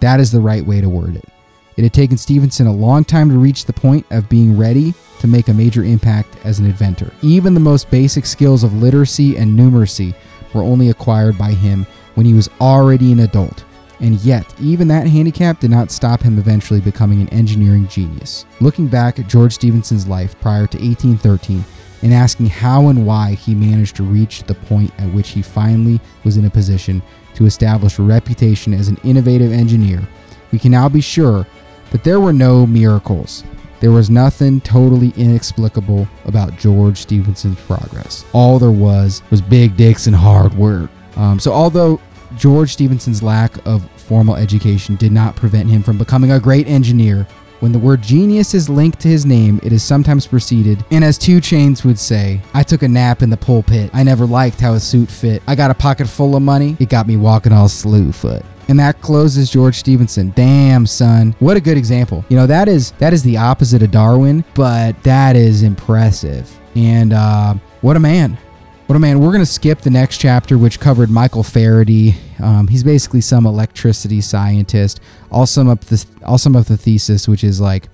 that 0.00 0.20
is 0.20 0.30
the 0.30 0.40
right 0.40 0.64
way 0.64 0.80
to 0.80 0.88
word 0.88 1.16
it. 1.16 1.31
It 1.76 1.84
had 1.84 1.92
taken 1.92 2.16
Stephenson 2.16 2.66
a 2.66 2.72
long 2.72 3.04
time 3.04 3.30
to 3.30 3.38
reach 3.38 3.64
the 3.64 3.72
point 3.72 4.06
of 4.10 4.28
being 4.28 4.56
ready 4.56 4.94
to 5.20 5.26
make 5.26 5.48
a 5.48 5.54
major 5.54 5.84
impact 5.84 6.36
as 6.44 6.58
an 6.58 6.66
inventor. 6.66 7.12
Even 7.22 7.54
the 7.54 7.60
most 7.60 7.90
basic 7.90 8.26
skills 8.26 8.64
of 8.64 8.74
literacy 8.74 9.36
and 9.36 9.58
numeracy 9.58 10.14
were 10.52 10.62
only 10.62 10.90
acquired 10.90 11.38
by 11.38 11.52
him 11.52 11.86
when 12.14 12.26
he 12.26 12.34
was 12.34 12.50
already 12.60 13.12
an 13.12 13.20
adult 13.20 13.64
and 14.02 14.20
yet, 14.24 14.52
even 14.60 14.88
that 14.88 15.06
handicap 15.06 15.60
did 15.60 15.70
not 15.70 15.92
stop 15.92 16.20
him 16.20 16.36
eventually 16.36 16.80
becoming 16.80 17.20
an 17.20 17.28
engineering 17.28 17.86
genius. 17.86 18.44
Looking 18.60 18.88
back 18.88 19.20
at 19.20 19.28
George 19.28 19.54
Stephenson's 19.54 20.08
life 20.08 20.38
prior 20.40 20.66
to 20.66 20.78
1813 20.78 21.64
and 22.02 22.12
asking 22.12 22.46
how 22.46 22.88
and 22.88 23.06
why 23.06 23.34
he 23.34 23.54
managed 23.54 23.94
to 23.96 24.02
reach 24.02 24.42
the 24.42 24.54
point 24.54 24.92
at 24.98 25.12
which 25.14 25.30
he 25.30 25.40
finally 25.40 26.00
was 26.24 26.36
in 26.36 26.46
a 26.46 26.50
position 26.50 27.00
to 27.34 27.46
establish 27.46 28.00
a 28.00 28.02
reputation 28.02 28.74
as 28.74 28.88
an 28.88 28.98
innovative 29.04 29.52
engineer, 29.52 30.02
we 30.50 30.58
can 30.58 30.72
now 30.72 30.88
be 30.88 31.00
sure 31.00 31.46
that 31.92 32.02
there 32.02 32.20
were 32.20 32.32
no 32.32 32.66
miracles. 32.66 33.44
There 33.80 33.90
was 33.90 34.10
nothing 34.10 34.60
totally 34.60 35.12
inexplicable 35.16 36.08
about 36.24 36.56
George 36.56 36.98
Stephenson's 36.98 37.60
progress. 37.60 38.24
All 38.32 38.58
there 38.58 38.70
was 38.70 39.22
was 39.30 39.40
big 39.40 39.76
dicks 39.76 40.06
and 40.06 40.16
hard 40.16 40.54
work. 40.54 40.90
Um, 41.16 41.38
so, 41.38 41.52
although 41.52 42.00
George 42.36 42.72
Stephenson's 42.72 43.22
lack 43.22 43.64
of 43.66 43.88
formal 43.92 44.36
education 44.36 44.96
did 44.96 45.12
not 45.12 45.36
prevent 45.36 45.68
him 45.68 45.82
from 45.82 45.98
becoming 45.98 46.32
a 46.32 46.40
great 46.40 46.66
engineer. 46.66 47.26
When 47.60 47.70
the 47.70 47.78
word 47.78 48.02
genius 48.02 48.54
is 48.54 48.68
linked 48.68 48.98
to 49.00 49.08
his 49.08 49.24
name, 49.24 49.60
it 49.62 49.72
is 49.72 49.84
sometimes 49.84 50.26
preceded, 50.26 50.84
and 50.90 51.04
as 51.04 51.16
2 51.16 51.38
Chainz 51.38 51.84
would 51.84 51.98
say, 51.98 52.40
I 52.54 52.64
took 52.64 52.82
a 52.82 52.88
nap 52.88 53.22
in 53.22 53.30
the 53.30 53.36
pulpit. 53.36 53.88
I 53.92 54.02
never 54.02 54.26
liked 54.26 54.60
how 54.60 54.72
a 54.74 54.80
suit 54.80 55.08
fit. 55.08 55.44
I 55.46 55.54
got 55.54 55.70
a 55.70 55.74
pocket 55.74 56.08
full 56.08 56.34
of 56.34 56.42
money. 56.42 56.76
It 56.80 56.88
got 56.88 57.06
me 57.06 57.16
walking 57.16 57.52
all 57.52 57.68
slew 57.68 58.10
foot. 58.10 58.44
And 58.72 58.80
that 58.80 59.02
closes 59.02 59.50
George 59.50 59.74
Stephenson. 59.74 60.30
Damn, 60.30 60.86
son. 60.86 61.36
What 61.40 61.58
a 61.58 61.60
good 61.60 61.76
example. 61.76 62.24
You 62.30 62.38
know, 62.38 62.46
that 62.46 62.68
is 62.68 62.92
that 62.92 63.12
is 63.12 63.22
the 63.22 63.36
opposite 63.36 63.82
of 63.82 63.90
Darwin, 63.90 64.46
but 64.54 65.02
that 65.02 65.36
is 65.36 65.62
impressive. 65.62 66.50
And 66.74 67.12
uh, 67.12 67.56
what 67.82 67.96
a 67.96 68.00
man. 68.00 68.38
What 68.86 68.96
a 68.96 68.98
man. 68.98 69.20
We're 69.20 69.28
going 69.28 69.40
to 69.40 69.44
skip 69.44 69.82
the 69.82 69.90
next 69.90 70.16
chapter, 70.16 70.56
which 70.56 70.80
covered 70.80 71.10
Michael 71.10 71.42
Faraday. 71.42 72.14
Um, 72.42 72.66
he's 72.66 72.82
basically 72.82 73.20
some 73.20 73.44
electricity 73.44 74.22
scientist. 74.22 75.02
I'll 75.30 75.44
sum 75.44 75.68
up 75.68 75.82
the 75.82 76.02
I'll 76.24 76.38
sum 76.38 76.56
up 76.56 76.64
the 76.64 76.78
thesis, 76.78 77.28
which 77.28 77.44
is 77.44 77.60
like 77.60 77.90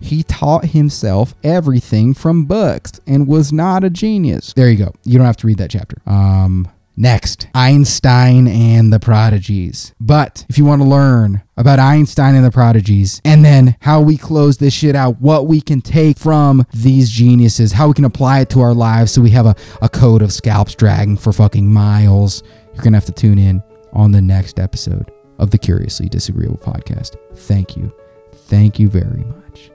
he 0.00 0.22
taught 0.22 0.64
himself 0.64 1.34
everything 1.44 2.14
from 2.14 2.46
books 2.46 2.98
and 3.06 3.28
was 3.28 3.52
not 3.52 3.84
a 3.84 3.90
genius. 3.90 4.54
There 4.54 4.70
you 4.70 4.78
go. 4.78 4.94
You 5.04 5.18
don't 5.18 5.26
have 5.26 5.36
to 5.36 5.46
read 5.46 5.58
that 5.58 5.68
chapter. 5.68 5.98
Um, 6.06 6.66
Next, 6.96 7.48
Einstein 7.54 8.46
and 8.46 8.92
the 8.92 9.00
Prodigies. 9.00 9.94
But 9.98 10.44
if 10.48 10.58
you 10.58 10.64
want 10.64 10.82
to 10.82 10.88
learn 10.88 11.42
about 11.56 11.78
Einstein 11.78 12.34
and 12.34 12.44
the 12.44 12.50
Prodigies, 12.50 13.20
and 13.24 13.44
then 13.44 13.76
how 13.80 14.02
we 14.02 14.18
close 14.18 14.58
this 14.58 14.74
shit 14.74 14.94
out, 14.94 15.20
what 15.20 15.46
we 15.46 15.62
can 15.62 15.80
take 15.80 16.18
from 16.18 16.66
these 16.74 17.10
geniuses, 17.10 17.72
how 17.72 17.88
we 17.88 17.94
can 17.94 18.04
apply 18.04 18.40
it 18.40 18.50
to 18.50 18.60
our 18.60 18.74
lives 18.74 19.12
so 19.12 19.22
we 19.22 19.30
have 19.30 19.46
a, 19.46 19.56
a 19.80 19.88
code 19.88 20.20
of 20.20 20.32
scalps 20.32 20.74
dragging 20.74 21.16
for 21.16 21.32
fucking 21.32 21.66
miles, 21.66 22.42
you're 22.74 22.82
going 22.82 22.92
to 22.92 22.98
have 22.98 23.06
to 23.06 23.12
tune 23.12 23.38
in 23.38 23.62
on 23.94 24.12
the 24.12 24.20
next 24.20 24.58
episode 24.58 25.10
of 25.38 25.50
the 25.50 25.58
Curiously 25.58 26.08
Disagreeable 26.08 26.58
podcast. 26.58 27.16
Thank 27.34 27.76
you. 27.76 27.92
Thank 28.32 28.78
you 28.78 28.90
very 28.90 29.24
much. 29.24 29.70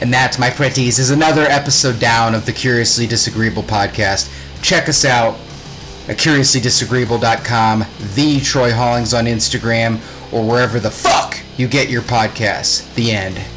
And 0.00 0.12
that, 0.12 0.38
my 0.40 0.50
pretties, 0.50 0.98
is 0.98 1.10
another 1.10 1.42
episode 1.42 2.00
down 2.00 2.34
of 2.34 2.44
the 2.44 2.52
Curiously 2.52 3.06
Disagreeable 3.06 3.62
podcast. 3.62 4.32
Check 4.62 4.88
us 4.88 5.04
out 5.04 5.36
CuriouslyDisagreeable.com, 6.12 7.84
the 8.14 8.40
Troy 8.40 8.72
Hollings 8.72 9.14
on 9.14 9.24
Instagram, 9.24 10.00
or 10.32 10.46
wherever 10.46 10.78
the 10.78 10.90
fuck 10.90 11.38
you 11.56 11.66
get 11.68 11.88
your 11.88 12.02
podcasts. 12.02 12.92
The 12.94 13.12
end. 13.12 13.53